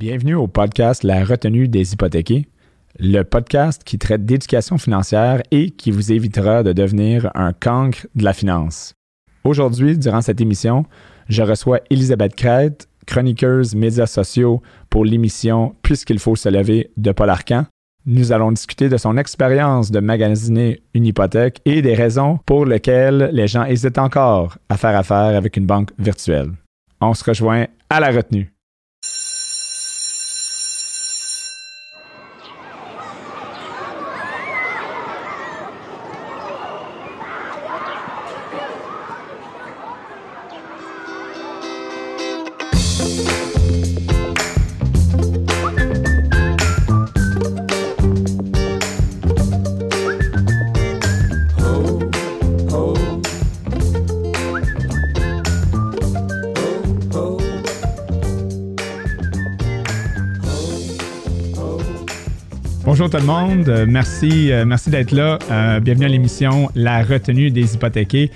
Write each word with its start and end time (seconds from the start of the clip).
Bienvenue 0.00 0.34
au 0.34 0.46
podcast 0.46 1.04
La 1.04 1.26
retenue 1.26 1.68
des 1.68 1.92
hypothéqués, 1.92 2.46
le 2.98 3.22
podcast 3.22 3.84
qui 3.84 3.98
traite 3.98 4.24
d'éducation 4.24 4.78
financière 4.78 5.42
et 5.50 5.68
qui 5.72 5.90
vous 5.90 6.10
évitera 6.10 6.62
de 6.62 6.72
devenir 6.72 7.30
un 7.34 7.52
cancre 7.52 8.06
de 8.14 8.24
la 8.24 8.32
finance. 8.32 8.94
Aujourd'hui, 9.44 9.98
durant 9.98 10.22
cette 10.22 10.40
émission, 10.40 10.86
je 11.28 11.42
reçois 11.42 11.80
Elisabeth 11.90 12.34
Crête, 12.34 12.88
chroniqueuse 13.06 13.74
médias 13.74 14.06
sociaux 14.06 14.62
pour 14.88 15.04
l'émission 15.04 15.74
Puisqu'il 15.82 16.18
faut 16.18 16.34
se 16.34 16.48
lever 16.48 16.90
de 16.96 17.12
Paul 17.12 17.28
Arcan. 17.28 17.66
Nous 18.06 18.32
allons 18.32 18.52
discuter 18.52 18.88
de 18.88 18.96
son 18.96 19.18
expérience 19.18 19.90
de 19.90 20.00
magasiner 20.00 20.80
une 20.94 21.04
hypothèque 21.04 21.60
et 21.66 21.82
des 21.82 21.94
raisons 21.94 22.38
pour 22.46 22.64
lesquelles 22.64 23.28
les 23.34 23.48
gens 23.48 23.66
hésitent 23.66 23.98
encore 23.98 24.56
à 24.70 24.78
faire 24.78 24.96
affaire 24.96 25.36
avec 25.36 25.58
une 25.58 25.66
banque 25.66 25.90
virtuelle. 25.98 26.52
On 27.02 27.12
se 27.12 27.22
rejoint 27.22 27.66
à 27.90 28.00
la 28.00 28.10
retenue. 28.12 28.50
Tout 63.10 63.16
le 63.16 63.24
monde, 63.24 63.68
Euh, 63.68 63.86
merci, 63.88 64.52
euh, 64.52 64.64
merci 64.64 64.88
d'être 64.88 65.10
là. 65.10 65.38
Euh, 65.50 65.80
bienvenue 65.80 66.04
à 66.04 66.08
l'émission 66.08 66.70
La 66.76 67.02
retenue 67.02 67.50
des 67.50 67.74
hypothéqués. 67.74 68.30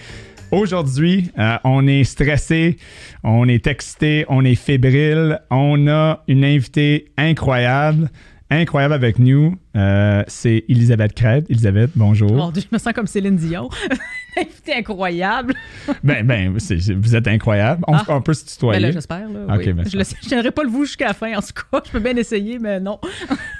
Aujourd'hui, 0.51 1.31
on 1.65 1.87
est 1.87 2.03
stressé, 2.05 2.77
on 3.23 3.49
est 3.49 3.67
excité, 3.67 4.25
on 4.29 4.45
est 4.45 4.55
fébrile. 4.57 5.41
On 5.51 5.87
a 5.89 6.23
une 6.27 6.45
invitée 6.45 7.07
incroyable, 7.17 8.11
incroyable 8.61 8.95
avec 8.95 9.19
nous. 9.19 9.57
Euh, 9.77 10.23
c'est 10.29 10.65
Elisabeth 10.69 11.15
Crête. 11.15 11.47
Elisabeth, 11.51 11.91
bonjour. 11.95 12.33
Mon 12.33 12.51
Dieu, 12.51 12.63
je 12.63 12.75
me 12.75 12.79
sens 12.79 12.93
comme 12.93 13.07
Céline 13.07 13.37
Dion. 13.37 13.69
Invité 14.37 14.75
incroyable. 14.75 15.55
Ben, 16.03 16.27
ben, 16.27 16.59
c'est- 16.59 16.93
vous 16.93 17.15
êtes 17.15 17.29
incroyable. 17.29 17.83
On, 17.87 17.95
Ah. 17.95 18.05
on 18.09 18.21
peut 18.23 18.35
se 18.35 18.45
Ben 18.45 18.51
tutoyer. 18.53 18.81
là, 18.81 18.91
j'espère. 18.93 19.29
Là, 19.29 19.55
Ok, 19.55 19.63
oui. 19.67 19.73
ben, 19.73 19.85
je 19.89 19.97
ne 19.99 20.03
tiendrai 20.29 20.51
pas 20.51 20.63
le 20.65 20.69
vous 20.71 20.85
jusqu'à 20.85 21.09
la 21.09 21.15
fin, 21.15 21.37
en 21.37 21.41
tout 21.41 21.53
cas. 21.71 21.83
Je 21.87 21.91
peux 21.91 22.01
bien 22.01 22.17
essayer, 22.17 22.59
mais 22.59 22.81
non. 22.81 22.99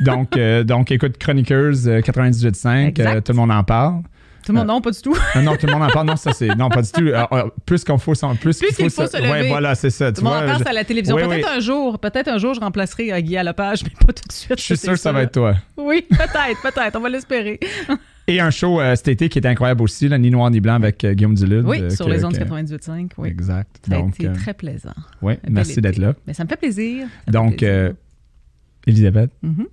donc, 0.01 0.37
euh, 0.37 0.65
donc, 0.65 0.91
écoute, 0.91 1.17
Chroniqueuse 1.19 1.89
euh, 1.89 2.01
98.5, 2.01 2.89
Exact. 2.89 3.17
euh, 3.17 3.21
tout 3.21 3.33
le 3.33 3.37
monde 3.37 3.51
en 3.53 3.63
parle. 3.65 4.03
Tout 4.45 4.53
le 4.53 4.59
monde, 4.59 4.69
non, 4.69 4.81
pas 4.81 4.91
du 4.91 5.01
tout. 5.01 5.17
Ah 5.35 5.41
non, 5.43 5.57
tout 5.57 5.67
le 5.67 5.73
monde 5.73 5.83
en 5.85 5.89
parle. 5.89 6.07
Non, 6.07 6.17
ça 6.17 6.33
c'est. 6.33 6.55
Non, 6.55 6.69
pas 6.69 6.83
du 6.83 6.91
tout. 6.93 7.03
Euh, 7.07 7.25
euh, 7.33 7.45
plus 7.65 7.83
qu'on 7.85 7.99
faut, 7.99 8.13
plus 8.13 8.59
Plus 8.59 8.75
qu'il 8.77 8.91
faut 8.91 9.07
se 9.07 9.17
Ouais, 9.17 9.39
lever. 9.39 9.49
voilà, 9.49 9.75
c'est 9.75 9.91
ça. 9.91 10.13
Tout 10.13 10.21
le 10.23 10.29
monde 10.31 10.43
en 10.43 10.47
parle 10.47 10.63
je- 10.65 10.69
à 10.69 10.73
la 10.73 10.85
télévision. 10.85 11.17
Oui, 11.17 11.23
peut-être 11.23 11.49
oui. 11.51 11.57
un 11.57 11.61
jour, 11.61 11.99
peut-être 11.99 12.29
un 12.29 12.39
jour, 12.39 12.55
je 12.55 12.61
remplacerai 12.61 13.13
euh, 13.13 13.21
Guy 13.21 13.37
à 13.37 13.43
Lepage, 13.43 13.83
mais 13.85 13.91
pas 13.91 14.13
tout 14.13 14.23
de 14.29 14.33
suite. 14.33 14.59
je 14.59 14.63
suis 14.63 14.77
sûr 14.77 14.93
que 14.93 14.99
ça 14.99 15.13
va 15.13 15.23
être 15.23 15.33
toi. 15.33 15.55
Oui, 15.77 16.03
peut-être, 16.09 16.63
peut-être. 16.63 16.97
On 16.97 17.01
va 17.01 17.09
l'espérer. 17.09 17.59
Et 18.27 18.41
un 18.41 18.51
show 18.51 18.81
euh, 18.81 18.97
cet 18.97 19.09
été 19.09 19.29
qui 19.29 19.39
est 19.39 19.47
incroyable 19.47 19.83
aussi, 19.83 20.09
là, 20.09 20.17
Ni 20.17 20.31
Noir 20.31 20.51
ni 20.51 20.59
Blanc 20.61 20.75
avec 20.75 21.05
euh, 21.05 21.13
Guillaume 21.13 21.35
Duluth. 21.35 21.65
Oui, 21.67 21.83
euh, 21.83 21.91
sur 21.91 22.07
que- 22.07 22.11
les 22.11 22.25
ondes 22.25 22.33
que- 22.33 22.43
98.5. 22.43 23.11
Oui. 23.19 23.29
Exact. 23.29 23.69
Ça 23.87 23.95
a 23.97 23.99
Donc, 23.99 24.15
été 24.15 24.29
euh, 24.29 24.33
très 24.35 24.55
plaisant. 24.55 24.95
bel 25.23 25.39
merci 25.49 25.81
d'être 25.83 25.99
là. 25.99 26.15
Mais 26.27 26.33
ça 26.33 26.45
me 26.45 26.49
fait 26.49 26.57
plaisir. 26.57 27.07
Ça 27.07 27.07
me 27.07 27.25
fait 27.27 27.31
Donc, 27.33 27.57
plaisir. 27.59 27.69
euh, 27.75 27.93
Elisabeth, 28.87 29.31
Mhm. 29.43 29.67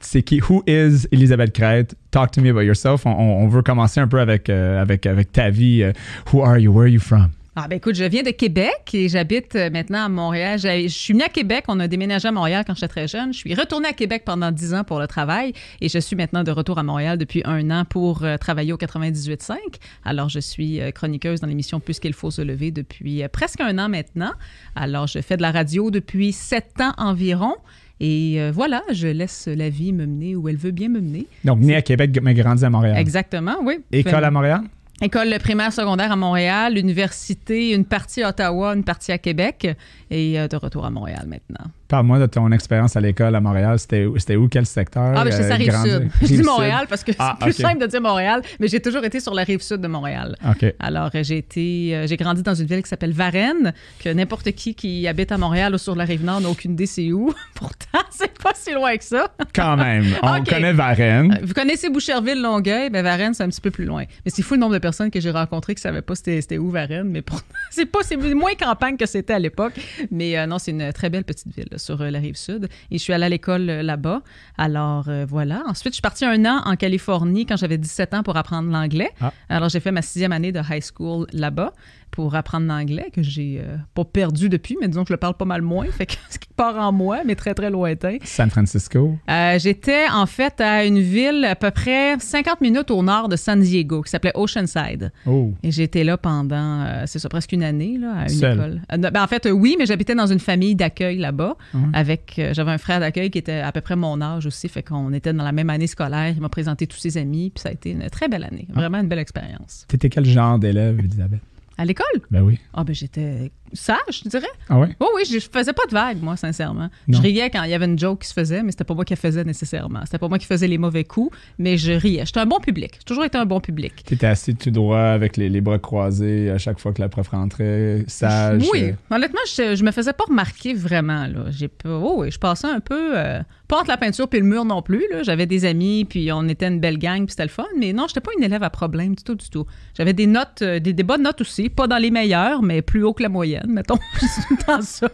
C'est 0.00 0.22
qui? 0.22 0.40
Who 0.48 0.62
is 0.66 1.06
Elisabeth 1.12 1.52
Crête? 1.52 1.94
Talk 2.10 2.30
to 2.32 2.40
me 2.40 2.50
about 2.50 2.62
yourself. 2.62 3.06
On, 3.06 3.46
veut 3.48 3.62
commencer 3.62 4.00
un 4.00 4.08
peu 4.08 4.20
avec, 4.20 4.48
euh, 4.48 4.80
avec, 4.80 5.06
avec 5.06 5.32
ta 5.32 5.50
vie. 5.50 5.82
euh, 5.82 5.92
who 6.32 6.42
are 6.42 6.58
you? 6.58 6.72
Where 6.72 6.84
are 6.84 6.92
you 6.92 7.00
from? 7.00 7.30
Ah 7.56 7.68
ben 7.68 7.76
écoute, 7.76 7.94
je 7.94 8.02
viens 8.02 8.24
de 8.24 8.32
Québec 8.32 8.90
et 8.94 9.08
j'habite 9.08 9.54
euh, 9.54 9.70
maintenant 9.70 10.06
à 10.06 10.08
Montréal. 10.08 10.58
Je 10.58 10.88
suis 10.88 11.12
venue 11.12 11.22
à 11.22 11.28
Québec, 11.28 11.66
on 11.68 11.78
a 11.78 11.86
déménagé 11.86 12.26
à 12.26 12.32
Montréal 12.32 12.64
quand 12.66 12.74
j'étais 12.74 12.88
très 12.88 13.06
jeune. 13.06 13.32
Je 13.32 13.38
suis 13.38 13.54
retournée 13.54 13.86
à 13.86 13.92
Québec 13.92 14.24
pendant 14.26 14.50
10 14.50 14.74
ans 14.74 14.82
pour 14.82 14.98
le 14.98 15.06
travail 15.06 15.52
et 15.80 15.88
je 15.88 16.00
suis 16.00 16.16
maintenant 16.16 16.42
de 16.42 16.50
retour 16.50 16.80
à 16.80 16.82
Montréal 16.82 17.16
depuis 17.16 17.42
un 17.44 17.70
an 17.70 17.84
pour 17.84 18.24
euh, 18.24 18.38
travailler 18.38 18.72
au 18.72 18.76
98.5. 18.76 19.56
Alors 20.04 20.28
je 20.28 20.40
suis 20.40 20.80
chroniqueuse 20.96 21.40
dans 21.40 21.46
l'émission 21.46 21.78
Puisqu'il 21.78 22.12
faut 22.12 22.32
se 22.32 22.42
lever 22.42 22.72
depuis 22.72 23.22
presque 23.28 23.60
un 23.60 23.78
an 23.78 23.88
maintenant. 23.88 24.32
Alors 24.74 25.06
je 25.06 25.20
fais 25.20 25.36
de 25.36 25.42
la 25.42 25.52
radio 25.52 25.92
depuis 25.92 26.32
7 26.32 26.80
ans 26.80 26.94
environ. 26.98 27.54
Et 28.00 28.36
euh, 28.38 28.50
voilà, 28.52 28.82
je 28.92 29.06
laisse 29.08 29.48
la 29.48 29.70
vie 29.70 29.92
me 29.92 30.06
mener 30.06 30.36
où 30.36 30.48
elle 30.48 30.56
veut 30.56 30.72
bien 30.72 30.88
me 30.88 31.00
mener. 31.00 31.26
Donc, 31.44 31.60
né 31.60 31.76
à 31.76 31.82
Québec, 31.82 32.18
mais 32.22 32.34
grandi 32.34 32.64
à 32.64 32.70
Montréal. 32.70 32.96
Exactement, 32.98 33.56
oui. 33.62 33.78
École 33.92 34.24
à 34.24 34.30
Montréal? 34.30 34.62
École 35.00 35.36
primaire, 35.40 35.72
secondaire 35.72 36.12
à 36.12 36.16
Montréal, 36.16 36.78
université, 36.78 37.74
une 37.74 37.84
partie 37.84 38.22
à 38.22 38.28
Ottawa, 38.28 38.74
une 38.74 38.84
partie 38.84 39.10
à 39.12 39.18
Québec 39.18 39.68
et 40.10 40.38
euh, 40.38 40.46
de 40.46 40.56
retour 40.56 40.84
à 40.84 40.90
Montréal 40.90 41.26
maintenant. 41.26 41.70
Parle-moi 41.94 42.18
de 42.18 42.26
ton 42.26 42.50
expérience 42.50 42.96
à 42.96 43.00
l'école 43.00 43.36
à 43.36 43.40
Montréal. 43.40 43.78
C'était 43.78 44.34
où, 44.34 44.48
quel 44.48 44.66
secteur? 44.66 45.12
Ah, 45.16 45.22
ben 45.22 45.30
c'est 45.30 45.44
euh, 45.44 45.48
ça, 45.48 45.54
rive 45.54 45.68
grandi- 45.68 45.90
sud. 45.90 46.08
Je 46.22 46.26
dis 46.26 46.32
Rive-Sud. 46.32 46.44
Montréal 46.44 46.86
parce 46.88 47.04
que 47.04 47.12
c'est 47.12 47.18
Ah, 47.20 47.36
plus 47.40 47.52
simple 47.52 47.80
de 47.80 47.86
dire 47.86 48.00
Montréal, 48.00 48.42
mais 48.58 48.66
j'ai 48.66 48.80
toujours 48.80 49.04
été 49.04 49.20
sur 49.20 49.32
la 49.32 49.44
rive 49.44 49.62
sud 49.62 49.80
de 49.80 49.86
Montréal. 49.86 50.34
OK. 50.44 50.74
Alors, 50.80 51.10
euh, 51.14 51.22
j'ai 51.22 51.38
été, 51.38 51.94
euh, 51.94 52.08
j'ai 52.08 52.16
grandi 52.16 52.42
dans 52.42 52.56
une 52.56 52.66
ville 52.66 52.82
qui 52.82 52.88
s'appelle 52.88 53.12
Varennes, 53.12 53.72
que 54.02 54.08
n'importe 54.08 54.50
qui 54.50 54.74
qui 54.74 55.06
habite 55.06 55.30
à 55.30 55.38
Montréal 55.38 55.72
ou 55.72 55.78
sur 55.78 55.94
la 55.94 56.02
rive 56.02 56.24
nord 56.24 56.40
n'a 56.40 56.48
aucune 56.48 56.72
idée 56.72 56.86
c'est 56.86 57.12
où. 57.12 57.32
Pourtant, 57.54 58.00
c'est 58.10 58.36
pas 58.42 58.50
si 58.56 58.72
loin 58.72 58.96
que 58.96 59.04
ça. 59.04 59.28
Quand 59.54 59.76
même. 59.76 60.04
On 60.24 60.42
connaît 60.42 60.72
Varennes. 60.72 61.38
Vous 61.44 61.54
connaissez 61.54 61.90
Boucherville, 61.90 62.42
Longueuil, 62.42 62.90
ben 62.90 63.04
Varennes, 63.04 63.34
c'est 63.34 63.44
un 63.44 63.48
petit 63.50 63.60
peu 63.60 63.70
plus 63.70 63.84
loin. 63.84 64.02
Mais 64.24 64.32
c'est 64.34 64.42
fou 64.42 64.54
le 64.54 64.60
nombre 64.60 64.74
de 64.74 64.80
personnes 64.80 65.12
que 65.12 65.20
j'ai 65.20 65.30
rencontrées 65.30 65.76
qui 65.76 65.82
savaient 65.82 66.02
pas 66.02 66.16
c'était, 66.16 66.58
où 66.58 66.70
Varennes, 66.70 67.08
mais 67.08 67.22
pour... 67.22 67.40
c'est 67.70 67.86
pas 67.86 68.00
c'est 68.02 68.16
moins 68.16 68.54
campagne 68.58 68.96
que 68.96 69.06
c'était 69.06 69.34
à 69.34 69.38
l'époque. 69.38 69.74
Mais 70.10 70.36
euh, 70.36 70.46
non, 70.46 70.58
c'est 70.58 70.72
une 70.72 70.92
très 70.92 71.08
belle 71.08 71.22
petite 71.22 71.54
ville 71.54 71.68
là, 71.70 71.78
sur 71.84 72.00
euh, 72.00 72.10
la 72.10 72.18
rive 72.18 72.36
sud. 72.36 72.68
Et 72.90 72.98
je 72.98 73.02
suis 73.02 73.12
allée 73.12 73.26
à 73.26 73.28
l'école 73.28 73.68
euh, 73.68 73.82
là-bas. 73.82 74.22
Alors 74.58 75.08
euh, 75.08 75.24
voilà. 75.28 75.62
Ensuite, 75.66 75.92
je 75.92 75.96
suis 75.96 76.02
partie 76.02 76.24
un 76.24 76.44
an 76.44 76.62
en 76.64 76.76
Californie 76.76 77.46
quand 77.46 77.56
j'avais 77.56 77.78
17 77.78 78.14
ans 78.14 78.22
pour 78.22 78.36
apprendre 78.36 78.70
l'anglais. 78.70 79.10
Ah. 79.20 79.32
Alors 79.48 79.68
j'ai 79.68 79.80
fait 79.80 79.92
ma 79.92 80.02
sixième 80.02 80.32
année 80.32 80.52
de 80.52 80.60
high 80.60 80.82
school 80.82 81.26
là-bas 81.32 81.72
pour 82.14 82.36
apprendre 82.36 82.68
l'anglais 82.68 83.10
que 83.12 83.22
j'ai 83.22 83.60
euh, 83.60 83.76
pas 83.92 84.04
perdu 84.04 84.48
depuis, 84.48 84.76
mais 84.80 84.86
disons 84.86 85.02
que 85.02 85.08
je 85.08 85.14
le 85.14 85.18
parle 85.18 85.34
pas 85.34 85.44
mal 85.44 85.62
moins. 85.62 85.86
Fait 85.86 86.06
que 86.06 86.14
ce 86.30 86.38
qui 86.38 86.48
part 86.56 86.76
en 86.78 86.92
moi, 86.92 87.22
mais 87.26 87.34
très 87.34 87.54
très 87.54 87.70
lointain. 87.70 88.18
San 88.22 88.50
Francisco. 88.50 89.16
Euh, 89.28 89.58
J'étais 89.58 90.04
en 90.12 90.26
fait 90.26 90.60
à 90.60 90.84
une 90.84 91.00
ville 91.00 91.44
à 91.44 91.56
peu 91.56 91.72
près 91.72 92.16
50 92.16 92.60
minutes 92.60 92.92
au 92.92 93.02
nord 93.02 93.28
de 93.28 93.34
San 93.34 93.60
Diego 93.60 94.02
qui 94.02 94.10
s'appelait 94.10 94.30
Oceanside. 94.36 95.10
Oh. 95.26 95.52
Et 95.64 95.70
été 95.82 96.04
là 96.04 96.16
pendant, 96.16 96.82
euh, 96.82 97.02
c'est 97.06 97.18
ça, 97.18 97.28
presque 97.28 97.50
une 97.50 97.64
année 97.64 97.98
là, 97.98 98.12
à 98.16 98.22
une 98.22 98.28
Seule? 98.28 98.54
école. 98.54 98.82
Euh, 98.92 99.10
ben, 99.10 99.22
en 99.22 99.26
fait, 99.26 99.48
oui, 99.50 99.74
mais 99.76 99.86
j'habitais 99.86 100.14
dans 100.14 100.28
une 100.28 100.38
famille 100.38 100.76
d'accueil 100.76 101.18
là-bas. 101.18 101.56
Avec, 101.92 102.40
j'avais 102.52 102.70
un 102.70 102.78
frère 102.78 103.00
d'accueil 103.00 103.30
qui 103.30 103.38
était 103.38 103.58
à 103.58 103.72
peu 103.72 103.80
près 103.80 103.96
mon 103.96 104.20
âge 104.20 104.46
aussi, 104.46 104.68
fait 104.68 104.84
qu'on 104.84 105.12
était 105.12 105.32
dans 105.32 105.42
la 105.42 105.52
même 105.52 105.68
année 105.68 105.88
scolaire. 105.88 106.32
Il 106.36 106.40
m'a 106.40 106.48
présenté 106.48 106.86
tous 106.86 106.98
ses 106.98 107.18
amis, 107.18 107.50
puis 107.50 107.60
ça 107.62 107.70
a 107.70 107.72
été 107.72 107.90
une 107.90 108.08
très 108.08 108.28
belle 108.28 108.44
année, 108.44 108.68
vraiment 108.72 109.00
une 109.00 109.08
belle 109.08 109.18
expérience. 109.18 109.84
T'étais 109.88 110.08
quel 110.08 110.24
genre 110.24 110.58
d'élève, 110.60 111.00
Elisabeth? 111.00 111.40
À 111.76 111.84
l'école, 111.84 112.06
Ben 112.30 112.42
oui. 112.42 112.58
ah 112.72 112.84
ben 112.84 112.94
j'étais 112.94 113.50
sage, 113.74 114.22
je 114.24 114.28
dirais? 114.28 114.46
Ah 114.68 114.78
ouais? 114.78 114.88
Oh 115.00 115.08
oui, 115.16 115.22
je 115.30 115.38
je 115.38 115.48
faisais 115.52 115.72
pas 115.72 115.84
de 115.86 115.92
vagues, 115.92 116.22
moi, 116.22 116.36
sincèrement. 116.36 116.88
Non. 117.08 117.18
Je 117.18 117.22
riais 117.22 117.50
quand 117.50 117.62
il 117.64 117.70
y 117.70 117.74
avait 117.74 117.84
une 117.84 117.98
joke 117.98 118.20
qui 118.22 118.28
se 118.28 118.32
faisait, 118.32 118.62
mais 118.62 118.70
c'était 118.70 118.84
pas 118.84 118.94
moi 118.94 119.04
qui 119.04 119.12
la 119.12 119.16
faisais 119.16 119.44
nécessairement. 119.44 120.00
C'était 120.04 120.18
pas 120.18 120.28
moi 120.28 120.38
qui 120.38 120.46
faisais 120.46 120.66
les 120.68 120.78
mauvais 120.78 121.04
coups, 121.04 121.36
mais 121.58 121.76
je 121.76 121.92
riais. 121.92 122.22
J'étais 122.24 122.40
un 122.40 122.46
bon 122.46 122.60
public. 122.60 122.92
J'ai 122.98 123.04
toujours 123.04 123.24
été 123.24 123.36
un 123.36 123.46
bon 123.46 123.60
public. 123.60 124.04
T'étais 124.04 124.26
assis 124.26 124.54
tout 124.54 124.70
droit 124.70 124.98
avec 125.00 125.36
les, 125.36 125.48
les 125.48 125.60
bras 125.60 125.78
croisés 125.78 126.50
à 126.50 126.58
chaque 126.58 126.78
fois 126.78 126.92
que 126.92 127.00
la 127.00 127.08
prof 127.08 127.28
rentrait, 127.28 128.04
sage. 128.06 128.62
oui, 128.72 128.84
euh, 128.84 129.14
honnêtement, 129.14 129.40
je, 129.46 129.74
je 129.76 129.84
me 129.84 129.90
faisais 129.90 130.12
pas 130.12 130.24
remarquer 130.28 130.72
vraiment. 130.74 131.26
Là. 131.26 131.50
J'ai 131.50 131.68
oh 131.86 132.14
oui, 132.18 132.30
je 132.30 132.38
passais 132.38 132.68
un 132.68 132.80
peu, 132.80 133.18
euh, 133.18 133.40
pas 133.68 133.78
entre 133.80 133.88
la 133.88 133.96
peinture 133.96 134.28
puis 134.28 134.40
le 134.40 134.46
mur 134.46 134.64
non 134.64 134.82
plus. 134.82 135.04
là. 135.10 135.22
J'avais 135.22 135.46
des 135.46 135.64
amis, 135.64 136.04
puis 136.04 136.30
on 136.32 136.48
était 136.48 136.68
une 136.68 136.80
belle 136.80 136.98
gang, 136.98 137.24
puis 137.24 137.30
c'était 137.30 137.42
le 137.44 137.48
fun. 137.48 137.66
Mais 137.78 137.92
non, 137.92 138.06
j'étais 138.08 138.20
pas 138.20 138.30
une 138.38 138.44
élève 138.44 138.62
à 138.62 138.70
problème 138.70 139.14
du 139.14 139.22
tout, 139.22 139.34
du 139.34 139.50
tout. 139.50 139.66
J'avais 139.96 140.12
des 140.12 140.26
notes, 140.26 140.62
euh, 140.62 140.78
des, 140.80 140.92
des 140.92 141.02
bonnes 141.02 141.22
notes 141.22 141.40
aussi, 141.40 141.68
pas 141.68 141.86
dans 141.86 141.98
les 141.98 142.10
meilleures, 142.10 142.62
mais 142.62 142.82
plus 142.82 143.02
haut 143.02 143.12
que 143.12 143.22
la 143.22 143.28
moyenne, 143.28 143.63
mettons. 143.68 143.98
Temps 144.66 144.82
ça. 144.82 145.08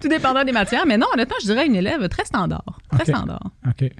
tout 0.00 0.08
dépendant 0.08 0.44
des 0.44 0.52
matières. 0.52 0.84
Mais 0.86 0.96
non, 0.98 1.06
honnêtement, 1.12 1.36
je 1.40 1.46
dirais 1.46 1.66
une 1.66 1.76
élève 1.76 2.08
très 2.08 2.24
standard. 2.24 2.64
Très 2.90 3.04
standard. 3.04 3.50
OK. 3.66 3.82
Et, 3.82 3.92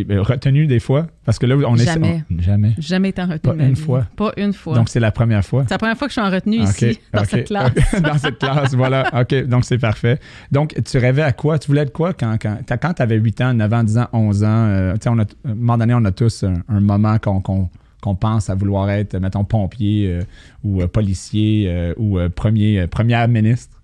et 0.00 0.06
euh, 0.10 0.22
retenu 0.22 0.66
des 0.66 0.80
fois? 0.80 1.06
Parce 1.24 1.38
que 1.38 1.46
là, 1.46 1.56
on 1.66 1.76
est... 1.76 1.84
Jamais. 1.84 2.24
on- 2.30 2.42
jamais. 2.42 2.74
Jamais 2.78 3.08
été 3.10 3.22
en 3.22 3.26
retenue. 3.28 3.56
Pas 3.56 3.64
une 3.64 3.72
vie. 3.74 3.80
fois. 3.80 4.06
Pas 4.16 4.32
une 4.36 4.52
fois. 4.52 4.74
Donc, 4.74 4.88
c'est 4.88 5.00
la 5.00 5.10
première 5.12 5.44
fois? 5.44 5.64
c'est 5.66 5.74
la 5.74 5.78
première 5.78 5.96
fois 5.96 6.08
que 6.08 6.14
je 6.14 6.20
suis 6.20 6.28
en 6.28 6.30
retenue 6.30 6.58
ici, 6.58 6.98
dans 7.12 7.24
cette 7.24 7.46
classe. 7.46 7.72
Dans 8.02 8.18
cette 8.18 8.38
classe, 8.38 8.74
voilà. 8.74 9.10
OK, 9.20 9.34
donc 9.46 9.64
c'est 9.64 9.78
parfait. 9.78 10.18
Donc, 10.52 10.74
tu 10.84 10.98
rêvais 10.98 11.22
à 11.22 11.32
quoi? 11.32 11.58
Tu 11.58 11.68
voulais 11.68 11.82
être 11.82 11.92
quoi 11.92 12.12
quand, 12.12 12.36
quand, 12.40 12.58
quand 12.68 12.92
tu 12.94 13.02
avais 13.02 13.16
8 13.16 13.40
ans, 13.40 13.54
9 13.54 13.72
ans, 13.72 13.84
10 13.84 13.98
ans, 13.98 14.08
11 14.12 14.44
ans? 14.44 14.46
euh, 14.48 14.92
tu 14.94 14.98
sais, 15.02 15.08
à 15.08 15.12
un 15.12 15.54
moment 15.54 15.78
donné, 15.78 15.94
on 15.94 16.04
a 16.04 16.12
tous 16.12 16.44
un, 16.44 16.54
un 16.68 16.80
moment 16.80 17.18
qu'on 17.18 17.40
qu'on- 17.40 17.70
qu'on 18.04 18.14
pense 18.14 18.50
à 18.50 18.54
vouloir 18.54 18.90
être, 18.90 19.16
mettons, 19.16 19.44
pompier 19.44 20.08
euh, 20.08 20.20
ou 20.62 20.82
euh, 20.82 20.86
policier 20.86 21.64
euh, 21.68 21.94
ou 21.96 22.18
premier, 22.28 22.86
première 22.86 23.26
ministre. 23.28 23.80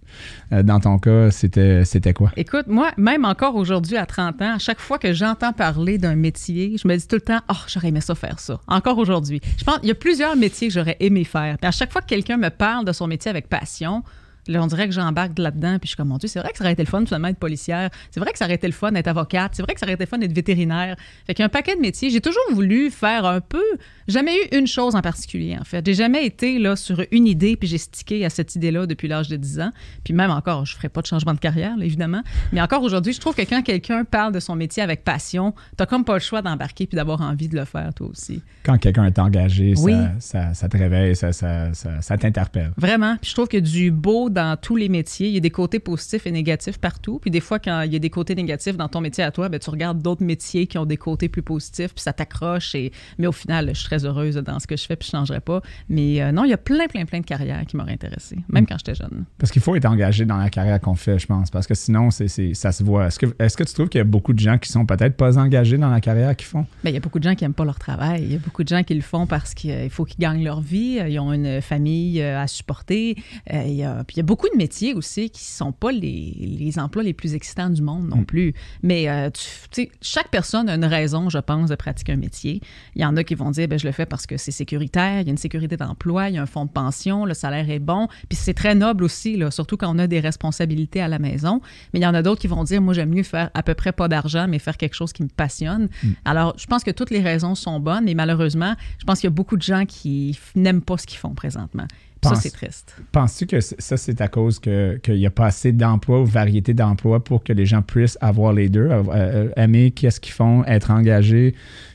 Dans 0.50 0.80
ton 0.80 0.98
cas, 0.98 1.30
c'était, 1.30 1.84
c'était 1.84 2.12
quoi? 2.12 2.32
Écoute, 2.36 2.66
moi, 2.66 2.90
même 2.96 3.24
encore 3.24 3.54
aujourd'hui, 3.54 3.96
à 3.96 4.06
30 4.06 4.42
ans, 4.42 4.54
à 4.56 4.58
chaque 4.58 4.80
fois 4.80 4.98
que 4.98 5.12
j'entends 5.12 5.52
parler 5.52 5.98
d'un 5.98 6.16
métier, 6.16 6.76
je 6.82 6.88
me 6.88 6.96
dis 6.96 7.06
tout 7.06 7.14
le 7.14 7.22
temps, 7.22 7.38
oh, 7.48 7.54
j'aurais 7.68 7.88
aimé 7.88 8.00
ça 8.00 8.16
faire 8.16 8.40
ça. 8.40 8.60
Encore 8.66 8.98
aujourd'hui. 8.98 9.40
Je 9.56 9.62
pense 9.62 9.78
qu'il 9.78 9.88
y 9.88 9.92
a 9.92 9.94
plusieurs 9.94 10.34
métiers 10.34 10.66
que 10.66 10.74
j'aurais 10.74 10.96
aimé 10.98 11.22
faire. 11.22 11.56
Puis 11.58 11.68
à 11.68 11.70
chaque 11.70 11.92
fois 11.92 12.02
que 12.02 12.08
quelqu'un 12.08 12.38
me 12.38 12.50
parle 12.50 12.84
de 12.84 12.92
son 12.92 13.06
métier 13.06 13.30
avec 13.30 13.48
passion, 13.48 14.02
Là, 14.50 14.60
on 14.64 14.66
dirait 14.66 14.88
que 14.88 14.94
j'embarque 14.94 15.38
là-dedans, 15.38 15.78
puis 15.78 15.86
je 15.86 15.88
suis 15.90 15.96
comme, 15.96 16.08
mon 16.08 16.18
Dieu, 16.18 16.28
c'est 16.28 16.40
vrai 16.40 16.50
que 16.50 16.58
ça 16.58 16.64
aurait 16.64 16.72
été 16.72 16.82
le 16.82 16.88
fun 16.88 17.06
finalement 17.06 17.28
d'être 17.28 17.38
policière. 17.38 17.88
C'est 18.10 18.18
vrai 18.18 18.32
que 18.32 18.38
ça 18.38 18.46
aurait 18.46 18.56
été 18.56 18.66
le 18.66 18.72
fun 18.72 18.90
d'être 18.90 19.06
avocate. 19.06 19.52
C'est 19.54 19.62
vrai 19.62 19.74
que 19.74 19.80
ça 19.80 19.86
aurait 19.86 19.94
été 19.94 20.02
le 20.02 20.08
fun 20.08 20.18
d'être 20.18 20.32
vétérinaire. 20.32 20.96
Fait 21.24 21.34
qu'il 21.34 21.42
y 21.42 21.44
a 21.44 21.46
un 21.46 21.50
paquet 21.50 21.76
de 21.76 21.80
métiers. 21.80 22.10
J'ai 22.10 22.20
toujours 22.20 22.42
voulu 22.52 22.90
faire 22.90 23.24
un 23.26 23.40
peu. 23.40 23.62
Jamais 24.08 24.32
eu 24.34 24.58
une 24.58 24.66
chose 24.66 24.96
en 24.96 25.02
particulier, 25.02 25.56
en 25.56 25.62
fait. 25.62 25.86
J'ai 25.86 25.94
jamais 25.94 26.26
été 26.26 26.58
là 26.58 26.74
sur 26.74 27.00
une 27.12 27.28
idée, 27.28 27.54
puis 27.54 27.68
j'ai 27.68 27.78
stické 27.78 28.24
à 28.24 28.30
cette 28.30 28.56
idée-là 28.56 28.86
depuis 28.86 29.06
l'âge 29.06 29.28
de 29.28 29.36
10 29.36 29.60
ans. 29.60 29.70
Puis 30.02 30.14
même 30.14 30.32
encore, 30.32 30.66
je 30.66 30.74
ferai 30.74 30.88
pas 30.88 31.00
de 31.00 31.06
changement 31.06 31.34
de 31.34 31.38
carrière, 31.38 31.76
évidemment. 31.80 32.22
Mais 32.52 32.60
encore 32.60 32.82
aujourd'hui, 32.82 33.12
je 33.12 33.20
trouve 33.20 33.36
que 33.36 33.42
quand 33.42 33.62
quelqu'un 33.62 34.04
parle 34.04 34.32
de 34.32 34.40
son 34.40 34.56
métier 34.56 34.82
avec 34.82 35.04
passion, 35.04 35.54
t'as 35.76 35.86
comme 35.86 36.04
pas 36.04 36.14
le 36.14 36.20
choix 36.20 36.42
d'embarquer 36.42 36.88
puis 36.88 36.96
d'avoir 36.96 37.20
envie 37.20 37.48
de 37.48 37.56
le 37.56 37.64
faire, 37.64 37.94
toi 37.94 38.08
aussi. 38.08 38.42
Quand 38.64 38.78
quelqu'un 38.78 39.04
est 39.04 39.18
engagé, 39.20 39.74
ça, 40.18 40.54
ça, 40.54 40.68
te 40.68 40.76
réveille, 40.76 41.14
ça, 41.14 41.32
ça, 41.32 41.72
ça 41.72 42.18
t'interpelle. 42.18 42.72
Vraiment. 42.76 43.16
Puis 43.20 43.30
je 43.30 43.34
trouve 43.34 43.48
que 43.48 43.58
du 43.58 43.92
beau 43.92 44.28
dans 44.28 44.39
tous 44.60 44.76
les 44.76 44.88
métiers. 44.88 45.28
Il 45.28 45.34
y 45.34 45.36
a 45.36 45.40
des 45.40 45.50
côtés 45.50 45.78
positifs 45.78 46.26
et 46.26 46.30
négatifs 46.30 46.78
partout. 46.78 47.18
Puis 47.20 47.30
des 47.30 47.40
fois, 47.40 47.58
quand 47.58 47.82
il 47.82 47.92
y 47.92 47.96
a 47.96 47.98
des 47.98 48.10
côtés 48.10 48.34
négatifs 48.34 48.76
dans 48.76 48.88
ton 48.88 49.00
métier 49.00 49.24
à 49.24 49.30
toi, 49.30 49.48
ben, 49.48 49.58
tu 49.58 49.70
regardes 49.70 50.00
d'autres 50.02 50.24
métiers 50.24 50.66
qui 50.66 50.78
ont 50.78 50.86
des 50.86 50.96
côtés 50.96 51.28
plus 51.28 51.42
positifs, 51.42 51.94
puis 51.94 52.02
ça 52.02 52.12
t'accroche. 52.12 52.74
Et... 52.74 52.92
Mais 53.18 53.26
au 53.26 53.32
final, 53.32 53.68
je 53.68 53.78
suis 53.78 53.86
très 53.86 54.04
heureuse 54.04 54.36
dans 54.36 54.58
ce 54.58 54.66
que 54.66 54.76
je 54.76 54.84
fais, 54.84 54.96
puis 54.96 55.08
je 55.10 55.16
ne 55.16 55.20
changerai 55.20 55.40
pas. 55.40 55.62
Mais 55.88 56.22
euh, 56.22 56.32
non, 56.32 56.44
il 56.44 56.50
y 56.50 56.54
a 56.54 56.58
plein, 56.58 56.86
plein, 56.86 57.04
plein 57.04 57.20
de 57.20 57.26
carrières 57.26 57.64
qui 57.66 57.76
m'auraient 57.76 57.92
intéressée, 57.92 58.38
même 58.48 58.64
mm. 58.64 58.66
quand 58.66 58.78
j'étais 58.78 58.94
jeune. 58.94 59.24
Parce 59.38 59.52
qu'il 59.52 59.62
faut 59.62 59.74
être 59.76 59.86
engagé 59.86 60.24
dans 60.24 60.36
la 60.36 60.50
carrière 60.50 60.80
qu'on 60.80 60.94
fait, 60.94 61.18
je 61.18 61.26
pense, 61.26 61.50
parce 61.50 61.66
que 61.66 61.74
sinon, 61.74 62.10
c'est, 62.10 62.28
ça 62.54 62.72
se 62.72 62.82
voit. 62.82 63.06
Est-ce 63.06 63.18
que, 63.18 63.26
est-ce 63.38 63.56
que 63.56 63.64
tu 63.64 63.74
trouves 63.74 63.88
qu'il 63.88 63.98
y 63.98 64.02
a 64.02 64.04
beaucoup 64.04 64.32
de 64.32 64.38
gens 64.38 64.58
qui 64.58 64.70
sont 64.70 64.86
peut-être 64.86 65.16
pas 65.16 65.38
engagés 65.38 65.78
dans 65.78 65.90
la 65.90 66.00
carrière 66.00 66.34
qu'ils 66.36 66.48
font? 66.48 66.66
Bien, 66.82 66.92
il 66.92 66.94
y 66.94 66.96
a 66.96 67.00
beaucoup 67.00 67.18
de 67.18 67.24
gens 67.24 67.34
qui 67.34 67.44
n'aiment 67.44 67.54
pas 67.54 67.64
leur 67.64 67.78
travail. 67.78 68.22
Il 68.22 68.32
y 68.32 68.36
a 68.36 68.38
beaucoup 68.38 68.62
de 68.62 68.68
gens 68.68 68.82
qui 68.82 68.94
le 68.94 69.02
font 69.02 69.26
parce 69.26 69.54
qu'il 69.54 69.90
faut 69.90 70.04
qu'ils 70.04 70.20
gagnent 70.20 70.44
leur 70.44 70.60
vie. 70.60 71.00
Ils 71.08 71.18
ont 71.18 71.32
une 71.32 71.60
famille 71.60 72.20
euh, 72.20 72.40
à 72.40 72.46
supporter. 72.46 73.16
Euh, 73.52 73.62
il 73.66 73.74
y 73.74 73.84
a, 73.84 74.04
puis 74.04 74.16
il 74.16 74.18
y 74.18 74.20
a 74.20 74.24
beaucoup 74.30 74.48
de 74.48 74.56
métiers 74.56 74.94
aussi 74.94 75.28
qui 75.28 75.42
sont 75.42 75.72
pas 75.72 75.90
les, 75.90 76.72
emplois 76.76 77.02
les 77.02 77.12
plus 77.12 77.34
excitants 77.34 77.68
du 77.68 77.82
monde 77.82 78.08
non 78.08 78.18
mm. 78.18 78.24
plus. 78.26 78.54
Mais 78.80 79.08
euh, 79.08 79.28
tu, 79.72 79.88
chaque 80.00 80.30
personne 80.30 80.68
a 80.68 80.76
une 80.76 80.84
raison, 80.84 81.28
je 81.28 81.38
pense, 81.38 81.68
de 81.68 81.74
pratiquer 81.74 82.12
un 82.12 82.16
métier. 82.16 82.60
Il 82.94 83.02
y 83.02 83.04
en 83.04 83.16
a 83.16 83.24
qui 83.24 83.34
vont 83.34 83.50
dire, 83.50 83.66
ben, 83.66 83.76
je 83.76 83.86
le 83.86 83.92
fais 83.92 84.06
parce 84.06 84.28
que 84.28 84.36
c'est 84.36 84.52
sécuritaire, 84.52 85.22
il 85.22 85.26
y 85.26 85.30
a 85.30 85.32
une 85.32 85.36
sécurité 85.36 85.76
d'emploi, 85.76 86.28
il 86.28 86.36
y 86.36 86.38
a 86.38 86.42
un 86.42 86.46
fonds 86.46 86.64
de 86.64 86.70
pension, 86.70 87.24
le 87.24 87.34
salaire 87.34 87.68
est 87.70 87.80
bon. 87.80 88.06
Puis 88.28 88.38
c'est 88.40 88.54
très 88.54 88.76
noble 88.76 89.02
aussi, 89.02 89.36
là, 89.36 89.50
surtout 89.50 89.76
quand 89.76 89.92
on 89.92 89.98
a 89.98 90.06
des 90.06 90.20
responsabilités 90.20 91.00
à 91.00 91.08
la 91.08 91.18
maison. 91.18 91.60
Mais 91.92 91.98
il 91.98 92.04
y 92.04 92.06
en 92.06 92.14
a 92.14 92.22
d'autres 92.22 92.40
qui 92.40 92.46
vont 92.46 92.62
dire, 92.62 92.80
moi, 92.80 92.94
j'aime 92.94 93.10
mieux 93.10 93.24
faire 93.24 93.50
à 93.54 93.64
peu 93.64 93.74
près 93.74 93.90
pas 93.90 94.06
d'argent, 94.06 94.46
mais 94.48 94.60
faire 94.60 94.76
quelque 94.76 94.94
chose 94.94 95.12
qui 95.12 95.24
me 95.24 95.28
passionne. 95.28 95.88
Mm. 96.04 96.08
Alors, 96.24 96.54
je 96.56 96.66
pense 96.66 96.84
que 96.84 96.92
toutes 96.92 97.10
les 97.10 97.20
raisons 97.20 97.56
sont 97.56 97.80
bonnes, 97.80 98.08
et 98.08 98.14
malheureusement, 98.14 98.76
je 98.98 99.04
pense 99.04 99.18
qu'il 99.18 99.26
y 99.26 99.32
a 99.32 99.34
beaucoup 99.34 99.56
de 99.56 99.62
gens 99.62 99.86
qui 99.86 100.38
n'aiment 100.54 100.82
pas 100.82 100.98
ce 100.98 101.06
qu'ils 101.08 101.18
font 101.18 101.34
présentement 101.34 101.88
ça, 102.22 102.34
c'est 102.34 102.50
triste. 102.50 102.94
Penses-tu 103.12 103.46
que 103.46 103.60
ça, 103.60 103.96
c'est 103.96 104.20
à 104.20 104.28
cause 104.28 104.58
qu'il 104.58 105.00
n'y 105.08 105.26
a 105.26 105.30
pas 105.30 105.46
assez 105.46 105.72
d'emplois 105.72 106.20
ou 106.20 106.26
variété 106.26 106.74
d'emplois 106.74 107.22
pour 107.22 107.42
que 107.42 107.52
les 107.52 107.66
gens 107.66 107.82
puissent 107.82 108.18
avoir 108.20 108.52
les 108.52 108.68
deux, 108.68 108.88
euh, 108.90 109.48
aimer 109.56 109.90
qu'est-ce 109.90 110.20
qu'ils 110.20 110.34
font, 110.34 110.64
être 110.64 110.90
engagés, 110.90 111.54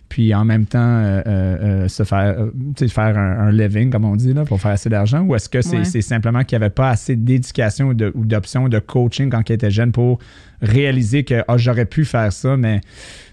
puis 0.10 0.34
en 0.34 0.46
même 0.46 0.66
temps 0.66 0.80
euh, 0.80 1.22
euh, 1.26 1.88
se 1.88 2.04
faire, 2.04 2.48
faire 2.88 3.18
un, 3.18 3.52
living, 3.52 3.90
comme 3.90 4.06
on 4.06 4.16
dit, 4.16 4.34
là, 4.34 4.46
pour 4.46 4.60
faire 4.60 4.72
assez 4.72 4.90
d'argent? 4.90 5.22
Ou 5.22 5.36
est-ce 5.36 5.50
que 5.50 5.62
c'est 5.62 6.02
simplement 6.02 6.44
qu'il 6.44 6.58
n'y 6.58 6.64
avait 6.64 6.74
pas 6.74 6.90
assez 6.90 7.16
d'éducation 7.16 7.90
ou 7.90 8.26
d'options 8.26 8.68
de, 8.68 8.80
coaching 8.80 9.30
quand 9.30 9.48
ils 9.50 9.54
étaient 9.54 9.72
jeunes 9.72 9.92
pour 9.92 10.20
réaliser 10.66 11.24
que 11.24 11.44
oh, 11.48 11.58
j'aurais 11.58 11.86
pu 11.86 12.06
faire 12.06 12.32
ça, 12.34 12.58
mais 12.58 12.82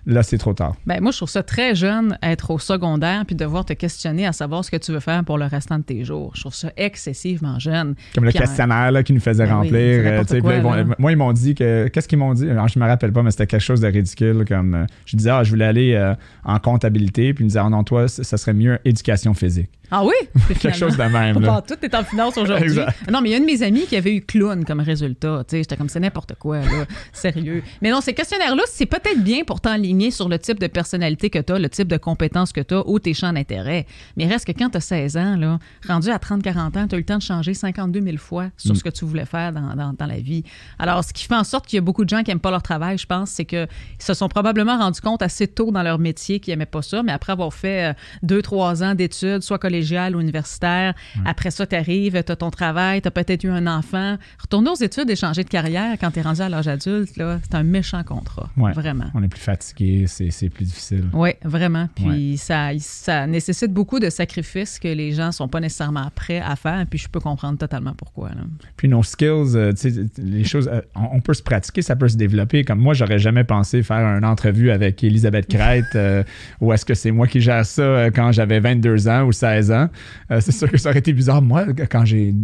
là, 0.06 0.22
c'est 0.22 0.38
trop 0.38 0.52
tard. 0.52 0.74
Ben, 0.86 1.00
moi, 1.00 1.12
je 1.12 1.18
trouve 1.18 1.28
ça 1.28 1.42
très 1.42 1.74
jeune, 1.74 2.18
être 2.22 2.50
au 2.50 2.58
secondaire, 2.58 3.24
puis 3.26 3.34
devoir 3.34 3.64
te 3.64 3.72
questionner 3.72 4.26
à 4.26 4.32
savoir 4.32 4.64
ce 4.64 4.70
que 4.70 4.76
tu 4.76 4.92
veux 4.92 5.00
faire 5.00 5.24
pour 5.24 5.38
le 5.38 5.46
restant 5.46 5.78
de 5.78 5.84
tes 5.84 6.04
jours. 6.04 6.32
Je 6.34 6.40
trouve 6.40 6.54
ça 6.54 6.72
excessivement 6.76 7.58
jeune. 7.58 7.94
Comme 8.14 8.24
le 8.24 8.32
questionnaire 8.32 8.92
là, 8.92 9.02
qui 9.02 9.12
nous 9.12 9.20
faisait 9.20 9.46
ben 9.46 9.54
remplir. 9.54 10.22
Euh, 10.32 10.84
moi, 10.98 11.12
ils 11.12 11.16
m'ont 11.16 11.32
dit 11.32 11.54
que. 11.54 11.88
Qu'est-ce 11.88 12.08
qu'ils 12.08 12.18
m'ont 12.18 12.34
dit? 12.34 12.48
Alors, 12.48 12.68
je 12.68 12.78
me 12.78 12.86
rappelle 12.86 13.12
pas, 13.12 13.22
mais 13.22 13.30
c'était 13.30 13.46
quelque 13.46 13.60
chose 13.60 13.80
de 13.80 13.88
ridicule. 13.88 14.44
Comme, 14.46 14.74
euh, 14.74 14.86
je 15.06 15.16
disais, 15.16 15.30
ah, 15.30 15.42
je 15.44 15.50
voulais 15.50 15.64
aller 15.64 15.94
euh, 15.94 16.14
en 16.44 16.58
comptabilité, 16.58 17.34
puis 17.34 17.42
ils 17.42 17.46
me 17.46 17.48
disaient, 17.48 17.60
ah 17.64 17.70
non, 17.70 17.84
toi, 17.84 18.08
ça 18.08 18.36
serait 18.36 18.54
mieux 18.54 18.78
éducation 18.84 19.34
physique. 19.34 19.70
Ah 19.94 20.02
oui? 20.02 20.14
Quelque 20.58 20.74
chose 20.74 20.96
de 20.96 21.02
même. 21.02 21.36
tout 21.68 21.74
est 21.82 21.94
en 21.94 22.02
finance 22.02 22.38
aujourd'hui. 22.38 22.80
non, 23.10 23.20
mais 23.20 23.28
il 23.28 23.32
y 23.32 23.34
a 23.34 23.36
un 23.36 23.40
de 23.40 23.44
mes 23.44 23.62
amis 23.62 23.84
qui 23.86 23.94
avait 23.94 24.14
eu 24.14 24.22
clown 24.22 24.64
comme 24.64 24.80
résultat. 24.80 25.44
J'étais 25.50 25.76
comme 25.76 25.90
c'est 25.90 26.00
n'importe 26.00 26.34
quoi, 26.38 26.60
là. 26.60 26.86
Sérieux. 27.12 27.62
Mais 27.82 27.90
non, 27.90 28.00
ces 28.00 28.14
questionnaires-là, 28.14 28.62
c'est 28.68 28.86
peut-être 28.86 29.22
bien 29.22 29.44
pour 29.44 29.60
t'enligner 29.60 30.10
sur 30.10 30.30
le 30.30 30.38
type 30.38 30.58
de 30.58 30.66
personnalité 30.66 31.28
que 31.28 31.38
tu 31.38 31.52
as, 31.52 31.58
le 31.58 31.68
type 31.68 31.88
de 31.88 31.98
compétences 31.98 32.52
que 32.52 32.62
tu 32.62 32.72
as 32.72 32.88
ou 32.88 33.00
tes 33.00 33.12
champs 33.12 33.34
d'intérêt. 33.34 33.86
Mais 34.16 34.26
reste 34.26 34.46
que 34.46 34.52
quand 34.52 34.70
tu 34.70 34.78
as 34.78 34.80
16 34.80 35.16
ans, 35.18 35.36
là, 35.36 35.58
rendu 35.86 36.08
à 36.08 36.16
30-40 36.16 36.78
ans, 36.78 36.88
tu 36.88 36.94
as 36.94 36.98
eu 36.98 37.02
le 37.02 37.04
temps 37.04 37.18
de 37.18 37.22
changer 37.22 37.52
52 37.52 38.00
000 38.00 38.16
fois 38.16 38.48
sur 38.56 38.72
mm. 38.72 38.76
ce 38.76 38.84
que 38.84 38.88
tu 38.88 39.04
voulais 39.04 39.26
faire 39.26 39.52
dans, 39.52 39.92
dans, 39.92 40.06
la 40.06 40.20
vie. 40.20 40.42
Alors, 40.78 41.04
ce 41.04 41.12
qui 41.12 41.24
fait 41.24 41.34
en 41.34 41.44
sorte 41.44 41.66
qu'il 41.66 41.76
y 41.76 41.78
a 41.78 41.82
beaucoup 41.82 42.04
de 42.04 42.08
gens 42.08 42.22
qui 42.22 42.30
n'aiment 42.30 42.40
pas 42.40 42.50
leur 42.50 42.62
travail, 42.62 42.96
je 42.96 43.06
pense, 43.06 43.28
c'est 43.28 43.44
qu'ils 43.44 43.68
se 43.98 44.14
sont 44.14 44.28
probablement 44.28 44.78
rendus 44.78 45.02
compte 45.02 45.20
assez 45.20 45.48
tôt 45.48 45.70
dans 45.70 45.82
leur 45.82 45.98
métier 45.98 46.40
qu'ils 46.40 46.52
n'aimaient 46.52 46.64
pas 46.64 46.80
ça, 46.80 47.02
mais 47.02 47.12
après 47.12 47.32
avoir 47.32 47.52
fait 47.52 47.94
2-3 48.24 48.82
euh, 48.82 48.86
ans 48.86 48.94
d'études, 48.94 49.42
soit 49.42 49.58
collégiales, 49.58 49.81
ou 50.14 50.20
universitaire. 50.20 50.94
Après 51.24 51.50
ça, 51.50 51.66
tu 51.66 51.76
arrives, 51.76 52.22
tu 52.22 52.32
as 52.32 52.36
ton 52.36 52.50
travail, 52.50 53.02
tu 53.02 53.08
as 53.08 53.10
peut-être 53.10 53.44
eu 53.44 53.50
un 53.50 53.66
enfant. 53.66 54.16
Retourner 54.38 54.70
aux 54.70 54.76
études 54.76 55.10
et 55.10 55.16
changer 55.16 55.44
de 55.44 55.48
carrière 55.48 55.96
quand 56.00 56.10
tu 56.10 56.20
es 56.20 56.22
rendu 56.22 56.40
à 56.40 56.48
l'âge 56.48 56.68
adulte, 56.68 57.10
c'est 57.14 57.54
un 57.54 57.62
méchant 57.62 58.02
contrat. 58.04 58.48
Vraiment. 58.56 59.06
On 59.14 59.22
est 59.22 59.28
plus 59.28 59.40
fatigué, 59.40 60.06
c'est 60.06 60.48
plus 60.48 60.64
difficile. 60.64 61.04
Oui, 61.12 61.30
vraiment. 61.44 61.88
Puis 61.94 62.36
ça, 62.38 62.70
ça 62.78 63.26
nécessite 63.26 63.72
beaucoup 63.72 63.98
de 64.00 64.10
sacrifices 64.10 64.78
que 64.78 64.88
les 64.88 65.12
gens 65.12 65.32
sont 65.32 65.48
pas 65.48 65.60
nécessairement 65.60 66.10
prêts 66.14 66.40
à 66.40 66.56
faire. 66.56 66.84
Puis 66.88 66.98
je 66.98 67.08
peux 67.08 67.20
comprendre 67.20 67.58
totalement 67.58 67.94
pourquoi. 67.96 68.30
Puis 68.76 68.88
nos 68.88 69.02
skills, 69.02 69.56
euh, 69.56 69.72
les 70.18 70.44
choses, 70.44 70.68
euh, 70.68 70.80
on, 70.94 71.20
peut 71.20 71.34
se 71.34 71.42
pratiquer, 71.42 71.82
ça 71.82 71.96
peut 71.96 72.08
se 72.08 72.16
développer. 72.16 72.64
Comme 72.64 72.78
moi, 72.80 72.94
j'aurais 72.94 73.18
jamais 73.18 73.44
pensé 73.44 73.82
faire 73.82 74.04
une 74.16 74.24
entrevue 74.24 74.70
avec 74.70 75.02
Elisabeth 75.04 75.48
Crête 75.48 75.84
euh, 75.94 76.22
ou 76.60 76.72
est-ce 76.72 76.84
que 76.84 76.94
c'est 76.94 77.10
moi 77.10 77.26
qui 77.26 77.40
gère 77.40 77.66
ça 77.66 78.10
quand 78.10 78.32
j'avais 78.32 78.60
22 78.60 79.08
ans 79.08 79.24
ou 79.24 79.32
16 79.32 79.70
ans. 79.70 79.71
Euh, 79.72 80.40
c'est 80.40 80.52
sûr 80.52 80.70
que 80.70 80.78
ça 80.78 80.90
aurait 80.90 80.98
été 80.98 81.12
bizarre. 81.12 81.42
Moi, 81.42 81.66
quand 81.90 82.04
j'ai 82.04 82.34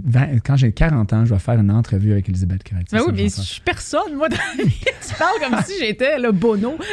quand 0.45 0.57
j'ai 0.57 0.73
40 0.73 1.13
ans, 1.13 1.25
je 1.25 1.35
vais 1.35 1.41
faire 1.41 1.59
une 1.59 1.71
entrevue 1.71 2.13
avec 2.13 2.29
Elisabeth 2.29 2.63
Crête. 2.63 2.87
Ben 2.93 3.03
oui, 3.07 3.13
mais 3.15 3.29
je 3.29 3.41
suis 3.43 3.61
personne, 3.61 4.17
moi. 4.17 4.29
tu 4.29 5.15
parles 5.19 5.41
comme 5.41 5.61
si 5.65 5.73
j'étais 5.79 6.19
le 6.19 6.33
bono. 6.33 6.77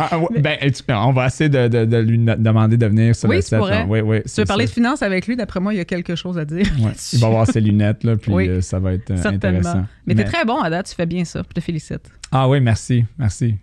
Ah, 0.00 0.10
ben, 0.38 0.56
on 0.90 1.12
va 1.12 1.26
essayer 1.26 1.50
de, 1.50 1.96
lui 1.98 2.18
demander 2.18 2.76
de 2.76 2.86
venir 2.86 3.16
sur 3.16 3.28
le 3.28 3.40
set. 3.40 3.60
Oui, 3.88 4.00
oui, 4.00 4.22
tu 4.22 4.40
veux 4.40 4.46
parler 4.46 4.66
de 4.66 4.70
finances 4.70 5.02
avec 5.02 5.26
lui, 5.26 5.34
d'après 5.34 5.58
moi, 5.58 5.74
il 5.74 5.78
y 5.78 5.80
a 5.80 5.84
quelque 5.84 6.14
chose 6.14 6.38
à 6.38 6.44
dire. 6.44 6.66
Il 7.12 7.18
va 7.18 7.26
avoir 7.26 7.46
ses 7.48 7.60
lunettes, 7.60 8.04
là, 8.04 8.16
puis 8.16 8.32
euh, 8.48 8.60
ça 8.60 8.78
va 8.78 8.92
être 8.92 9.10
euh, 9.10 9.28
intéressant. 9.28 9.84
Mais, 10.06 10.14
tu 10.14 10.20
es 10.20 10.24
très 10.24 10.44
bon 10.44 10.60
à 10.60 10.70
date, 10.70 10.86
tu 10.88 10.94
fais 10.94 11.06
bien 11.06 11.24
ça. 11.24 11.42
Je 11.48 11.52
te 11.52 11.60
félicite. 11.60 12.10
Ah 12.30 12.48
oui, 12.48 12.60
merci, 12.60 13.04
merci. 13.18 13.56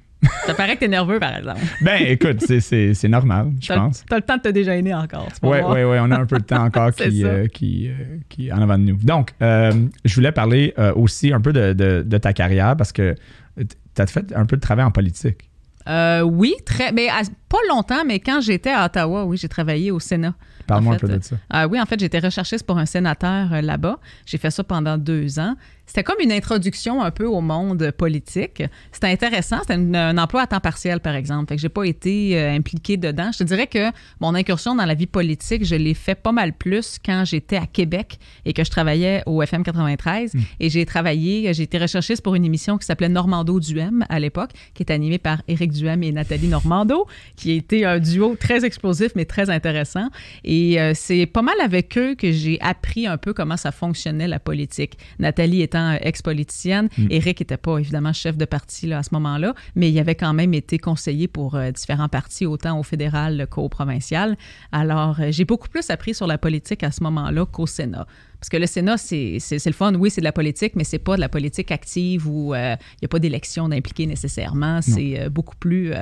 Ça 0.45 0.53
paraît 0.53 0.75
que 0.75 0.81
t'es 0.81 0.87
nerveux, 0.87 1.19
par 1.19 1.35
exemple. 1.35 1.59
Ben, 1.81 2.01
écoute, 2.07 2.43
c'est 2.59 3.07
normal, 3.07 3.51
je 3.61 3.73
pense. 3.73 4.03
T'as 4.07 4.17
le 4.17 4.21
temps 4.21 4.37
de 4.37 4.41
te 4.41 4.49
déjeuner 4.49 4.93
encore. 4.93 5.27
Oui, 5.43 5.57
oui, 5.67 5.83
oui. 5.83 5.97
On 6.01 6.11
a 6.11 6.19
un 6.19 6.25
peu 6.25 6.37
de 6.37 6.43
temps 6.43 6.63
encore 6.63 6.91
qui, 6.95 7.23
euh, 7.23 7.47
qui, 7.47 7.87
euh, 7.87 8.17
qui 8.29 8.51
en 8.51 8.61
avant 8.61 8.77
de 8.77 8.83
nous. 8.83 8.97
Donc, 8.97 9.31
euh, 9.41 9.71
je 10.03 10.15
voulais 10.15 10.31
parler 10.31 10.73
aussi 10.95 11.33
un 11.33 11.41
peu 11.41 11.53
de, 11.53 11.73
de, 11.73 12.17
ta 12.17 12.33
carrière 12.33 12.75
parce 12.77 12.91
que 12.91 13.15
tu 13.57 14.01
as 14.01 14.07
fait 14.07 14.33
un 14.35 14.45
peu 14.45 14.55
de 14.55 14.61
travail 14.61 14.85
en 14.85 14.91
politique. 14.91 15.49
oui, 15.87 16.55
très, 16.65 16.91
mais 16.91 17.07
pas 17.49 17.57
longtemps, 17.69 18.03
mais 18.05 18.19
quand 18.19 18.41
j'étais 18.41 18.71
à 18.71 18.85
Ottawa, 18.85 19.25
oui, 19.25 19.37
j'ai 19.37 19.49
travaillé 19.49 19.91
au 19.91 19.99
Sénat. 19.99 20.33
Parle-moi 20.67 20.95
un 20.95 20.97
peu 20.97 21.07
de 21.07 21.19
ça. 21.21 21.67
oui, 21.67 21.79
en 21.79 21.85
fait, 21.85 21.99
j'étais 21.99 22.19
recherchiste 22.19 22.65
pour 22.65 22.77
un 22.77 22.85
sénateur 22.85 23.61
là-bas. 23.61 23.99
J'ai 24.25 24.37
fait 24.37 24.51
ça 24.51 24.63
pendant 24.63 24.97
deux 24.97 25.39
ans. 25.39 25.55
C'était 25.85 26.03
comme 26.03 26.19
une 26.19 26.31
introduction 26.31 27.01
un 27.01 27.11
peu 27.11 27.25
au 27.25 27.41
monde 27.41 27.91
politique. 27.91 28.63
C'était 28.91 29.07
intéressant. 29.07 29.59
C'était 29.61 29.73
un 29.73 30.17
emploi 30.17 30.41
à 30.41 30.47
temps 30.47 30.59
partiel, 30.59 30.99
par 30.99 31.15
exemple. 31.15 31.49
Fait 31.49 31.55
que 31.55 31.61
j'ai 31.61 31.69
pas 31.69 31.83
été 31.83 32.39
euh, 32.39 32.53
impliquée 32.53 32.97
dedans. 32.97 33.31
Je 33.31 33.39
te 33.39 33.43
dirais 33.43 33.67
que 33.67 33.91
mon 34.19 34.33
incursion 34.35 34.75
dans 34.75 34.85
la 34.85 34.95
vie 34.95 35.05
politique, 35.07 35.63
je 35.63 35.75
l'ai 35.75 35.93
fait 35.93 36.15
pas 36.15 36.31
mal 36.31 36.53
plus 36.53 36.97
quand 37.03 37.23
j'étais 37.25 37.57
à 37.57 37.65
Québec 37.65 38.19
et 38.45 38.53
que 38.53 38.63
je 38.63 38.71
travaillais 38.71 39.23
au 39.25 39.41
FM 39.41 39.63
93. 39.63 40.33
Hmm. 40.33 40.39
Et 40.59 40.69
j'ai 40.69 40.85
travaillé, 40.85 41.53
j'ai 41.53 41.63
été 41.63 41.77
recherchiste 41.77 42.21
pour 42.21 42.35
une 42.35 42.45
émission 42.45 42.77
qui 42.77 42.85
s'appelait 42.85 43.09
Normando 43.09 43.59
Duhem 43.59 44.05
à 44.09 44.19
l'époque, 44.19 44.51
qui 44.73 44.83
est 44.83 44.91
animée 44.91 45.19
par 45.19 45.41
Éric 45.47 45.71
Duhem 45.71 46.01
et 46.03 46.11
Nathalie 46.11 46.47
Normando, 46.47 47.05
qui 47.35 47.51
a 47.51 47.55
été 47.55 47.85
un 47.85 47.99
duo 47.99 48.35
très 48.39 48.65
explosif, 48.65 49.11
mais 49.15 49.25
très 49.25 49.49
intéressant. 49.49 50.09
Et 50.43 50.79
euh, 50.81 50.93
c'est 50.95 51.25
pas 51.25 51.41
mal 51.41 51.55
avec 51.61 51.97
eux 51.97 52.15
que 52.15 52.31
j'ai 52.31 52.59
appris 52.61 53.07
un 53.07 53.17
peu 53.17 53.33
comment 53.33 53.57
ça 53.57 53.71
fonctionnait 53.71 54.27
la 54.27 54.39
politique. 54.39 54.97
Nathalie 55.19 55.61
étant 55.75 55.97
ex-politicienne, 56.01 56.89
mm. 56.97 57.07
Éric 57.09 57.39
n'était 57.41 57.57
pas 57.57 57.77
évidemment 57.77 58.13
chef 58.13 58.37
de 58.37 58.45
parti 58.45 58.87
là, 58.87 58.99
à 58.99 59.03
ce 59.03 59.09
moment-là, 59.13 59.53
mais 59.75 59.91
il 59.91 59.99
avait 59.99 60.15
quand 60.15 60.33
même 60.33 60.53
été 60.53 60.77
conseiller 60.77 61.27
pour 61.27 61.55
euh, 61.55 61.71
différents 61.71 62.09
partis, 62.09 62.45
autant 62.45 62.79
au 62.79 62.83
fédéral 62.83 63.47
qu'au 63.49 63.67
provincial. 63.69 64.37
Alors, 64.71 65.19
euh, 65.19 65.31
j'ai 65.31 65.45
beaucoup 65.45 65.67
plus 65.67 65.89
appris 65.89 66.13
sur 66.13 66.27
la 66.27 66.37
politique 66.37 66.83
à 66.83 66.91
ce 66.91 67.03
moment-là 67.03 67.45
qu'au 67.45 67.67
Sénat. 67.67 68.07
Parce 68.39 68.49
que 68.49 68.57
le 68.57 68.67
Sénat, 68.67 68.97
c'est 68.97 69.39
le 69.65 69.71
fun, 69.71 69.93
oui, 69.95 70.09
c'est 70.09 70.21
de 70.21 70.25
la 70.25 70.31
politique, 70.31 70.73
mais 70.75 70.83
c'est 70.83 70.99
pas 70.99 71.15
de 71.15 71.21
la 71.21 71.29
politique 71.29 71.71
active 71.71 72.27
où 72.27 72.53
il 72.53 72.77
n'y 73.01 73.05
a 73.05 73.07
pas 73.09 73.17
d'élection 73.17 73.69
d'impliquer 73.69 74.05
nécessairement. 74.05 74.81
C'est 74.81 75.29
beaucoup 75.29 75.55
plus 75.55 75.93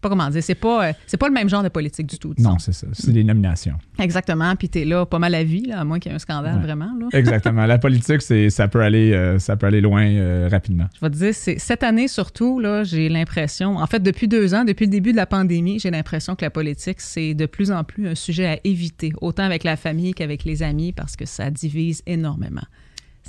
pas 0.00 0.08
comment 0.08 0.28
dire, 0.30 0.42
c'est 0.42 0.54
pas, 0.54 0.88
euh, 0.88 0.92
c'est 1.06 1.16
pas 1.16 1.28
le 1.28 1.34
même 1.34 1.48
genre 1.48 1.62
de 1.62 1.68
politique 1.68 2.06
du 2.06 2.18
tout. 2.18 2.34
Non, 2.38 2.58
c'est 2.58 2.72
ça. 2.72 2.86
C'est 2.92 3.12
des 3.12 3.24
nominations. 3.24 3.76
Exactement. 3.98 4.54
Puis 4.56 4.68
t'es 4.68 4.84
là 4.84 5.04
pas 5.06 5.18
mal 5.18 5.34
à 5.34 5.44
vie, 5.44 5.66
là, 5.66 5.80
à 5.80 5.84
moins 5.84 5.98
qu'il 5.98 6.10
y 6.10 6.12
ait 6.12 6.16
un 6.16 6.20
scandale 6.20 6.60
vraiment. 6.60 6.90
Là. 6.98 7.08
Exactement. 7.12 7.66
La 7.66 7.78
politique, 7.78 8.22
c'est, 8.22 8.50
ça, 8.50 8.68
peut 8.68 8.80
aller, 8.80 9.12
euh, 9.12 9.38
ça 9.38 9.56
peut 9.56 9.66
aller 9.66 9.80
loin 9.80 10.06
euh, 10.06 10.48
rapidement. 10.50 10.86
Je 10.94 11.00
vais 11.00 11.10
te 11.10 11.16
dire, 11.16 11.34
c'est, 11.34 11.58
cette 11.58 11.82
année 11.82 12.08
surtout, 12.08 12.60
là, 12.60 12.84
j'ai 12.84 13.08
l'impression, 13.08 13.76
en 13.76 13.86
fait, 13.86 14.02
depuis 14.02 14.28
deux 14.28 14.54
ans, 14.54 14.64
depuis 14.64 14.86
le 14.86 14.90
début 14.90 15.12
de 15.12 15.16
la 15.16 15.26
pandémie, 15.26 15.78
j'ai 15.78 15.90
l'impression 15.90 16.34
que 16.34 16.44
la 16.44 16.50
politique, 16.50 17.00
c'est 17.00 17.34
de 17.34 17.46
plus 17.46 17.70
en 17.70 17.84
plus 17.84 18.08
un 18.08 18.14
sujet 18.14 18.46
à 18.46 18.58
éviter, 18.64 19.12
autant 19.20 19.44
avec 19.44 19.64
la 19.64 19.76
famille 19.76 20.14
qu'avec 20.14 20.44
les 20.44 20.62
amis, 20.62 20.92
parce 20.92 21.16
que 21.16 21.26
ça 21.26 21.50
divise 21.50 22.02
énormément. 22.06 22.62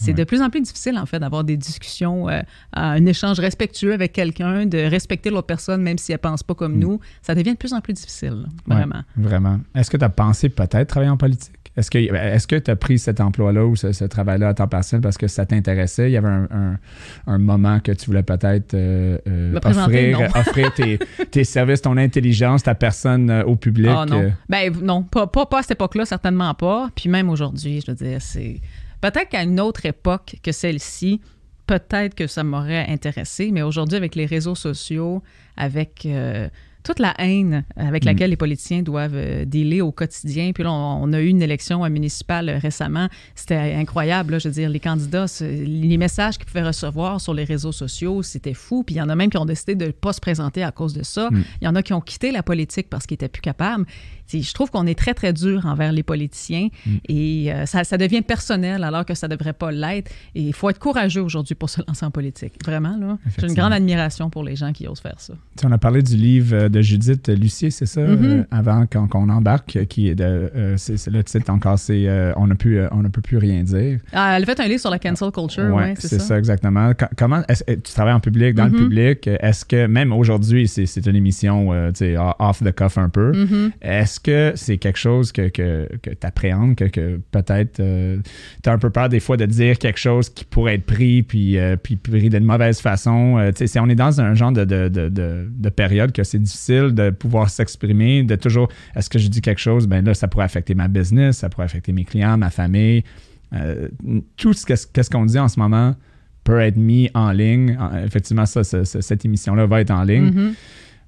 C'est 0.01 0.13
de 0.13 0.23
plus 0.23 0.41
en 0.41 0.49
plus 0.49 0.61
difficile, 0.61 0.97
en 0.97 1.05
fait, 1.05 1.19
d'avoir 1.19 1.43
des 1.43 1.57
discussions, 1.57 2.29
euh, 2.29 2.41
un 2.73 3.05
échange 3.05 3.39
respectueux 3.39 3.93
avec 3.93 4.13
quelqu'un, 4.13 4.65
de 4.65 4.79
respecter 4.79 5.29
l'autre 5.29 5.47
personne, 5.47 5.81
même 5.81 5.97
si 5.97 6.11
elle 6.11 6.17
ne 6.17 6.29
pense 6.29 6.43
pas 6.43 6.55
comme 6.55 6.75
mm. 6.75 6.79
nous. 6.79 6.99
Ça 7.21 7.35
devient 7.35 7.53
de 7.53 7.57
plus 7.57 7.73
en 7.73 7.81
plus 7.81 7.93
difficile, 7.93 8.45
vraiment. 8.65 9.03
vraiment. 9.15 9.59
Est-ce 9.75 9.89
que 9.91 9.97
tu 9.97 10.05
as 10.05 10.09
pensé 10.09 10.49
peut-être 10.49 10.87
travailler 10.87 11.11
en 11.11 11.17
politique? 11.17 11.61
Est-ce 11.77 11.89
que 11.89 11.97
est-ce 11.97 12.47
que 12.47 12.57
tu 12.57 12.69
as 12.69 12.75
pris 12.75 12.99
cet 12.99 13.21
emploi-là 13.21 13.65
ou 13.65 13.77
ce, 13.77 14.03
travail-là 14.03 14.49
à 14.49 14.53
temps 14.53 14.67
partiel 14.67 14.99
parce 14.99 15.17
que 15.17 15.27
ça 15.27 15.45
t'intéressait? 15.45 16.09
Il 16.09 16.13
y 16.13 16.17
avait 16.17 16.27
un, 16.27 17.37
moment 17.37 17.79
que 17.79 17.93
tu 17.93 18.07
voulais 18.07 18.23
peut-être 18.23 18.73
euh, 18.73 19.17
euh, 19.27 19.57
offrir, 19.63 20.19
offrir 20.35 20.73
tes, 20.73 21.43
services, 21.45 21.81
ton 21.81 21.95
intelligence, 21.95 22.63
ta 22.63 22.75
personne 22.75 23.31
au 23.47 23.55
public? 23.55 23.89
Ah 23.89 24.05
non. 24.05 24.33
Ben 24.49 24.73
non, 24.81 25.03
pas, 25.03 25.27
pas, 25.27 25.45
pas 25.45 25.59
à 25.59 25.61
cette 25.61 25.71
époque-là, 25.71 26.05
certainement 26.05 26.53
pas. 26.53 26.89
Puis 26.93 27.07
même 27.07 27.29
aujourd'hui, 27.29 27.81
je 27.85 27.91
veux 27.91 27.97
dire, 27.97 28.21
c'est 28.21 28.59
Peut-être 29.01 29.29
qu'à 29.29 29.43
une 29.43 29.59
autre 29.59 29.85
époque 29.85 30.35
que 30.43 30.51
celle-ci, 30.51 31.21
peut-être 31.67 32.15
que 32.15 32.27
ça 32.27 32.43
m'aurait 32.43 32.87
intéressé, 32.87 33.51
mais 33.51 33.61
aujourd'hui, 33.61 33.97
avec 33.97 34.15
les 34.15 34.25
réseaux 34.25 34.55
sociaux, 34.55 35.23
avec 35.57 36.05
euh, 36.05 36.49
toute 36.83 36.99
la 36.99 37.13
haine 37.19 37.63
avec 37.75 38.03
mm. 38.03 38.07
laquelle 38.07 38.29
les 38.29 38.37
politiciens 38.37 38.81
doivent 38.81 39.15
euh, 39.15 39.45
dealer 39.45 39.81
au 39.81 39.91
quotidien. 39.91 40.51
Puis 40.53 40.63
là, 40.63 40.71
on, 40.71 41.11
a 41.13 41.21
eu 41.21 41.27
une 41.27 41.41
élection 41.41 41.87
municipale 41.89 42.49
récemment. 42.61 43.07
C'était 43.35 43.75
incroyable. 43.75 44.39
je 44.39 44.47
veux 44.47 44.53
dire, 44.53 44.69
les 44.69 44.79
candidats, 44.79 45.25
les 45.41 45.97
messages 45.97 46.37
qu'ils 46.37 46.47
pouvaient 46.47 46.63
recevoir 46.63 47.21
sur 47.21 47.33
les 47.33 47.43
réseaux 47.43 47.71
sociaux, 47.71 48.23
c'était 48.23 48.53
fou. 48.53 48.83
Puis 48.83 48.95
il 48.95 48.97
y 48.97 49.01
en 49.01 49.09
a 49.09 49.15
même 49.15 49.29
qui 49.29 49.37
ont 49.37 49.45
décidé 49.45 49.75
de 49.75 49.87
ne 49.87 49.91
pas 49.91 50.13
se 50.13 50.21
présenter 50.21 50.63
à 50.63 50.71
cause 50.71 50.93
de 50.93 51.03
ça. 51.03 51.29
Mm. 51.29 51.43
Il 51.61 51.65
y 51.65 51.67
en 51.67 51.75
a 51.75 51.83
qui 51.83 51.93
ont 51.93 52.01
quitté 52.01 52.31
la 52.31 52.43
politique 52.43 52.89
parce 52.89 53.05
qu'ils 53.05 53.15
n'étaient 53.15 53.29
plus 53.29 53.41
capables. 53.41 53.85
Je 54.33 54.53
trouve 54.53 54.71
qu'on 54.71 54.87
est 54.87 54.97
très, 54.97 55.13
très 55.13 55.33
dur 55.33 55.65
envers 55.65 55.91
les 55.91 56.03
politiciens 56.03 56.69
mm. 56.85 56.89
et 57.09 57.53
euh, 57.53 57.65
ça, 57.65 57.97
devient 57.97 58.21
personnel 58.21 58.83
alors 58.83 59.05
que 59.05 59.13
ça 59.13 59.27
ne 59.27 59.35
devrait 59.35 59.53
pas 59.53 59.71
l'être. 59.71 60.11
Et 60.35 60.41
il 60.41 60.53
faut 60.53 60.69
être 60.69 60.79
courageux 60.79 61.21
aujourd'hui 61.21 61.55
pour 61.55 61.69
se 61.69 61.81
lancer 61.87 62.05
en 62.05 62.11
politique. 62.11 62.53
Vraiment, 62.63 62.97
là. 62.97 63.17
J'ai 63.37 63.47
une 63.47 63.53
grande 63.53 63.73
admiration 63.73 64.29
pour 64.29 64.43
les 64.43 64.55
gens 64.55 64.71
qui 64.71 64.87
osent 64.87 65.01
faire 65.01 65.19
ça. 65.19 65.33
on 65.63 65.71
a 65.71 65.77
parlé 65.77 66.01
du 66.01 66.15
livre 66.15 66.55
euh, 66.55 66.69
de 66.71 66.81
Judith 66.81 67.27
Lucier, 67.29 67.71
c'est 67.71 67.85
ça, 67.85 68.01
mm-hmm. 68.01 68.25
euh, 68.25 68.43
avant 68.51 68.85
qu'on 68.85 69.29
embarque, 69.29 69.85
qui 69.87 70.09
est 70.09 70.15
de. 70.15 70.51
le 70.53 71.21
titre 71.23 71.51
encore, 71.51 71.79
c'est 71.79 72.07
On 72.37 72.47
ne 72.47 73.07
peut 73.09 73.21
plus 73.21 73.37
rien 73.37 73.63
dire. 73.63 73.99
Ah, 74.13 74.37
elle 74.37 74.43
a 74.43 74.45
fait 74.45 74.59
un 74.59 74.67
livre 74.67 74.81
sur 74.81 74.89
la 74.89 74.99
cancel 74.99 75.31
culture, 75.31 75.65
oui, 75.65 75.83
ouais, 75.83 75.93
c'est 75.97 76.19
ça. 76.19 76.37
exactement. 76.37 76.91
Comment. 77.17 77.43
Tu 77.67 77.93
travailles 77.93 78.13
en 78.13 78.19
public, 78.19 78.55
dans 78.55 78.65
le 78.65 78.71
mm-hmm. 78.71 78.77
public. 78.77 79.27
Est-ce 79.27 79.65
que, 79.65 79.85
même 79.87 80.11
aujourd'hui, 80.13 80.67
c'est 80.67 81.05
une 81.05 81.15
émission 81.15 81.69
off 82.39 82.63
the 82.63 82.71
cuff 82.73 82.97
un 82.97 83.09
peu, 83.09 83.31
mm-hmm. 83.31 83.71
est-ce 83.81 84.19
que 84.19 84.53
c'est 84.55 84.77
quelque 84.77 84.99
chose 84.99 85.31
que, 85.31 85.49
que, 85.49 85.87
que 86.01 86.09
tu 86.09 86.27
appréhendes, 86.27 86.75
que, 86.75 86.85
que 86.85 87.19
peut-être 87.31 87.79
euh, 87.79 88.17
tu 88.63 88.69
as 88.69 88.73
un 88.73 88.77
peu 88.77 88.89
peur 88.89 89.09
des 89.09 89.19
fois 89.19 89.37
de 89.37 89.45
dire 89.45 89.77
quelque 89.77 89.99
chose 89.99 90.29
qui 90.29 90.45
pourrait 90.45 90.75
être 90.75 90.85
pris 90.85 91.23
puis, 91.23 91.57
euh, 91.57 91.75
puis 91.75 91.95
pris 91.95 92.29
d'une 92.29 92.43
mauvaise 92.43 92.79
façon? 92.79 93.37
Euh, 93.37 93.51
on 93.79 93.89
est 93.89 93.95
dans 93.95 94.21
un 94.21 94.33
genre 94.33 94.51
de, 94.51 94.65
de, 94.65 94.87
de, 94.89 95.09
de 95.49 95.69
période 95.69 96.11
que 96.11 96.23
c'est 96.23 96.39
difficile 96.39 96.60
de 96.69 97.09
pouvoir 97.09 97.49
s'exprimer, 97.49 98.23
de 98.23 98.35
toujours, 98.35 98.69
est-ce 98.95 99.09
que 99.09 99.19
je 99.19 99.27
dis 99.27 99.41
quelque 99.41 99.61
chose? 99.61 99.87
Ben 99.87 100.03
là, 100.03 100.13
ça 100.13 100.27
pourrait 100.27 100.45
affecter 100.45 100.75
ma 100.75 100.87
business, 100.87 101.37
ça 101.37 101.49
pourrait 101.49 101.65
affecter 101.65 101.91
mes 101.91 102.05
clients, 102.05 102.37
ma 102.37 102.49
famille. 102.49 103.03
tout 104.37 104.53
ce 104.53 104.65
qu'est-ce 104.65 105.09
qu'on 105.09 105.25
dit 105.25 105.39
en 105.39 105.47
ce 105.47 105.59
moment 105.59 105.95
peut 106.43 106.59
être 106.59 106.77
mis 106.77 107.09
en 107.13 107.31
ligne. 107.31 107.77
Effectivement, 108.05 108.45
ça, 108.45 108.63
cette 108.63 109.25
émission-là 109.25 109.65
va 109.65 109.81
être 109.81 109.91
en 109.91 110.03
ligne. 110.03 110.53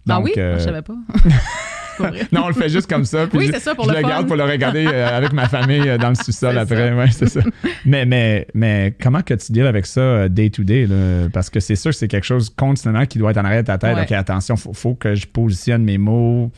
Ah 0.09 0.19
oui? 0.19 0.31
je 0.35 0.59
savais 0.59 0.81
pas. 0.81 0.97
non, 2.31 2.43
on 2.45 2.47
le 2.47 2.53
fait 2.53 2.69
juste 2.69 2.87
comme 2.87 3.05
ça. 3.05 3.25
oui, 3.33 3.49
c'est 3.51 3.59
ça 3.59 3.75
pour 3.75 3.85
je 3.85 3.91
le, 3.91 4.01
le 4.01 4.07
garde 4.07 4.27
pour 4.27 4.35
le 4.35 4.43
regarder 4.43 4.85
euh, 4.87 5.17
avec 5.17 5.33
ma 5.33 5.47
famille 5.47 5.87
euh, 5.87 5.97
dans 5.97 6.09
le 6.09 6.15
sous-sol 6.15 6.57
après. 6.57 6.93
Ouais, 6.93 7.11
c'est 7.11 7.29
ça. 7.29 7.41
Mais, 7.85 8.05
mais, 8.05 8.47
mais 8.53 8.93
comment 9.01 9.21
que 9.21 9.33
tu 9.33 9.51
deals 9.51 9.67
avec 9.67 9.85
ça 9.85 10.01
euh, 10.01 10.29
day 10.29 10.49
to 10.49 10.63
day? 10.63 10.87
Parce 11.31 11.49
que 11.49 11.59
c'est 11.59 11.75
sûr 11.75 11.91
que 11.91 11.97
c'est 11.97 12.07
quelque 12.07 12.25
chose 12.25 12.49
continuellement 12.49 13.05
qui 13.05 13.17
doit 13.17 13.31
être 13.31 13.37
en 13.37 13.45
arrière 13.45 13.63
de 13.63 13.67
ta 13.67 13.77
tête. 13.77 13.97
OK, 14.01 14.11
attention, 14.11 14.55
il 14.55 14.73
faut, 14.73 14.95
que 14.95 15.15
je 15.15 15.27
positionne 15.27 15.83
mes 15.83 15.97
mots 15.97 16.51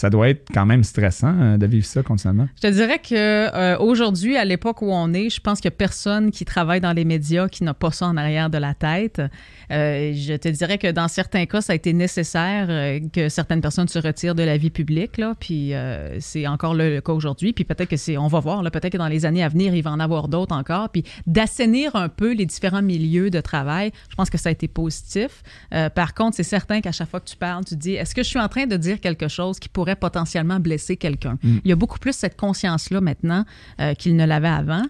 ça 0.00 0.10
doit 0.10 0.30
être 0.30 0.48
quand 0.52 0.66
même 0.66 0.84
stressant 0.84 1.58
de 1.58 1.66
vivre 1.66 1.86
ça 1.86 2.02
continuellement. 2.02 2.48
Je 2.56 2.68
te 2.68 2.72
dirais 2.72 2.98
que 2.98 3.76
aujourd'hui, 3.78 4.36
à 4.36 4.44
l'époque 4.44 4.82
où 4.82 4.90
on 4.90 5.12
est, 5.12 5.30
je 5.30 5.40
pense 5.40 5.60
qu'il 5.60 5.70
n'y 5.70 5.74
a 5.74 5.78
personne 5.78 6.30
qui 6.30 6.44
travaille 6.44 6.80
dans 6.80 6.92
les 6.92 7.04
médias 7.04 7.48
qui 7.48 7.64
n'a 7.64 7.74
pas 7.74 7.90
ça 7.90 8.06
en 8.06 8.16
arrière 8.16 8.50
de 8.50 8.58
la 8.58 8.74
tête. 8.74 9.20
Euh, 9.70 10.12
je 10.14 10.34
te 10.34 10.48
dirais 10.48 10.78
que 10.78 10.90
dans 10.90 11.08
certains 11.08 11.46
cas, 11.46 11.60
ça 11.60 11.72
a 11.72 11.76
été 11.76 11.92
nécessaire 11.92 12.66
euh, 12.68 13.00
que 13.12 13.28
certaines 13.28 13.60
personnes 13.60 13.88
se 13.88 13.98
retirent 13.98 14.34
de 14.34 14.42
la 14.42 14.56
vie 14.56 14.70
publique, 14.70 15.18
là, 15.18 15.34
puis 15.38 15.74
euh, 15.74 16.18
c'est 16.20 16.46
encore 16.46 16.74
le, 16.74 17.00
cas 17.00 17.12
aujourd'hui. 17.12 17.52
Puis 17.52 17.64
peut-être 17.64 17.88
que 17.88 17.96
c'est, 17.96 18.16
on 18.16 18.26
va 18.26 18.40
voir, 18.40 18.62
peut-être 18.70 18.90
que 18.92 18.98
dans 18.98 19.08
les 19.08 19.26
années 19.26 19.44
à 19.44 19.48
venir, 19.48 19.74
il 19.74 19.82
va 19.82 19.90
en 19.90 20.00
avoir 20.00 20.28
d'autres 20.28 20.54
encore. 20.54 20.88
Puis 20.90 21.04
d'assainir 21.26 21.94
un 21.96 22.08
peu 22.08 22.32
les 22.32 22.46
différents 22.46 22.82
milieux 22.82 23.30
de 23.30 23.40
travail, 23.40 23.92
je 24.08 24.16
pense 24.16 24.30
que 24.30 24.38
ça 24.38 24.48
a 24.48 24.52
été 24.52 24.68
positif. 24.68 25.42
par 25.94 26.14
contre, 26.14 26.36
c'est 26.36 26.42
certain 26.42 26.80
qu'à 26.80 26.92
chaque 26.92 27.08
fois 27.08 27.20
que 27.20 27.28
tu 27.28 27.36
parles, 27.36 27.64
tu 27.64 27.76
dis, 27.76 27.94
est-ce 27.94 28.14
que 28.14 28.22
je 28.22 28.28
suis 28.28 28.38
en 28.38 28.48
train 28.48 28.66
de 28.66 28.76
dire 28.76 29.00
quelque 29.00 29.28
chose 29.28 29.58
qui 29.58 29.68
pourrait 29.68 29.89
potentiellement 29.96 30.60
blesser 30.60 30.96
quelqu'un? 30.96 31.38
Mm. 31.42 31.58
Il 31.64 31.68
y 31.68 31.72
a 31.72 31.76
beaucoup 31.76 31.98
plus 31.98 32.12
cette 32.12 32.36
conscience-là 32.36 33.00
maintenant 33.00 33.44
qu'il 33.98 34.16
ne 34.16 34.24
l'avait 34.24 34.48
avant 34.48 34.82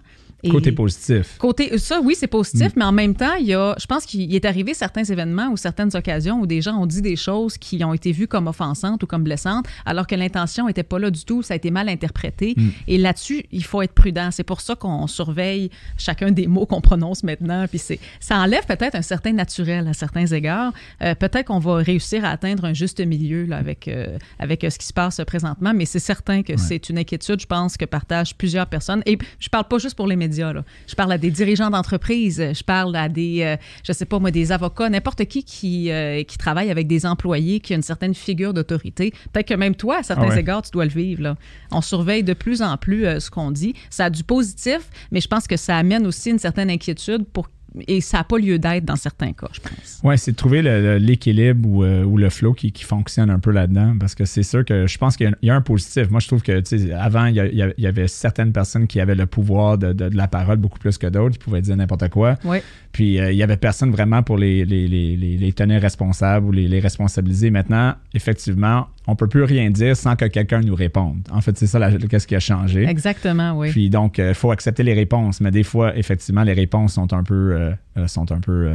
côté 0.49 0.71
positif. 0.71 1.37
Côté, 1.37 1.77
ça, 1.77 1.99
oui, 2.01 2.15
c'est 2.17 2.27
positif, 2.27 2.69
mm. 2.69 2.73
mais 2.77 2.85
en 2.85 2.91
même 2.91 3.15
temps, 3.15 3.35
il 3.39 3.47
y 3.47 3.53
a, 3.53 3.75
je 3.79 3.85
pense 3.85 4.05
qu'il 4.05 4.33
est 4.33 4.45
arrivé 4.45 4.73
certains 4.73 5.03
événements 5.03 5.49
ou 5.49 5.57
certaines 5.57 5.95
occasions 5.95 6.39
où 6.39 6.47
des 6.47 6.61
gens 6.61 6.77
ont 6.77 6.85
dit 6.85 7.01
des 7.01 7.15
choses 7.15 7.57
qui 7.57 7.83
ont 7.83 7.93
été 7.93 8.11
vues 8.11 8.27
comme 8.27 8.47
offensantes 8.47 9.03
ou 9.03 9.07
comme 9.07 9.23
blessantes, 9.23 9.65
alors 9.85 10.07
que 10.07 10.15
l'intention 10.15 10.67
n'était 10.67 10.83
pas 10.83 10.99
là 10.99 11.11
du 11.11 11.23
tout, 11.25 11.43
ça 11.43 11.53
a 11.53 11.57
été 11.57 11.71
mal 11.71 11.89
interprété. 11.89 12.55
Mm. 12.57 12.69
Et 12.87 12.97
là-dessus, 12.97 13.45
il 13.51 13.63
faut 13.63 13.81
être 13.81 13.93
prudent. 13.93 14.29
C'est 14.31 14.43
pour 14.43 14.61
ça 14.61 14.75
qu'on 14.75 15.07
surveille 15.07 15.69
chacun 15.97 16.31
des 16.31 16.47
mots 16.47 16.65
qu'on 16.65 16.81
prononce 16.81 17.23
maintenant. 17.23 17.65
Puis 17.67 17.79
c'est, 17.79 17.99
ça 18.19 18.37
enlève 18.37 18.65
peut-être 18.65 18.95
un 18.95 19.01
certain 19.01 19.33
naturel 19.33 19.87
à 19.87 19.93
certains 19.93 20.25
égards. 20.25 20.73
Euh, 21.01 21.15
peut-être 21.15 21.47
qu'on 21.47 21.59
va 21.59 21.75
réussir 21.77 22.25
à 22.25 22.29
atteindre 22.29 22.65
un 22.65 22.73
juste 22.73 22.99
milieu 22.99 23.45
là, 23.45 23.57
avec, 23.57 23.87
euh, 23.87 24.17
avec 24.39 24.63
euh, 24.63 24.69
ce 24.69 24.79
qui 24.79 24.87
se 24.87 24.93
passe 24.93 25.21
présentement, 25.27 25.73
mais 25.73 25.85
c'est 25.85 25.99
certain 25.99 26.43
que 26.43 26.57
c'est 26.57 26.89
une 26.89 26.97
inquiétude, 26.97 27.39
je 27.39 27.45
pense, 27.45 27.77
que 27.77 27.85
partagent 27.85 28.35
plusieurs 28.35 28.67
personnes. 28.67 29.03
Et 29.05 29.17
je 29.39 29.49
parle 29.49 29.67
pas 29.67 29.77
juste 29.77 29.95
pour 29.95 30.07
les 30.07 30.15
médias 30.15 30.30
je 30.31 30.95
parle 30.95 31.11
à 31.11 31.17
des 31.17 31.31
dirigeants 31.31 31.69
d'entreprise, 31.69 32.43
je 32.53 32.63
parle 32.63 32.95
à 32.95 33.09
des, 33.09 33.41
euh, 33.41 33.57
je 33.83 33.93
sais 33.93 34.05
pas 34.05 34.19
moi, 34.19 34.31
des 34.31 34.51
avocats, 34.51 34.89
n'importe 34.89 35.25
qui 35.25 35.43
qui, 35.43 35.91
euh, 35.91 36.23
qui 36.23 36.37
travaille 36.37 36.71
avec 36.71 36.87
des 36.87 37.05
employés, 37.05 37.59
qui 37.59 37.73
a 37.73 37.75
une 37.75 37.81
certaine 37.81 38.13
figure 38.13 38.53
d'autorité. 38.53 39.11
Peut-être 39.31 39.47
que 39.47 39.53
même 39.53 39.75
toi, 39.75 39.97
à 39.97 40.03
certains 40.03 40.29
ah 40.31 40.39
égards, 40.39 40.61
tu 40.61 40.71
dois 40.71 40.85
le 40.85 40.91
vivre. 40.91 41.23
Là. 41.23 41.35
On 41.71 41.81
surveille 41.81 42.23
de 42.23 42.33
plus 42.33 42.61
en 42.61 42.77
plus 42.77 43.05
euh, 43.05 43.19
ce 43.19 43.29
qu'on 43.29 43.51
dit. 43.51 43.73
Ça 43.89 44.05
a 44.05 44.09
du 44.09 44.23
positif, 44.23 44.89
mais 45.11 45.21
je 45.21 45.27
pense 45.27 45.47
que 45.47 45.57
ça 45.57 45.77
amène 45.77 46.05
aussi 46.07 46.29
une 46.29 46.39
certaine 46.39 46.69
inquiétude 46.69 47.25
pour 47.25 47.47
et 47.87 48.01
ça 48.01 48.17
n'a 48.17 48.23
pas 48.25 48.37
lieu 48.37 48.59
d'être 48.59 48.83
dans 48.83 48.95
certains 48.95 49.31
cas, 49.31 49.47
je 49.53 49.61
pense. 49.61 50.01
Oui, 50.03 50.17
c'est 50.17 50.31
de 50.31 50.35
trouver 50.35 50.61
l'équilibre 50.99 51.67
ou, 51.67 51.83
euh, 51.83 52.03
ou, 52.03 52.17
le 52.17 52.29
flow 52.29 52.53
qui, 52.53 52.71
qui, 52.71 52.83
fonctionne 52.83 53.29
un 53.29 53.39
peu 53.39 53.51
là-dedans. 53.51 53.95
Parce 53.99 54.13
que 54.13 54.25
c'est 54.25 54.43
sûr 54.43 54.65
que 54.65 54.87
je 54.87 54.97
pense 54.97 55.15
qu'il 55.15 55.33
y, 55.41 55.49
a 55.49 55.55
un 55.55 55.61
positif. 55.61 56.09
Moi, 56.09 56.19
je 56.19 56.27
trouve 56.27 56.41
que 56.41 56.61
avant, 56.93 57.27
il 57.27 57.35
y, 57.35 57.87
avait 57.87 58.07
certaines 58.07 58.51
personnes 58.51 58.87
qui 58.87 58.99
avaient 58.99 59.15
le 59.15 59.25
pouvoir 59.25 59.77
de, 59.77 59.93
de, 59.93 60.15
la 60.15 60.27
parole 60.27 60.57
beaucoup 60.57 60.79
plus 60.79 60.97
que 60.97 61.07
d'autres, 61.07 61.37
qui 61.37 61.43
pouvaient 61.43 61.61
dire 61.61 61.77
n'importe 61.77 62.09
quoi. 62.09 62.37
Oui. 62.43 62.57
Puis 62.91 63.19
euh, 63.19 63.31
il 63.31 63.37
y 63.37 63.43
avait 63.43 63.57
personne 63.57 63.91
vraiment 63.91 64.21
pour 64.21 64.37
les, 64.37 64.65
les, 64.65 64.87
les, 64.87 65.15
les 65.15 65.53
tenir 65.53 65.81
responsables 65.81 66.45
ou 66.45 66.51
les, 66.51 66.79
responsabiliser. 66.79 67.51
Maintenant, 67.51 67.95
effectivement, 68.13 68.87
on 69.07 69.15
peut 69.15 69.27
plus 69.27 69.43
rien 69.43 69.69
dire 69.69 69.97
sans 69.97 70.15
que 70.15 70.25
quelqu'un 70.25 70.61
nous 70.61 70.75
réponde. 70.75 71.27
En 71.31 71.41
fait, 71.41 71.57
c'est 71.57 71.67
ça 71.67 71.79
qu'est-ce 72.09 72.27
qui 72.27 72.35
a 72.35 72.39
changé. 72.39 72.85
Exactement, 72.85 73.53
oui. 73.53 73.71
Puis 73.71 73.89
donc, 73.89 74.17
il 74.17 74.25
euh, 74.25 74.33
faut 74.33 74.51
accepter 74.51 74.83
les 74.83 74.93
réponses, 74.93 75.41
mais 75.41 75.51
des 75.51 75.63
fois, 75.63 75.95
effectivement, 75.97 76.43
les 76.43 76.53
réponses 76.53 76.93
sont 76.93 77.11
un 77.13 77.23
peu, 77.23 77.75
euh, 77.97 78.07
sont 78.07 78.31
un 78.31 78.39
peu 78.39 78.67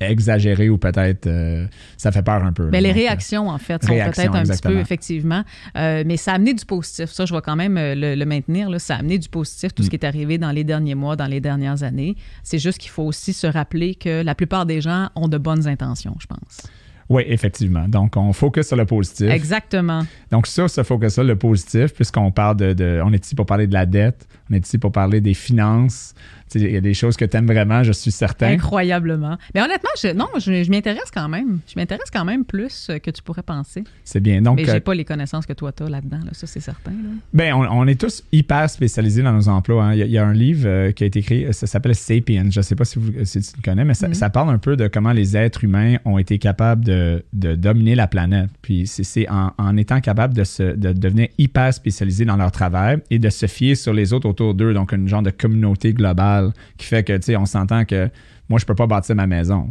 exagéré 0.00 0.68
ou 0.68 0.78
peut-être 0.78 1.26
euh, 1.26 1.66
ça 1.96 2.12
fait 2.12 2.22
peur 2.22 2.44
un 2.44 2.52
peu. 2.52 2.66
Ben, 2.66 2.82
les 2.82 2.92
réactions, 2.92 3.48
en 3.48 3.58
fait, 3.58 3.82
sont 3.82 3.88
peut-être 3.88 4.34
un 4.34 4.42
petit 4.42 4.62
peu, 4.62 4.78
effectivement. 4.78 5.44
Euh, 5.76 6.04
mais 6.06 6.16
ça 6.16 6.32
a 6.32 6.34
amené 6.36 6.54
du 6.54 6.64
positif. 6.64 7.10
Ça, 7.10 7.26
je 7.26 7.34
vais 7.34 7.40
quand 7.40 7.56
même 7.56 7.76
euh, 7.76 7.94
le, 7.94 8.24
maintenir. 8.24 8.70
Là. 8.70 8.78
Ça 8.78 8.96
a 8.96 8.98
amené 8.98 9.18
du 9.18 9.28
positif, 9.28 9.74
tout 9.74 9.82
ce 9.82 9.88
mm. 9.88 9.90
qui 9.90 9.96
est 9.96 10.04
arrivé 10.04 10.38
dans 10.38 10.50
les 10.50 10.64
derniers 10.64 10.94
mois, 10.94 11.16
dans 11.16 11.26
les 11.26 11.40
dernières 11.40 11.82
années. 11.82 12.16
C'est 12.42 12.58
juste 12.58 12.78
qu'il 12.78 12.90
faut 12.90 13.04
aussi 13.04 13.32
se 13.32 13.46
rappeler 13.46 13.94
que 13.94 14.22
la 14.22 14.34
plupart 14.34 14.66
des 14.66 14.80
gens 14.80 15.10
ont 15.16 15.28
de 15.28 15.38
bonnes 15.38 15.66
intentions, 15.66 16.16
je 16.20 16.26
pense. 16.26 16.62
Oui, 17.08 17.22
effectivement. 17.26 17.88
Donc, 17.88 18.16
on 18.16 18.32
focus 18.32 18.66
sur 18.66 18.76
le 18.76 18.84
positif. 18.84 19.30
Exactement. 19.30 20.02
Donc, 20.30 20.46
ça, 20.46 20.68
se 20.68 20.82
focus 20.82 21.14
sur 21.14 21.24
le 21.24 21.36
positif, 21.36 21.94
puisqu'on 21.94 22.30
parle 22.30 22.56
de, 22.56 23.00
On 23.04 23.12
est 23.12 23.24
ici 23.24 23.34
pour 23.34 23.46
parler 23.46 23.66
de 23.66 23.72
la 23.72 23.86
dette, 23.86 24.28
on 24.50 24.54
est 24.54 24.64
ici 24.64 24.78
pour 24.78 24.92
parler 24.92 25.20
des 25.20 25.34
finances, 25.34 26.14
il 26.54 26.70
y 26.70 26.76
a 26.76 26.80
des 26.80 26.94
choses 26.94 27.16
que 27.16 27.24
tu 27.24 27.36
aimes 27.36 27.46
vraiment, 27.46 27.82
je 27.82 27.92
suis 27.92 28.10
certain. 28.10 28.48
Incroyablement. 28.48 29.36
Mais 29.54 29.62
honnêtement, 29.62 29.90
je, 30.00 30.08
non, 30.08 30.26
je, 30.38 30.70
m'intéresse 30.70 31.10
quand 31.12 31.28
même. 31.28 31.60
Je 31.66 31.78
m'intéresse 31.78 32.10
quand 32.12 32.24
même 32.24 32.44
plus 32.44 32.90
que 33.02 33.10
tu 33.10 33.22
pourrais 33.22 33.42
penser. 33.42 33.84
C'est 34.04 34.20
bien. 34.20 34.42
Donc, 34.42 34.56
Mais 34.56 34.64
j'ai 34.64 34.76
euh, 34.76 34.80
pas 34.80 34.94
les 34.94 35.04
connaissances 35.04 35.46
que 35.46 35.52
toi, 35.52 35.72
tu 35.72 35.82
as 35.82 35.88
là-dedans. 35.88 36.20
ça, 36.32 36.46
c'est 36.46 36.60
certain. 36.60 36.92
Bien, 37.32 37.56
on, 37.56 37.86
est 37.86 38.00
tous 38.00 38.22
hyper 38.32 38.68
spécialisés 38.70 39.22
dans 39.22 39.32
nos 39.32 39.48
emplois. 39.48 39.84
Hein. 39.84 39.94
Il, 39.94 40.10
y 40.10 40.18
a, 40.18 40.26
un 40.26 40.32
livre 40.32 40.66
euh, 40.66 40.92
qui 40.92 41.04
a 41.04 41.06
été 41.06 41.20
écrit, 41.20 41.46
ça 41.52 41.66
s'appelle 41.66 41.94
Sapiens. 41.94 42.46
Je 42.50 42.60
ne 42.60 42.62
sais 42.62 42.74
pas 42.74 42.84
si, 42.84 42.98
vous, 42.98 43.10
tu 43.10 43.38
le 43.38 43.62
connais, 43.62 43.84
mais 43.84 43.92
mm-hmm. 43.92 44.14
ça, 44.14 44.30
parle 44.30 44.50
un 44.50 44.58
peu 44.58 44.76
de 44.76 44.88
comment 44.88 45.12
les 45.12 45.36
êtres 45.36 45.64
humains 45.64 45.96
ont 46.04 46.18
été 46.18 46.38
capables 46.38 46.84
de, 46.84 47.22
dominer 47.32 47.94
la 47.94 48.06
planète. 48.06 48.50
Puis 48.62 48.86
c'est 48.86 49.26
en, 49.28 49.76
étant 49.76 50.00
capable 50.00 50.34
de, 50.34 50.44
se, 50.44 50.62
de 50.62 50.92
devenir 50.92 51.28
hyper 51.38 51.72
spécialisés 51.72 52.24
dans 52.24 52.36
leur 52.36 52.52
travail 52.52 52.98
et 53.10 53.18
de 53.18 53.30
se 53.30 53.46
fier 53.46 53.74
sur 53.74 53.92
les 53.92 54.12
autres 54.12 54.28
autour 54.28 54.54
d'eux. 54.54 54.74
Donc, 54.74 54.92
une 54.92 55.08
genre 55.08 55.22
de 55.22 55.30
communauté 55.30 55.92
globale 55.92 56.37
qui 56.76 56.86
fait 56.86 57.04
que 57.04 57.36
on 57.36 57.46
s'entend 57.46 57.84
que 57.84 58.10
moi, 58.48 58.58
je 58.58 58.64
peux 58.64 58.74
pas 58.74 58.86
bâtir 58.86 59.14
ma 59.14 59.26
maison. 59.26 59.70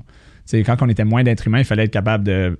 quand 0.52 0.82
on 0.82 0.90
était 0.90 1.06
moins 1.06 1.24
d'êtres 1.24 1.48
humains, 1.48 1.60
il 1.60 1.66
fallait 1.66 1.86
être 1.86 1.92
capable 1.92 2.24
de 2.24 2.60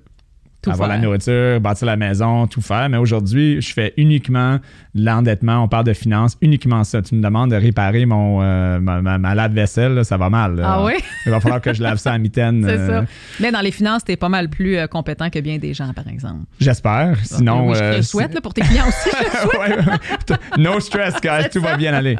avoir 0.66 0.88
la 0.88 0.98
nourriture, 0.98 1.60
bâtir 1.60 1.86
la 1.86 1.96
maison, 1.96 2.46
tout 2.46 2.60
faire. 2.60 2.88
Mais 2.88 2.96
aujourd'hui, 2.96 3.60
je 3.60 3.72
fais 3.72 3.94
uniquement 3.96 4.58
l'endettement. 4.94 5.62
On 5.62 5.68
parle 5.68 5.84
de 5.84 5.92
finances, 5.92 6.36
uniquement 6.40 6.84
ça. 6.84 7.02
Tu 7.02 7.14
me 7.14 7.22
demandes 7.22 7.50
de 7.50 7.56
réparer 7.56 8.06
mon, 8.06 8.42
euh, 8.42 8.80
ma, 8.80 9.34
lave-vaisselle, 9.34 10.04
ça 10.04 10.16
va 10.16 10.30
mal. 10.30 10.60
Ah 10.64 10.84
oui? 10.84 10.94
Il 11.26 11.30
va 11.30 11.40
falloir 11.40 11.60
que 11.60 11.72
je 11.72 11.82
lave 11.82 11.98
ça 11.98 12.12
à 12.12 12.18
mitaine. 12.18 12.64
C'est 12.66 12.76
ça. 12.76 12.92
Euh. 12.92 13.02
Mais 13.40 13.52
dans 13.52 13.60
les 13.60 13.70
finances, 13.70 14.04
tu 14.04 14.12
es 14.12 14.16
pas 14.16 14.28
mal 14.28 14.48
plus 14.48 14.76
euh, 14.76 14.86
compétent 14.86 15.30
que 15.30 15.38
bien 15.38 15.58
des 15.58 15.74
gens, 15.74 15.92
par 15.92 16.08
exemple. 16.08 16.44
J'espère. 16.60 17.16
Sinon. 17.22 17.74
je 17.74 17.78
te 17.78 17.96
le 17.96 18.02
souhaite 18.02 18.40
pour 18.40 18.54
tes 18.54 18.62
clients 18.62 18.86
aussi. 18.88 19.10
no 20.58 20.80
stress, 20.80 21.14
guys. 21.22 21.48
tout 21.52 21.60
va 21.60 21.76
bien 21.76 21.94
aller. 21.94 22.16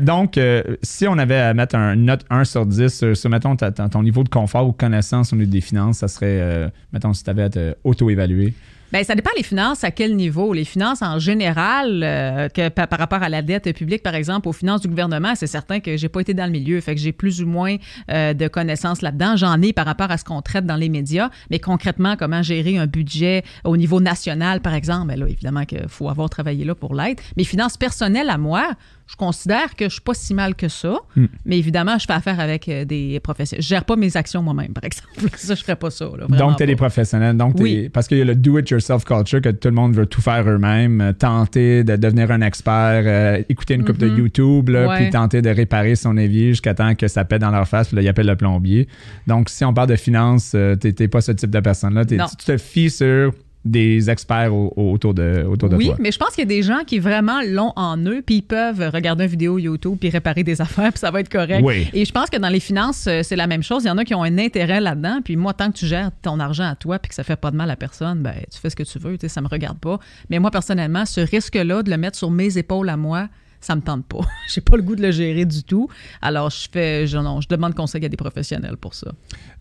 donc, 0.00 0.38
si 0.82 1.08
on 1.08 1.18
avait 1.18 1.40
à 1.40 1.54
mettre 1.54 1.74
un 1.74 1.96
note 1.96 2.24
1 2.30 2.44
sur 2.44 2.66
10 2.66 3.14
sur, 3.14 3.30
mettons, 3.30 3.56
ton 3.56 4.02
niveau 4.02 4.22
de 4.22 4.28
confort 4.28 4.66
ou 4.66 4.72
connaissance 4.72 5.32
au 5.32 5.36
niveau 5.36 5.50
des 5.50 5.60
finances, 5.60 5.98
ça 5.98 6.08
serait, 6.08 6.70
mettons, 6.92 7.12
si 7.12 7.24
tu 7.24 7.30
avais 7.30 7.42
à 7.56 7.74
auto-évaluer? 7.84 8.54
Bien, 8.92 9.02
ça 9.02 9.16
dépend 9.16 9.30
les 9.36 9.42
finances, 9.42 9.82
à 9.82 9.90
quel 9.90 10.14
niveau. 10.14 10.52
Les 10.52 10.64
finances 10.64 11.02
en 11.02 11.18
général, 11.18 12.02
euh, 12.04 12.48
que, 12.48 12.68
par, 12.68 12.88
rapport 12.96 13.20
à 13.20 13.28
la 13.28 13.42
dette 13.42 13.74
publique, 13.74 14.02
par 14.02 14.14
exemple, 14.14 14.48
aux 14.48 14.52
finances 14.52 14.80
du 14.80 14.88
gouvernement, 14.88 15.34
c'est 15.34 15.48
certain 15.48 15.80
que 15.80 15.96
j'ai 15.96 16.08
pas 16.08 16.20
été 16.20 16.34
dans 16.34 16.46
le 16.46 16.52
milieu, 16.52 16.80
fait 16.80 16.94
que 16.94 17.00
j'ai 17.00 17.10
plus 17.10 17.42
ou 17.42 17.46
moins 17.46 17.76
euh, 18.12 18.32
de 18.32 18.46
connaissances 18.46 19.02
là-dedans. 19.02 19.34
J'en 19.36 19.60
ai 19.60 19.72
par 19.72 19.86
rapport 19.86 20.12
à 20.12 20.18
ce 20.18 20.24
qu'on 20.24 20.40
traite 20.40 20.66
dans 20.66 20.76
les 20.76 20.88
médias, 20.88 21.30
mais 21.50 21.58
concrètement, 21.58 22.14
comment 22.16 22.42
gérer 22.42 22.78
un 22.78 22.86
budget 22.86 23.42
au 23.64 23.76
niveau 23.76 24.00
national, 24.00 24.60
par 24.60 24.74
exemple, 24.74 25.08
bien 25.08 25.16
là, 25.16 25.26
évidemment 25.28 25.64
qu'il 25.64 25.88
faut 25.88 26.08
avoir 26.08 26.30
travaillé 26.30 26.64
là 26.64 26.76
pour 26.76 26.94
l'être. 26.94 27.22
Mes 27.36 27.44
finances 27.44 27.76
personnelles 27.76 28.30
à 28.30 28.38
moi, 28.38 28.70
je 29.06 29.14
considère 29.14 29.76
que 29.76 29.84
je 29.84 29.94
suis 29.94 30.00
pas 30.00 30.14
si 30.14 30.34
mal 30.34 30.54
que 30.56 30.68
ça, 30.68 30.96
hmm. 31.14 31.26
mais 31.44 31.58
évidemment, 31.58 31.96
je 31.98 32.06
fais 32.06 32.12
affaire 32.12 32.40
avec 32.40 32.68
euh, 32.68 32.84
des 32.84 33.20
professionnels. 33.20 33.62
Je 33.62 33.68
gère 33.68 33.84
pas 33.84 33.94
mes 33.94 34.16
actions 34.16 34.42
moi-même, 34.42 34.72
par 34.72 34.84
exemple. 34.84 35.08
ça, 35.36 35.54
je 35.54 35.62
ferais 35.62 35.76
pas 35.76 35.90
ça. 35.90 36.06
donc, 36.28 36.56
tu 36.56 36.62
es 36.64 36.66
des 36.66 36.76
professionnels. 36.76 37.36
Donc, 37.36 37.54
oui. 37.60 37.88
Parce 37.88 38.08
qu'il 38.08 38.18
y 38.18 38.22
a 38.22 38.24
le 38.24 38.34
do-it-yourself 38.34 39.04
culture 39.04 39.40
que 39.40 39.50
tout 39.50 39.68
le 39.68 39.74
monde 39.74 39.94
veut 39.94 40.06
tout 40.06 40.20
faire 40.20 40.48
eux-mêmes, 40.48 41.00
euh, 41.00 41.12
tenter 41.12 41.84
de 41.84 41.94
devenir 41.94 42.32
un 42.32 42.40
expert, 42.40 43.04
euh, 43.06 43.42
écouter 43.48 43.74
une 43.74 43.84
coupe 43.84 43.98
de 43.98 44.08
mm-hmm. 44.08 44.18
YouTube, 44.18 44.70
puis 44.96 45.10
tenter 45.10 45.40
de 45.40 45.50
réparer 45.50 45.94
son 45.94 46.16
évier 46.16 46.48
jusqu'à 46.48 46.74
temps 46.74 46.94
que 46.96 47.06
ça 47.06 47.24
pète 47.24 47.42
dans 47.42 47.52
leur 47.52 47.68
face, 47.68 47.88
puis 47.88 47.96
là, 47.96 48.02
ils 48.02 48.08
appellent 48.08 48.26
le 48.26 48.36
plombier. 48.36 48.88
Donc, 49.28 49.50
si 49.50 49.64
on 49.64 49.72
parle 49.72 49.88
de 49.88 49.96
finances, 49.96 50.56
tu 50.80 50.94
n'es 50.98 51.08
pas 51.08 51.20
ce 51.20 51.32
type 51.32 51.50
de 51.50 51.60
personne-là. 51.60 52.04
Tu 52.04 52.16
te 52.44 52.56
fies 52.56 52.90
sur 52.90 53.32
des 53.66 54.08
experts 54.10 54.54
autour 54.54 55.14
de, 55.14 55.44
autour 55.44 55.68
de 55.68 55.76
oui, 55.76 55.86
toi. 55.86 55.94
Oui, 55.94 56.02
mais 56.02 56.12
je 56.12 56.18
pense 56.18 56.30
qu'il 56.30 56.40
y 56.40 56.42
a 56.42 56.46
des 56.46 56.62
gens 56.62 56.84
qui 56.86 56.98
vraiment 56.98 57.40
l'ont 57.46 57.72
en 57.76 57.98
eux, 57.98 58.22
puis 58.24 58.36
ils 58.36 58.42
peuvent 58.42 58.90
regarder 58.92 59.24
une 59.24 59.30
vidéo 59.30 59.58
YouTube 59.58 59.96
puis 60.00 60.10
réparer 60.10 60.42
des 60.42 60.60
affaires, 60.62 60.90
puis 60.92 61.00
ça 61.00 61.10
va 61.10 61.20
être 61.20 61.28
correct. 61.28 61.62
Oui. 61.64 61.88
Et 61.92 62.04
je 62.04 62.12
pense 62.12 62.30
que 62.30 62.36
dans 62.36 62.48
les 62.48 62.60
finances, 62.60 63.06
euh, 63.08 63.22
c'est 63.22 63.36
la 63.36 63.46
même 63.46 63.62
chose. 63.62 63.84
Il 63.84 63.88
y 63.88 63.90
en 63.90 63.98
a 63.98 64.04
qui 64.04 64.14
ont 64.14 64.22
un 64.22 64.38
intérêt 64.38 64.80
là-dedans, 64.80 65.20
puis 65.24 65.36
moi, 65.36 65.52
tant 65.52 65.70
que 65.70 65.76
tu 65.76 65.86
gères 65.86 66.10
ton 66.22 66.40
argent 66.40 66.68
à 66.68 66.76
toi 66.76 66.98
puis 66.98 67.08
que 67.08 67.14
ça 67.14 67.24
fait 67.24 67.36
pas 67.36 67.50
de 67.50 67.56
mal 67.56 67.70
à 67.70 67.76
personne, 67.76 68.20
ben 68.20 68.34
tu 68.52 68.58
fais 68.58 68.70
ce 68.70 68.76
que 68.76 68.82
tu 68.82 68.98
veux, 68.98 69.16
ça 69.26 69.40
me 69.40 69.48
regarde 69.48 69.78
pas. 69.78 69.98
Mais 70.30 70.38
moi, 70.38 70.50
personnellement, 70.50 71.04
ce 71.04 71.20
risque-là 71.20 71.82
de 71.82 71.90
le 71.90 71.96
mettre 71.96 72.16
sur 72.16 72.30
mes 72.30 72.58
épaules 72.58 72.88
à 72.88 72.96
moi, 72.96 73.28
ça 73.66 73.74
me 73.74 73.80
tente 73.80 74.06
pas. 74.06 74.20
J'ai 74.48 74.60
pas 74.60 74.76
le 74.76 74.82
goût 74.82 74.94
de 74.94 75.02
le 75.02 75.10
gérer 75.10 75.44
du 75.44 75.64
tout. 75.64 75.88
Alors, 76.22 76.50
je 76.50 76.68
fais, 76.70 77.06
je, 77.06 77.18
non, 77.18 77.40
je 77.40 77.48
demande 77.48 77.74
conseil 77.74 78.04
à 78.04 78.08
des 78.08 78.16
professionnels 78.16 78.76
pour 78.76 78.94
ça. 78.94 79.12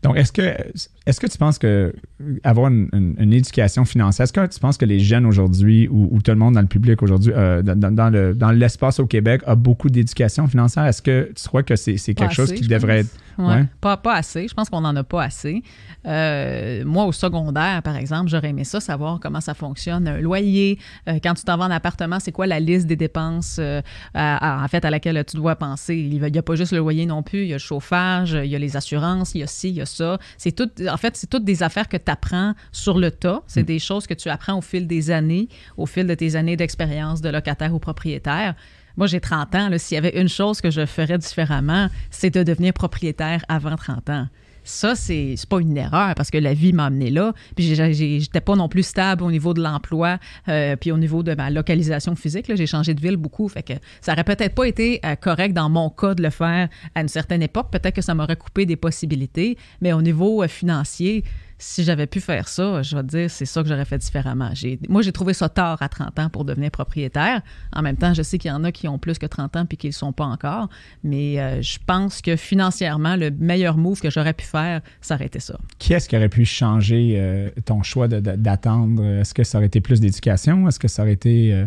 Donc, 0.03 0.15
est-ce 0.17 0.31
que, 0.31 0.55
est-ce 1.05 1.19
que 1.19 1.27
tu 1.27 1.37
penses 1.37 1.57
que 1.57 1.93
avoir 2.43 2.71
une, 2.71 3.33
éducation 3.33 3.83
financière, 3.83 4.25
est-ce 4.25 4.33
que 4.33 4.45
tu 4.45 4.59
penses 4.59 4.77
que 4.77 4.85
les 4.85 4.99
jeunes 4.99 5.25
aujourd'hui 5.25 5.87
ou, 5.89 6.21
tout 6.21 6.31
le 6.31 6.37
monde 6.37 6.53
dans 6.53 6.61
le 6.61 6.67
public 6.67 7.01
aujourd'hui, 7.01 7.33
euh, 7.35 7.61
dans, 7.63 8.09
le, 8.09 8.33
dans 8.33 8.51
l'espace 8.51 8.99
au 8.99 9.07
Québec, 9.07 9.41
a 9.45 9.55
beaucoup 9.55 9.89
d'éducation 9.89 10.47
financière? 10.47 10.85
Est-ce 10.85 11.01
que 11.01 11.31
tu 11.35 11.47
crois 11.47 11.63
que 11.63 11.75
c'est, 11.75 11.97
quelque 12.13 12.33
chose 12.33 12.53
qui 12.53 12.67
devrait 12.67 12.99
être 12.99 13.09
pas, 13.81 13.97
pas 13.97 14.15
assez. 14.15 14.47
Je 14.47 14.53
pense 14.53 14.69
qu'on 14.69 14.81
n'en 14.81 14.95
a 14.95 15.03
pas 15.03 15.23
assez. 15.23 15.63
Euh, 16.05 16.83
moi, 16.85 17.05
au 17.05 17.11
secondaire, 17.11 17.81
par 17.83 17.95
exemple, 17.95 18.29
j'aurais 18.29 18.49
aimé 18.49 18.63
ça, 18.63 18.79
savoir 18.79 19.19
comment 19.19 19.41
ça 19.41 19.53
fonctionne. 19.53 20.07
Un 20.07 20.19
loyer, 20.19 20.79
euh, 21.09 21.19
quand 21.21 21.33
tu 21.33 21.43
t'en 21.43 21.57
vas 21.57 21.65
en 21.65 21.71
appartement, 21.71 22.19
c'est 22.19 22.31
quoi 22.31 22.47
la 22.47 22.59
liste 22.59 22.87
des 22.87 22.95
dépenses 22.95 23.59
euh, 24.15 24.37
en 24.41 24.67
fait 24.67 24.85
à 24.85 24.89
laquelle 24.89 25.23
tu 25.25 25.37
dois 25.37 25.55
penser? 25.55 25.95
Il 25.95 26.19
n'y 26.19 26.37
a 26.37 26.41
pas 26.41 26.55
juste 26.55 26.71
le 26.71 26.79
loyer 26.79 27.05
non 27.05 27.23
plus, 27.23 27.41
il 27.43 27.47
y 27.47 27.53
a 27.53 27.55
le 27.55 27.59
chauffage, 27.59 28.31
il 28.31 28.49
y 28.49 28.55
a 28.55 28.59
les 28.59 28.77
assurances, 28.77 29.35
il 29.35 29.39
y 29.39 29.43
a 29.43 29.47
ci, 29.47 29.69
il 29.69 29.75
y 29.75 29.81
a 29.81 29.85
ça. 29.85 30.17
C'est 30.37 30.51
tout, 30.51 30.69
en 30.87 30.97
fait, 30.97 31.15
c'est 31.15 31.29
toutes 31.29 31.45
des 31.45 31.63
affaires 31.63 31.87
que 31.87 31.97
tu 31.97 32.11
apprends 32.11 32.53
sur 32.71 32.97
le 32.99 33.11
tas. 33.11 33.43
C'est 33.47 33.63
mm. 33.63 33.65
des 33.65 33.79
choses 33.79 34.07
que 34.07 34.13
tu 34.13 34.29
apprends 34.29 34.57
au 34.57 34.61
fil 34.61 34.87
des 34.87 35.11
années, 35.11 35.47
au 35.77 35.85
fil 35.85 36.07
de 36.07 36.13
tes 36.13 36.35
années 36.35 36.57
d'expérience 36.57 37.21
de 37.21 37.29
locataire 37.29 37.73
ou 37.73 37.79
propriétaire. 37.79 38.55
Moi, 38.97 39.07
j'ai 39.07 39.19
30 39.19 39.55
ans. 39.55 39.69
S'il 39.77 39.95
y 39.95 39.97
avait 39.97 40.19
une 40.19 40.29
chose 40.29 40.61
que 40.61 40.71
je 40.71 40.85
ferais 40.85 41.17
différemment, 41.17 41.89
c'est 42.09 42.33
de 42.33 42.43
devenir 42.43 42.73
propriétaire 42.73 43.43
avant 43.49 43.75
30 43.75 44.09
ans. 44.09 44.27
Ça, 44.65 44.95
c'est 44.95 45.35
pas 45.47 45.59
une 45.59 45.77
erreur 45.77 46.15
parce 46.15 46.31
que 46.31 46.39
la 46.39 46.55
vie 46.55 46.73
m'a 46.73 46.87
amené 46.87 47.11
là. 47.11 47.33
Puis 47.55 47.75
j'étais 47.75 48.41
pas 48.41 48.55
non 48.55 48.67
plus 48.67 48.81
stable 48.81 49.23
au 49.23 49.29
niveau 49.29 49.53
de 49.53 49.61
l'emploi, 49.61 50.17
euh, 50.49 50.75
puis 50.75 50.91
au 50.91 50.97
niveau 50.97 51.21
de 51.21 51.35
ma 51.35 51.51
localisation 51.51 52.15
physique. 52.15 52.51
J'ai 52.53 52.65
changé 52.65 52.95
de 52.95 52.99
ville 52.99 53.15
beaucoup. 53.15 53.47
Fait 53.47 53.61
que 53.61 53.73
ça 54.01 54.13
aurait 54.13 54.23
peut-être 54.23 54.55
pas 54.55 54.67
été 54.67 54.99
euh, 55.05 55.15
correct 55.15 55.53
dans 55.53 55.69
mon 55.69 55.91
cas 55.91 56.15
de 56.15 56.23
le 56.23 56.31
faire 56.31 56.67
à 56.95 57.01
une 57.01 57.07
certaine 57.07 57.43
époque. 57.43 57.67
Peut-être 57.71 57.95
que 57.95 58.01
ça 58.01 58.15
m'aurait 58.15 58.35
coupé 58.35 58.65
des 58.65 58.75
possibilités. 58.75 59.55
Mais 59.81 59.93
au 59.93 60.01
niveau 60.01 60.41
euh, 60.41 60.47
financier, 60.47 61.23
si 61.57 61.83
j'avais 61.83 62.07
pu 62.07 62.19
faire 62.19 62.47
ça, 62.47 62.81
je 62.81 62.95
vais 62.95 63.03
te 63.03 63.07
dire, 63.07 63.31
c'est 63.31 63.45
ça 63.45 63.61
que 63.61 63.69
j'aurais 63.69 63.85
fait 63.85 63.97
différemment. 63.97 64.51
Moi, 64.89 65.01
j'ai 65.01 65.11
trouvé 65.11 65.33
ça 65.33 65.47
tard 65.47 65.81
à 65.81 65.87
30 65.87 66.19
ans 66.19 66.29
pour 66.29 66.43
devenir 66.43 66.69
propriétaire. 66.69 67.41
En 67.73 67.81
même 67.81 67.95
temps, 67.95 68.13
je 68.13 68.21
sais 68.23 68.37
qu'il 68.37 68.49
y 68.49 68.53
en 68.53 68.63
a 68.63 68.71
qui 68.71 68.87
ont 68.87 68.99
plus 68.99 69.17
que 69.17 69.25
30 69.25 69.55
ans 69.55 69.65
puis 69.65 69.77
qui 69.77 69.87
ne 69.87 69.91
le 69.91 69.95
sont 69.95 70.11
pas 70.11 70.25
encore. 70.25 70.69
Mais 71.03 71.39
euh, 71.39 71.61
je 71.61 71.79
pense 71.85 72.21
que 72.21 72.35
financièrement, 72.35 73.15
le 73.15 73.31
meilleur 73.31 73.77
move 73.77 74.01
que 74.01 74.09
j'aurais 74.09 74.33
pu 74.33 74.45
faire, 74.45 74.81
ça 75.01 75.15
aurait 75.15 75.27
été 75.27 75.39
ça. 75.39 75.57
Qui 75.79 75.93
est-ce 75.93 76.09
qui 76.09 76.17
aurait 76.17 76.29
pu 76.29 76.45
changer 76.45 77.15
euh, 77.17 77.49
ton 77.63 77.83
choix 77.83 78.07
d'attendre? 78.07 79.03
Est-ce 79.03 79.33
que 79.33 79.43
ça 79.43 79.57
aurait 79.57 79.67
été 79.67 79.79
plus 79.79 80.01
d'éducation? 80.01 80.67
Est-ce 80.67 80.79
que 80.79 80.87
ça 80.87 81.03
aurait 81.03 81.13
été... 81.13 81.53
Euh, 81.53 81.65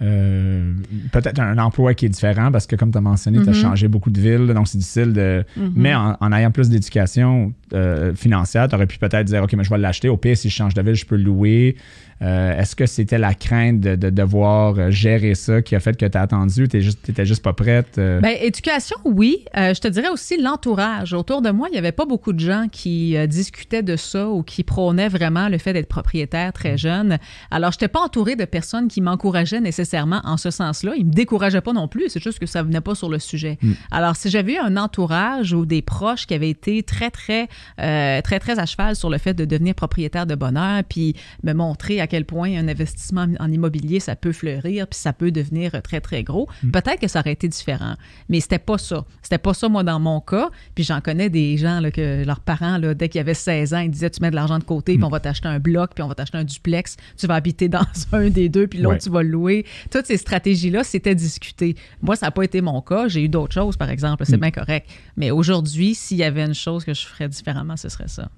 euh, 0.00 0.74
peut-être 1.10 1.40
un 1.40 1.58
emploi 1.58 1.94
qui 1.94 2.06
est 2.06 2.08
différent 2.08 2.52
parce 2.52 2.66
que, 2.66 2.76
comme 2.76 2.92
tu 2.92 2.98
as 2.98 3.00
mentionné, 3.00 3.42
tu 3.42 3.48
as 3.48 3.52
mhm. 3.52 3.58
changé 3.58 3.88
beaucoup 3.88 4.10
de 4.10 4.20
villes, 4.20 4.46
donc 4.54 4.68
c'est 4.68 4.78
difficile 4.78 5.12
de. 5.12 5.44
Mhm. 5.56 5.72
Mais 5.74 5.94
en, 5.94 6.32
ayant 6.32 6.50
plus 6.50 6.68
d'éducation 6.68 7.52
euh, 7.72 8.14
financière, 8.14 8.68
tu 8.68 8.76
aurais 8.76 8.86
pu 8.86 8.98
peut-être 8.98 9.24
dire 9.24 9.42
OK, 9.42 9.52
mais 9.54 9.64
je 9.64 9.70
vais 9.70 9.78
l'acheter. 9.78 10.08
Au 10.08 10.16
pire, 10.16 10.36
si 10.36 10.50
je 10.50 10.54
change 10.54 10.74
de 10.74 10.82
ville, 10.82 10.94
je 10.94 11.04
peux 11.04 11.16
le 11.16 11.24
louer. 11.24 11.76
Euh, 12.20 12.58
est-ce 12.58 12.74
que 12.74 12.86
c'était 12.86 13.18
la 13.18 13.34
crainte 13.34 13.80
de, 13.80 14.10
devoir 14.10 14.78
euh, 14.78 14.90
gérer 14.90 15.34
ça 15.34 15.62
qui 15.62 15.76
a 15.76 15.80
fait 15.80 15.96
que 15.96 16.06
tu 16.06 16.18
as 16.18 16.22
attendu, 16.22 16.68
tu 16.68 16.78
n'étais 16.78 17.26
juste, 17.26 17.42
pas 17.42 17.52
prête? 17.52 17.98
Euh? 17.98 18.20
Bien, 18.20 18.34
éducation, 18.40 18.96
oui. 19.04 19.44
je 19.54 19.78
te 19.78 19.88
dirais 19.88 20.08
aussi 20.08 20.40
l'entourage. 20.40 21.12
Autour 21.12 21.42
de 21.42 21.50
moi, 21.50 21.68
il 21.70 21.72
n'y 21.72 21.78
avait 21.78 21.92
pas 21.92 22.06
beaucoup 22.06 22.32
de 22.32 22.40
gens 22.40 22.66
qui 22.70 23.16
discutaient 23.28 23.82
de 23.82 23.96
ça 23.96 24.28
ou 24.28 24.42
qui 24.42 24.64
prônaient 24.64 25.08
vraiment 25.08 25.48
le 25.48 25.58
fait 25.58 25.72
d'être 25.72 25.88
propriétaire 25.88 26.52
très 26.52 26.74
mm. 26.74 26.78
jeune. 26.78 27.18
Alors, 27.50 27.70
je 27.70 27.76
n'étais 27.76 27.88
pas 27.88 28.00
entourée 28.00 28.34
de 28.34 28.44
personnes 28.44 28.88
qui 28.88 29.00
m'encourageaient 29.00 29.60
nécessairement 29.60 30.20
en 30.24 30.36
ce 30.36 30.50
sens-là. 30.50 30.94
Ils 30.96 31.04
ne 31.04 31.10
me 31.10 31.14
décourageaient 31.14 31.60
pas 31.60 31.72
non 31.72 31.86
plus, 31.86 32.08
c'est 32.08 32.22
juste 32.22 32.38
que 32.38 32.46
ça 32.46 32.62
venait 32.62 32.80
pas 32.80 32.94
sur 32.94 33.08
le 33.08 33.18
sujet. 33.18 33.58
Mm. 33.62 33.72
Alors, 33.92 34.16
si 34.16 34.30
j'avais 34.30 34.54
eu 34.54 34.58
un 34.58 34.76
entourage 34.76 35.52
ou 35.52 35.66
des 35.66 35.82
proches 35.82 36.26
qui 36.26 36.34
avaient 36.34 36.50
été 36.50 36.82
très, 36.82 37.10
très, 37.10 37.48
très, 37.76 38.40
très 38.40 38.58
à 38.58 38.66
cheval 38.66 38.96
sur 38.96 39.10
le 39.10 39.18
fait 39.18 39.34
de 39.34 39.44
devenir 39.44 39.74
propriétaire 39.74 40.26
de 40.26 40.34
bonheur, 40.34 40.82
puis 40.88 41.14
me 41.44 41.52
montrer 41.52 42.00
à 42.00 42.07
quel 42.08 42.24
point 42.24 42.50
un 42.58 42.66
investissement 42.66 43.26
en 43.38 43.52
immobilier, 43.52 44.00
ça 44.00 44.16
peut 44.16 44.32
fleurir, 44.32 44.88
puis 44.88 44.98
ça 44.98 45.12
peut 45.12 45.30
devenir 45.30 45.80
très, 45.82 46.00
très 46.00 46.24
gros. 46.24 46.48
Mm. 46.64 46.70
Peut-être 46.72 47.00
que 47.00 47.06
ça 47.08 47.20
aurait 47.20 47.32
été 47.32 47.46
différent, 47.46 47.94
mais 48.28 48.40
c'était 48.40 48.58
pas 48.58 48.78
ça. 48.78 49.04
C'était 49.22 49.38
pas 49.38 49.54
ça, 49.54 49.68
moi, 49.68 49.84
dans 49.84 50.00
mon 50.00 50.20
cas. 50.20 50.50
Puis 50.74 50.82
j'en 50.84 51.00
connais 51.00 51.30
des 51.30 51.56
gens, 51.56 51.78
là, 51.80 51.90
que 51.92 52.24
leurs 52.24 52.40
parents, 52.40 52.78
là, 52.78 52.94
dès 52.94 53.08
qu'ils 53.08 53.20
avaient 53.20 53.34
16 53.34 53.74
ans, 53.74 53.78
ils 53.80 53.90
disaient, 53.90 54.10
tu 54.10 54.20
mets 54.20 54.30
de 54.30 54.34
l'argent 54.34 54.58
de 54.58 54.64
côté, 54.64 54.94
puis 54.94 55.02
Mm. 55.02 55.04
on 55.04 55.08
va 55.10 55.20
t'acheter 55.20 55.48
un 55.48 55.58
bloc, 55.60 55.90
puis 55.94 56.02
on 56.02 56.08
va 56.08 56.14
t'acheter 56.14 56.38
un 56.38 56.44
duplex, 56.44 56.96
tu 57.16 57.26
vas 57.26 57.34
habiter 57.34 57.68
dans 57.68 57.84
un 58.12 58.30
des 58.30 58.48
deux, 58.48 58.66
puis 58.66 58.78
l'autre, 58.80 58.94
Ouais. 58.94 58.98
tu 58.98 59.10
vas 59.10 59.22
le 59.22 59.28
louer. 59.28 59.64
Toutes 59.90 60.06
ces 60.06 60.16
stratégies-là, 60.16 60.82
c'était 60.84 61.14
discuté. 61.14 61.76
Moi, 62.02 62.16
ça 62.16 62.26
n'a 62.26 62.30
pas 62.30 62.42
été 62.42 62.60
mon 62.62 62.80
cas. 62.80 63.06
J'ai 63.08 63.22
eu 63.24 63.28
d'autres 63.28 63.54
choses, 63.54 63.76
par 63.76 63.90
exemple. 63.90 64.24
C'est 64.26 64.36
Mm. 64.36 64.40
bien 64.40 64.50
correct. 64.50 64.88
Mais 65.16 65.30
aujourd'hui, 65.30 65.94
s'il 65.94 66.16
y 66.16 66.24
avait 66.24 66.44
une 66.44 66.54
chose 66.54 66.84
que 66.84 66.94
je 66.94 67.06
ferais 67.06 67.28
différemment, 67.28 67.76
ce 67.76 67.88
serait 67.88 68.08
ça. 68.08 68.28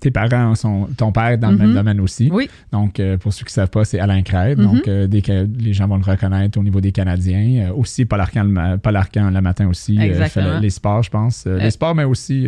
Tes 0.00 0.10
parents 0.12 0.54
sont. 0.54 0.88
Ton 0.96 1.10
père 1.10 1.28
est 1.28 1.38
dans 1.38 1.50
le 1.50 1.56
même 1.56 1.74
domaine 1.74 2.00
aussi. 2.00 2.28
Oui. 2.32 2.48
Donc, 2.70 3.00
euh, 3.08 3.16
pour 3.18 3.32
ceux 3.32 3.40
qui 3.44 3.50
ne 3.50 3.54
savent 3.54 3.70
pas, 3.70 3.84
c'est 3.84 3.98
Alain 3.98 4.22
Crête. 4.22 4.58
Mhm. 4.58 4.64
Donc, 4.64 4.88
euh, 4.88 5.06
dès 5.06 5.22
que 5.22 5.46
les 5.58 5.72
gens 5.72 5.88
vont 5.88 5.96
le 5.96 6.04
reconnaître 6.04 6.58
au 6.58 6.62
niveau 6.62 6.80
des 6.80 6.92
Canadiens. 6.92 7.68
Euh, 7.68 7.72
aussi, 7.74 8.04
Paul 8.04 8.20
Arcan, 8.20 8.44
le, 8.44 8.76
Paul 8.78 8.96
Arcan, 8.96 9.30
le 9.30 9.40
matin 9.40 9.66
aussi, 9.68 9.96
fait 9.96 10.40
le- 10.42 10.60
les 10.60 10.70
sports, 10.70 11.02
je 11.02 11.10
pense. 11.10 11.46
Les 11.46 11.70
sports, 11.70 11.94
mais 11.94 12.04
aussi 12.04 12.46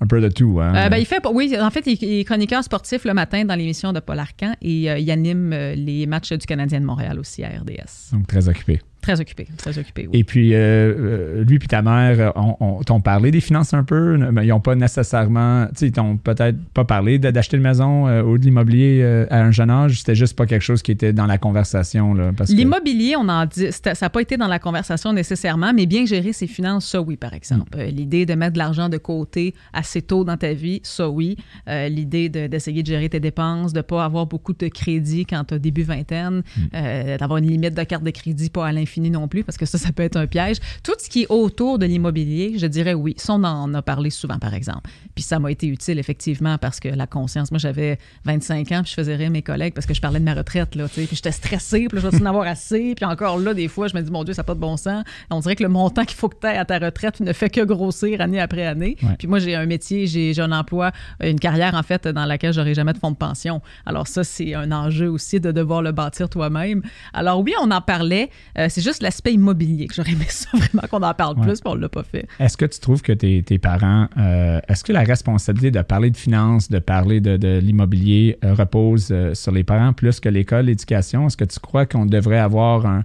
un 0.00 0.06
peu 0.06 0.20
de 0.20 0.28
tout. 0.28 0.58
hein. 0.60 0.74
Euh, 0.74 0.88
ben, 0.88 0.96
il 0.96 1.06
fait, 1.06 1.22
oui, 1.32 1.54
en 1.60 1.70
fait, 1.70 1.84
il, 1.86 1.96
il 2.02 2.18
est 2.20 2.24
chroniqueur 2.24 2.64
sportif 2.64 3.04
le 3.04 3.14
matin 3.14 3.44
dans 3.44 3.54
l'émission 3.54 3.92
de 3.92 4.00
Paul 4.00 4.18
Arcan 4.18 4.54
et 4.60 4.90
euh, 4.90 4.98
il 4.98 5.08
anime 5.12 5.52
euh, 5.52 5.74
les 5.76 6.06
matchs 6.06 6.32
du 6.32 6.44
Canadien 6.44 6.80
de 6.80 6.84
Montréal 6.86 7.20
aussi 7.20 7.44
à 7.44 7.48
RDS. 7.50 8.10
Donc, 8.12 8.26
très 8.26 8.48
occupé. 8.48 8.80
Très 9.02 9.20
occupé, 9.20 9.46
très 9.58 9.76
occupé, 9.78 10.08
oui. 10.10 10.18
Et 10.20 10.24
puis, 10.24 10.54
euh, 10.54 10.58
euh, 10.58 11.44
lui 11.44 11.58
puis 11.58 11.68
ta 11.68 11.82
mère, 11.82 12.18
euh, 12.20 12.30
on, 12.36 12.56
on- 12.60 12.82
t'ont 12.82 13.00
parlé 13.00 13.30
des 13.30 13.40
finances 13.40 13.74
un 13.74 13.82
peu, 13.84 14.16
mais 14.16 14.46
ils 14.46 14.50
n'ont 14.50 14.60
pas 14.60 14.74
nécessairement, 14.76 15.66
tu 15.66 15.72
sais, 15.74 15.86
ils 15.88 15.92
t'ont 15.92 16.16
peut-être 16.16 16.56
pas 16.72 16.84
parlé 16.84 17.18
d'acheter 17.18 17.56
une 17.56 17.62
maison 17.64 18.06
euh, 18.06 18.22
ou 18.22 18.38
de 18.38 18.44
l'immobilier 18.44 19.00
euh, 19.02 19.26
à 19.30 19.42
un 19.42 19.50
jeune 19.50 19.70
âge? 19.70 19.98
C'était 19.98 20.14
juste 20.14 20.36
pas 20.36 20.46
quelque 20.46 20.62
chose 20.62 20.82
qui 20.82 20.92
était 20.92 21.12
dans 21.12 21.26
la 21.26 21.36
conversation. 21.38 22.16
Parce 22.36 22.50
que- 22.50 22.56
L'immobilier, 22.56 23.16
on 23.18 23.28
en 23.28 23.44
dit, 23.46 23.66
ça 23.72 23.92
n'a 24.00 24.08
pas 24.10 24.22
été 24.22 24.36
dans 24.36 24.46
la 24.46 24.58
conversation 24.60 25.12
nécessairement, 25.12 25.72
mais 25.74 25.86
bien 25.86 26.06
gérer 26.06 26.32
ses 26.32 26.46
finances, 26.46 26.86
ça 26.86 27.00
oui, 27.02 27.16
par 27.16 27.34
exemple. 27.34 27.76
Mm. 27.76 27.82
L'idée 27.90 28.24
de 28.26 28.34
mettre 28.34 28.52
de 28.52 28.58
l'argent 28.58 28.88
de 28.88 28.98
côté 28.98 29.54
assez 29.72 30.00
tôt 30.02 30.22
dans 30.24 30.36
ta 30.36 30.52
vie, 30.52 30.80
ça 30.84 31.08
oui. 31.08 31.36
L'idée 31.66 32.28
de- 32.28 32.46
d'essayer 32.46 32.82
de, 32.82 32.86
gérer 32.88 33.08
tes 33.08 33.20
dépenses, 33.20 33.72
de 33.72 33.78
ne 33.78 33.82
pas 33.82 34.04
avoir 34.04 34.26
beaucoup 34.26 34.52
de 34.52 34.68
crédit 34.68 35.26
quand 35.26 35.42
tu 35.44 35.54
as 35.54 35.58
début 35.58 35.82
vingtaine, 35.82 36.42
Mm. 36.56 37.16
d'avoir 37.18 37.38
une 37.38 37.48
limite 37.48 37.74
de 37.74 37.82
carte 37.82 38.04
de 38.04 38.10
crédit 38.10 38.48
pas 38.50 38.66
à 38.68 38.72
l'infini 38.72 38.91
non 39.00 39.28
plus, 39.28 39.44
parce 39.44 39.58
que 39.58 39.66
ça, 39.66 39.78
ça 39.78 39.92
peut 39.92 40.02
être 40.02 40.16
un 40.16 40.26
piège. 40.26 40.58
Tout 40.82 40.94
ce 40.98 41.08
qui 41.08 41.22
est 41.22 41.26
autour 41.28 41.78
de 41.78 41.86
l'immobilier, 41.86 42.54
je 42.58 42.66
dirais 42.66 42.94
oui. 42.94 43.14
Ça, 43.16 43.34
on 43.34 43.44
en 43.44 43.72
a 43.74 43.82
parlé 43.82 44.10
souvent, 44.10 44.38
par 44.38 44.54
exemple. 44.54 44.90
Puis 45.14 45.22
ça 45.24 45.38
m'a 45.38 45.50
été 45.50 45.66
utile, 45.66 45.98
effectivement, 45.98 46.56
parce 46.58 46.80
que 46.80 46.88
la 46.88 47.06
conscience, 47.06 47.50
moi, 47.50 47.58
j'avais 47.58 47.98
25 48.24 48.72
ans, 48.72 48.82
puis 48.82 48.90
je 48.90 48.94
faisais 48.94 49.14
rire 49.16 49.30
mes 49.30 49.42
collègues 49.42 49.74
parce 49.74 49.86
que 49.86 49.94
je 49.94 50.00
parlais 50.00 50.20
de 50.20 50.24
ma 50.24 50.34
retraite, 50.34 50.74
là, 50.74 50.88
tu 50.88 50.94
sais, 51.00 51.06
puis 51.06 51.16
j'étais 51.16 51.32
stressée, 51.32 51.86
puis 51.88 52.00
là, 52.00 52.08
je 52.10 52.16
vais 52.16 52.22
en 52.22 52.26
avoir 52.26 52.46
assez, 52.46 52.94
puis 52.96 53.04
encore 53.04 53.38
là, 53.38 53.54
des 53.54 53.68
fois, 53.68 53.88
je 53.88 53.96
me 53.96 54.02
dis, 54.02 54.10
mon 54.10 54.24
Dieu, 54.24 54.32
ça 54.34 54.42
n'a 54.42 54.44
pas 54.44 54.54
de 54.54 54.60
bon 54.60 54.76
sens. 54.76 55.04
On 55.30 55.40
dirait 55.40 55.56
que 55.56 55.62
le 55.62 55.68
montant 55.68 56.04
qu'il 56.04 56.16
faut 56.16 56.28
que 56.28 56.36
tu 56.40 56.46
aies 56.46 56.56
à 56.56 56.64
ta 56.64 56.78
retraite 56.78 57.20
ne 57.20 57.32
fait 57.32 57.50
que 57.50 57.60
grossir 57.62 58.20
année 58.20 58.40
après 58.40 58.66
année. 58.66 58.96
Ouais. 59.02 59.16
Puis 59.18 59.28
moi, 59.28 59.38
j'ai 59.38 59.54
un 59.54 59.66
métier, 59.66 60.06
j'ai 60.06 60.38
un 60.40 60.52
emploi, 60.52 60.92
une 61.22 61.38
carrière, 61.40 61.74
en 61.74 61.82
fait, 61.82 62.08
dans 62.08 62.24
laquelle 62.24 62.52
j'aurai 62.52 62.74
jamais 62.74 62.92
de 62.92 62.98
fonds 62.98 63.10
de 63.10 63.16
pension. 63.16 63.60
Alors 63.86 64.06
ça, 64.06 64.24
c'est 64.24 64.54
un 64.54 64.70
enjeu 64.72 65.08
aussi 65.10 65.40
de 65.40 65.52
devoir 65.52 65.82
le 65.82 65.92
bâtir 65.92 66.28
toi-même. 66.28 66.82
Alors 67.12 67.40
oui, 67.40 67.52
on 67.60 67.70
en 67.70 67.80
parlait. 67.80 68.30
Euh, 68.58 68.66
c'est 68.68 68.82
juste 68.82 69.02
l'aspect 69.02 69.32
immobilier 69.34 69.86
que 69.86 69.94
j'aurais 69.94 70.12
aimé 70.12 70.26
ça 70.28 70.48
vraiment 70.54 70.86
qu'on 70.90 71.02
en 71.02 71.14
parle 71.14 71.32
Ouais. 71.38 71.46
plus, 71.46 71.60
puis 71.60 71.70
on 71.72 71.74
l'a 71.74 71.88
pas 71.88 72.02
fait. 72.02 72.26
Est-ce 72.38 72.56
que 72.56 72.66
tu 72.66 72.78
trouves 72.78 73.00
que 73.00 73.12
tes, 73.12 73.42
tes 73.42 73.58
parents, 73.58 74.06
euh, 74.18 74.60
est-ce 74.68 74.84
que 74.84 74.92
la 74.92 75.01
responsabilité 75.04 75.70
de 75.70 75.82
parler 75.82 76.10
de 76.10 76.16
finances, 76.16 76.68
de 76.70 76.78
parler 76.78 77.20
de, 77.20 77.36
de 77.36 77.58
l'immobilier 77.58 78.38
euh, 78.44 78.54
repose 78.54 79.08
euh, 79.10 79.34
sur 79.34 79.52
les 79.52 79.64
parents 79.64 79.92
plus 79.92 80.20
que 80.20 80.28
l'école, 80.28 80.66
l'éducation? 80.66 81.26
Est-ce 81.26 81.36
que 81.36 81.44
tu 81.44 81.58
crois 81.60 81.86
qu'on 81.86 82.06
devrait 82.06 82.38
avoir 82.38 82.86
un, 82.86 83.04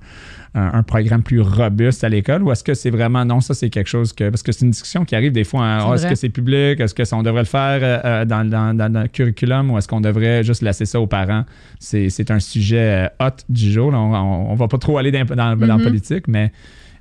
un- 0.55 0.71
un 0.73 0.83
programme 0.83 1.23
plus 1.23 1.41
robuste 1.41 2.03
à 2.03 2.09
l'école 2.09 2.43
ou 2.43 2.51
est-ce 2.51 2.63
que 2.63 2.73
c'est 2.73 2.89
vraiment 2.89 3.23
non, 3.25 3.41
ça 3.41 3.53
c'est 3.53 3.69
quelque 3.69 3.87
chose 3.89 4.13
que. 4.13 4.29
Parce 4.29 4.43
que 4.43 4.51
c'est 4.51 4.65
une 4.65 4.71
discussion 4.71 5.05
qui 5.05 5.15
arrive 5.15 5.31
des 5.31 5.43
fois. 5.43 5.63
hein, 5.65 5.85
Ah, 5.89 5.95
est-ce 5.95 6.07
que 6.07 6.15
c'est 6.15 6.29
public? 6.29 6.79
Est-ce 6.79 6.93
que 6.95 7.03
ça, 7.05 7.15
on 7.17 7.23
devrait 7.23 7.41
le 7.41 7.45
faire 7.47 7.79
euh, 7.81 8.25
dans, 8.25 8.47
dans- 8.49 8.73
dans- 8.75 8.91
dans 8.91 9.01
le 9.03 9.07
curriculum 9.07 9.71
ou 9.71 9.77
est-ce 9.77 9.87
qu'on 9.87 10.01
devrait 10.01 10.43
juste 10.43 10.61
laisser 10.61 10.85
ça 10.85 10.99
aux 10.99 11.07
parents? 11.07 11.45
C'est, 11.79 12.09
c'est 12.09 12.31
un 12.31 12.39
sujet 12.39 13.09
hot 13.19 13.29
du 13.49 13.71
jour. 13.71 13.91
là. 13.91 13.99
On, 13.99 14.13
on, 14.15 14.51
on 14.51 14.55
va 14.55 14.67
pas 14.67 14.77
trop 14.77 14.97
aller 14.97 15.11
dans, 15.11 15.25
la 15.35 15.55
Mhm. 15.55 15.83
politique, 15.83 16.27
mais. 16.27 16.51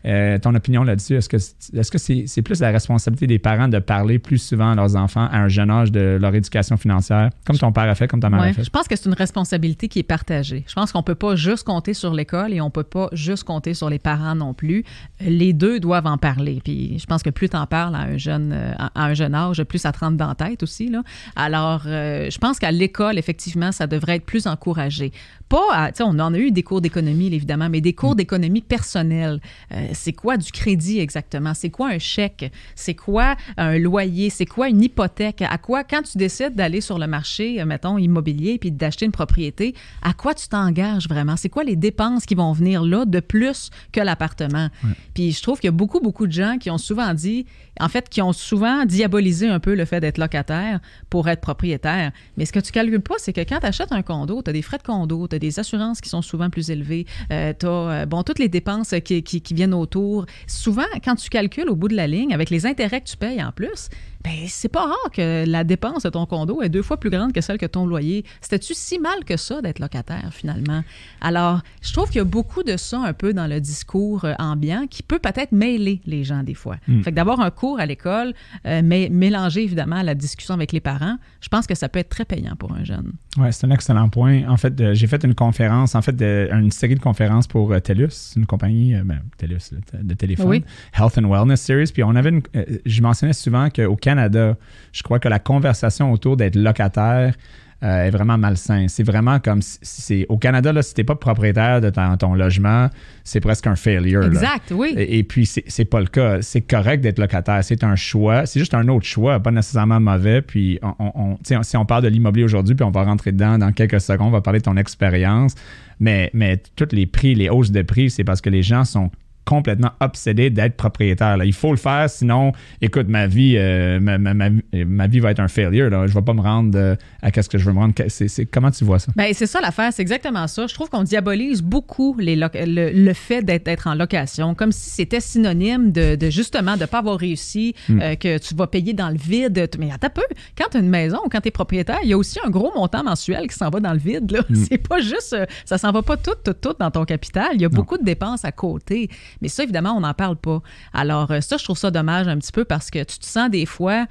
Euh, 0.07 0.39
ton 0.39 0.55
opinion 0.55 0.85
là-dessus, 0.85 1.17
est-ce 1.17 1.29
que 1.29 1.39
c'est- 1.39 1.75
est-ce 1.77 1.91
que 1.91 1.99
c'est 1.99 2.25
c'est 2.27 2.43
plus 2.43 2.61
la 2.61 2.71
responsabilité 2.71 3.27
des 3.27 3.39
parents 3.39 3.69
de 3.69 3.79
parler 3.79 4.19
plus 4.19 4.39
souvent 4.39 4.71
à 4.71 4.75
leurs 4.75 4.95
enfants 4.97 5.27
à 5.33 5.39
un 5.39 5.49
jeune 5.49 5.71
âge 5.71 5.91
de 5.91 6.17
leur 6.21 6.35
éducation 6.35 6.77
financière, 6.77 7.31
comme 7.45 7.59
ton 7.59 7.73
père 7.73 7.89
a 7.89 7.95
fait, 7.95 8.07
comme 8.07 8.21
ta 8.21 8.31
mère 8.31 8.41
Ouais, 8.41 8.49
a 8.51 8.53
fait? 8.53 8.65
je 8.65 8.71
pense 8.71 8.87
que 8.89 8.95
c'est 8.97 9.07
une 9.07 9.15
responsabilité 9.15 9.89
qui 9.89 9.99
est 9.99 10.05
partagée. 10.05 10.65
Je 10.69 10.75
pense 10.75 10.93
qu'on 10.93 11.03
peut 11.03 11.15
pas 11.17 11.35
juste 11.37 11.65
compter 11.65 11.93
sur 11.95 12.15
l'école 12.15 12.53
et 12.53 12.61
on 12.61 12.71
peut 12.71 12.85
pas 12.85 13.09
juste 13.13 13.45
compter 13.45 13.75
sur 13.75 13.91
les 13.91 13.99
parents 13.99 14.35
non 14.35 14.55
plus. 14.55 14.85
Les 15.21 15.53
deux 15.53 15.81
doivent 15.81 16.07
en 16.07 16.19
parler. 16.19 16.61
Puis 16.63 16.99
je 16.99 17.07
pense 17.07 17.23
que 17.23 17.31
plus 17.31 17.49
tu 17.49 17.57
en 17.57 17.67
parles 17.67 17.95
à 17.97 18.01
un 18.01 18.17
jeune 18.17 18.53
euh, 18.53 18.73
à 18.79 18.91
un 19.07 19.15
jeune 19.15 19.35
âge, 19.35 19.63
plus 19.65 19.79
ça 19.79 19.93
te 19.93 19.99
rentre 19.99 20.17
dans 20.17 20.29
la 20.29 20.35
tête 20.35 20.63
aussi 20.63 20.89
là. 20.89 21.03
Alors 21.35 21.83
euh, 21.87 22.29
je 22.31 22.39
pense 22.39 22.59
qu'à 22.59 22.71
l'école 22.71 23.19
effectivement, 23.19 23.73
ça 23.73 23.87
devrait 23.87 24.17
être 24.17 24.27
plus 24.27 24.47
encouragé. 24.47 25.13
Pas 25.49 25.63
à- 25.73 25.93
tu 25.93 25.99
sais 25.99 26.03
on 26.03 26.19
en 26.19 26.35
a 26.35 26.39
eu 26.39 26.51
des 26.51 26.63
cours 26.65 26.81
d'économie 26.81 27.27
évidemment, 27.33 27.69
mais 27.69 27.81
des 27.81 27.93
cours 27.93 28.17
d'économie 28.17 28.63
personnelle. 28.63 29.41
Euh, 29.73 29.87
c'est 29.93 30.13
quoi 30.13 30.37
du 30.37 30.51
crédit 30.51 30.99
exactement? 30.99 31.55
C'est 31.55 31.71
quoi 31.71 31.89
un 31.91 31.99
chèque? 31.99 32.51
C'est 32.75 32.95
quoi 32.95 33.37
un 33.57 33.79
loyer? 33.79 34.29
C'est 34.31 34.47
quoi 34.47 34.69
une 34.69 34.83
hypothèque? 34.83 35.43
À 35.43 35.59
quoi 35.59 35.85
quand 35.85 36.03
tu 36.03 36.19
décides 36.19 36.55
d'aller 36.57 36.81
sur 36.81 36.99
le 36.99 37.07
marché, 37.07 37.61
euh, 37.61 37.65
mettons 37.65 37.97
immobilier, 37.97 38.59
puis 38.59 38.73
d'acheter 38.73 39.05
une 39.07 39.13
propriété, 39.13 39.75
à 40.03 40.13
quoi 40.15 40.35
tu 40.35 40.49
t'engages 40.49 41.09
vraiment? 41.09 41.37
C'est 41.37 41.49
quoi 41.49 41.63
les 41.65 41.77
dépenses 41.77 42.27
qui 42.27 42.35
vont 42.35 42.53
venir 42.53 42.83
là 42.83 43.05
de 43.05 43.21
plus 43.21 43.71
que 43.93 44.01
l'appartement? 44.01 44.69
Puis 45.15 45.33
je 45.33 45.43
trouve 45.43 45.61
qu'il 45.61 45.69
y 45.69 45.69
a 45.69 45.73
beaucoup 45.73 46.01
beaucoup 46.01 46.27
de 46.27 46.33
gens 46.33 46.57
qui 46.59 46.71
ont 46.71 46.79
souvent 46.79 47.15
dit, 47.15 47.47
en 47.79 47.89
fait, 47.89 48.09
qui 48.09 48.21
ont 48.23 48.33
souvent 48.33 48.85
diabolisé 48.85 49.49
un 49.49 49.61
peu 49.61 49.75
le 49.75 49.85
fait 49.85 50.01
d'être 50.01 50.19
locataire 50.19 50.81
pour 51.11 51.29
être 51.29 51.41
propriétaire. 51.41 52.11
Mais 52.37 52.47
ce 52.47 52.53
que 52.53 52.61
tu 52.61 52.73
calcules 52.73 53.01
pas, 53.01 53.15
c'est 53.19 53.33
que 53.33 53.43
quand 53.43 53.61
tu 53.61 53.67
achètes 53.67 53.93
un 53.93 54.03
condo, 54.03 54.43
tu 54.43 54.51
as 54.51 54.53
des 54.53 54.63
frais 54.63 54.79
de 54.79 54.83
condo, 54.83 55.29
tu 55.29 55.36
des 55.39 55.59
assurances 55.59 56.01
qui 56.01 56.09
sont 56.09 56.23
souvent 56.23 56.51
plus 56.51 56.71
élevées, 56.71 57.07
tu 57.31 57.67
as 57.67 58.07
bon, 58.07 58.23
toutes 58.23 58.39
les 58.39 58.49
dépenses 58.49 58.95
qui- 59.05 59.23
qui 59.23 59.55
viennent 59.55 59.75
autour. 59.75 60.27
Souvent, 60.47 60.83
quand 61.05 61.17
tu 61.17 61.29
calcules 61.29 61.69
au 61.69 61.77
bout 61.77 61.89
de 61.89 61.97
la 61.97 62.07
ligne, 62.07 62.33
avec 62.35 62.51
les 62.51 62.67
intérêts 62.67 63.01
que 63.01 63.09
tu 63.09 63.17
payes 63.17 63.43
en 63.43 63.53
plus, 63.53 63.89
ben, 64.25 64.33
c'est 64.49 64.69
pas 64.69 64.85
rare 64.87 65.11
que 65.13 65.45
la 65.47 65.65
dépense 65.65 66.03
de 66.03 66.09
ton 66.11 66.27
condo 66.27 66.61
est 66.63 66.69
deux 66.69 66.83
fois 66.83 66.99
plus 66.99 67.11
grande 67.11 67.33
que 67.33 67.41
celle 67.41 67.59
que 67.59 67.67
ton 67.67 67.87
loyer. 67.87 68.25
C'était-tu 68.41 68.75
si 68.75 68.99
mal 68.99 69.25
que 69.25 69.37
ça 69.37 69.63
d'être 69.63 69.79
locataire, 69.79 70.29
finalement? 70.33 70.83
Alors, 71.21 71.61
je 71.83 71.93
trouve 71.93 72.09
qu'il 72.09 72.19
y 72.19 72.21
a 72.21 72.25
beaucoup 72.25 72.63
de 72.63 72.77
ça 72.77 72.99
un 73.01 73.13
peu 73.13 73.33
dans 73.33 73.47
le 73.47 73.61
discours 73.61 74.25
euh, 74.25 74.35
ambiant 74.39 74.87
qui 74.89 75.03
peut 75.03 75.19
peut-être 75.19 75.53
mêler 75.53 76.01
les 76.07 76.25
gens 76.25 76.43
des 76.43 76.55
fois. 76.55 76.77
Mm. 76.89 77.03
Fait 77.03 77.11
que 77.11 77.17
d'avoir 77.17 77.41
un 77.41 77.51
cours 77.51 77.79
à 77.79 77.87
l'école, 77.87 78.35
euh, 78.67 78.83
mais 78.85 79.09
mélanger 79.11 79.63
évidemment 79.63 79.97
à 79.97 80.03
la 80.03 80.15
discussion 80.15 80.55
avec 80.55 80.73
les 80.73 80.81
parents, 80.81 81.17
je 81.41 81.49
pense 81.49 81.67
que 81.67 81.75
ça 81.75 81.89
peut 81.89 81.99
être 82.01 82.09
très 82.09 82.25
payant 82.25 82.57
pour 82.57 82.73
un 82.73 82.85
jeune. 82.85 83.13
Oui, 83.39 83.49
c'est 83.53 83.67
un 83.67 83.71
excellent 83.71 84.09
point. 84.09 84.49
En 84.49 84.57
fait, 84.57 84.81
euh, 84.81 84.95
j'ai 84.95 85.07
fait 85.07 85.23
une 85.25 85.35
conférence, 85.35 85.95
en 85.95 86.03
fait, 86.03 86.17
de- 86.17 86.49
une 86.53 86.71
série 86.71 86.95
de 86.95 87.01
conférences 87.01 87.47
pour 87.47 87.73
euh, 87.73 87.79
TELUS, 87.81 88.35
une 88.37 88.47
compagnie, 88.47 88.95
ben, 89.05 89.21
TELUS, 89.37 89.71
de 89.93 90.15
téléphone, 90.15 90.47
Oui. 90.49 90.65
Health 90.99 91.19
and 91.19 91.29
Wellness 91.29 91.61
Series. 91.61 91.91
Puis 91.93 92.03
on 92.03 92.17
avait 92.17 92.31
une, 92.31 92.43
je 92.85 93.03
mentionnais 93.03 93.33
souvent 93.35 93.69
qu'au 93.71 93.97
Canada, 94.11 94.57
je 94.93 95.03
crois 95.03 95.19
que 95.19 95.29
la 95.29 95.39
conversation 95.41 96.13
autour 96.13 96.37
d'être 96.37 96.55
locataire 96.57 97.35
euh, 97.83 98.05
est 98.07 98.11
vraiment 98.11 98.39
malsain. 98.39 98.87
C'est 98.89 99.03
vraiment 99.03 99.39
comme 99.39 99.61
si 99.61 99.79
c'est 99.83 100.27
au 100.31 100.39
Canada 100.39 100.73
là, 100.73 100.81
si 100.83 100.95
t'es 100.95 101.05
pas 101.05 101.15
propriétaire 101.17 101.81
de 101.81 101.91
ton, 101.91 102.17
ton 102.17 102.35
logement, 102.35 102.89
c'est 103.25 103.41
presque 103.41 103.67
un 103.67 103.77
failure. 103.77 104.21
là. 104.23 104.27
Exact, 104.29 104.73
oui. 104.75 104.95
Et, 104.97 105.19
et 105.19 105.25
puis, 105.25 105.45
c'est 105.47 105.85
pas 105.85 106.01
le 106.01 106.07
cas. 106.07 106.41
C'est 106.41 106.63
correct 106.63 107.01
d'être 107.03 107.19
locataire. 107.19 107.63
C'est 107.63 107.85
un 107.85 107.97
choix. 107.97 108.47
C'est 108.47 108.61
juste 108.61 108.73
un 108.75 108.89
autre 108.89 109.05
choix, 109.07 109.41
pas 109.41 109.51
nécessairement 109.51 110.01
mauvais. 110.01 110.41
Puis, 110.41 110.79
on, 110.83 110.95
on- 110.99 111.13
on- 111.23 111.35
tu 111.37 111.55
sais, 111.55 111.57
si 111.65 111.77
on 111.77 111.85
parle 111.85 112.05
de 112.05 112.09
l'immobilier 112.09 112.45
aujourd'hui, 112.45 112.75
puis 112.75 112.85
on 112.85 112.91
va 112.91 113.03
rentrer 113.05 113.33
dedans 113.33 113.59
dans 113.59 113.73
quelques 113.73 114.01
secondes, 114.01 114.29
on 114.29 114.31
va 114.31 114.41
parler 114.41 114.61
de 114.61 114.65
ton 114.65 114.77
expérience. 114.79 115.55
Mais, 116.01 116.31
mais 116.33 116.63
tous 116.77 116.89
les 116.93 117.07
prix, 117.07 117.35
les 117.35 117.51
hausses 117.51 117.73
de 117.73 117.83
prix, 117.83 118.09
c'est 118.11 118.25
parce 118.25 118.41
que 118.41 118.51
les 118.51 118.63
gens 118.63 118.85
sont 118.85 119.11
complètement 119.47 119.93
obsédés 120.01 120.51
d'être 120.51 120.77
propriétaire. 120.77 121.37
là. 121.39 121.45
Il 121.47 121.55
faut 121.55 121.71
le 121.71 121.77
faire, 121.79 122.11
sinon, 122.11 122.53
écoute, 122.83 123.07
ma 123.09 123.27
vie, 123.27 123.55
euh, 123.57 123.99
ma, 124.01 124.19
ma- 124.19 124.35
ma- 124.35 124.51
ma 124.73 125.07
vie 125.07 125.21
va 125.21 125.31
être 125.31 125.41
un 125.41 125.49
failure. 125.49 125.89
Là. 125.89 126.07
Je 126.07 126.13
vais 126.13 126.21
pas 126.23 126.35
me 126.35 126.41
rendre 126.43 126.77
euh, 126.79 126.95
à 127.23 127.31
qu'est-ce 127.31 127.49
que 127.49 127.57
je 127.57 127.65
veux 127.65 127.73
me 127.73 127.79
rendre. 127.79 127.95
C'est- 128.09 128.29
c'est- 128.29 128.45
comment 128.47 128.71
tu 128.71 128.85
vois 128.85 128.99
ça? 128.99 129.13
Ben, 129.17 129.33
c'est 129.33 129.47
ça 129.47 129.61
l'affaire, 129.61 129.93
c'est 129.93 130.03
exactement 130.03 130.47
ça. 130.49 130.67
Je 130.67 130.75
trouve 130.75 130.91
qu'on 130.91 131.03
diabolise 131.05 131.63
beaucoup 131.63 132.17
les 132.19 132.37
le, 132.37 132.49
le 132.93 133.13
fait 133.15 133.43
d'être 133.43 133.65
d'être 133.67 133.87
en 133.87 133.95
location, 133.95 134.55
comme 134.55 134.73
si 134.73 134.91
c'était 134.91 135.21
synonyme 135.21 135.93
de, 135.93 136.17
de 136.17 136.29
justement 136.31 136.75
de 136.77 136.81
ne 136.83 136.87
pas 136.87 136.99
avoir 136.99 137.19
réussi, 137.19 137.75
euh, 137.91 138.15
que 138.17 138.39
tu 138.39 138.55
vas 138.55 138.67
payer 138.67 138.93
dans 138.93 139.09
le 139.11 139.17
vide. 139.17 139.69
Mais 139.79 139.91
attends 139.93 140.09
un 140.09 140.11
peu, 140.11 140.23
quand 140.59 140.67
tu 140.71 140.77
as 140.77 140.81
une 140.81 140.89
maison 140.91 141.19
ou 141.25 141.29
quand 141.29 141.41
tu 141.41 141.49
es 141.49 141.51
propriétaire, 141.53 141.99
il 142.03 142.09
y 142.11 142.13
a 142.13 142.19
aussi 142.19 142.39
un 142.45 142.51
gros 142.51 142.73
montant 142.75 143.03
mensuel 143.05 143.47
qui 143.49 143.57
s'en 143.57 143.71
va 143.71 143.81
dans 143.81 143.93
le 143.93 143.99
vide. 143.99 144.31
là. 144.33 144.41
C'est 144.69 144.79
pas 144.79 145.01
juste, 145.01 145.37
ça 145.65 145.79
s'en 145.79 145.93
va 145.93 146.03
pas 146.03 146.17
tout, 146.17 146.35
tout, 146.45 146.53
tout 146.53 146.75
dans 146.79 146.91
ton 146.91 147.05
capital. 147.05 147.49
Il 147.55 147.61
y 147.63 147.65
a 147.65 147.69
beaucoup 147.69 147.97
de 147.99 148.05
dépenses 148.05 148.45
à 148.45 148.53
côté. 148.53 149.09
Mais 149.41 149.49
ça, 149.49 149.63
évidemment, 149.63 149.93
on 149.93 150.01
n'en 150.01 150.15
parle 150.15 150.37
pas. 150.37 150.63
Alors, 150.93 151.31
euh, 151.31 151.41
ça, 151.41 151.57
je 151.57 151.65
trouve 151.65 151.79
ça 151.79 151.91
dommage 151.91 152.29
un 152.29 152.39
petit 152.39 152.53
peu 152.53 152.65
parce 152.65 152.91
que 152.91 153.03
tu 153.03 153.19
te 153.19 153.25
sens 153.25 153.51
des 153.51 153.67
fois 153.67 154.07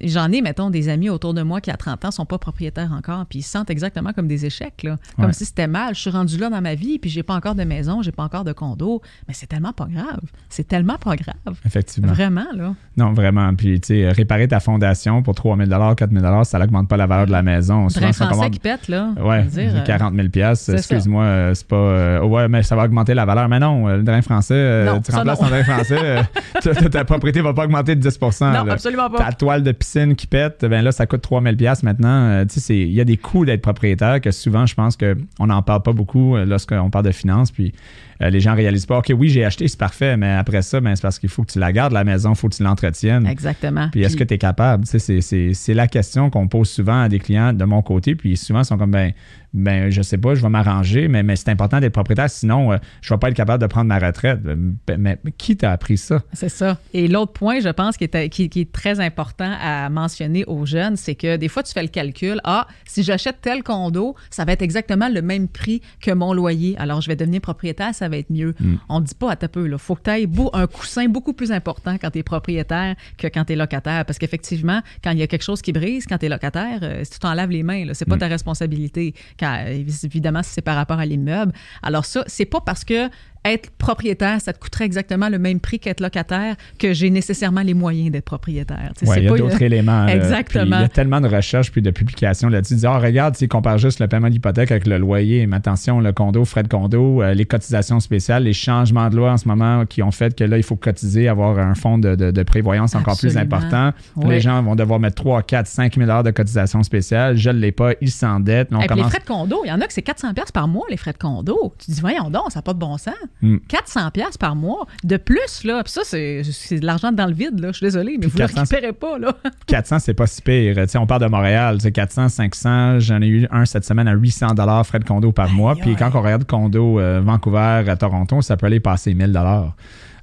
j'en 0.00 0.30
ai, 0.32 0.40
mettons, 0.40 0.70
des 0.70 0.88
amis 0.88 1.08
autour 1.10 1.34
de 1.34 1.42
moi 1.42 1.60
qui, 1.60 1.70
à 1.70 1.76
30 1.76 2.04
ans, 2.04 2.10
sont 2.10 2.26
pas 2.26 2.38
propriétaires 2.38 2.92
encore, 2.92 3.26
puis 3.26 3.40
ils 3.40 3.42
se 3.42 3.50
sentent 3.50 3.70
exactement 3.70 4.12
comme 4.12 4.26
des 4.28 4.46
échecs, 4.46 4.82
là. 4.82 4.98
Comme 5.16 5.26
Ouais. 5.26 5.32
si 5.32 5.44
c'était 5.44 5.66
mal. 5.66 5.94
Je 5.94 6.00
suis 6.00 6.10
rendu 6.10 6.36
là 6.38 6.50
dans 6.50 6.60
ma 6.60 6.74
vie, 6.74 6.98
puis 6.98 7.10
j'ai 7.10 7.22
pas 7.22 7.34
encore 7.34 7.54
de 7.54 7.64
maison, 7.64 8.02
j'ai 8.02 8.12
pas 8.12 8.22
encore 8.24 8.44
de 8.44 8.52
condo. 8.52 9.02
Mais 9.28 9.34
c'est 9.34 9.46
tellement 9.46 9.72
pas 9.72 9.86
grave. 9.86 10.20
C'est 10.48 10.66
tellement 10.66 10.96
pas 10.98 11.16
grave. 11.16 11.58
Effectivement. 11.66 12.12
Vraiment, 12.12 12.46
là. 12.54 12.74
Non, 12.96 13.12
vraiment. 13.12 13.54
Puis, 13.54 13.80
tu 13.80 13.88
sais, 13.88 14.08
réparer 14.10 14.48
ta 14.48 14.60
fondation 14.60 15.22
pour 15.22 15.34
3 15.34 15.56
000 15.56 15.68
4 15.94 16.10
000 16.12 16.44
ça 16.44 16.58
n'augmente 16.58 16.88
pas 16.88 16.96
la 16.96 17.06
valeur 17.06 17.26
de 17.26 17.32
la 17.32 17.42
maison. 17.42 17.86
Drain 17.86 18.12
ça 18.12 18.26
français 18.26 18.28
commande- 18.34 18.50
qui 18.52 18.58
pète, 18.58 18.88
là. 18.88 19.10
Ouais, 19.20 19.40
Je 19.44 19.48
veux 19.48 19.62
dire, 19.62 19.76
euh, 19.76 19.84
40 19.84 20.14
000 20.14 20.28
c'est 20.32 20.54
ça. 20.54 20.72
Excuse-moi, 20.74 21.24
euh, 21.24 21.54
c'est 21.54 21.66
pas. 21.66 21.76
euh, 21.76 22.22
ouais, 22.24 22.48
mais 22.48 22.62
ça 22.62 22.76
va 22.76 22.84
augmenter 22.84 23.14
la 23.14 23.24
valeur. 23.24 23.48
Mais 23.48 23.58
non, 23.58 23.88
euh, 23.88 23.96
le 23.98 24.02
drain 24.02 24.22
français, 24.22 24.54
euh, 24.54 24.86
Non, 24.86 25.00
tu 25.00 25.12
remplaces 25.12 25.38
ton 25.38 25.46
drain 25.48 25.64
français, 25.64 25.98
euh, 26.00 26.22
ta, 26.62 26.74
ta- 26.74 26.88
ta 26.88 27.04
propriété 27.04 27.40
va 27.40 27.52
pas 27.54 27.64
augmenter 27.64 27.94
de 27.96 28.00
10 28.00 28.18
Non, 28.40 28.64
là. 28.64 28.72
absolument 28.72 29.10
pas. 29.10 29.18
Ta 29.24 29.32
toile 29.32 29.62
de 29.62 29.72
piscine 29.82 30.14
qui 30.14 30.28
pète, 30.28 30.64
ben 30.64 30.82
là, 30.82 30.92
ça 30.92 31.06
coûte 31.06 31.22
3000 31.22 31.56
pièces 31.56 31.82
maintenant. 31.82 32.28
Euh, 32.28 32.44
il 32.68 32.92
y 32.92 33.00
a 33.00 33.04
des 33.04 33.16
coûts 33.16 33.44
d'être 33.44 33.62
propriétaire 33.62 34.20
que 34.20 34.30
souvent, 34.30 34.64
je 34.64 34.76
pense 34.76 34.96
qu'on 34.96 35.46
n'en 35.46 35.62
parle 35.62 35.82
pas 35.82 35.92
beaucoup 35.92 36.36
euh, 36.36 36.44
lorsqu'on 36.44 36.88
parle 36.88 37.06
de 37.06 37.10
finances. 37.10 37.50
Puis 37.50 37.72
euh, 38.22 38.30
les 38.30 38.40
gens 38.40 38.54
réalisent 38.54 38.86
pas, 38.86 38.98
OK, 38.98 39.12
oui, 39.16 39.28
j'ai 39.28 39.44
acheté, 39.44 39.66
c'est 39.68 39.78
parfait, 39.78 40.16
mais 40.16 40.30
après 40.32 40.62
ça, 40.62 40.80
ben, 40.80 40.94
c'est 40.94 41.02
parce 41.02 41.18
qu'il 41.18 41.28
faut 41.28 41.42
que 41.42 41.52
tu 41.52 41.58
la 41.58 41.72
gardes, 41.72 41.92
la 41.92 42.04
maison, 42.04 42.30
il 42.32 42.36
faut 42.36 42.48
que 42.48 42.54
tu 42.54 42.62
l'entretiennes. 42.62 43.26
Exactement. 43.26 43.88
Puis 43.90 44.02
est-ce 44.02 44.16
que 44.16 44.24
tu 44.24 44.34
es 44.34 44.38
capable? 44.38 44.84
Tu 44.84 44.90
sais, 44.92 44.98
c'est- 44.98 45.20
c'est 45.20 45.54
c'est 45.54 45.74
la 45.74 45.88
question 45.88 46.30
qu'on 46.30 46.48
pose 46.48 46.68
souvent 46.68 47.02
à 47.02 47.08
des 47.08 47.18
clients 47.18 47.52
de 47.52 47.64
mon 47.64 47.82
côté. 47.82 48.14
Puis 48.14 48.36
souvent, 48.36 48.60
ils 48.60 48.64
sont 48.64 48.78
comme, 48.78 48.90
ben, 48.92 49.12
ben 49.54 49.90
je 49.90 50.00
sais 50.00 50.16
pas, 50.16 50.34
je 50.34 50.40
vais 50.42 50.48
m'arranger, 50.48 51.08
mais, 51.08 51.22
mais 51.22 51.36
c'est 51.36 51.50
important 51.50 51.78
d'être 51.78 51.92
propriétaire, 51.92 52.30
sinon, 52.30 52.72
euh, 52.72 52.78
je 53.02 53.12
vais 53.12 53.18
pas 53.18 53.28
être 53.28 53.34
capable 53.36 53.60
de 53.60 53.66
prendre 53.66 53.86
ma 53.88 53.98
retraite. 53.98 54.40
Ben, 54.42 54.74
Mais, 54.88 55.18
mais 55.24 55.32
qui 55.36 55.56
t'a 55.56 55.72
appris 55.72 55.98
ça? 55.98 56.22
C'est 56.32 56.48
ça. 56.48 56.78
Et 56.94 57.06
l'autre 57.08 57.32
point, 57.32 57.60
je 57.60 57.68
pense, 57.68 57.96
qui 57.96 58.04
est, 58.04 58.28
qui, 58.30 58.48
qui 58.48 58.60
est 58.62 58.72
très 58.72 58.98
important 59.00 59.52
à 59.60 59.88
mentionner 59.90 60.44
aux 60.46 60.64
jeunes, 60.64 60.96
c'est 60.96 61.14
que 61.14 61.36
des 61.36 61.48
fois, 61.48 61.62
tu 61.62 61.72
fais 61.72 61.82
le 61.82 61.88
calcul. 61.88 62.40
Ah, 62.44 62.66
si 62.86 63.02
j'achète 63.02 63.38
tel 63.42 63.62
condo, 63.62 64.14
ça 64.30 64.44
va 64.44 64.52
être 64.52 64.62
exactement 64.62 65.08
le 65.08 65.20
même 65.22 65.48
prix 65.48 65.82
que 66.00 66.12
mon 66.12 66.32
loyer. 66.32 66.74
Alors, 66.78 67.00
je 67.02 67.08
vais 67.08 67.16
devenir 67.16 67.40
propriétaire, 67.40 67.94
ça 67.94 68.08
va 68.12 68.18
être 68.18 68.30
mieux. 68.30 68.54
On 68.88 69.00
ne 69.00 69.04
dit 69.04 69.14
pas 69.14 69.32
à 69.32 69.36
ta 69.36 69.48
peu. 69.48 69.66
Il 69.66 69.78
faut 69.78 69.94
que 69.94 70.02
tu 70.02 70.10
aies 70.10 70.28
un 70.52 70.66
coussin 70.66 71.08
beaucoup 71.08 71.32
plus 71.32 71.52
important 71.52 71.96
quand 72.00 72.10
tu 72.10 72.18
es 72.18 72.22
propriétaire 72.22 72.94
que 73.18 73.26
quand 73.26 73.44
tu 73.44 73.54
es 73.54 73.56
locataire. 73.56 74.04
Parce 74.04 74.18
qu'effectivement, 74.18 74.80
quand 75.02 75.10
il 75.10 75.18
y 75.18 75.22
a 75.22 75.26
quelque 75.26 75.42
chose 75.42 75.62
qui 75.62 75.72
brise, 75.72 76.06
quand 76.06 76.18
tu 76.18 76.26
es 76.26 76.28
locataire, 76.28 76.80
euh, 76.82 77.04
si 77.04 77.12
tu 77.12 77.18
t'en 77.18 77.34
laves 77.34 77.50
les 77.50 77.62
mains, 77.62 77.92
ce 77.94 78.04
n'est 78.04 78.08
pas 78.08 78.16
ta 78.16 78.28
responsabilité. 78.28 79.14
Quand, 79.38 79.64
évidemment, 79.66 80.42
si 80.42 80.50
c'est 80.52 80.62
par 80.62 80.76
rapport 80.76 80.98
à 80.98 81.06
l'immeuble. 81.06 81.52
Alors, 81.82 82.04
ça, 82.04 82.24
c'est 82.26 82.44
pas 82.44 82.60
parce 82.60 82.84
que 82.84 83.08
être 83.44 83.70
propriétaire, 83.72 84.40
ça 84.40 84.52
te 84.52 84.58
coûterait 84.60 84.84
exactement 84.84 85.28
le 85.28 85.38
même 85.38 85.58
prix 85.58 85.80
qu'être 85.80 86.00
locataire 86.00 86.54
que 86.78 86.92
j'ai 86.92 87.10
nécessairement 87.10 87.62
les 87.62 87.74
moyens 87.74 88.10
d'être 88.12 88.24
propriétaire. 88.24 88.92
C'est 88.96 89.06
il 89.18 89.24
y 89.24 89.26
a 89.26 89.30
d'autres 89.30 89.56
une- 89.56 89.62
éléments. 89.62 90.06
Exactement. 90.06 90.76
Il 90.78 90.82
y 90.82 90.84
a 90.84 90.88
tellement 90.88 91.20
de 91.20 91.26
recherches 91.28 91.72
puis 91.72 91.82
de 91.82 91.90
publications 91.90 92.48
là-dessus. 92.48 92.76
Dis, 92.76 92.86
ah, 92.86 92.98
regarde, 92.98 93.36
tu 93.36 93.48
compares 93.48 93.78
juste 93.78 93.98
le 93.98 94.06
paiement 94.06 94.30
d'hypothèque 94.30 94.70
avec 94.70 94.86
le 94.86 94.98
loyer. 94.98 95.46
Mais 95.48 95.56
attention, 95.56 95.98
le 96.00 96.12
condo, 96.12 96.44
frais 96.44 96.62
de 96.62 96.68
condo, 96.68 97.20
euh, 97.22 97.34
les 97.34 97.44
cotisations 97.44 97.98
spéciales, 98.00 98.44
les 98.44 98.52
changements 98.52 99.08
de 99.10 99.16
loi 99.16 99.32
en 99.32 99.36
ce 99.36 99.48
moment 99.48 99.86
qui 99.86 100.02
ont 100.02 100.12
fait 100.12 100.36
que 100.36 100.44
là, 100.44 100.56
il 100.56 100.62
faut 100.62 100.76
cotiser, 100.76 101.26
avoir 101.28 101.58
un 101.58 101.74
fonds 101.74 101.98
de, 101.98 102.14
de- 102.14 102.30
de 102.30 102.42
prévoyance 102.44 102.94
encore 102.94 103.18
plus 103.18 103.36
important. 103.36 103.92
Oui. 104.16 104.34
Les 104.34 104.40
gens 104.40 104.62
vont 104.62 104.76
devoir 104.76 105.00
mettre 105.00 105.16
3, 105.16 105.42
4, 105.42 105.66
5 105.66 105.96
000 105.96 106.22
de 106.22 106.30
cotisations 106.30 106.82
spéciales. 106.84 107.36
Je 107.36 107.50
ne 107.50 107.58
l'ai 107.58 107.72
pas, 107.72 107.92
ils 108.00 108.10
s'endettent. 108.10 108.68
On 108.70 108.78
puis 108.78 108.82
les 108.82 108.88
commence- 108.88 109.10
frais 109.10 109.20
de 109.20 109.24
condo, 109.26 109.62
il 109.64 109.68
y 109.68 109.72
en 109.72 109.80
a 109.80 109.86
que 109.86 109.92
c'est 109.92 110.02
400 110.02 110.32
pièces 110.34 110.52
par 110.52 110.68
mois, 110.68 110.86
les 110.90 110.96
frais 110.96 111.12
de 111.12 111.18
condo. 111.18 111.74
Tu 111.84 111.90
dis, 111.90 112.00
voyons 112.00 112.30
donc, 112.30 112.50
ça 112.50 112.58
n'a 112.60 112.62
pas 112.62 112.72
de 112.74 112.78
bon 112.78 112.96
sens. 112.98 113.14
Hmm. 113.40 113.56
400 113.68 114.10
pièces 114.12 114.36
par 114.38 114.54
mois. 114.54 114.86
De 115.02 115.16
plus, 115.16 115.64
là, 115.64 115.82
puis 115.82 115.92
ça, 115.92 116.02
c'est 116.04 116.42
c'est 116.44 116.78
de 116.78 116.86
l'argent 116.86 117.10
dans 117.12 117.26
le 117.26 117.34
vide, 117.34 117.58
là. 117.58 117.68
Je 117.72 117.78
suis 117.78 117.86
désolée, 117.86 118.12
mais 118.12 118.28
Puis 118.28 118.30
vous 118.30 118.38
ne 118.38 118.42
le 118.42 118.48
400, 118.48 118.60
récupérez 118.62 118.92
pas, 118.92 119.18
là. 119.18 119.34
400, 119.66 119.98
c'est 120.00 120.14
pas 120.14 120.26
si 120.26 120.42
pire. 120.42 120.74
Tu 120.76 120.88
sais, 120.88 120.98
on 120.98 121.06
parle 121.06 121.22
de 121.22 121.26
Montréal, 121.28 121.78
c'est 121.80 121.90
400, 121.92 122.28
500. 122.28 123.00
J'en 123.00 123.20
ai 123.22 123.26
eu 123.26 123.48
un 123.50 123.64
cette 123.64 123.84
semaine 123.84 124.06
à 124.08 124.12
800 124.14 124.54
dollars 124.54 124.86
frais 124.86 124.98
de 125.00 125.04
condo 125.04 125.32
par 125.32 125.50
mois. 125.50 125.74
Puis 125.76 125.96
quand 125.96 126.10
on 126.14 126.20
regarde 126.22 126.44
condo 126.44 127.00
euh, 127.00 127.20
Vancouver 127.24 127.84
à 127.88 127.96
Toronto, 127.96 128.42
ça 128.42 128.56
peut 128.56 128.66
aller 128.66 128.80
passer 128.80 129.14
1000 129.14 129.32
dollars. 129.32 129.74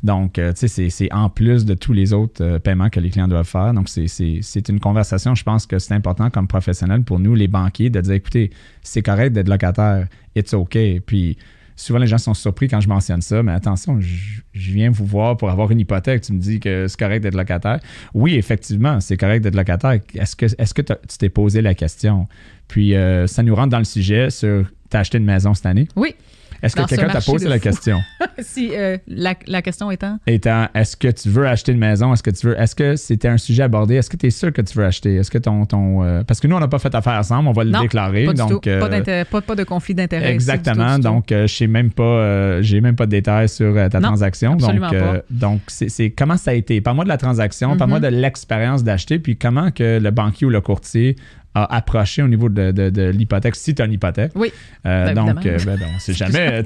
Donc, 0.02 0.40
euh, 0.40 0.54
tu 0.54 0.60
sais, 0.60 0.68
c'est- 0.70 0.90
c'est 0.90 1.12
en 1.14 1.30
plus 1.30 1.66
de 1.66 1.74
tous 1.74 1.92
les 1.92 2.14
autres 2.14 2.42
euh, 2.42 2.58
paiements 2.58 2.90
que 2.90 3.02
les 3.02 3.10
clients 3.10 3.28
doivent 3.28 3.46
faire. 3.46 3.74
Donc, 3.74 3.90
c'est- 3.90 4.08
c'est 4.08 4.40
c'est 4.42 4.70
une 4.70 4.80
conversation, 4.80 5.36
je 5.36 5.44
pense 5.44 5.66
que 5.66 5.78
c'est 5.78 5.94
important 5.94 6.30
comme 6.30 6.48
professionnel 6.48 7.04
pour 7.04 7.20
nous, 7.20 7.36
les 7.36 7.50
banquiers, 7.50 7.90
de 7.90 8.00
dire, 8.00 8.14
écoutez, 8.14 8.50
c'est 8.82 9.02
correct 9.02 9.34
d'être 9.34 9.50
locataire, 9.50 10.08
it's 10.38 10.54
OK. 10.54 10.78
Puis, 11.06 11.38
souvent, 11.80 12.00
les 12.00 12.08
gens 12.08 12.18
sont 12.18 12.34
surpris 12.34 12.68
quand 12.68 12.82
je 12.82 12.90
mentionne 12.90 13.22
ça, 13.22 13.42
mais 13.42 13.54
attention, 13.54 14.00
je, 14.02 14.42
viens 14.54 14.90
vous 14.90 15.06
voir 15.06 15.38
pour 15.38 15.50
avoir 15.50 15.72
une 15.72 15.80
hypothèque. 15.80 16.22
Tu 16.22 16.34
me 16.34 16.40
dis 16.40 16.60
que 16.60 16.88
c'est 16.88 17.00
correct 17.00 17.22
d'être 17.22 17.36
locataire. 17.36 17.80
Oui, 18.14 18.36
effectivement, 18.36 19.00
c'est 19.00 19.18
correct 19.18 19.42
d'être 19.42 19.56
locataire. 19.56 20.00
Est-ce 20.14 20.36
que, 20.36 20.46
est-ce 20.46 20.74
que 20.74 20.82
tu 20.82 21.18
t'es 21.18 21.30
posé 21.30 21.62
la 21.62 21.74
question? 21.74 22.28
Puis, 22.68 22.96
euh, 22.96 23.26
ça 23.28 23.42
nous 23.44 23.56
rentre 23.56 23.70
dans 23.70 23.80
le 23.80 23.86
sujet 23.86 24.30
sur 24.30 24.66
t'as 24.90 25.00
acheté 25.00 25.18
une 25.18 25.26
maison 25.26 25.54
cette 25.54 25.66
année? 25.66 25.88
Oui. 25.96 26.16
Est-ce 26.62 26.76
que 26.76 26.84
quelqu'un 26.86 27.08
t'a 27.10 27.22
posé 27.22 27.48
la 27.48 27.60
question? 27.60 28.00
si 28.40 28.72
euh, 28.76 28.98
la, 29.08 29.34
la 29.48 29.62
question 29.62 29.92
étant? 29.92 30.20
Étant, 30.28 30.68
est-ce 30.74 30.96
que 30.98 31.08
tu 31.10 31.30
veux 31.30 31.48
acheter 31.48 31.72
une 31.72 31.78
maison? 31.80 32.14
Est-ce 32.14 32.24
que 32.24 32.32
tu 32.32 32.48
veux, 32.48 32.60
est-ce 32.60 32.76
que 32.76 32.96
c'était 32.96 33.28
un 33.28 33.38
sujet 33.38 33.64
abordé? 33.64 33.96
Est-ce 33.96 34.10
que 34.10 34.18
tu 34.18 34.28
es 34.28 34.30
sûr 34.30 34.52
que 34.54 34.62
tu 34.62 34.78
veux 34.78 34.86
acheter? 34.86 35.16
Est-ce 35.16 35.32
que 35.32 35.38
ton, 35.38 35.66
ton 35.66 36.04
euh, 36.04 36.24
parce 36.24 36.40
que 36.40 36.48
nous, 36.48 36.56
on 36.56 36.60
n'a 36.60 36.68
pas 36.68 36.80
fait 36.80 36.94
affaire 36.94 37.14
ensemble, 37.14 37.48
on 37.50 37.54
va 37.54 37.64
le 37.64 37.72
Non, 37.72 37.82
déclarer. 37.82 38.26
Pas 38.26 38.34
donc, 38.34 38.68
euh, 38.68 38.80
Pas, 38.80 38.90
d'intérêt- 38.90 39.26
pas, 39.26 39.42
pas 39.42 39.56
de 39.56 39.64
conflit 39.64 39.96
d'intérêt. 39.96 40.36
ici, 40.36 40.46
du 40.46 40.46
tout, 40.46 40.52
Exactement. 40.60 40.96
du. 40.96 41.02
Donc, 41.02 41.32
euh, 41.32 41.48
je 41.48 41.56
sais 41.56 41.68
même 41.68 41.92
pas, 41.92 42.62
j'ai 42.62 42.82
même 42.82 42.96
pas 42.96 43.06
de 43.06 43.12
détails 43.12 43.50
sur 43.50 43.74
ta 43.90 44.00
Non, 44.00 44.10
transaction. 44.10 44.56
Donc, 44.56 44.80
pas. 44.92 45.22
donc 45.30 45.62
c'est, 45.68 46.10
comment 46.12 46.38
ça 46.38 46.52
a 46.52 46.54
été? 46.54 46.82
Parle-moi 46.82 47.04
de 47.06 47.10
la 47.10 47.18
transaction, 47.18 47.72
Mhm. 47.72 47.78
parle-moi 47.78 48.00
de 48.00 48.08
l'expérience 48.08 48.84
d'acheter, 48.84 49.20
puis 49.20 49.38
comment 49.38 49.72
que 49.72 50.00
le 50.00 50.12
banquier 50.12 50.48
ou 50.48 50.50
le 50.50 50.62
courtier 50.62 51.16
a 51.56 51.76
approché 51.76 52.22
au 52.22 52.28
niveau 52.28 52.48
de, 52.48 52.72
de- 52.72 52.90
de 52.90 53.10
l'hypothèque, 53.10 53.56
si 53.56 53.74
tu 53.74 53.82
as 53.82 53.86
une 53.86 53.94
hypothèque. 53.94 54.32
Oui. 54.36 54.52
Euh, 54.86 55.06
Ben, 55.08 55.14
donc, 55.16 55.46
euh, 55.46 55.58
ben, 55.66 55.78
ben, 55.78 55.88
on 55.96 56.00
sait 56.00 56.14
jamais. 56.14 56.64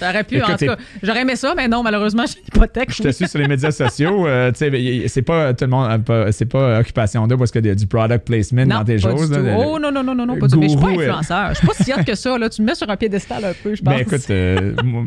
J'aurais 0.00 0.24
pu, 0.24 0.36
Écoute, 0.36 0.50
en 0.50 0.56
tout 0.56 0.66
cas, 0.66 0.76
j'aurais 1.02 1.20
aimé 1.22 1.36
ça, 1.36 1.54
mais 1.56 1.68
non, 1.68 1.82
malheureusement, 1.82 2.24
j'ai 2.26 2.38
une 2.40 2.46
hypothèque. 2.48 2.92
je 2.94 3.02
te 3.04 3.08
suis 3.12 3.28
sur 3.28 3.38
les 3.38 3.46
médias 3.48 3.70
sociaux. 3.70 4.26
euh, 4.26 4.50
ben, 4.60 5.08
c'est 5.08 5.22
pas 5.22 5.54
tout 5.54 5.64
le 5.64 5.70
monde, 5.70 6.02
euh, 6.10 6.32
c'est 6.32 6.46
pas 6.46 6.80
occupation 6.80 7.26
d'eux 7.26 7.36
parce 7.36 7.50
qu'il 7.52 7.64
y 7.66 7.70
a 7.70 7.74
du 7.74 7.86
product 7.86 8.26
placement 8.26 8.66
Non, 8.66 8.78
dans 8.78 8.84
tes 8.84 8.96
pas 8.96 9.10
choses. 9.10 9.30
du 9.30 9.36
tout. 9.36 9.42
là. 9.44 9.56
Oh 9.58 9.78
non, 9.78 9.92
non, 9.92 10.02
non, 10.02 10.14
non, 10.14 10.26
non, 10.26 10.38
pas 10.38 10.46
du 10.48 10.54
tout. 10.54 10.60
Mais 10.60 10.66
je 10.68 10.72
suis 10.72 10.80
pas 10.80 10.88
euh. 10.88 10.98
influenceur. 10.98 11.48
Je 11.50 11.54
suis 11.58 11.66
pas 11.66 11.74
si 11.74 11.92
hot 11.92 12.04
que 12.04 12.14
ça. 12.14 12.36
Là. 12.38 12.48
Tu 12.50 12.62
me 12.62 12.66
mets 12.66 12.74
sur 12.74 12.90
un 12.90 12.96
piédestal 12.96 13.44
un 13.44 13.52
peu, 13.62 13.74
je 13.74 13.82
pense. 13.82 13.94
Ben 13.94 14.00
écoute, 14.00 14.22
euh, 14.30 14.74
moi- 14.84 15.04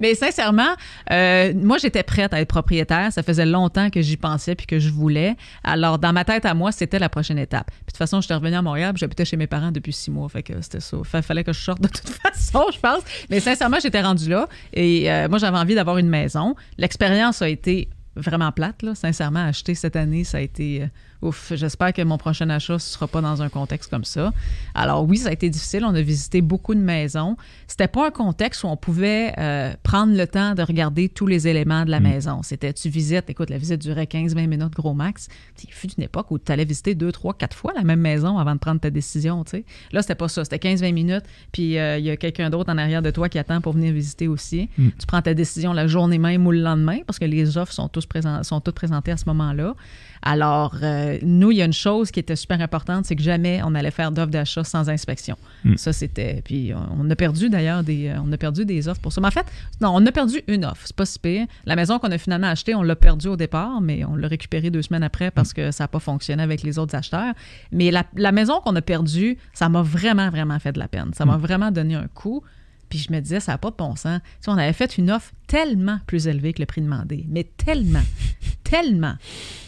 Mais 0.00 0.14
sincèrement, 0.14 0.74
euh, 1.12 1.52
moi, 1.54 1.78
j'étais 1.78 2.02
prête 2.02 2.32
à 2.34 2.40
être 2.40 2.48
propriétaire. 2.48 3.12
Ça 3.12 3.22
faisait 3.22 3.46
longtemps 3.46 3.90
que 3.90 4.00
j'y 4.00 4.16
pensais 4.16 4.54
puis 4.54 4.66
que 4.66 4.78
je 4.78 4.90
voulais. 4.90 5.34
Alors, 5.64 5.98
dans 5.98 6.12
ma 6.12 6.24
tête 6.24 6.44
à 6.46 6.54
moi, 6.54 6.72
c'était 6.72 6.98
la 6.98 7.08
prochaine 7.08 7.38
étape. 7.38 7.70
Puis 7.86 7.96
façon, 8.06 8.20
j'étais 8.20 8.34
revenue 8.34 8.56
à 8.56 8.62
Montréal 8.62 8.94
j'habitais 8.96 9.24
chez 9.24 9.36
mes 9.36 9.46
parents 9.46 9.72
depuis 9.72 9.92
six 9.92 10.10
mois. 10.10 10.28
Fait 10.28 10.42
que 10.42 10.60
c'était 10.60 10.80
ça. 10.80 10.96
Fa- 11.04 11.22
fallait 11.22 11.44
que 11.44 11.52
je 11.52 11.60
sorte 11.60 11.80
de 11.80 11.88
toute 11.88 12.08
façon, 12.22 12.64
je 12.72 12.78
pense. 12.78 13.02
Mais 13.30 13.40
sincèrement, 13.40 13.78
j'étais 13.82 14.00
rendue 14.02 14.28
là. 14.28 14.48
Et 14.72 15.10
euh, 15.10 15.28
moi, 15.28 15.38
j'avais 15.38 15.58
envie 15.58 15.74
d'avoir 15.74 15.98
une 15.98 16.08
maison. 16.08 16.54
L'expérience 16.78 17.42
a 17.42 17.48
été 17.48 17.88
vraiment 18.16 18.50
plate, 18.52 18.82
là. 18.82 18.94
Sincèrement, 18.94 19.44
acheter 19.44 19.74
cette 19.74 19.96
année, 19.96 20.24
ça 20.24 20.38
a 20.38 20.40
été... 20.40 20.88
Ouf, 21.22 21.52
j'espère 21.54 21.92
que 21.92 22.02
mon 22.02 22.18
prochain 22.18 22.48
achat 22.50 22.74
ne 22.74 22.78
sera 22.78 23.08
pas 23.08 23.20
dans 23.20 23.42
un 23.42 23.48
contexte 23.48 23.90
comme 23.90 24.04
ça. 24.04 24.32
Alors 24.74 25.04
oui, 25.04 25.18
ça 25.18 25.30
a 25.30 25.32
été 25.32 25.48
difficile. 25.48 25.84
On 25.84 25.94
a 25.94 26.02
visité 26.02 26.42
beaucoup 26.42 26.74
de 26.74 26.80
maisons. 26.80 27.36
C'était 27.66 27.88
pas 27.88 28.08
un 28.08 28.10
contexte 28.10 28.64
où 28.64 28.66
on 28.66 28.76
pouvait 28.76 29.32
euh, 29.38 29.72
prendre 29.82 30.16
le 30.16 30.26
temps 30.26 30.54
de 30.54 30.62
regarder 30.62 31.08
tous 31.08 31.26
les 31.26 31.48
éléments 31.48 31.84
de 31.84 31.90
la 31.90 32.00
maison. 32.00 32.42
C'était, 32.42 32.72
tu 32.72 32.88
visites, 32.88 33.28
écoute, 33.30 33.50
la 33.50 33.58
visite 33.58 33.80
durait 33.80 34.04
15-20 34.04 34.46
minutes 34.46 34.74
gros 34.74 34.94
max. 34.94 35.28
Il 35.62 35.72
fut 35.72 35.88
une 35.96 36.04
époque 36.04 36.30
où 36.30 36.38
tu 36.38 36.52
allais 36.52 36.64
visiter 36.64 36.94
deux, 36.94 37.12
trois, 37.12 37.34
quatre 37.34 37.56
fois 37.56 37.72
la 37.74 37.82
même 37.82 38.00
maison 38.00 38.38
avant 38.38 38.54
de 38.54 38.60
prendre 38.60 38.80
ta 38.80 38.90
décision, 38.90 39.44
tu 39.44 39.50
sais. 39.50 39.64
Là, 39.92 40.02
c'était 40.02 40.14
pas 40.14 40.28
ça. 40.28 40.44
C'était 40.44 40.74
15-20 40.74 40.92
minutes, 40.92 41.24
puis 41.52 41.78
euh, 41.78 41.98
il 41.98 42.04
y 42.04 42.10
a 42.10 42.16
quelqu'un 42.16 42.50
d'autre 42.50 42.72
en 42.72 42.78
arrière 42.78 43.02
de 43.02 43.10
toi 43.10 43.28
qui 43.28 43.38
attend 43.38 43.60
pour 43.60 43.72
venir 43.72 43.92
visiter 43.92 44.28
aussi. 44.28 44.68
Tu 44.76 45.06
prends 45.06 45.22
ta 45.22 45.34
décision 45.34 45.72
la 45.72 45.86
journée 45.86 46.18
même 46.18 46.46
ou 46.46 46.52
le 46.52 46.60
lendemain 46.60 46.98
parce 47.06 47.18
que 47.18 47.24
les 47.24 47.56
offres 47.56 47.72
sont, 47.72 47.88
tous 47.88 48.06
sont 48.42 48.60
toutes 48.60 48.74
présentées 48.74 49.12
à 49.12 49.16
ce 49.16 49.24
moment-là. 49.26 49.74
Alors, 50.22 50.76
euh, 50.82 51.05
nous, 51.22 51.50
il 51.50 51.58
y 51.58 51.62
a 51.62 51.64
une 51.64 51.72
chose 51.72 52.10
qui 52.10 52.20
était 52.20 52.36
super 52.36 52.60
importante, 52.60 53.06
c'est 53.06 53.16
que 53.16 53.22
jamais 53.22 53.60
on 53.64 53.74
allait 53.74 53.90
faire 53.90 54.12
d'offres 54.12 54.30
d'achat 54.30 54.64
sans 54.64 54.88
inspection. 54.88 55.36
Ça, 55.76 55.92
c'était. 55.92 56.42
Puis, 56.44 56.72
on 56.98 57.08
a 57.10 57.16
perdu 57.16 57.48
d'ailleurs 57.48 57.82
des, 57.82 58.08
euh, 58.08 58.18
on 58.24 58.32
a 58.32 58.36
perdu 58.36 58.64
des 58.64 58.88
offres 58.88 59.00
pour 59.00 59.12
ça. 59.12 59.20
Mais 59.20 59.28
en 59.28 59.32
fait, 59.32 59.46
non, 59.80 59.90
on 59.94 60.04
a 60.06 60.12
perdu 60.12 60.42
une 60.46 60.64
offre. 60.64 60.82
C'est 60.84 60.96
pas 60.96 61.06
si 61.06 61.18
pire. 61.18 61.46
La 61.64 61.76
maison 61.76 61.98
qu'on 61.98 62.10
a 62.10 62.18
finalement 62.18 62.48
achetée, 62.48 62.74
on 62.74 62.82
l'a 62.82 62.96
perdue 62.96 63.28
au 63.28 63.36
départ, 63.36 63.80
mais 63.80 64.04
on 64.04 64.16
l'a 64.16 64.28
récupérée 64.28 64.70
deux 64.70 64.82
semaines 64.82 65.02
après 65.02 65.30
parce 65.30 65.52
que 65.52 65.70
ça 65.70 65.84
n'a 65.84 65.88
pas 65.88 65.98
fonctionné 65.98 66.42
avec 66.42 66.62
les 66.62 66.78
autres 66.78 66.94
acheteurs. 66.94 67.34
Mais 67.72 67.90
la, 67.90 68.04
la 68.14 68.32
maison 68.32 68.60
qu'on 68.60 68.76
a 68.76 68.82
perdue, 68.82 69.38
ça 69.52 69.68
m'a 69.68 69.82
vraiment, 69.82 70.30
vraiment 70.30 70.58
fait 70.58 70.72
de 70.72 70.78
la 70.78 70.88
peine. 70.88 71.10
Ça 71.14 71.24
m'a 71.24 71.36
vraiment 71.36 71.70
donné 71.70 71.94
un 71.94 72.08
coup. 72.08 72.42
Puis 72.88 72.98
je 72.98 73.12
me 73.12 73.20
disais, 73.20 73.40
ça 73.40 73.52
n'a 73.52 73.58
pas 73.58 73.70
de 73.70 73.76
bon 73.76 73.96
sens. 73.96 74.20
Tu 74.42 74.50
on 74.50 74.56
avait 74.56 74.72
fait 74.72 74.98
une 74.98 75.10
offre 75.10 75.32
tellement 75.46 75.98
plus 76.06 76.26
élevée 76.26 76.52
que 76.52 76.60
le 76.60 76.66
prix 76.66 76.80
demandé. 76.80 77.24
Mais 77.28 77.44
tellement, 77.44 78.02
tellement. 78.64 79.14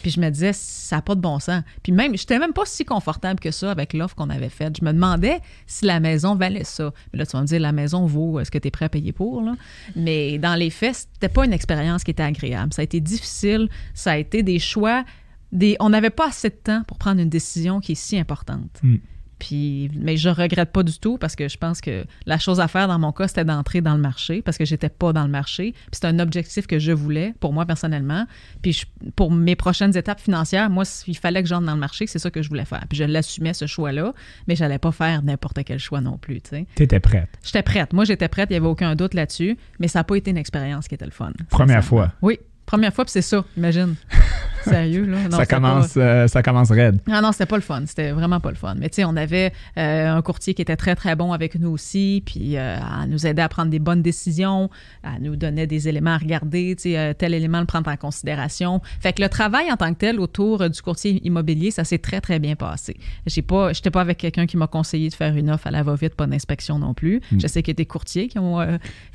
Puis 0.01 0.11
je 0.11 0.19
me 0.19 0.29
disais, 0.29 0.53
ça 0.53 0.97
n'a 0.97 1.01
pas 1.01 1.15
de 1.15 1.21
bon 1.21 1.39
sens. 1.39 1.63
Puis 1.83 1.91
même, 1.91 2.15
je 2.15 2.23
n'étais 2.23 2.39
même 2.39 2.53
pas 2.53 2.65
si 2.65 2.85
confortable 2.85 3.39
que 3.39 3.51
ça 3.51 3.71
avec 3.71 3.93
l'offre 3.93 4.15
qu'on 4.15 4.29
avait 4.29 4.49
faite. 4.49 4.77
Je 4.79 4.85
me 4.85 4.91
demandais 4.91 5.39
si 5.67 5.85
la 5.85 5.99
maison 5.99 6.35
valait 6.35 6.63
ça. 6.63 6.93
Mais 7.11 7.19
là, 7.19 7.25
tu 7.25 7.33
vas 7.33 7.41
me 7.41 7.47
dire, 7.47 7.59
la 7.59 7.71
maison 7.71 8.05
vaut 8.05 8.43
ce 8.43 8.51
que 8.51 8.57
tu 8.57 8.67
es 8.67 8.71
prêt 8.71 8.85
à 8.85 8.89
payer 8.89 9.11
pour. 9.11 9.41
Là? 9.41 9.55
Mais 9.95 10.37
dans 10.37 10.55
les 10.55 10.69
faits, 10.69 11.07
c'était 11.13 11.29
pas 11.29 11.45
une 11.45 11.53
expérience 11.53 12.03
qui 12.03 12.11
était 12.11 12.23
agréable. 12.23 12.73
Ça 12.73 12.81
a 12.81 12.83
été 12.83 12.99
difficile. 12.99 13.69
Ça 13.93 14.11
a 14.11 14.17
été 14.17 14.43
des 14.43 14.59
choix 14.59 15.03
des, 15.51 15.75
on 15.79 15.89
n'avait 15.89 16.09
pas 16.09 16.27
assez 16.27 16.49
de 16.49 16.55
temps 16.55 16.83
pour 16.87 16.97
prendre 16.97 17.21
une 17.21 17.29
décision 17.29 17.79
qui 17.79 17.93
est 17.93 17.95
si 17.95 18.17
importante. 18.17 18.79
Mm. 18.83 18.97
Puis, 19.39 19.89
mais 19.95 20.17
je 20.17 20.29
regrette 20.29 20.71
pas 20.71 20.83
du 20.83 20.99
tout 20.99 21.17
parce 21.17 21.35
que 21.35 21.47
je 21.47 21.57
pense 21.57 21.81
que 21.81 22.05
la 22.25 22.37
chose 22.37 22.59
à 22.59 22.67
faire 22.67 22.87
dans 22.87 22.99
mon 22.99 23.11
cas, 23.11 23.27
c'était 23.27 23.45
d'entrer 23.45 23.81
dans 23.81 23.95
le 23.95 24.01
marché 24.01 24.41
parce 24.41 24.57
que 24.57 24.65
j'étais 24.65 24.89
pas 24.89 25.13
dans 25.13 25.23
le 25.23 25.29
marché. 25.31 25.71
Puis 25.71 25.99
c'est 26.01 26.05
un 26.05 26.19
objectif 26.19 26.67
que 26.67 26.77
je 26.79 26.91
voulais 26.91 27.33
pour 27.39 27.53
moi 27.53 27.65
personnellement. 27.65 28.25
Puis 28.61 28.73
je- 28.73 28.85
pour 29.15 29.31
mes 29.31 29.55
prochaines 29.55 29.95
étapes 29.97 30.19
financières, 30.19 30.69
moi, 30.69 30.83
il 31.07 31.17
fallait 31.17 31.41
que 31.41 31.49
j'entre 31.49 31.65
dans 31.65 31.73
le 31.73 31.79
marché, 31.79 32.05
c'est 32.07 32.19
ça 32.19 32.29
que 32.29 32.41
je 32.41 32.49
voulais 32.49 32.65
faire. 32.65 32.83
Puis 32.89 32.97
je 32.97 33.03
l'assumais 33.05 33.53
ce 33.53 33.65
choix-là, 33.65 34.13
mais 34.47 34.55
j'allais 34.55 34.77
pas 34.79 34.91
faire 34.91 35.23
n'importe 35.23 35.63
quel 35.63 35.79
choix 35.79 36.01
non 36.01 36.17
plus, 36.17 36.41
tu 36.41 36.49
sais. 36.49 36.65
T'étais 36.75 36.99
prête. 36.99 37.29
J'étais 37.43 37.63
prête. 37.63 37.93
Moi, 37.93 38.03
j'étais 38.05 38.27
prête, 38.27 38.49
il 38.49 38.53
n'y 38.53 38.57
avait 38.57 38.67
aucun 38.67 38.95
doute 38.95 39.13
là-dessus, 39.13 39.57
mais 39.79 39.87
ça 39.87 39.99
n'a 39.99 40.03
pas 40.03 40.15
été 40.15 40.31
une 40.31 40.37
expérience 40.37 40.87
qui 40.87 40.95
était 40.95 41.05
le 41.05 41.11
fun. 41.11 41.31
Première 41.49 41.83
fois. 41.83 42.11
Oui, 42.21 42.39
première 42.69 42.93
fois, 42.93 43.03
puis 43.03 43.11
c'est 43.11 43.23
ça, 43.23 43.43
imagine. 43.57 43.95
Sérieux, 44.63 45.05
là? 45.05 45.17
Non, 45.31 45.37
ça, 45.37 45.45
commence, 45.45 45.93
pas- 45.93 45.99
euh, 46.01 46.27
ça 46.27 46.43
commence 46.43 46.69
raide. 46.69 46.99
Ah 47.09 47.21
non, 47.21 47.31
c'était 47.31 47.45
pas 47.45 47.55
le 47.55 47.61
fun. 47.61 47.81
C'était 47.87 48.11
vraiment 48.11 48.39
pas 48.41 48.49
le 48.49 48.57
fun. 48.57 48.75
Mais 48.77 48.89
tu 48.89 48.95
sais, 48.97 49.05
on 49.05 49.15
avait 49.15 49.53
euh, 49.77 50.11
un 50.13 50.21
courtier 50.21 50.53
qui 50.53 50.61
était 50.61 50.75
très, 50.75 50.95
très 50.95 51.15
bon 51.15 51.31
avec 51.31 51.55
nous 51.57 51.69
aussi, 51.69 52.21
puis 52.25 52.57
euh, 52.57 52.77
à 52.77 53.07
nous 53.07 53.25
aider 53.25 53.41
à 53.41 53.47
prendre 53.49 53.71
des 53.71 53.79
bonnes 53.79 54.01
décisions, 54.01 54.69
à 55.01 55.17
nous 55.19 55.37
donner 55.37 55.65
des 55.65 55.87
éléments 55.87 56.11
à 56.11 56.17
regarder, 56.17 56.75
tu 56.75 56.83
sais, 56.91 56.99
euh, 56.99 57.13
tel 57.13 57.33
élément 57.33 57.61
le 57.61 57.65
prendre 57.65 57.89
en 57.89 57.95
considération. 57.95 58.81
Fait 58.99 59.13
que 59.13 59.21
le 59.21 59.29
travail 59.29 59.71
en 59.71 59.77
tant 59.77 59.91
que 59.93 59.99
tel 59.99 60.19
autour 60.19 60.69
du 60.69 60.81
courtier 60.81 61.25
immobilier, 61.25 61.71
ça 61.71 61.85
s'est 61.85 61.97
très, 61.97 62.19
très 62.21 62.37
bien 62.37 62.55
passé. 62.55 62.97
J'ai 63.25 63.41
pas, 63.41 63.71
j'étais 63.73 63.91
pas 63.91 64.01
avec 64.01 64.17
quelqu'un 64.17 64.45
qui 64.45 64.57
m'a 64.57 64.67
conseillé 64.67 65.07
de 65.09 65.15
faire 65.15 65.35
une 65.37 65.49
offre 65.49 65.67
à 65.67 65.71
la 65.71 65.83
va-vite, 65.83 66.15
pas 66.15 66.27
d'inspection 66.27 66.77
non 66.77 66.93
plus. 66.93 67.21
Je 67.37 67.47
sais 67.47 67.63
qu'il 67.63 67.71
y 67.71 67.75
a 67.75 67.81
des 67.81 67.85
courtiers 67.85 68.27
qui 68.27 68.37
ont, 68.37 68.59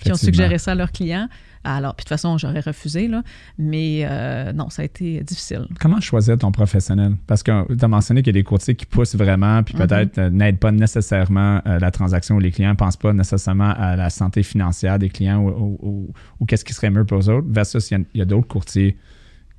qui 0.02 0.10
ont 0.10 0.14
suggéré 0.16 0.56
ça 0.58 0.72
à 0.72 0.74
leurs 0.74 0.90
clients. 0.90 1.28
Alors, 1.64 1.94
puis 1.94 2.04
de 2.04 2.08
toute 2.08 2.10
façon, 2.10 2.36
j'aurais 2.38 2.60
refusé, 2.60 3.08
là. 3.08 3.22
Mais 3.58 4.06
euh, 4.08 4.52
non, 4.52 4.68
ça 4.70 4.82
a 4.82 4.84
été 4.84 5.22
difficile. 5.22 5.66
Comment 5.80 6.00
choisir 6.00 6.36
ton 6.38 6.52
professionnel? 6.52 7.16
Parce 7.26 7.42
que 7.42 7.74
tu 7.74 7.84
as 7.84 7.88
mentionné 7.88 8.22
qu'il 8.22 8.34
y 8.34 8.38
a 8.38 8.40
des 8.40 8.44
courtiers 8.44 8.74
qui 8.74 8.86
poussent 8.86 9.14
vraiment, 9.16 9.62
puis 9.62 9.74
Mhm. 9.74 9.86
peut-être 9.86 10.18
euh, 10.18 10.30
n'aident 10.30 10.58
pas 10.58 10.72
nécessairement 10.72 11.60
euh, 11.66 11.78
la 11.78 11.90
transaction 11.90 12.36
ou 12.36 12.38
les 12.40 12.50
clients 12.50 12.70
ne 12.70 12.76
pensent 12.76 12.96
pas 12.98 13.12
nécessairement 13.12 13.70
à 13.76 13.96
la 13.96 14.10
santé 14.10 14.42
financière 14.42 14.98
des 14.98 15.08
clients 15.08 15.40
ou, 15.40 15.48
ou- 15.48 15.78
ou- 15.82 16.12
ou 16.40 16.44
qu'est-ce 16.46 16.64
qui 16.64 16.74
serait 16.74 16.90
mieux 16.90 17.04
pour 17.04 17.18
eux 17.18 17.28
autres, 17.30 17.46
versus 17.50 17.90
il 17.90 18.04
y 18.14 18.20
a, 18.20 18.24
d'autres 18.24 18.46
courtiers 18.48 18.96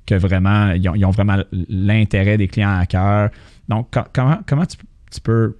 que 0.06 0.14
vraiment, 0.14 0.70
ils 0.70 0.88
ont, 0.88 0.94
ils 0.94 1.04
ont 1.04 1.10
vraiment 1.10 1.36
l'intérêt 1.68 2.36
des 2.38 2.46
clients 2.48 2.76
à 2.78 2.86
cœur. 2.86 3.30
Donc, 3.68 3.90
co- 3.92 4.00
comment, 4.12 4.38
comment 4.46 4.64
tu, 4.66 4.76
tu 5.10 5.20
peux 5.20 5.56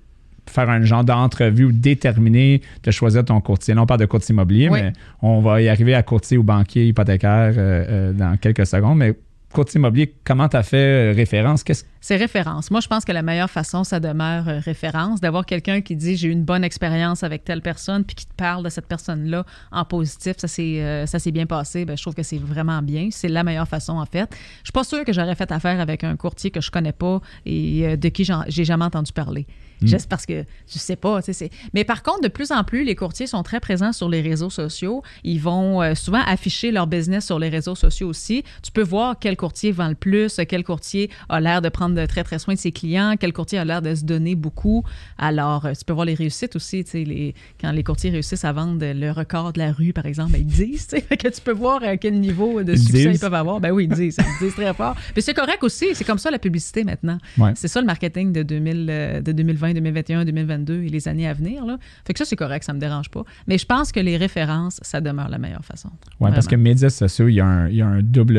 faire 0.50 0.68
un 0.70 0.82
genre 0.82 1.04
d'entrevue 1.04 1.64
ou 1.64 1.72
déterminer 1.72 2.62
de 2.82 2.90
choisir 2.90 3.24
ton 3.24 3.40
courtier? 3.40 3.74
Non, 3.74 3.82
on 3.82 3.86
parle 3.86 4.00
de 4.00 4.06
courtier 4.06 4.32
immobilier, 4.32 4.68
Oui. 4.68 4.80
mais 4.82 4.92
on 5.22 5.40
va 5.40 5.62
y 5.62 5.68
arriver 5.68 5.94
à 5.94 6.02
courtier 6.02 6.38
ou 6.38 6.42
banquier 6.42 6.86
hypothécaire 6.86 7.54
euh, 7.56 7.84
euh, 7.88 8.12
dans 8.12 8.36
quelques 8.36 8.66
secondes. 8.66 8.98
Mais 8.98 9.14
courtier 9.52 9.78
immobilier, 9.78 10.14
comment 10.24 10.48
tu 10.50 10.56
as 10.56 10.62
fait 10.62 11.12
euh, 11.12 11.14
référence? 11.16 11.64
Qu'est-ce 11.64 11.84
C'est 12.02 12.16
référence. 12.16 12.70
Moi, 12.70 12.80
je 12.80 12.88
pense 12.88 13.06
que 13.06 13.12
la 13.12 13.22
meilleure 13.22 13.48
façon, 13.48 13.84
ça 13.84 14.00
demeure 14.00 14.46
euh, 14.48 14.58
référence, 14.58 15.20
d'avoir 15.22 15.46
quelqu'un 15.46 15.80
qui 15.80 15.96
dit 15.96 16.16
j'ai 16.16 16.28
eu 16.28 16.30
une 16.32 16.44
bonne 16.44 16.62
expérience 16.62 17.22
avec 17.22 17.42
telle 17.44 17.62
personne, 17.62 18.04
puis 18.04 18.14
qui 18.16 18.26
te 18.26 18.34
parle 18.36 18.64
de 18.64 18.68
cette 18.68 18.86
personne-là 18.86 19.46
en 19.72 19.84
positif, 19.86 20.34
ça 20.36 20.48
s'est 20.48 20.82
euh, 20.82 21.06
ça 21.06 21.18
s'est 21.18 21.30
bien 21.32 21.46
passé. 21.46 21.86
Ben, 21.86 21.96
je 21.96 22.02
trouve 22.02 22.14
que 22.14 22.22
c'est 22.22 22.36
vraiment 22.38 22.82
bien. 22.82 23.08
C'est 23.10 23.28
la 23.28 23.44
meilleure 23.44 23.68
façon, 23.68 23.94
en 23.94 24.04
fait. 24.04 24.28
Je 24.58 24.66
suis 24.66 24.72
pas 24.74 24.84
sûre 24.84 25.04
que 25.04 25.12
j'aurais 25.14 25.34
fait 25.36 25.50
affaire 25.50 25.80
avec 25.80 26.04
un 26.04 26.16
courtier 26.16 26.50
que 26.50 26.60
je 26.60 26.70
connais 26.70 26.92
pas 26.92 27.20
et 27.46 27.86
euh, 27.86 27.96
de 27.96 28.08
qui 28.10 28.28
j'ai 28.48 28.64
jamais 28.64 28.84
entendu 28.84 29.12
parler. 29.12 29.46
Juste 29.82 30.08
parce 30.08 30.26
que 30.26 30.44
je 30.66 30.78
sais 30.78 30.96
pas. 30.96 31.22
tu 31.22 31.32
sais, 31.32 31.50
Mais 31.74 31.84
par 31.84 32.02
contre, 32.02 32.22
de 32.22 32.28
plus 32.28 32.50
en 32.50 32.64
plus, 32.64 32.84
les 32.84 32.94
courtiers 32.94 33.26
sont 33.26 33.42
très 33.42 33.60
présents 33.60 33.92
sur 33.92 34.08
les 34.08 34.20
réseaux 34.20 34.50
sociaux. 34.50 35.02
Ils 35.24 35.40
vont 35.40 35.82
euh, 35.82 35.94
souvent 35.94 36.22
afficher 36.26 36.70
leur 36.70 36.86
business 36.86 37.26
sur 37.26 37.38
les 37.38 37.48
réseaux 37.48 37.74
sociaux 37.74 38.08
aussi. 38.08 38.42
Tu 38.62 38.72
peux 38.72 38.82
voir 38.82 39.16
quel 39.18 39.36
courtier 39.36 39.72
vend 39.72 39.88
le 39.88 39.94
plus, 39.94 40.40
quel 40.48 40.64
courtier 40.64 41.10
a 41.28 41.40
l'air 41.40 41.62
de 41.62 41.68
prendre 41.68 41.94
de 41.94 42.06
très, 42.06 42.24
très 42.24 42.38
soin 42.38 42.54
de 42.54 42.58
ses 42.58 42.72
clients, 42.72 43.14
quel 43.18 43.32
courtier 43.32 43.58
a 43.58 43.64
l'air 43.64 43.82
de 43.82 43.94
se 43.94 44.04
donner 44.04 44.34
beaucoup. 44.34 44.84
Alors, 45.18 45.66
euh, 45.66 45.72
tu 45.72 45.84
peux 45.84 45.92
voir 45.92 46.06
les 46.06 46.14
réussites 46.14 46.56
aussi. 46.56 46.84
tu 46.84 46.90
sais, 46.90 47.04
Les, 47.04 47.34
quand 47.60 47.72
les 47.72 47.84
courtiers 47.84 48.10
réussissent 48.10 48.44
à 48.44 48.52
vendre 48.52 48.78
le 48.82 49.10
record 49.10 49.52
de 49.52 49.58
la 49.58 49.72
rue, 49.72 49.92
par 49.92 50.06
exemple, 50.06 50.32
ben, 50.32 50.40
ils 50.40 50.46
disent. 50.46 50.88
tu 50.88 51.00
que 51.16 51.28
tu 51.28 51.40
peux 51.40 51.52
voir 51.52 51.82
à 51.82 51.96
quel 51.96 52.18
niveau 52.18 52.62
de 52.62 52.72
Ils 52.72 52.78
succès 52.78 53.04
ils 53.04 53.18
peuvent 53.18 53.34
avoir. 53.34 53.60
Ben 53.60 53.70
oui, 53.72 53.84
ils 53.84 53.94
disent. 53.94 54.16
Ils 54.18 54.46
disent 54.46 54.54
très 54.54 54.72
fort. 54.74 54.96
Mais 55.14 55.22
c'est 55.22 55.34
correct 55.34 55.62
aussi. 55.62 55.94
C'est 55.94 56.04
comme 56.04 56.18
ça 56.18 56.30
la 56.30 56.38
publicité 56.38 56.84
maintenant. 56.84 57.18
Ouais. 57.38 57.52
C'est 57.54 57.68
ça 57.68 57.80
le 57.80 57.86
marketing 57.86 58.32
de, 58.32 58.42
2000, 58.42 58.86
euh, 58.90 59.20
de 59.20 59.32
2020, 59.32 59.65
2021, 59.74 60.24
2022 60.24 60.82
et 60.82 60.88
les 60.88 61.08
années 61.08 61.28
à 61.28 61.32
venir. 61.34 61.64
Là. 61.64 61.78
Fait 62.06 62.12
que 62.12 62.18
ça, 62.18 62.24
c'est 62.24 62.36
correct, 62.36 62.64
ça 62.64 62.72
me 62.72 62.78
dérange 62.80 63.08
pas. 63.10 63.22
Mais 63.46 63.58
je 63.58 63.66
pense 63.66 63.92
que 63.92 64.00
les 64.00 64.16
références, 64.16 64.78
ça 64.82 65.00
demeure 65.00 65.28
la 65.28 65.38
meilleure 65.38 65.64
façon. 65.64 65.90
Oui, 66.20 66.30
parce 66.34 66.46
que 66.46 66.56
médias 66.56 66.90
sociaux, 66.90 67.28
il 67.28 67.34
y 67.34 67.40
a 67.40 67.46
un, 67.46 67.68
il 67.68 67.76
y 67.76 67.82
a 67.82 67.86
un 67.86 68.02
double. 68.02 68.36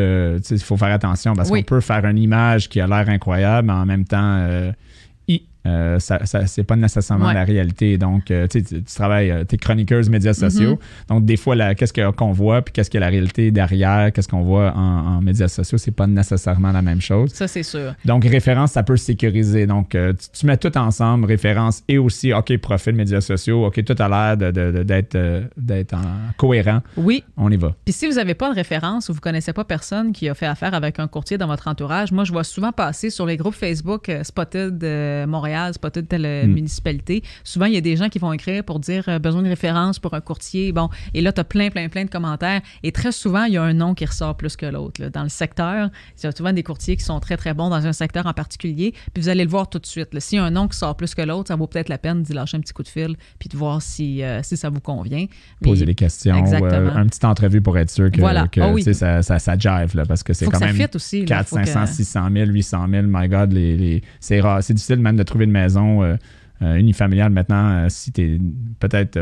Il 0.49 0.59
faut 0.59 0.77
faire 0.77 0.91
attention 0.93 1.33
parce 1.35 1.49
Oui. 1.49 1.63
qu'on 1.63 1.75
peut 1.75 1.81
faire 1.81 2.05
une 2.05 2.17
image 2.17 2.69
qui 2.69 2.79
a 2.81 2.87
l'air 2.87 3.07
incroyable, 3.09 3.67
mais 3.67 3.73
en 3.73 3.85
même 3.85 4.05
temps, 4.05 4.37
euh, 4.39 4.71
euh, 5.67 5.99
ça, 5.99 6.25
ça- 6.25 6.47
c'est 6.47 6.63
pas 6.63 6.75
nécessairement 6.75 7.27
Ouais. 7.27 7.34
la 7.34 7.43
réalité. 7.43 7.97
Donc, 7.97 8.32
euh, 8.32 8.47
tu, 8.47 8.63
tu 8.63 8.82
travailles, 8.84 9.34
tu 9.47 9.56
es 9.56 9.58
chroniqueuse 9.58 10.10
médias 10.10 10.34
sociaux. 10.34 10.75
Mm-hmm. 10.75 11.10
Donc, 11.10 11.25
des 11.25 11.38
fois, 11.38 11.75
qu'est-ce 11.75 11.93
que- 11.93 12.12
qu'on 12.12 12.32
voit, 12.32 12.62
puis 12.62 12.71
qu'est-ce 12.73 12.89
que 12.89 12.97
la 12.97 13.08
réalité 13.10 13.51
derrière, 13.51 14.12
qu'est-ce 14.13 14.27
qu'on 14.27 14.41
voit 14.43 14.73
en, 14.75 15.17
en 15.17 15.21
médias 15.21 15.47
sociaux, 15.47 15.77
c'est 15.77 15.91
pas 15.91 16.08
nécessairement 16.08 16.71
la 16.71 16.82
même 16.82 17.01
chose. 17.01 17.32
Ça, 17.34 17.47
c'est 17.47 17.63
sûr. 17.63 17.93
Donc, 18.06 18.23
référence, 18.25 18.71
ça 18.71 18.84
peut 18.84 18.97
sécuriser. 18.97 19.67
Donc, 19.67 19.95
euh, 19.95 20.13
tu, 20.13 20.39
tu 20.39 20.45
mets 20.45 20.58
tout 20.58 20.75
ensemble, 20.77 21.25
référence 21.25 21.84
et 21.88 21.97
aussi, 21.97 22.34
OK, 22.34 22.56
profil 22.58 22.93
médias 22.95 23.21
sociaux, 23.21 23.65
OK, 23.65 23.84
tout 23.84 23.95
a 23.99 24.08
l'air 24.08 24.38
de- 24.38 24.51
de- 24.51 24.71
de- 24.71 24.84
d'être 24.84 25.15
euh, 25.15 25.41
en- 25.93 26.32
cohérent. 26.38 26.82
Oui. 26.95 27.23
On 27.36 27.51
y 27.51 27.58
va. 27.58 27.75
Puis 27.86 27.93
si 27.93 28.08
vous 28.08 28.15
n'avez 28.15 28.34
pas 28.36 28.49
de 28.49 28.56
référence 28.56 29.10
ou 29.10 29.13
vous 29.13 29.17
ne 29.17 29.21
connaissez 29.21 29.53
pas 29.53 29.63
personne 29.63 30.12
qui 30.12 30.30
a 30.30 30.34
fait 30.36 30.45
affaire 30.45 30.73
avec 30.73 30.99
un 30.99 31.08
courtier 31.08 31.38
dans 31.38 31.47
votre 31.47 31.67
entourage, 31.67 32.12
moi, 32.12 32.23
je 32.23 32.32
vois 32.32 32.43
souvent 32.43 32.71
passer 32.71 33.10
sur 33.10 33.25
les 33.25 33.38
groupes 33.38 33.56
Facebook 33.56 34.10
euh, 34.10 34.23
Spotted 34.23 34.84
euh, 34.84 35.25
Montréal, 35.58 35.74
Spotted 35.74 36.08
telle 36.08 36.26
euh, 36.26 36.46
municipalité. 36.48 37.24
Souvent, 37.43 37.65
il 37.65 37.74
y 37.74 37.78
a 37.78 37.82
des 37.82 37.96
gens 37.96 38.10
qui 38.10 38.20
vont 38.20 38.32
écrire 38.34 38.63
pour 38.63 38.80
dire 38.80 39.04
euh, 39.08 39.20
besoin 39.20 39.41
de 39.41 39.48
référence 39.50 40.00
pour 40.00 40.13
un 40.13 40.22
courtier. 40.22 40.72
Bon, 40.72 40.89
et 41.13 41.22
là, 41.22 41.32
tu 41.34 41.41
as 41.41 41.43
plein, 41.43 41.70
plein, 41.70 41.89
plein 41.89 42.06
de 42.06 42.10
commentaires. 42.10 42.62
Et 42.84 42.91
très 42.91 43.12
souvent, 43.12 43.43
il 43.46 43.54
y 43.54 43.58
a 43.58 43.63
un 43.63 43.74
nom 43.74 43.93
qui 43.93 44.06
ressort 44.06 44.36
plus 44.38 44.56
que 44.56 44.65
l'autre. 44.65 45.04
Dans 45.10 45.24
le 45.24 45.30
secteur, 45.30 45.89
il 46.17 46.24
y 46.24 46.28
a 46.28 46.32
souvent 46.32 46.54
des 46.54 46.63
courtiers 46.63 46.96
qui 46.96 47.04
sont 47.04 47.20
très, 47.20 47.38
très 47.38 47.54
bons 47.54 47.70
dans 47.70 47.86
un 47.86 47.93
secteur 47.93 48.26
en 48.28 48.34
particulier. 48.34 48.93
Puis 49.13 49.22
vous 49.24 49.30
allez 49.30 49.43
le 49.43 49.50
voir 49.50 49.70
tout 49.70 49.80
de 49.80 49.86
suite. 49.86 50.13
là. 50.13 50.20
S'il 50.20 50.38
y 50.38 50.41
a 50.41 50.46
un 50.46 50.52
nom 50.52 50.67
qui 50.67 50.78
sort 50.78 50.96
plus 50.96 51.15
que 51.15 51.22
l'autre, 51.22 51.48
ça 51.48 51.56
vaut 51.56 51.67
peut-être 51.67 51.89
la 51.89 51.98
peine 51.98 52.22
d'y 52.24 52.34
lâcher 52.34 52.58
un 52.58 52.62
petit 52.62 52.74
coup 52.74 52.84
de 52.84 52.88
fil 52.88 53.15
puis 53.39 53.50
de 53.50 53.58
voir 53.58 53.82
si, 53.82 54.22
euh, 54.24 54.41
si 54.43 54.58
ça 54.58 54.70
vous 54.70 54.80
convient. 54.82 55.26
Mais- 55.62 55.67
poser 55.70 55.86
des 55.86 55.96
questions, 55.96 56.38
Exactement. 56.38 56.70
euh, 56.72 56.96
un 56.96 57.06
petit 57.08 57.26
entrevue 57.26 57.62
pour 57.62 57.78
être 57.78 57.89
sûr 57.89 58.12
que, 58.12 58.20
Voilà. 58.20 58.48
que, 58.48 58.62
Ah 58.62 58.70
oui. 58.72 58.84
ça, 58.84 59.22
ça, 59.24 59.39
ça 59.39 59.58
jive, 59.58 59.96
là, 59.96 60.06
parce 60.06 60.24
que 60.24 60.34
c'est 60.34 60.46
quand 60.46 60.60
que 60.60 60.65
même 60.65 60.88
aussi. 60.93 61.22
là. 61.22 61.26
400, 61.28 61.58
Faut 61.58 61.63
que- 61.63 61.70
500, 61.70 61.93
600 61.93 62.30
000, 62.32 62.46
800 62.52 62.88
000, 62.89 63.04
my 63.08 63.28
God, 63.28 63.52
les, 63.54 63.76
les- 63.78 64.04
c'est 64.20 64.39
rare. 64.39 64.62
C'est 64.63 64.74
difficile 64.74 65.00
même 65.00 65.15
de 65.15 65.24
trouver 65.24 65.46
une 65.47 65.51
maison 65.51 66.03
euh, 66.03 66.15
euh, 66.62 66.75
unifamiliale 66.75 67.31
maintenant 67.31 67.69
euh, 67.69 67.86
si 67.89 68.12
tu 68.12 68.21
es 68.21 68.39
peut-être 68.79 69.19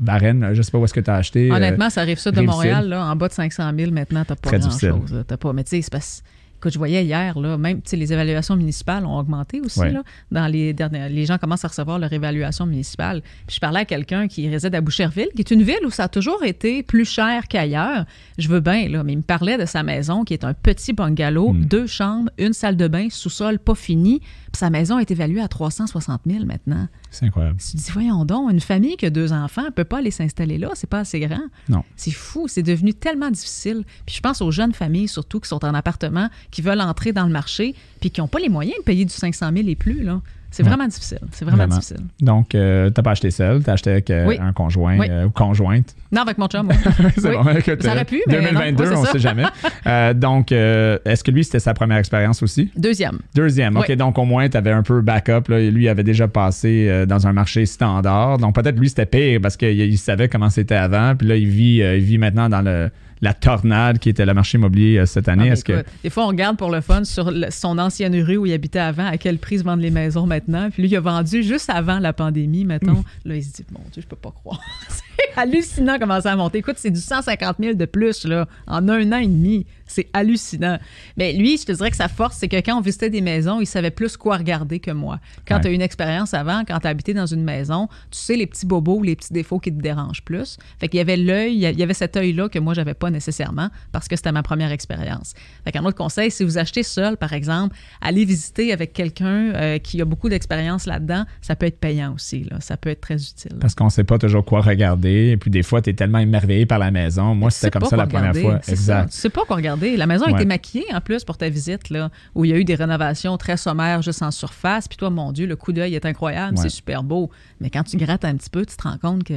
Varennes, 0.00 0.50
je 0.52 0.62
sais 0.62 0.70
pas 0.70 0.78
où 0.78 0.84
est-ce 0.84 0.94
que 0.94 1.00
tu 1.00 1.10
as 1.10 1.16
acheté. 1.16 1.50
Honnêtement, 1.50 1.90
ça 1.90 2.00
arrive 2.02 2.18
ça 2.18 2.30
de. 2.30 2.40
Montréal, 2.40 2.88
là, 2.88 3.04
en 3.06 3.16
bas 3.16 3.28
de 3.28 3.32
500 3.32 3.72
000, 3.76 3.90
maintenant, 3.92 4.24
t'as 4.24 4.36
pas 4.36 4.50
Très 4.50 4.58
difficile. 4.58 4.90
grand-chose. 4.90 5.24
pas, 5.40 5.52
mais 5.52 5.64
tu 5.64 5.70
sais, 5.70 5.82
c'est 5.82 5.92
parce 5.92 6.22
Écoute, 6.62 6.74
je 6.74 6.78
voyais 6.78 7.04
hier, 7.04 7.36
là, 7.40 7.58
même 7.58 7.82
tu 7.82 7.96
les 7.96 8.12
évaluations 8.12 8.54
municipales 8.54 9.04
ont 9.04 9.18
augmenté 9.18 9.60
aussi. 9.60 9.80
Ouais. 9.80 9.90
Là, 9.90 10.04
dans 10.30 10.46
les 10.46 10.72
dernières, 10.72 11.08
les 11.08 11.26
gens 11.26 11.36
commencent 11.36 11.64
à 11.64 11.68
recevoir 11.68 11.98
leur 11.98 12.12
évaluation 12.12 12.66
municipale. 12.66 13.20
Puis 13.48 13.56
je 13.56 13.58
parlais 13.58 13.80
à 13.80 13.84
quelqu'un 13.84 14.28
qui 14.28 14.48
réside 14.48 14.72
à 14.76 14.80
Boucherville, 14.80 15.26
qui 15.34 15.40
est 15.40 15.50
une 15.50 15.64
ville 15.64 15.84
où 15.84 15.90
ça 15.90 16.04
a 16.04 16.08
toujours 16.08 16.44
été 16.44 16.84
plus 16.84 17.04
cher 17.04 17.48
qu'ailleurs. 17.48 18.04
Je 18.38 18.48
veux 18.48 18.60
bien, 18.60 18.88
là, 18.88 19.02
mais 19.02 19.14
il 19.14 19.16
me 19.16 19.22
parlait 19.22 19.58
de 19.58 19.64
sa 19.64 19.82
maison, 19.82 20.22
qui 20.22 20.34
est 20.34 20.44
un 20.44 20.54
petit 20.54 20.92
bungalow, 20.92 21.52
Hmm. 21.52 21.64
deux 21.64 21.88
chambres, 21.88 22.30
une 22.38 22.52
salle 22.52 22.76
de 22.76 22.86
bain, 22.86 23.08
sous-sol 23.10 23.58
pas 23.58 23.74
fini. 23.74 24.20
Puis 24.52 24.58
sa 24.58 24.68
maison 24.68 24.98
est 24.98 25.10
évaluée 25.10 25.40
à 25.40 25.48
360 25.48 26.22
000 26.26 26.44
maintenant. 26.44 26.86
C'est 27.10 27.24
incroyable. 27.24 27.56
Tu 27.58 27.72
te 27.72 27.76
dis, 27.78 27.90
voyons 27.90 28.24
donc, 28.26 28.50
une 28.50 28.60
famille 28.60 28.96
qui 28.96 29.06
a 29.06 29.10
deux 29.10 29.32
enfants 29.32 29.64
ne 29.64 29.70
peut 29.70 29.84
pas 29.84 29.98
aller 29.98 30.10
s'installer 30.10 30.58
là, 30.58 30.70
c'est 30.74 30.88
pas 30.88 31.00
assez 31.00 31.20
grand. 31.20 31.44
Non. 31.70 31.82
C'est 31.96 32.10
fou, 32.10 32.48
c'est 32.48 32.62
devenu 32.62 32.92
tellement 32.92 33.30
difficile. 33.30 33.84
Puis 34.04 34.16
je 34.16 34.20
pense 34.20 34.42
aux 34.42 34.50
jeunes 34.50 34.74
familles, 34.74 35.08
surtout, 35.08 35.40
qui 35.40 35.48
sont 35.48 35.64
en 35.64 35.72
appartement, 35.72 36.28
qui 36.50 36.60
veulent 36.60 36.82
entrer 36.82 37.12
dans 37.12 37.24
le 37.24 37.32
marché, 37.32 37.74
puis 38.00 38.10
qui 38.10 38.20
n'ont 38.20 38.28
pas 38.28 38.40
les 38.40 38.50
moyens 38.50 38.76
de 38.78 38.82
payer 38.84 39.04
du 39.06 39.12
500 39.12 39.50
000 39.54 39.68
et 39.68 39.74
plus. 39.74 40.02
Là. 40.02 40.20
C'est 40.52 40.62
Ouais. 40.62 40.68
vraiment 40.68 40.86
difficile. 40.86 41.18
C'est 41.32 41.44
vraiment, 41.44 41.56
Vraiment. 41.64 41.74
difficile. 41.76 42.04
Donc, 42.20 42.54
euh, 42.54 42.88
t'as 42.90 43.02
pas 43.02 43.10
acheté 43.12 43.30
seul, 43.32 43.62
t'as 43.64 43.72
acheté 43.72 43.90
avec 43.90 44.10
euh, 44.10 44.26
Oui. 44.26 44.38
un 44.40 44.52
conjoint 44.52 44.96
Oui. 44.98 45.06
euh, 45.10 45.24
ou 45.24 45.30
conjointe. 45.30 45.96
Non, 46.12 46.22
avec 46.22 46.38
mon 46.38 46.46
chum, 46.46 46.68
oui. 46.68 46.76
c'est 47.16 47.28
Oui. 47.30 47.34
bon, 47.42 47.50
écoute, 47.56 47.82
Ça 47.82 47.92
aurait 47.92 48.02
euh, 48.02 48.04
pu, 48.04 48.22
mais 48.28 48.36
non. 48.36 48.42
2022, 48.42 48.84
Ouais, 48.84 48.90
c'est 48.90 48.96
on 48.96 49.04
sait 49.06 49.18
jamais. 49.18 49.44
Euh, 49.86 50.14
donc, 50.14 50.52
euh, 50.52 50.98
est-ce 51.04 51.24
que 51.24 51.30
lui, 51.32 51.42
c'était 51.42 51.58
sa 51.58 51.74
première 51.74 51.96
expérience 51.98 52.40
aussi? 52.42 52.70
Deuxième. 52.76 53.18
Deuxième, 53.34 53.76
OK. 53.76 53.90
Donc, 53.96 54.16
au 54.18 54.24
moins, 54.24 54.48
tu 54.48 54.56
avais 54.56 54.70
un 54.70 54.82
peu 54.84 55.00
backup. 55.00 55.48
Là. 55.48 55.58
Lui, 55.58 55.84
il 55.84 55.88
avait 55.88 56.04
déjà 56.04 56.28
passé 56.28 56.86
euh, 56.88 57.04
dans 57.06 57.26
un 57.26 57.32
marché 57.32 57.66
standard. 57.66 58.38
Donc, 58.38 58.54
peut-être 58.54 58.78
lui, 58.78 58.88
c'était 58.88 59.06
pire 59.06 59.40
parce 59.42 59.56
qu'il 59.56 59.70
il 59.80 59.98
savait 59.98 60.28
comment 60.28 60.50
c'était 60.50 60.76
avant. 60.76 61.16
Puis 61.16 61.26
là, 61.26 61.34
il 61.36 61.48
vit, 61.48 61.82
euh, 61.82 61.96
il 61.96 62.04
vit 62.04 62.18
maintenant 62.18 62.48
dans 62.48 62.62
le, 62.62 62.90
la 63.22 63.32
tornade 63.32 63.98
qui 64.00 64.08
était 64.10 64.26
le 64.26 64.34
marché 64.34 64.58
immobilier 64.58 64.98
euh, 64.98 65.06
cette 65.06 65.28
année. 65.28 65.44
Ah, 65.44 65.46
ben, 65.46 65.52
est-ce 65.52 65.64
que. 65.64 65.84
Des 66.02 66.10
fois, 66.10 66.24
on 66.24 66.28
regarde 66.28 66.58
pour 66.58 66.70
le 66.70 66.80
fun 66.80 67.04
sur 67.04 67.30
le- 67.30 67.50
son 67.50 67.78
ancienne 67.78 68.14
rue 68.20 68.36
où 68.36 68.46
il 68.46 68.52
habitait 68.52 68.80
avant, 68.80 69.06
à 69.06 69.16
quel 69.16 69.38
prix 69.38 69.60
se 69.60 69.64
vendent 69.64 69.80
les 69.80 69.90
maisons 69.90 70.26
maintenant. 70.26 70.68
Puis 70.70 70.82
lui, 70.82 70.90
il 70.90 70.96
a 70.96 71.00
vendu 71.00 71.42
juste 71.42 71.70
avant 71.70 72.00
la 72.00 72.12
pandémie, 72.12 72.64
mettons. 72.64 73.04
Là, 73.24 73.36
il 73.36 73.44
se 73.44 73.52
dit, 73.52 73.64
mon 73.72 73.80
Dieu, 73.92 74.02
je 74.02 74.08
peux 74.08 74.16
pas 74.16 74.32
croire. 74.32 74.60
c'est 74.88 75.40
hallucinant 75.40 75.98
comment 76.00 76.20
ça 76.20 76.32
a 76.32 76.36
monté. 76.36 76.58
Écoute, 76.58 76.76
c'est 76.78 76.90
du 76.90 77.00
150 77.00 77.56
000 77.60 77.74
de 77.74 77.84
plus, 77.84 78.24
là, 78.26 78.46
en 78.66 78.88
un 78.88 79.12
an 79.12 79.18
et 79.18 79.26
demi. 79.28 79.66
C'est 79.92 80.08
hallucinant. 80.12 80.78
Mais 81.16 81.32
lui, 81.32 81.58
je 81.58 81.64
te 81.64 81.72
dirais 81.72 81.90
que 81.90 81.96
sa 81.96 82.08
force, 82.08 82.36
c'est 82.38 82.48
que 82.48 82.56
quand 82.56 82.78
on 82.78 82.80
visitait 82.80 83.10
des 83.10 83.20
maisons, 83.20 83.60
il 83.60 83.66
savait 83.66 83.90
plus 83.90 84.16
quoi 84.16 84.38
regarder 84.38 84.80
que 84.80 84.90
moi. 84.90 85.20
Quand 85.46 85.60
tu 85.60 85.68
as 85.68 85.70
une 85.70 85.82
expérience 85.82 86.32
avant, 86.34 86.64
quand 86.66 86.78
tu 86.80 86.86
as 86.86 86.90
habité 86.90 87.14
dans 87.14 87.26
une 87.26 87.44
maison, 87.44 87.88
tu 88.10 88.18
sais 88.18 88.36
les 88.36 88.46
petits 88.46 88.66
bobos, 88.66 89.02
les 89.02 89.16
petits 89.16 89.32
défauts 89.32 89.58
qui 89.58 89.70
te 89.70 89.80
dérangent 89.80 90.24
plus. 90.24 90.56
Fait 90.80 90.88
qu'il 90.88 90.98
y 90.98 91.00
avait 91.00 91.16
l'œil, 91.16 91.54
il 91.54 91.78
y 91.78 91.82
avait 91.82 91.94
cet 91.94 92.16
œil-là 92.16 92.48
que 92.48 92.58
moi, 92.58 92.74
j'avais 92.74 92.94
pas 92.94 93.10
nécessairement 93.10 93.68
parce 93.92 94.08
que 94.08 94.16
c'était 94.16 94.32
ma 94.32 94.42
première 94.42 94.72
expérience. 94.72 95.34
Fait 95.64 95.72
qu'un 95.72 95.84
autre 95.84 95.96
conseil, 95.96 96.30
si 96.30 96.44
vous 96.44 96.58
achetez 96.58 96.82
seul, 96.82 97.16
par 97.16 97.32
exemple, 97.32 97.76
allez 98.00 98.24
visiter 98.24 98.72
avec 98.72 98.92
quelqu'un 98.92 99.52
euh, 99.54 99.78
qui 99.78 100.00
a 100.00 100.04
beaucoup 100.04 100.28
d'expérience 100.28 100.86
là-dedans, 100.86 101.24
ça 101.40 101.56
peut 101.56 101.66
être 101.66 101.78
payant 101.78 102.14
aussi. 102.14 102.44
Là. 102.44 102.58
Ça 102.60 102.76
peut 102.76 102.90
être 102.90 103.00
très 103.00 103.16
utile. 103.16 103.56
Parce 103.60 103.74
qu'on 103.74 103.90
sait 103.90 104.04
pas 104.04 104.18
toujours 104.18 104.44
quoi 104.44 104.60
regarder. 104.60 105.30
Et 105.30 105.36
puis 105.36 105.50
des 105.50 105.62
fois, 105.62 105.82
tu 105.82 105.90
es 105.90 105.94
tellement 105.94 106.18
émerveillé 106.18 106.66
par 106.66 106.78
la 106.78 106.90
maison. 106.90 107.34
Moi, 107.34 107.50
c'était 107.50 107.70
comme 107.70 107.88
ça 107.88 107.96
la 107.96 108.06
première 108.06 108.34
fois. 108.34 108.60
Exact. 108.68 109.10
Tu 109.10 109.16
sais 109.16 109.30
pas 109.30 109.44
quoi 109.44 109.56
regarder. 109.56 109.81
La 109.82 110.06
maison 110.06 110.26
a 110.26 110.30
été 110.30 110.44
maquillée 110.44 110.86
en 110.92 111.00
plus 111.00 111.24
pour 111.24 111.36
ta 111.36 111.48
visite, 111.48 111.90
là, 111.90 112.10
où 112.34 112.44
il 112.44 112.50
y 112.50 112.54
a 112.54 112.56
eu 112.56 112.64
des 112.64 112.74
rénovations 112.74 113.36
très 113.36 113.56
sommaires 113.56 114.02
juste 114.02 114.22
en 114.22 114.30
surface. 114.30 114.88
Puis 114.88 114.96
toi, 114.96 115.10
mon 115.10 115.32
Dieu, 115.32 115.46
le 115.46 115.56
coup 115.56 115.72
d'œil 115.72 115.94
est 115.94 116.06
incroyable, 116.06 116.56
c'est 116.58 116.68
super 116.68 117.02
beau. 117.02 117.30
Mais 117.60 117.70
quand 117.70 117.82
tu 117.84 117.96
grattes 117.96 118.24
un 118.24 118.36
petit 118.36 118.50
peu, 118.50 118.64
tu 118.64 118.76
te 118.76 118.82
rends 118.82 118.98
compte 118.98 119.24
que 119.24 119.34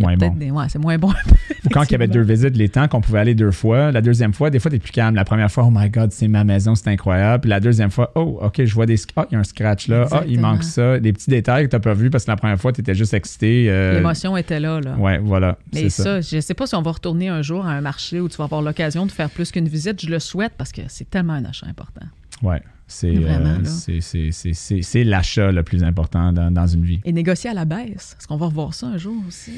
moins 0.00 0.16
bon. 0.16 0.34
ouais, 0.36 0.64
c'est 0.68 0.78
moins 0.78 0.98
bon. 0.98 1.12
Ou 1.64 1.68
quand 1.70 1.84
il 1.84 1.92
y 1.92 1.94
avait 1.94 2.08
deux 2.08 2.22
visites, 2.22 2.56
les 2.56 2.68
temps 2.68 2.88
qu'on 2.88 3.00
pouvait 3.00 3.20
aller 3.20 3.34
deux 3.34 3.50
fois. 3.50 3.92
La 3.92 4.00
deuxième 4.00 4.32
fois, 4.32 4.50
des 4.50 4.58
fois, 4.58 4.70
tu 4.70 4.76
es 4.76 4.80
plus 4.80 4.92
calme. 4.92 5.14
La 5.14 5.24
première 5.24 5.50
fois, 5.50 5.64
oh 5.66 5.70
my 5.72 5.90
God, 5.90 6.12
c'est 6.12 6.28
ma 6.28 6.42
maison, 6.44 6.74
c'est 6.74 6.88
incroyable. 6.88 7.42
Puis 7.42 7.50
la 7.50 7.60
deuxième 7.60 7.90
fois, 7.90 8.10
oh, 8.14 8.40
OK, 8.42 8.64
je 8.64 8.74
vois 8.74 8.86
des. 8.86 8.96
Ah, 9.16 9.26
il 9.30 9.34
y 9.34 9.36
a 9.36 9.40
un 9.40 9.44
scratch 9.44 9.88
là. 9.88 10.06
Ah, 10.10 10.22
il 10.26 10.40
manque 10.40 10.64
ça. 10.64 10.98
Des 10.98 11.12
petits 11.12 11.30
détails 11.30 11.64
que 11.66 11.70
tu 11.70 11.76
n'as 11.76 11.80
pas 11.80 11.94
vus 11.94 12.10
parce 12.10 12.24
que 12.24 12.30
la 12.30 12.36
première 12.36 12.58
fois, 12.60 12.72
tu 12.72 12.80
étais 12.80 12.94
juste 12.94 13.14
excité. 13.14 13.66
Euh, 13.68 13.94
L'émotion 13.94 14.36
était 14.36 14.60
là. 14.60 14.80
là. 14.80 14.96
Ouais, 14.96 15.18
voilà. 15.18 15.58
Mais 15.72 15.88
ça, 15.90 16.20
je 16.20 16.36
ne 16.36 16.40
sais 16.40 16.54
pas 16.54 16.66
si 16.66 16.74
on 16.74 16.82
va 16.82 16.92
retourner 16.92 17.28
un 17.28 17.42
jour 17.42 17.66
à 17.66 17.70
un 17.70 17.80
marché 17.80 18.20
où 18.20 18.28
tu 18.28 18.36
vas 18.36 18.44
avoir 18.44 18.62
l'occasion 18.62 19.06
de 19.06 19.12
faire 19.12 19.30
plus 19.30 19.50
qu'une 19.50 19.68
visite. 19.68 20.00
Je 20.04 20.10
le 20.10 20.18
souhaite 20.18 20.52
parce 20.56 20.72
que 20.72 20.82
c'est 20.88 21.08
tellement 21.08 21.34
un 21.34 21.44
achat 21.44 21.66
important. 21.66 22.06
Ouais. 22.42 22.62
Euh, 23.04 23.58
c'est 23.64 25.04
l'achat 25.04 25.52
le 25.52 25.62
plus 25.62 25.84
important 25.84 26.32
dans, 26.32 26.50
dans, 26.50 26.66
une 26.66 26.84
vie. 26.84 27.00
Et 27.04 27.12
négocier 27.12 27.50
à 27.50 27.54
la 27.54 27.64
baisse. 27.64 28.16
Est-ce 28.18 28.26
qu'on 28.26 28.36
va 28.36 28.46
revoir 28.46 28.74
ça 28.74 28.86
un 28.86 28.98
jour 28.98 29.16
aussi? 29.26 29.52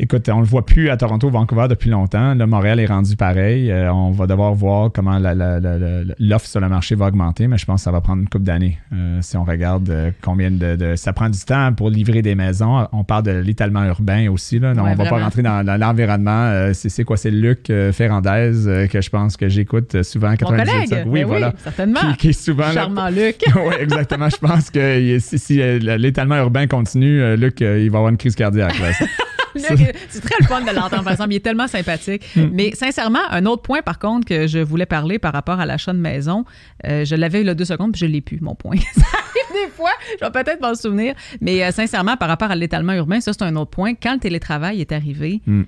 Écoute, 0.00 0.28
on 0.28 0.38
le 0.38 0.46
voit 0.46 0.64
plus 0.64 0.90
à 0.90 0.96
Toronto, 0.96 1.28
Vancouver 1.28 1.66
depuis 1.68 1.90
longtemps. 1.90 2.32
Là, 2.32 2.46
Montréal 2.46 2.78
est 2.78 2.86
rendu 2.86 3.16
pareil. 3.16 3.68
Euh, 3.68 3.92
on 3.92 4.12
va 4.12 4.28
devoir 4.28 4.54
voir 4.54 4.92
comment 4.92 5.18
l'offre 5.18 6.46
sur 6.46 6.60
le 6.60 6.68
marché 6.68 6.94
va 6.94 7.06
augmenter, 7.06 7.48
mais 7.48 7.58
je 7.58 7.66
pense 7.66 7.80
que 7.80 7.84
ça 7.84 7.90
va 7.90 8.00
prendre 8.00 8.22
une 8.22 8.28
couple 8.28 8.44
d'années. 8.44 8.78
Euh, 8.92 9.18
si 9.22 9.36
on 9.36 9.42
regarde 9.42 9.90
euh, 9.90 10.12
combien 10.22 10.52
de, 10.52 10.94
Ça 10.94 11.12
prend 11.12 11.28
du 11.28 11.40
temps 11.40 11.72
pour 11.72 11.90
livrer 11.90 12.22
des 12.22 12.36
maisons. 12.36 12.86
On 12.92 13.02
parle 13.02 13.24
de 13.24 13.32
l'étalement 13.32 13.84
urbain 13.86 14.30
aussi. 14.30 14.60
Là. 14.60 14.72
on 14.76 14.88
ne 14.88 14.94
va 14.94 15.04
pas 15.04 15.18
rentrer 15.18 15.42
dans, 15.42 15.66
l'environnement. 15.66 16.70
c'est 16.74 17.02
quoi? 17.02 17.16
C'est 17.16 17.32
Luc 17.32 17.66
Ferrandez 17.92 18.88
que 18.88 19.00
je 19.00 19.10
pense 19.10 19.36
que 19.36 19.48
j'écoute 19.48 20.04
souvent. 20.04 20.30
Mon 20.30 20.36
collègue? 20.36 21.04
Oui, 21.06 21.20
ben 21.20 21.26
voilà. 21.26 21.52
certainement. 21.64 22.00
Qui, 22.16 22.28
est 22.28 22.32
souvent 22.32 22.70
Charmant 22.82 23.08
Luc. 23.08 23.36
oui, 23.56 23.74
exactement. 23.80 24.28
Je 24.28 24.36
pense 24.36 24.70
que 24.70 25.18
si, 25.18 25.56
l'étalement 25.80 26.36
urbain 26.36 26.66
continue, 26.66 27.36
Luc, 27.36 27.60
il 27.60 27.90
va 27.90 27.98
avoir 27.98 28.10
une 28.10 28.18
crise 28.18 28.34
cardiaque. 28.34 28.74
c'est 29.58 30.20
très 30.20 30.36
le 30.40 30.46
fun 30.46 30.60
de 30.60 30.74
l'entendre, 30.74 31.04
par 31.04 31.12
exemple. 31.12 31.32
Il 31.32 31.36
est 31.36 31.44
tellement 31.44 31.66
sympathique. 31.66 32.24
Hmm. 32.36 32.48
Mais 32.52 32.74
sincèrement, 32.74 33.20
un 33.30 33.46
autre 33.46 33.62
point, 33.62 33.82
par 33.82 33.98
contre, 33.98 34.26
que 34.26 34.46
je 34.46 34.58
voulais 34.58 34.86
parler 34.86 35.18
par 35.18 35.32
rapport 35.32 35.60
à 35.60 35.66
l'achat 35.66 35.92
de 35.92 35.98
maison, 35.98 36.44
euh, 36.86 37.04
je 37.04 37.14
l'avais 37.14 37.42
eu 37.42 37.44
là 37.44 37.54
deux 37.54 37.64
secondes, 37.64 37.92
puis 37.92 38.00
je 38.00 38.06
l'ai 38.06 38.20
plus, 38.20 38.40
mon 38.40 38.54
point. 38.54 38.76
ça 38.94 39.06
arrive 39.12 39.66
des 39.66 39.70
fois, 39.72 39.90
je 40.20 40.24
vais 40.24 40.30
peut-être 40.30 40.60
m'en 40.60 40.74
souvenir. 40.74 41.14
Mais 41.40 41.62
euh, 41.64 41.70
sincèrement, 41.72 42.16
par 42.16 42.28
rapport 42.28 42.50
à 42.50 42.56
l'étalement 42.56 42.94
urbain, 42.94 43.20
ça, 43.20 43.32
c'est 43.32 43.42
un 43.42 43.56
autre 43.56 43.70
point. 43.70 43.94
Quand 43.94 44.14
le 44.14 44.20
télétravail 44.20 44.80
est 44.80 44.92
arrivé, 44.92 45.40
hmm 45.46 45.62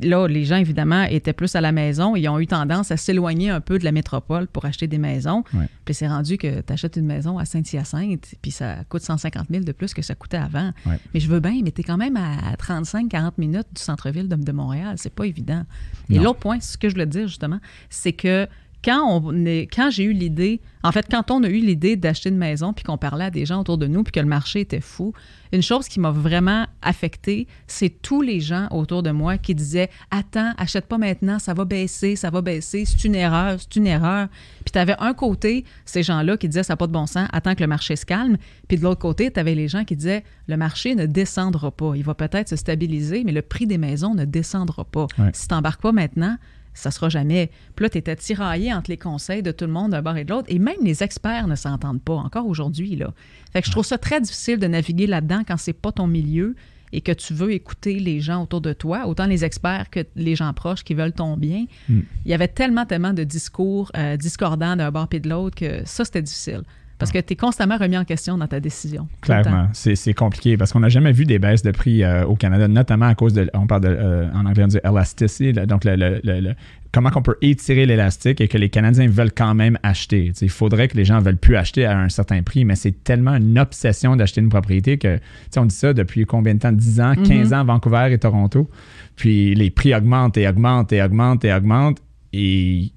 là, 0.00 0.26
les 0.26 0.44
gens, 0.44 0.56
évidemment, 0.56 1.04
étaient 1.04 1.32
plus 1.32 1.54
à 1.54 1.60
la 1.60 1.72
maison 1.72 2.16
et 2.16 2.28
ont 2.28 2.38
eu 2.38 2.46
tendance 2.46 2.90
à 2.90 2.96
s'éloigner 2.96 3.50
un 3.50 3.60
peu 3.60 3.78
de 3.78 3.84
la 3.84 3.92
métropole 3.92 4.46
pour 4.46 4.64
acheter 4.64 4.86
des 4.86 4.98
maisons. 4.98 5.44
Puis 5.84 5.94
c'est 5.94 6.08
rendu 6.08 6.38
que 6.38 6.60
tu 6.60 6.72
achètes 6.72 6.96
une 6.96 7.06
maison 7.06 7.38
à 7.38 7.44
Saint-Hyacinthe, 7.44 8.34
puis 8.42 8.50
ça 8.50 8.76
coûte 8.88 9.02
150 9.02 9.46
000 9.50 9.64
de 9.64 9.72
plus 9.72 9.94
que 9.94 10.02
ça 10.02 10.14
coûtait 10.14 10.36
avant. 10.36 10.72
Mais 10.86 11.20
je 11.20 11.28
veux 11.28 11.40
bien, 11.40 11.60
mais 11.62 11.70
tu 11.70 11.80
es 11.80 11.84
quand 11.84 11.96
même 11.96 12.16
à 12.16 12.54
35-40 12.56 13.32
minutes 13.38 13.68
du 13.74 13.82
centre-ville 13.82 14.28
de, 14.28 14.36
de, 14.36 14.52
Montréal. 14.52 14.96
C'est 14.98 15.14
pas 15.14 15.26
évident. 15.26 15.64
Et 16.10 16.18
l'autre 16.18 16.40
point, 16.40 16.60
ce 16.60 16.76
que 16.76 16.88
je 16.88 16.94
voulais 16.94 17.06
dire, 17.06 17.28
justement, 17.28 17.60
c'est 17.88 18.12
que 18.12 18.48
quand, 18.84 19.22
on 19.22 19.46
est, 19.46 19.66
quand 19.74 19.90
j'ai 19.90 20.04
eu 20.04 20.12
l'idée, 20.12 20.60
en 20.82 20.92
fait, 20.92 21.06
quand 21.10 21.30
on 21.30 21.42
a 21.42 21.48
eu 21.48 21.60
l'idée 21.60 21.96
d'acheter 21.96 22.28
une 22.28 22.36
maison, 22.36 22.74
puis 22.74 22.84
qu'on 22.84 22.98
parlait 22.98 23.24
à 23.24 23.30
des 23.30 23.46
gens 23.46 23.60
autour 23.60 23.78
de 23.78 23.86
nous, 23.86 24.02
puis 24.02 24.12
que 24.12 24.20
le 24.20 24.26
marché 24.26 24.60
était 24.60 24.82
fou, 24.82 25.14
une 25.52 25.62
chose 25.62 25.88
qui 25.88 26.00
m'a 26.00 26.10
vraiment 26.10 26.66
affectée, 26.82 27.46
c'est 27.66 27.88
tous 28.02 28.20
les 28.20 28.40
gens 28.40 28.68
autour 28.70 29.02
de 29.02 29.10
moi 29.10 29.38
qui 29.38 29.54
disaient 29.54 29.88
Attends, 30.10 30.52
achète 30.58 30.86
pas 30.86 30.98
maintenant, 30.98 31.38
ça 31.38 31.54
va 31.54 31.64
baisser, 31.64 32.16
ça 32.16 32.28
va 32.28 32.42
baisser, 32.42 32.84
c'est 32.84 33.04
une 33.04 33.14
erreur, 33.14 33.58
c'est 33.58 33.76
une 33.76 33.86
erreur. 33.86 34.28
Puis 34.64 34.72
tu 34.72 34.78
avais 34.78 34.96
un 34.98 35.14
côté, 35.14 35.64
ces 35.86 36.02
gens-là 36.02 36.36
qui 36.36 36.48
disaient 36.48 36.64
Ça 36.64 36.74
n'a 36.74 36.76
pas 36.76 36.86
de 36.86 36.92
bon 36.92 37.06
sens, 37.06 37.28
attends 37.32 37.54
que 37.54 37.62
le 37.62 37.68
marché 37.68 37.96
se 37.96 38.04
calme. 38.04 38.36
Puis 38.68 38.76
de 38.76 38.82
l'autre 38.82 39.00
côté, 39.00 39.30
tu 39.30 39.40
avais 39.40 39.54
les 39.54 39.68
gens 39.68 39.84
qui 39.84 39.96
disaient 39.96 40.24
Le 40.46 40.56
marché 40.58 40.94
ne 40.94 41.06
descendra 41.06 41.70
pas. 41.70 41.94
Il 41.96 42.04
va 42.04 42.14
peut-être 42.14 42.50
se 42.50 42.56
stabiliser, 42.56 43.24
mais 43.24 43.32
le 43.32 43.42
prix 43.42 43.66
des 43.66 43.78
maisons 43.78 44.14
ne 44.14 44.26
descendra 44.26 44.84
pas. 44.84 45.06
Si 45.32 45.48
tu 45.48 45.54
n'embarques 45.54 45.80
pas 45.80 45.92
maintenant, 45.92 46.36
ça 46.74 46.90
sera 46.90 47.08
jamais. 47.08 47.50
Puis 47.76 47.84
là, 47.84 47.90
tu 47.90 47.98
étais 47.98 48.16
tiraillé 48.16 48.72
entre 48.72 48.90
les 48.90 48.96
conseils 48.96 49.42
de 49.42 49.52
tout 49.52 49.64
le 49.64 49.72
monde 49.72 49.92
d'un 49.92 50.02
bord 50.02 50.16
et 50.16 50.24
de 50.24 50.30
l'autre. 50.30 50.48
Et 50.48 50.58
même 50.58 50.76
les 50.82 51.02
experts 51.02 51.46
ne 51.46 51.54
s'entendent 51.54 52.02
pas, 52.02 52.14
encore 52.14 52.46
aujourd'hui. 52.46 52.96
Là. 52.96 53.12
Fait 53.52 53.60
que 53.60 53.66
je 53.66 53.72
trouve 53.72 53.86
ça 53.86 53.98
très 53.98 54.20
difficile 54.20 54.58
de 54.58 54.66
naviguer 54.66 55.06
là-dedans 55.06 55.42
quand 55.46 55.56
c'est 55.56 55.72
pas 55.72 55.92
ton 55.92 56.06
milieu 56.06 56.56
et 56.92 57.00
que 57.00 57.12
tu 57.12 57.34
veux 57.34 57.52
écouter 57.52 57.98
les 57.98 58.20
gens 58.20 58.42
autour 58.42 58.60
de 58.60 58.72
toi, 58.72 59.06
autant 59.06 59.26
les 59.26 59.44
experts 59.44 59.90
que 59.90 60.00
les 60.14 60.36
gens 60.36 60.52
proches 60.52 60.84
qui 60.84 60.94
veulent 60.94 61.12
ton 61.12 61.36
bien. 61.36 61.66
Hmm. 61.88 62.02
Il 62.24 62.30
y 62.30 62.34
avait 62.34 62.48
tellement, 62.48 62.86
tellement 62.86 63.12
de 63.12 63.24
discours 63.24 63.90
euh, 63.96 64.16
discordants 64.16 64.76
d'un 64.76 64.90
bord 64.92 65.08
et 65.10 65.20
de 65.20 65.28
l'autre 65.28 65.56
que 65.56 65.82
ça, 65.84 66.04
c'était 66.04 66.22
difficile. 66.22 66.62
Parce 67.04 67.12
que 67.12 67.26
tu 67.26 67.34
es 67.34 67.36
constamment 67.36 67.76
remis 67.76 67.98
en 67.98 68.04
question 68.04 68.38
dans 68.38 68.46
ta 68.46 68.60
décision. 68.60 69.08
Clairement, 69.20 69.68
c'est 69.72 70.14
compliqué 70.14 70.56
parce 70.56 70.72
qu'on 70.72 70.80
n'a 70.80 70.88
jamais 70.88 71.12
vu 71.12 71.24
des 71.24 71.38
baisses 71.38 71.62
de 71.62 71.70
prix 71.70 72.02
euh, 72.02 72.24
au 72.24 72.34
Canada, 72.34 72.66
notamment 72.66 73.06
à 73.06 73.14
cause 73.14 73.34
de, 73.34 73.50
on 73.52 73.66
parle 73.66 73.82
de, 73.82 73.88
euh, 73.88 74.32
en 74.32 74.46
anglais, 74.46 74.66
du 74.66 74.78
elasticity, 74.82 75.52
donc 75.52 75.84
le, 75.84 76.54
comment 76.92 77.10
on 77.14 77.22
peut 77.22 77.36
étirer 77.42 77.84
l'élastique 77.84 78.40
et 78.40 78.48
que 78.48 78.56
les 78.56 78.70
Canadiens 78.70 79.08
veulent 79.08 79.32
quand 79.32 79.54
même 79.54 79.78
acheter. 79.82 80.32
il 80.40 80.48
faudrait 80.48 80.88
que 80.88 80.96
les 80.96 81.04
gens 81.04 81.16
ne 81.16 81.24
veulent 81.24 81.36
plus 81.36 81.56
acheter 81.56 81.84
à 81.84 81.98
un 81.98 82.08
certain 82.08 82.42
prix, 82.42 82.64
mais 82.64 82.76
c'est 82.76 83.04
tellement 83.04 83.34
une 83.34 83.58
obsession 83.58 84.16
d'acheter 84.16 84.40
une 84.40 84.48
propriété 84.48 84.96
que, 84.96 85.18
on 85.56 85.66
dit 85.66 85.74
ça 85.74 85.92
depuis 85.92 86.24
combien 86.24 86.54
de 86.54 86.60
temps? 86.60 86.72
10 86.72 87.00
ans, 87.00 87.14
15 87.16 87.26
mm-hmm. 87.26 87.54
ans, 87.54 87.64
Vancouver 87.64 88.08
et 88.12 88.18
Toronto. 88.18 88.70
Puis 89.16 89.54
les 89.54 89.70
prix 89.70 89.94
augmentent 89.94 90.36
et 90.36 90.48
augmentent 90.48 90.92
et 90.92 91.02
augmentent 91.02 91.44
et 91.44 91.52
augmentent. 91.52 91.98
Et 92.32 92.92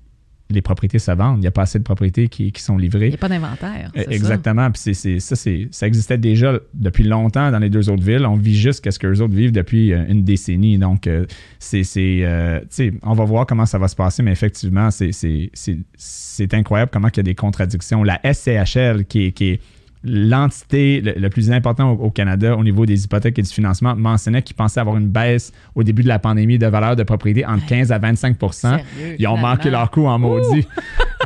les 0.49 0.61
propriétés 0.61 0.99
se 0.99 1.11
vendent. 1.11 1.37
Il 1.37 1.41
n'y 1.41 1.47
a 1.47 1.51
pas 1.51 1.63
assez 1.63 1.79
de 1.79 1.83
propriétés 1.83 2.27
qui, 2.27 2.51
sont 2.57 2.77
livrées. 2.77 3.07
Il 3.07 3.09
n'y 3.09 3.15
a 3.15 3.17
pas 3.17 3.29
d'inventaire. 3.29 3.91
Exactement. 3.95 4.71
Puis 4.71 4.95
c'est, 4.95 5.19
ça, 5.19 5.35
ça 5.35 5.87
existait 5.87 6.17
déjà 6.17 6.59
depuis 6.73 7.03
longtemps 7.03 7.51
dans 7.51 7.59
les 7.59 7.69
deux 7.69 7.89
autres 7.89 8.03
villes. 8.03 8.25
On 8.25 8.35
vit 8.35 8.57
juste 8.57 8.83
qu'est-ce 8.83 8.99
qu'eux 8.99 9.19
autres 9.21 9.33
vivent 9.33 9.51
depuis 9.51 9.93
euh, 9.93 10.05
une 10.07 10.23
décennie. 10.23 10.77
Donc, 10.77 11.07
euh, 11.07 11.25
c'est, 11.59 11.83
euh, 11.97 12.61
on 13.03 13.13
va 13.13 13.25
voir 13.25 13.45
comment 13.45 13.65
ça 13.65 13.77
va 13.77 13.87
se 13.87 13.95
passer, 13.95 14.23
mais 14.23 14.31
effectivement, 14.31 14.89
c'est, 14.91 15.11
c'est, 15.11 16.53
incroyable 16.53 16.91
comment 16.93 17.09
il 17.09 17.17
y 17.17 17.19
a 17.19 17.23
des 17.23 17.35
contradictions. 17.35 18.03
La 18.03 18.19
SCHL, 18.23 19.05
qui 19.05 19.33
qui 19.33 19.49
est 19.49 19.61
l'entité 20.03 21.01
le, 21.01 21.29
plus 21.29 21.51
important 21.51 21.91
au, 21.91 22.09
Canada 22.09 22.55
au 22.55 22.63
niveau 22.63 22.85
des 22.85 23.03
hypothèques 23.03 23.39
et 23.39 23.41
du 23.41 23.49
financement 23.49 23.95
mentionnait 23.95 24.41
qu'ils 24.41 24.55
pensaient 24.55 24.79
avoir 24.79 24.97
une 24.97 25.07
baisse 25.07 25.51
au 25.75 25.83
début 25.83 26.03
de 26.03 26.07
la 26.07 26.19
pandémie 26.19 26.57
de 26.57 26.67
valeur 26.67 26.95
de 26.95 27.03
propriété 27.03 27.45
entre 27.45 27.65
15 27.65 27.91
à 27.91 27.99
25% 27.99 28.79
Ils 29.19 29.27
ont 29.27 29.37
manqué 29.37 29.69
leur 29.69 29.91
coup 29.91 30.05
en 30.05 30.19
maudit. 30.19 30.67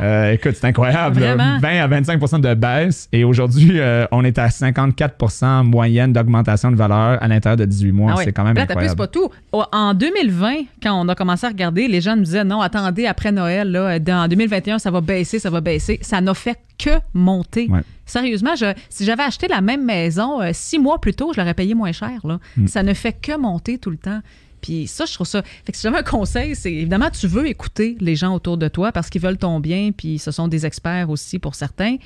Euh, 0.02 0.32
écoute, 0.32 0.54
c'est 0.54 0.66
incroyable. 0.66 1.20
20 1.20 1.62
à 1.62 1.86
25% 1.86 2.40
de 2.40 2.54
baisse. 2.54 3.08
Et 3.12 3.24
aujourd'hui, 3.24 3.78
euh, 3.78 4.04
on 4.10 4.24
est 4.24 4.38
à 4.38 4.48
54% 4.48 5.64
moyenne 5.64 6.12
d'augmentation 6.12 6.72
de 6.72 6.76
valeur 6.76 7.22
à 7.22 7.28
l'intérieur 7.28 7.56
de 7.56 7.64
18 7.64 7.92
mois. 7.92 8.14
Ah 8.16 8.20
c'est 8.24 8.32
quand 8.32 8.42
même 8.42 8.56
Là, 8.56 8.62
incroyable. 8.62 8.96
pas 8.96 9.06
tout. 9.06 9.30
En 9.52 9.94
2020, 9.94 10.54
quand 10.82 11.00
on 11.00 11.08
a 11.08 11.14
commencé 11.14 11.46
à 11.46 11.50
regarder, 11.50 11.86
les 11.86 12.00
gens 12.00 12.16
nous 12.16 12.24
disaient 12.24 12.42
non, 12.44 12.60
attendez, 12.60 13.06
après 13.06 13.30
Noël, 13.30 13.70
là, 13.70 14.24
en 14.24 14.28
2021, 14.28 14.78
ça 14.78 14.90
va 14.90 15.00
baisser, 15.00 15.38
ça 15.38 15.50
va 15.50 15.60
baisser. 15.60 15.98
Ça 16.02 16.20
n'a 16.20 16.34
fait 16.34 16.58
que 16.78 16.90
monter. 17.14 17.68
Sérieusement, 18.12 18.52
si 18.90 19.06
j'avais 19.06 19.22
acheté 19.22 19.48
la 19.48 19.62
même 19.62 19.86
maison 19.86 20.42
euh, 20.42 20.50
six 20.52 20.78
mois 20.78 21.00
plus 21.00 21.14
tôt, 21.14 21.32
je 21.32 21.40
l'aurais 21.40 21.54
payé 21.54 21.72
moins 21.72 21.92
cher. 21.92 22.20
Là. 22.24 22.40
Mm. 22.58 22.66
Ça 22.66 22.82
ne 22.82 22.92
fait 22.92 23.14
que 23.14 23.34
monter 23.38 23.78
tout 23.78 23.88
le 23.88 23.96
temps. 23.96 24.20
Puis 24.60 24.86
ça, 24.86 25.06
je 25.06 25.14
trouve 25.14 25.26
ça. 25.26 25.40
Fait 25.64 25.72
que 25.72 25.78
si 25.78 25.84
j'avais 25.84 25.96
un 25.96 26.02
conseil, 26.02 26.54
c'est 26.54 26.70
évidemment, 26.70 27.08
tu 27.08 27.26
veux 27.26 27.46
écouter 27.48 27.96
les 28.00 28.14
gens 28.14 28.34
autour 28.34 28.58
de 28.58 28.68
toi 28.68 28.92
parce 28.92 29.08
qu'ils 29.08 29.22
veulent 29.22 29.38
ton 29.38 29.60
bien, 29.60 29.92
puis 29.96 30.18
ce 30.18 30.30
sont 30.30 30.46
des 30.46 30.66
experts 30.66 31.08
aussi 31.08 31.38
pour 31.38 31.54
certains. 31.54 31.96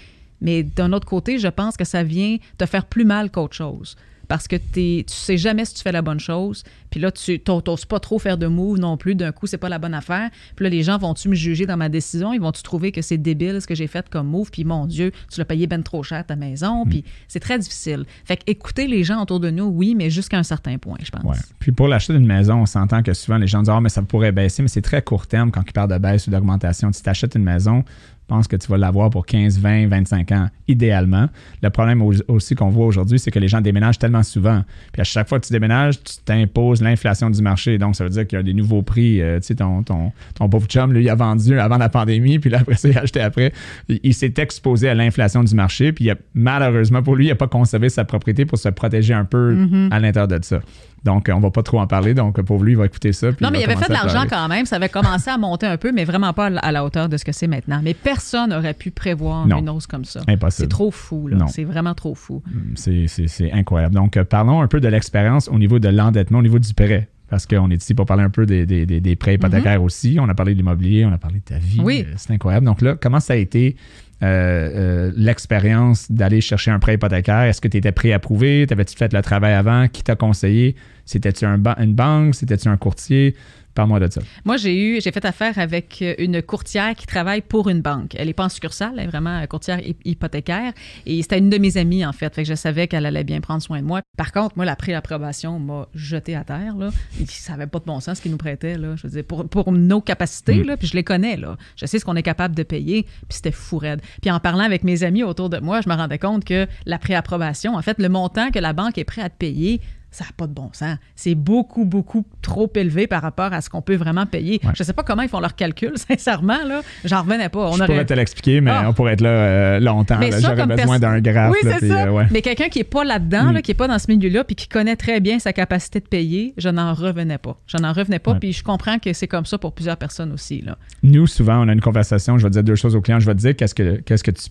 Mais 0.41 0.63
d'un 0.63 0.93
autre 0.93 1.09
côté, 1.09 1.41
je 1.41 1.49
pense 1.49 1.77
que 1.77 1.85
ça 1.85 2.05
vient 2.05 2.37
te 2.57 2.67
faire 2.67 2.85
plus 2.85 3.05
mal 3.05 3.33
qu'autre 3.33 3.57
chose. 3.57 3.97
Parce 4.29 4.49
que 4.49 4.57
t'es, 4.57 5.05
tu 5.07 5.15
sais 5.15 5.37
jamais 5.37 5.65
si 5.65 5.75
tu 5.75 5.83
fais 5.83 5.93
la 5.93 6.03
bonne 6.03 6.21
chose. 6.21 6.65
Puis 6.91 7.01
là, 7.01 7.11
tu 7.11 7.41
n'oses 7.47 7.85
pas 7.85 8.01
trop 8.01 8.19
faire 8.19 8.39
de 8.39 8.47
move 8.47 8.79
non 8.79 8.97
plus. 8.97 9.15
D'un 9.15 9.33
coup, 9.33 9.47
c'est 9.47 9.59
pas 9.59 9.69
la 9.69 9.79
bonne 9.79 9.95
affaire. 9.95 10.31
Puis 10.55 10.65
là, 10.65 10.71
les 10.71 10.83
gens 10.83 10.99
vont-tu 10.99 11.29
me 11.29 11.35
juger 11.35 11.67
dans 11.67 11.77
ma 11.77 11.89
décision? 11.89 12.33
Ils 12.33 12.41
vont-tu 12.41 12.63
trouver 12.63 12.93
que 12.93 13.03
c'est 13.03 13.19
débile 13.19 13.61
ce 13.61 13.67
que 13.67 13.75
j'ai 13.75 13.87
fait 13.87 14.09
comme 14.09 14.29
move? 14.29 14.51
Puis 14.51 14.65
mon 14.65 14.87
Dieu, 14.87 15.13
tu 15.31 15.39
l'as 15.39 15.45
payé 15.45 15.67
ben 15.67 15.83
trop 15.83 16.03
cher 16.03 16.25
ta 16.25 16.37
maison. 16.37 16.85
Puis 16.85 17.05
c'est 17.29 17.41
très 17.41 17.59
difficile. 17.59 18.05
Fait 18.25 18.37
que 18.37 18.43
écouter 18.47 18.87
les 18.87 19.05
gens 19.05 19.23
autour 19.23 19.41
de 19.41 19.51
nous, 19.51 19.65
oui, 19.65 19.95
mais 19.95 20.11
jusqu'à 20.11 20.39
un 20.39 20.43
certain 20.43 20.79
point, 20.79 20.97
je 21.03 21.11
pense. 21.11 21.25
Ouais. 21.25 21.37
Puis 21.59 21.73
pour 21.73 21.89
l'achat 21.89 22.13
d'une 22.13 22.27
maison, 22.27 22.63
on 22.63 22.67
s'entend 22.67 23.03
que 23.03 23.13
souvent 23.13 23.39
les 23.39 23.47
gens 23.47 23.61
disent 23.61 23.71
Ah, 23.71 23.81
mais 23.81 23.89
ça 23.89 24.03
pourrait 24.03 24.33
baisser, 24.33 24.63
mais 24.63 24.69
c'est 24.69 24.83
très 24.83 25.03
court 25.03 25.27
terme 25.27 25.51
quand 25.51 25.63
ils 25.67 25.73
parlent 25.73 25.91
de 25.91 25.99
baisse 25.99 26.27
ou 26.27 26.31
d'augmentation. 26.31 26.93
Si 26.93 27.03
tu 27.03 27.09
achètes 27.09 27.35
une 27.35 27.45
maison, 27.45 27.85
pense 28.27 28.49
que 28.49 28.57
tu 28.57 28.69
vas 28.69 28.77
l'avoir 28.77 29.11
pour 29.11 29.27
15, 29.27 29.59
20, 29.59 29.89
25 29.89 30.33
ans, 30.33 30.49
idéalement. 30.69 31.29
Le 31.63 31.71
problème 31.71 32.03
aussi 32.29 32.55
qu'on 32.55 32.71
voit 32.71 32.87
aujourd'hui, 32.87 33.19
c'est 33.19 33.31
que 33.31 33.39
les 33.39 33.49
gens 33.49 33.61
déménagent 33.61 33.99
tellement 33.99 34.23
souvent. 34.23 34.63
Puis 34.93 35.01
à 35.01 35.05
chaque 35.05 35.29
fois 35.29 35.39
que 35.41 35.47
tu 35.47 35.53
déménages, 35.53 36.03
tu 36.03 36.15
t'imposes 36.25 36.83
l'inflation 36.83 37.31
du 37.31 37.41
marché. 37.43 37.79
Donc, 37.79 37.97
ça 37.97 38.05
veut 38.05 38.11
dire 38.11 38.27
qu'il 38.27 38.37
y 38.37 38.41
a 38.41 38.43
des 38.43 38.55
nouveaux 38.55 38.83
prix. 38.83 39.21
Euh, 39.21 39.39
tu 39.41 39.47
sais, 39.47 39.55
ton, 39.55 39.83
ton, 39.83 40.13
ton 40.35 40.49
pauvre 40.49 40.67
chum, 40.67 40.93
lui, 40.93 41.05
il 41.05 41.11
a 41.11 41.15
vendu 41.15 41.59
avant 41.59 41.79
la 41.79 41.89
pandémie, 41.89 42.39
puis 42.39 42.51
là, 42.51 42.59
après 42.61 42.75
ça, 42.75 42.89
il 42.89 42.99
a 42.99 43.03
acheté 43.03 43.21
après. 43.21 43.53
Il, 43.89 44.15
s'est 44.15 44.35
exposé 44.39 44.89
à 44.89 44.95
l'inflation 44.95 45.45
du 45.45 45.55
marché, 45.55 45.93
puis 45.93 46.11
malheureusement 46.35 47.03
pour 47.03 47.17
lui, 47.17 47.27
il 47.27 47.29
n'a 47.29 47.35
pas 47.35 47.49
conservé 47.49 47.89
sa 47.89 48.05
propriété 48.05 48.47
pour 48.47 48.59
se 48.59 48.69
protéger 48.69 49.15
un 49.15 49.25
peu 49.25 49.55
mm-hmm. 49.55 49.93
à 49.93 49.99
l'intérieur 50.01 50.29
de 50.29 50.39
ça. 50.43 50.61
Donc, 51.05 51.31
on 51.33 51.39
va 51.39 51.51
pas 51.51 51.63
trop 51.63 51.81
en 51.81 51.87
parler. 51.87 52.15
Donc, 52.15 52.41
pour 52.43 52.63
lui, 52.63 52.73
il 52.73 52.77
va 52.77 52.87
écouter 52.87 53.13
ça. 53.13 53.29
non, 53.41 53.51
mais 53.51 53.61
il, 53.61 53.65
avait 53.65 53.77
fait 53.77 53.89
de 53.89 53.93
l'argent 53.93 54.25
quand 54.29 54.49
même. 54.49 54.67
Ça 54.67 54.77
avait 54.77 54.89
commencé 54.89 55.31
à 55.31 55.39
monter 55.39 55.67
un 55.67 55.77
peu, 55.77 55.93
mais 55.93 56.05
vraiment 56.05 56.33
pas 56.33 56.47
à 56.47 56.73
la 56.73 56.85
hauteur 56.85 57.09
de 57.09 57.17
ce 57.17 57.25
que 57.25 57.33
c'est 57.33 57.47
maintenant. 57.47 57.81
Mais 57.83 57.95
personne 57.95 58.51
n'aurait 58.51 58.75
pu 58.75 58.91
prévoir 58.91 59.47
une 59.47 59.69
hausse 59.71 59.87
comme 59.87 60.05
ça. 60.05 60.21
Impossible. 60.27 60.65
C'est 60.65 60.69
trop 60.69 60.91
fou. 60.91 61.31
C'est 61.49 61.65
vraiment 61.65 61.95
trop 61.95 62.15
fou. 62.15 62.43
C'est 62.75 63.53
incroyable. 63.53 63.95
Donc, 63.95 64.17
euh, 64.17 64.25
parlons 64.25 64.61
un 64.61 64.69
peu 64.69 64.81
de 64.81 64.89
l'expérience 64.89 65.49
au 65.49 65.59
niveau 65.59 65.79
de 65.79 65.89
l'endettement, 65.89 66.39
au 66.39 66.43
niveau 66.43 66.59
du 66.59 66.73
prêt 66.75 67.09
parce 67.29 67.47
qu'on 67.47 67.71
est 67.71 67.83
ici 67.83 67.95
pour 67.95 68.07
parler 68.07 68.23
un 68.23 68.31
peu 68.31 68.47
des, 68.47 68.67
des, 68.67 69.17
prêts 69.17 69.35
hypothécaires 69.35 69.81
mm-hmm. 69.81 69.85
aussi. 69.85 70.19
On 70.21 70.29
a 70.29 70.35
parlé 70.35 70.53
de 70.53 70.59
l'immobilier, 70.59 71.05
on 71.05 71.13
a 71.13 71.19
parlé 71.19 71.39
de 71.41 71.45
ta 71.45 71.59
vie. 71.59 71.81
Oui. 71.83 72.05
Euh, 72.07 72.15
c'est 72.17 72.33
incroyable. 72.33 72.67
Donc 72.67 72.83
là, 72.83 72.97
comment 73.01 73.21
ça 73.21 73.33
a 73.33 73.37
été 73.37 73.77
euh, 74.23 75.11
l'expérience 75.17 76.11
d'aller 76.11 76.41
chercher 76.41 76.71
un 76.71 76.79
prêt 76.79 76.95
hypothécaire? 76.95 77.43
Est-ce 77.43 77.61
que 77.61 77.69
tu 77.69 77.79
étais 77.79 77.93
pré-approuvé? 77.93 78.67
T'avais-tu 78.69 78.97
fait 78.97 79.13
le 79.13 79.23
travail 79.23 79.55
avant? 79.55 79.89
Qui 79.89 80.03
t'a 80.03 80.15
conseillé? 80.15 80.77
C'était-tu 81.05 81.45
un 81.45 81.61
une 81.79 81.95
banque? 81.95 82.35
C'était-tu 82.35 82.69
un 82.69 82.77
courtier? 82.77 83.35
Parle-moi 83.77 84.01
de 84.01 84.11
ça. 84.11 84.23
Moi, 84.47 84.57
j'ai 84.57 84.75
eu, 84.75 85.03
j'ai 85.03 85.13
fait 85.13 85.25
affaire 85.27 85.59
avec 85.59 86.01
euh, 86.01 86.15
une 86.17 86.41
courtière 86.41 86.95
qui 86.95 87.07
travaille 87.07 87.43
pour 87.43 87.69
une 87.69 87.83
banque. 87.83 88.15
Elle 88.17 88.29
n'est 88.29 88.33
pas 88.33 88.47
en 88.47 88.49
succursale, 88.49 88.95
elle 88.97 89.05
est 89.05 89.07
vraiment 89.07 89.47
courtière 89.49 89.81
hypothécaire. 90.07 90.73
Et 91.05 91.21
c'était 91.21 91.39
une 91.39 91.51
de 91.51 91.59
mes 91.59 91.77
amies, 91.77 92.05
en 92.07 92.15
fait. 92.15 92.35
Fait 92.35 92.43
que 92.43 92.49
je 92.49 92.55
savais 92.55 92.89
qu'elle 92.89 93.05
allait 93.05 93.23
bien 93.23 93.43
prendre 93.43 93.61
soin 93.61 93.83
de 93.83 93.87
moi. 93.87 94.01
Par 94.17 94.33
contre, 94.33 94.57
moi, 94.57 94.65
la 94.65 94.77
pré-approbation 94.77 95.59
m'a 95.59 95.89
jeté 95.95 96.35
à 96.35 96.43
terre. 96.43 96.75
Là. 96.75 96.89
ça 97.29 97.53
n'avait 97.53 97.67
pas 97.67 97.79
de 97.79 97.85
bon 97.85 98.01
sens 98.01 98.17
ce 98.17 98.23
qu'ils 98.23 98.31
nous 98.31 98.39
prêtait. 98.39 98.79
Là. 98.79 98.97
Je 98.97 99.07
veux 99.07 99.13
dire, 99.13 99.25
pour, 99.25 99.47
pour 99.47 99.71
nos 99.71 100.01
capacités, 100.01 100.63
mm. 100.65 100.67
là, 100.69 100.77
puis 100.79 100.87
je 100.87 100.95
les 100.95 101.05
connais. 101.05 101.37
Là. 101.37 101.59
Je 101.77 101.85
sais 101.85 101.99
ce 101.99 102.07
qu'on 102.07 102.17
est 102.17 102.23
capable 102.23 102.55
de 102.55 102.63
payer, 102.63 103.03
puis 103.03 103.37
c'était 103.37 103.53
fou 103.53 103.77
raide. 103.77 104.01
Puis 104.23 104.31
en 104.31 104.41
parlant 104.41 104.65
avec 104.65 104.85
mes 104.85 105.05
amis 105.05 105.23
autour 105.23 105.51
de 105.51 105.59
moi, 105.59 105.83
je 105.83 105.91
me 105.91 105.95
rendais 105.95 106.19
compte 106.19 106.47
que 106.47 106.67
la 106.87 106.99
pré-approbation, 106.99 107.75
en 107.75 107.83
fait, 107.83 107.99
le 107.99 108.09
montant 108.09 108.51
que 108.51 108.59
la 108.59 108.73
banque 108.73 108.97
est 108.97 109.05
prête 109.05 109.27
à 109.27 109.29
te 109.29 109.37
payer, 109.37 109.83
ça 110.17 110.25
n'a 110.25 110.31
pas 110.35 110.47
de 110.47 110.53
bon 110.53 110.71
sens. 110.73 110.97
C'est 111.15 111.35
beaucoup, 111.35 111.85
beaucoup 111.85 112.25
trop 112.41 112.73
élevé 112.75 113.07
par 113.07 113.21
rapport 113.21 113.53
à 113.53 113.61
ce 113.61 113.69
qu'on 113.69 113.83
peut 113.83 113.97
vraiment 113.97 114.25
payer. 114.25 114.61
Je 114.63 114.83
ne 114.83 114.85
sais 114.85 114.95
pas 114.95 115.03
comment 115.03 115.21
ils 115.21 115.29
font 115.29 115.41
leurs 115.41 115.55
calculs, 115.55 115.93
sincèrement. 115.97 116.65
Là. 116.67 116.81
J'en 117.05 117.21
revenais 117.23 117.51
pas. 117.51 117.69
On 117.69 117.73
Je 117.73 117.85
pourrais 117.85 118.07
te 118.07 118.15
l'expliquer, 118.15 118.63
mais 118.63 118.71
ah. 118.71 118.89
on 118.89 118.95
pourrait 118.95 119.13
être 119.13 119.21
là 119.21 119.29
euh, 119.29 119.81
longtemps. 119.81 120.19
J'aurais 120.41 120.67
besoin 120.67 120.99
d'un 120.99 121.21
graphe. 121.21 121.53
Oui, 121.53 121.59
c'est 121.63 121.87
ça. 121.87 122.07
Euh, 122.07 122.25
mais 122.31 122.41
quelqu'un 122.41 122.69
qui 122.69 122.79
n'est 122.79 122.85
pas 122.85 123.05
là-dedans, 123.05 123.53
mm. 123.53 123.63
qui 123.63 123.71
n'est 123.71 123.77
pas 123.77 123.89
dans 123.89 123.99
ce 123.99 124.11
milieu-là, 124.11 124.45
puis 124.45 124.57
qui 124.57 124.69
connaît 124.69 124.97
très 124.97 125.21
bien 125.21 125.39
sa 125.39 125.53
capacité 125.53 126.01
de 126.01 126.07
payer, 126.07 126.55
je 126.57 126.71
n'en 126.71 126.95
revenais 126.95 127.39
pas. 127.39 127.61
Je 127.67 127.77
n'en 127.77 127.93
revenais 127.93 128.19
pas, 128.19 128.35
puis 128.37 128.55
je 128.55 128.65
comprends 128.65 128.99
que 128.99 129.13
c'est 129.13 129.29
comme 129.29 129.45
ça 129.45 129.59
pour 129.59 129.75
plusieurs 129.75 129.99
personnes 129.99 130.33
aussi. 130.33 130.63
Là. 130.63 130.79
Nous, 131.03 131.27
souvent, 131.27 131.63
on 131.63 131.69
a 131.69 131.73
une 131.75 131.83
conversation, 131.83 132.39
je 132.39 132.45
vais 132.45 132.51
dire 132.51 132.65
deux 132.65 132.75
choses 132.75 132.97
aux 132.97 133.03
clients. 133.03 133.21
Je 133.21 133.27
vais 133.27 133.35
te 133.35 133.41
dire 133.41 133.55
qu'est-ce 133.55 133.75
que, 133.75 133.97
qu'est-ce 133.97 134.25
que 134.25 134.31
tu 134.31 134.49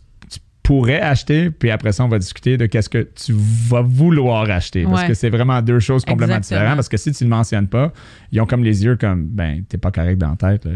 pourrais 0.66 1.00
acheter, 1.00 1.52
puis 1.52 1.70
après 1.70 1.92
ça, 1.92 2.04
on 2.04 2.08
va 2.08 2.20
discuter 2.20 2.58
de 2.58 2.66
qu'est-ce 2.66 2.90
que 2.90 3.08
tu 3.16 3.34
vas 3.34 3.82
vouloir 3.82 4.50
acheter. 4.50 4.84
Parce 4.84 5.04
que 5.04 5.14
c'est 5.14 5.30
vraiment 5.30 5.62
deux 5.62 5.80
choses 5.80 6.04
complètement 6.04 6.40
différentes. 6.40 6.76
Parce 6.76 6.90
que 6.90 6.98
si 6.98 7.12
tu 7.12 7.24
ne 7.24 7.30
le 7.30 7.36
mentionnes 7.36 7.68
pas, 7.68 7.94
ils 8.32 8.42
ont 8.42 8.46
comme 8.46 8.64
les 8.64 8.84
yeux 8.84 8.98
comme, 8.98 9.28
ben, 9.28 9.64
t'es 9.70 9.78
pas 9.78 9.92
correct 9.92 10.18
dans 10.18 10.32
la 10.32 10.58
tête. 10.58 10.68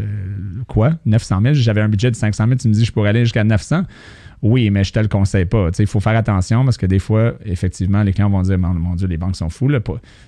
Quoi? 0.68 0.92
900 1.04 1.40
000? 1.42 1.54
J'avais 1.54 1.80
un 1.80 1.88
budget 1.88 2.10
de 2.10 2.16
500 2.16 2.46
000, 2.46 2.56
tu 2.56 2.68
me 2.68 2.72
dis, 2.72 2.84
je 2.84 2.92
pourrais 2.92 3.10
aller 3.10 3.24
jusqu'à 3.24 3.44
900 3.44 3.82
oui, 4.42 4.70
mais 4.70 4.84
je 4.84 4.92
te 4.92 4.98
le 4.98 5.08
conseille 5.08 5.44
pas. 5.44 5.68
Il 5.78 5.86
faut 5.86 6.00
faire 6.00 6.16
attention 6.16 6.64
parce 6.64 6.78
que 6.78 6.86
des 6.86 6.98
fois, 6.98 7.34
effectivement, 7.44 8.02
les 8.02 8.12
clients 8.12 8.30
vont 8.30 8.42
dire 8.42 8.58
Mon, 8.58 8.94
Dieu, 8.94 9.06
les 9.06 9.18
banques 9.18 9.36
sont 9.36 9.50
fous. 9.50 9.70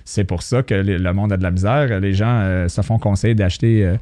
C'est 0.05 0.23
pour 0.23 0.43
ça 0.43 0.61
que 0.61 0.75
le 0.75 1.13
monde 1.13 1.33
a 1.33 1.37
de 1.37 1.43
la 1.43 1.51
misère. 1.51 1.99
Les 1.99 2.13
gens 2.13 2.39
euh, 2.41 2.67
se 2.67 2.81
font 2.81 2.99
conseiller 2.99 3.33
d'acheter 3.33 3.85
euh, 3.85 3.95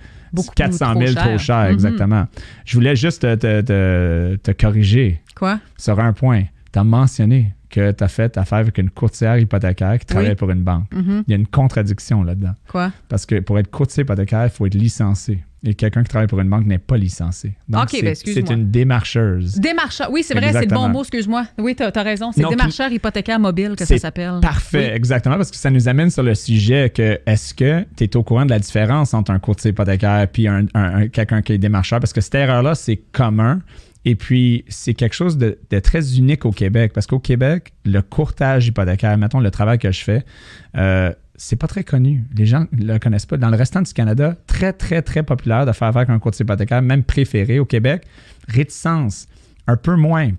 400 0.56 0.94
000 1.00 1.14
trop 1.14 1.38
cher, 1.38 1.56
mm-hmm. 1.56 1.72
exactement. 1.72 2.28
Je 2.66 2.76
voulais 2.76 2.96
juste 2.96 3.22
te, 3.22 4.52
corriger. 4.52 5.22
Quoi? 5.36 5.60
Sur 5.78 6.00
un 6.00 6.14
point. 6.14 6.44
Tu 6.74 6.80
as 6.80 6.84
mentionné 6.84 7.54
que 7.70 7.92
tu 7.92 8.04
as 8.04 8.08
fait 8.10 8.38
affaire 8.38 8.60
avec 8.60 8.78
une 8.78 8.90
courtière 8.90 9.38
hypothécaire 9.38 9.98
qui 9.98 10.06
travaille 10.06 10.36
pour 10.36 10.52
une 10.52 10.62
banque. 10.62 10.92
Mm-hmm. 10.94 11.24
Il 11.28 11.32
y 11.32 11.34
a 11.34 11.38
une 11.38 11.48
contradiction 11.48 12.24
là-dedans. 12.24 12.56
Quoi? 12.68 12.92
Parce 13.08 13.26
que 13.26 13.40
pour 13.40 13.58
être 13.60 13.72
courtier 13.72 14.04
hypothécaire, 14.04 14.44
il 14.44 14.50
faut 14.50 14.66
être 14.66 14.76
licencié. 14.76 15.44
Et 15.64 15.76
quelqu'un 15.76 16.02
qui 16.02 16.10
travaille 16.10 16.28
pour 16.28 16.40
une 16.40 16.50
banque 16.50 16.66
n'est 16.66 16.80
pas 16.80 16.98
licencié. 16.98 17.56
Donc, 17.70 17.92
ben, 17.92 18.16
c'est 18.16 18.50
une 18.50 18.72
démarcheuse. 18.72 19.60
Démarcheur. 19.60 20.10
Oui, 20.12 20.24
c'est 20.24 20.34
vrai, 20.34 20.52
c'est 20.54 20.62
le 20.62 20.76
bon 20.76 20.90
mot, 20.90 21.02
excuse-moi. 21.02 21.46
Oui, 21.60 21.76
tu 21.76 21.84
as, 21.84 22.04
raison. 22.04 22.32
C'est 22.32 22.48
démarcheur 22.48 22.92
hypothécaire 22.92 23.40
mobile 23.40 23.76
que 23.76 23.86
ça 23.86 23.98
s'appelle. 23.98 24.40
Parfait, 24.42 24.96
exactement, 24.96 25.38
parce 25.38 25.52
que 25.52 25.58
ça 25.58 25.70
nous 25.70 25.88
amène 25.88 26.10
sur 26.10 26.24
le 26.24 26.34
sujet 26.34 26.90
que 26.90 27.20
est-ce 27.26 27.54
que 27.54 27.86
tu 27.96 28.06
es 28.06 28.18
au 28.18 28.24
courant 28.24 28.46
de 28.46 28.50
la 28.50 28.60
différence 28.60 29.14
entre 29.14 29.32
un 29.32 29.40
courtier 29.40 29.70
hypothécaire 29.72 30.28
et 30.36 30.48
un, 30.48 31.08
quelqu'un 31.10 31.42
qui 31.44 31.54
est 31.54 31.58
démarcheur? 31.60 32.00
Parce 32.00 32.14
que 32.14 32.22
cette 32.22 32.36
erreur-là, 32.36 32.74
c'est 32.74 32.98
commun. 33.12 33.62
Et 34.04 34.16
puis, 34.16 34.66
c'est 34.68 34.96
quelque 34.96 35.14
chose 35.14 35.38
de, 35.38 35.60
très 35.84 36.18
unique 36.18 36.46
au 36.46 36.52
Québec, 36.52 36.92
parce 36.94 37.06
qu'au 37.06 37.20
Québec, 37.20 37.74
le 37.86 38.02
courtage 38.02 38.68
hypothécaire, 38.68 39.16
mettons 39.18 39.40
le 39.40 39.52
travail 39.52 39.78
que 39.78 39.92
je 39.92 40.04
fais, 40.04 40.26
euh, 40.76 41.12
c'est 41.44 41.56
pas 41.56 41.66
très 41.66 41.84
connu. 41.84 42.24
Les 42.36 42.46
gens 42.46 42.68
ne 42.72 42.86
le 42.86 43.00
connaissent 43.00 43.26
pas. 43.26 43.36
Dans 43.36 43.50
le 43.50 43.58
restant 43.58 43.82
du 43.82 43.92
Canada, 43.94 44.36
très, 44.46 44.74
très, 44.74 45.02
très 45.02 45.24
populaire 45.24 45.66
de 45.66 45.72
faire 45.72 45.88
avec 45.88 46.08
un 46.08 46.20
courtier 46.20 46.44
hypothécaire, 46.44 46.84
même 46.84 47.04
préféré. 47.04 47.58
Au 47.58 47.66
Québec, 47.66 48.04
réticence, 48.48 49.28
un 49.66 49.76
peu 49.76 49.96
moins. 49.96 50.30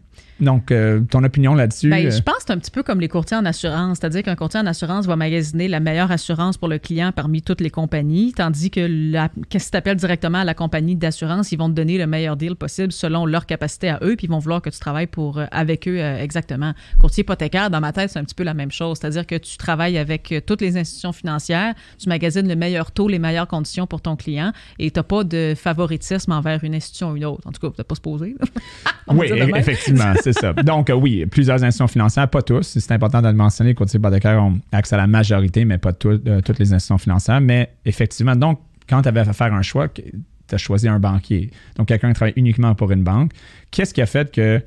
Donc, 0.41 0.72
euh, 0.72 1.01
ton 1.09 1.22
opinion 1.22 1.55
là-dessus? 1.55 1.89
Ben, 1.89 2.11
je 2.11 2.16
euh? 2.16 2.20
pense 2.24 2.37
que 2.37 2.43
c'est 2.47 2.53
un 2.53 2.59
petit 2.59 2.70
peu 2.70 2.83
comme 2.83 3.01
les 3.01 3.09
courtiers 3.09 3.37
en 3.37 3.45
assurance. 3.45 3.99
C'est-à-dire 3.99 4.22
qu'un 4.22 4.35
courtier 4.35 4.61
en 4.61 4.66
assurance 4.66 5.07
va 5.07 5.14
magasiner 5.16 5.68
la 5.68 5.78
meilleure 5.78 6.11
assurance 6.11 6.57
pour 6.57 6.68
le 6.68 6.78
client 6.78 7.12
parmi 7.12 7.43
toutes 7.43 7.61
les 7.61 7.70
compagnies, 7.70 8.33
tandis 8.33 8.70
que 8.70 8.80
la, 8.80 9.28
si 9.57 9.70
tu 9.70 9.76
appelles 9.76 9.97
directement 9.97 10.39
à 10.39 10.45
la 10.45 10.55
compagnie 10.55 10.97
d'assurance, 10.97 11.53
ils 11.53 11.59
vont 11.59 11.68
te 11.68 11.74
donner 11.74 11.99
le 11.99 12.07
meilleur 12.07 12.37
deal 12.37 12.57
possible 12.57 12.93
selon 12.93 13.26
leur 13.26 13.47
capacité 13.47 13.89
à 13.89 14.01
eux, 14.03 14.16
puis 14.16 14.26
ils 14.26 14.30
vont 14.30 14.39
vouloir 14.39 14.62
que 14.62 14.70
tu 14.70 14.78
travailles 14.78 15.07
pour, 15.07 15.39
euh, 15.39 15.47
avec 15.53 15.87
eux 15.87 15.99
exactement. 15.99 16.72
Courtier 16.99 17.22
hypothécaire, 17.22 17.70
dans 17.70 17.80
ma 17.80 17.93
tête, 17.93 18.11
c'est 18.11 18.18
un 18.18 18.24
petit 18.24 18.35
peu 18.35 18.45
la 18.45 18.55
même 18.55 18.72
chose. 18.72 18.99
C'est-à-dire 18.99 19.26
que 19.26 19.37
tu 19.37 19.57
travailles 19.57 19.99
avec 19.99 20.35
toutes 20.47 20.61
les 20.61 20.76
institutions 20.76 21.12
financières, 21.12 21.74
tu 21.99 22.09
magasines 22.09 22.49
le 22.49 22.57
meilleur 22.57 22.91
taux, 22.91 23.09
les 23.09 23.18
meilleures 23.18 23.49
conditions 23.49 23.87
pour 23.87 24.01
ton 24.01 24.16
client, 24.16 24.53
et 24.78 24.91
tu 24.91 24.99
n'as 24.99 25.05
pas 25.05 25.24
de 25.24 25.55
favoritisme 25.57 26.33
envers 26.33 26.64
une 26.64 26.74
institution 26.74 27.12
ou 27.12 27.16
une 27.16 27.24
autre. 27.24 27.47
En 27.47 27.53
tout 27.53 27.61
cas, 27.61 27.72
tu 27.72 27.80
n'as 27.80 27.85
pas 27.85 27.95
se 27.95 28.01
poser. 28.01 28.35
oui, 29.09 29.30
effectivement. 29.57 30.14
Donc, 30.64 30.90
euh, 30.90 30.94
oui, 30.94 31.26
plusieurs 31.26 31.56
institutions 31.56 31.88
financières, 31.88 32.28
pas 32.28 32.42
tous. 32.42 32.78
C'est 32.78 32.92
important 32.92 33.22
de 33.22 33.28
le 33.28 33.34
mentionner. 33.34 33.70
Les 33.70 33.74
courtiers 33.74 33.98
hypothécaires 33.98 34.42
ont 34.42 34.58
accès 34.72 34.94
à 34.94 34.98
la 34.98 35.06
majorité, 35.06 35.64
mais 35.64 35.78
pas 35.78 35.92
euh, 36.04 36.40
toutes 36.40 36.58
les 36.58 36.72
institutions 36.72 36.98
financières. 36.98 37.40
Mais 37.40 37.72
effectivement, 37.84 38.36
donc, 38.36 38.60
quand 38.88 39.02
tu 39.02 39.08
avais 39.08 39.20
à 39.20 39.32
faire 39.32 39.52
un 39.52 39.62
choix, 39.62 39.88
tu 39.88 40.02
as 40.50 40.58
choisi 40.58 40.88
un 40.88 40.98
banquier. 40.98 41.50
Donc, 41.76 41.88
quelqu'un 41.88 42.08
qui 42.08 42.14
travaille 42.14 42.34
uniquement 42.36 42.74
pour 42.74 42.90
une 42.92 43.02
banque. 43.02 43.32
Qu'est-ce 43.70 43.94
qui 43.94 44.02
a 44.02 44.06
fait 44.06 44.30
que 44.30 44.60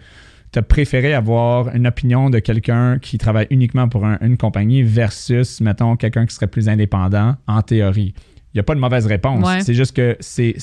tu 0.52 0.60
as 0.60 0.62
préféré 0.62 1.14
avoir 1.14 1.76
une 1.76 1.88
opinion 1.88 2.30
de 2.30 2.40
quelqu'un 2.40 2.98
qui 3.00 3.18
travaille 3.18 3.48
uniquement 3.50 3.90
pour 3.90 4.06
une 4.06 4.38
compagnie 4.38 4.84
versus, 4.84 5.62
mettons, 5.62 5.96
quelqu'un 5.96 6.26
qui 6.26 6.34
serait 6.34 6.48
plus 6.48 6.70
indépendant 6.70 7.36
en 7.48 7.62
théorie? 7.62 8.14
Il 8.56 8.60
n'y 8.60 8.62
a 8.62 8.64
pas 8.64 8.76
de 8.76 8.80
mauvaise 8.80 9.06
réponse. 9.06 9.46
C'est 9.66 9.74
juste 9.74 9.94
que 9.94 10.16
c'est. 10.22 10.56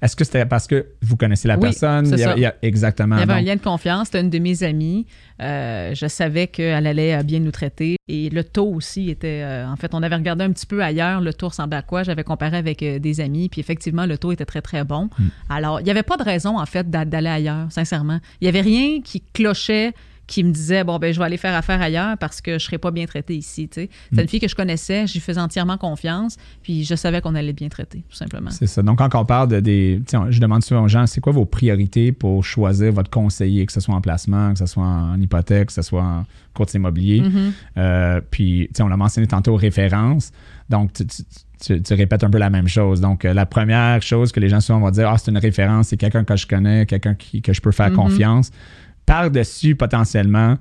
Est-ce 0.00 0.14
que 0.14 0.22
c'était 0.22 0.46
parce 0.46 0.68
que 0.68 0.86
vous 1.02 1.16
connaissez 1.16 1.48
la 1.48 1.58
personne? 1.58 2.06
Il 2.06 2.40
y, 2.40 2.46
a, 2.46 2.54
exactement. 2.62 3.16
Il 3.16 3.18
y 3.18 3.22
avait 3.24 3.32
un 3.32 3.40
lien 3.40 3.56
de 3.56 3.60
confiance. 3.60 4.06
C'était 4.06 4.20
une 4.20 4.30
de 4.30 4.38
mes 4.38 4.62
amies. 4.62 5.06
Euh, 5.42 5.92
je 5.92 6.06
savais 6.06 6.46
qu'elle 6.46 6.86
allait 6.86 7.24
bien 7.24 7.40
nous 7.40 7.50
traiter. 7.50 7.96
Et 8.06 8.30
le 8.30 8.44
taux 8.44 8.72
aussi 8.72 9.10
était. 9.10 9.42
Euh, 9.42 9.66
en 9.66 9.74
fait, 9.74 9.92
on 9.92 10.04
avait 10.04 10.14
regardé 10.14 10.44
un 10.44 10.52
petit 10.52 10.66
peu 10.66 10.84
ailleurs. 10.84 11.20
Le 11.20 11.34
taux 11.34 11.48
ressemblait 11.48 11.78
à 11.78 11.82
quoi? 11.82 12.04
J'avais 12.04 12.22
comparé 12.22 12.58
avec 12.58 12.80
euh, 12.84 13.00
des 13.00 13.20
amis. 13.20 13.48
Puis 13.48 13.60
effectivement, 13.60 14.06
le 14.06 14.18
taux 14.18 14.30
était 14.30 14.44
très, 14.44 14.62
très 14.62 14.84
bon. 14.84 15.10
Hmm. 15.18 15.28
Alors, 15.48 15.80
il 15.80 15.82
n'y 15.82 15.90
avait 15.90 16.04
pas 16.04 16.16
de 16.16 16.22
raison, 16.22 16.60
en 16.60 16.66
fait, 16.66 16.88
d'aller 16.88 17.28
ailleurs, 17.28 17.66
sincèrement. 17.70 18.20
Il 18.40 18.44
n'y 18.44 18.48
avait 18.48 18.60
rien 18.60 19.00
qui 19.02 19.20
clochait 19.32 19.94
qui 20.26 20.42
me 20.42 20.50
disait 20.50 20.82
bon 20.82 20.98
ben 20.98 21.12
je 21.14 21.18
vais 21.20 21.24
aller 21.24 21.36
faire 21.36 21.54
affaire 21.54 21.80
ailleurs 21.80 22.18
parce 22.18 22.40
que 22.40 22.58
je 22.58 22.64
serais 22.64 22.78
pas 22.78 22.90
bien 22.90 23.06
traité 23.06 23.36
ici. 23.36 23.68
tu 23.68 23.82
sais. 23.82 23.90
C'est 24.10 24.16
Mm. 24.16 24.20
une 24.22 24.28
fille 24.28 24.40
que 24.40 24.48
je 24.48 24.54
connaissais, 24.56 25.06
j'y 25.06 25.20
faisais 25.20 25.40
entièrement 25.40 25.78
confiance, 25.78 26.36
puis 26.62 26.84
je 26.84 26.94
savais 26.96 27.20
qu'on 27.20 27.34
allait 27.34 27.50
être 27.50 27.56
bien 27.56 27.68
traité, 27.68 28.02
tout 28.08 28.16
simplement. 28.16 28.50
C'est 28.50 28.66
ça. 28.66 28.82
Donc, 28.82 28.98
quand 28.98 29.14
on 29.14 29.24
parle 29.24 29.48
de 29.48 29.60
des. 29.60 30.02
Je 30.30 30.40
demande 30.40 30.64
souvent 30.64 30.82
aux 30.82 30.88
gens, 30.88 31.06
c'est 31.06 31.20
quoi 31.20 31.32
vos 31.32 31.44
priorités 31.44 32.10
pour 32.12 32.44
choisir 32.44 32.92
votre 32.92 33.10
conseiller, 33.10 33.64
que 33.66 33.72
ce 33.72 33.80
soit 33.80 33.94
en 33.94 34.00
placement, 34.00 34.52
que 34.52 34.58
ce 34.58 34.66
soit 34.66 34.84
en 34.84 35.20
hypothèque, 35.20 35.66
que 35.68 35.72
ce 35.72 35.82
soit 35.82 36.02
en 36.02 36.24
courtier 36.54 36.78
immobilier? 36.78 37.20
Mhm. 37.20 37.52
Euh, 37.78 38.20
puis, 38.30 38.68
on 38.80 38.88
l'a 38.88 38.96
mentionné 38.96 39.26
tantôt, 39.28 39.54
référence. 39.54 40.32
Donc, 40.68 40.92
tu, 40.92 41.06
tu- 41.06 41.22
tu- 41.60 41.82
tu 41.82 41.94
répètes 41.94 42.22
un 42.24 42.30
peu 42.30 42.38
la 42.38 42.50
même 42.50 42.68
chose. 42.68 43.00
Donc, 43.00 43.24
euh, 43.24 43.32
la 43.32 43.46
première 43.46 44.02
chose 44.02 44.32
que 44.32 44.40
les 44.40 44.48
gens 44.48 44.60
souvent 44.60 44.80
vont 44.80 44.90
dire, 44.90 45.08
ah, 45.08 45.16
c'est 45.18 45.30
une 45.30 45.38
référence, 45.38 45.88
c'est 45.88 45.96
quelqu'un 45.96 46.24
que 46.24 46.36
je 46.36 46.46
connais, 46.46 46.84
quelqu'un 46.86 47.14
que 47.14 47.52
je 47.52 47.60
peux 47.60 47.72
faire 47.72 47.90
Mhm. 47.90 47.96
confiance. 47.96 48.50
Par-dessus, 49.06 49.74
potentiellement, 49.76 50.56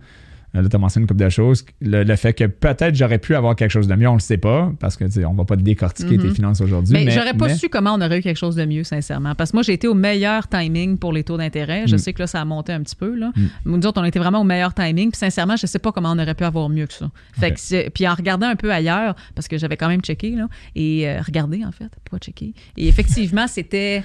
euh, 0.55 0.61
là, 0.61 0.69
tu 0.69 0.75
as 0.75 0.79
mentionné 0.79 1.03
une 1.03 1.07
couple 1.07 1.23
de 1.23 1.29
choses, 1.29 1.65
le, 1.81 2.03
le 2.03 2.15
fait 2.15 2.31
que 2.33 2.45
peut-être 2.45 2.95
j'aurais 2.95 3.17
pu 3.17 3.35
avoir 3.35 3.55
quelque 3.57 3.71
chose 3.71 3.87
de 3.87 3.95
mieux, 3.95 4.07
on 4.07 4.13
le 4.13 4.19
sait 4.21 4.37
pas, 4.37 4.71
parce 4.79 4.95
que, 4.95 5.03
on 5.25 5.33
va 5.33 5.43
pas 5.43 5.55
décortiquer 5.57 6.17
tes 6.17 6.27
Mhm. 6.27 6.35
finances 6.35 6.61
aujourd'hui. 6.61 6.93
Mais, 6.93 7.03
mais 7.05 7.11
j'aurais 7.11 7.33
pas 7.33 7.47
mais- 7.47 7.55
su 7.55 7.67
comment 7.67 7.93
on 7.95 8.01
aurait 8.01 8.19
eu 8.19 8.21
quelque 8.21 8.37
chose 8.37 8.55
de 8.55 8.63
mieux, 8.63 8.83
sincèrement. 8.85 9.35
Parce 9.35 9.51
que 9.51 9.57
moi, 9.57 9.63
j'ai 9.63 9.73
été 9.73 9.87
au 9.89 9.93
meilleur 9.95 10.47
timing 10.47 10.97
pour 10.97 11.11
les 11.11 11.23
taux 11.25 11.35
d'intérêt. 11.37 11.87
Je 11.87 11.95
Mm. 11.95 11.97
sais 11.97 12.13
que 12.13 12.19
là, 12.21 12.27
ça 12.27 12.39
a 12.39 12.45
monté 12.45 12.71
un 12.71 12.81
petit 12.83 12.95
peu. 12.95 13.15
Là. 13.15 13.31
Mm. 13.35 13.41
Mais 13.65 13.77
Nous 13.77 13.85
autres, 13.87 13.99
on 13.99 14.05
était 14.05 14.19
vraiment 14.19 14.39
au 14.41 14.45
meilleur 14.45 14.73
timing. 14.73 15.09
Puis 15.11 15.17
sincèrement, 15.19 15.57
je 15.57 15.65
sais 15.65 15.79
pas 15.79 15.91
comment 15.91 16.11
on 16.13 16.19
aurait 16.19 16.35
pu 16.35 16.43
avoir 16.45 16.69
mieux 16.69 16.85
que 16.87 16.93
ça. 16.93 17.09
Fait 17.33 17.51
que 17.51 17.59
c'est- 17.59 17.89
puis 17.93 18.07
en 18.07 18.13
regardant 18.13 18.47
un 18.47 18.55
peu 18.55 18.71
ailleurs, 18.71 19.15
parce 19.33 19.47
que 19.49 19.57
j'avais 19.57 19.75
quand 19.75 19.89
même 19.89 20.01
checké, 20.01 20.31
là, 20.35 20.47
et 20.75 21.09
euh, 21.09 21.19
regardé 21.21 21.65
en 21.65 21.71
fait, 21.71 21.89
pas 22.09 22.17
checké. 22.19 22.53
Et 22.77 22.87
effectivement, 22.87 23.47
c'était. 23.47 24.03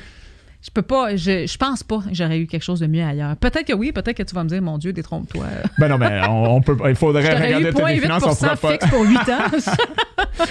Je 0.62 0.70
peux 0.70 0.82
pas, 0.82 1.16
je, 1.16 1.46
je 1.46 1.56
pense 1.56 1.82
pas 1.82 1.98
que 2.00 2.12
j'aurais 2.12 2.38
eu 2.38 2.46
quelque 2.46 2.62
chose 2.62 2.80
de 2.80 2.86
mieux 2.86 3.02
ailleurs. 3.02 3.34
Peut-être 3.36 3.66
que 3.66 3.72
oui, 3.72 3.92
peut-être 3.92 4.16
que 4.18 4.22
tu 4.22 4.34
vas 4.34 4.44
me 4.44 4.48
dire, 4.50 4.60
mon 4.60 4.76
Dieu, 4.76 4.92
détrompe-toi. 4.92 5.46
Ben 5.78 5.88
non, 5.88 5.96
mais 5.96 6.20
on, 6.28 6.56
on 6.56 6.60
peut, 6.60 6.76
il 6.86 6.94
faudrait 6.94 7.22
regarder 7.34 7.70
0,8 7.70 8.00
finances, 8.02 8.24
on 8.26 8.56
pas. 8.56 8.72
fixe 8.72 8.86
pour 8.90 9.02
8 9.02 9.16
ans. 9.18 9.22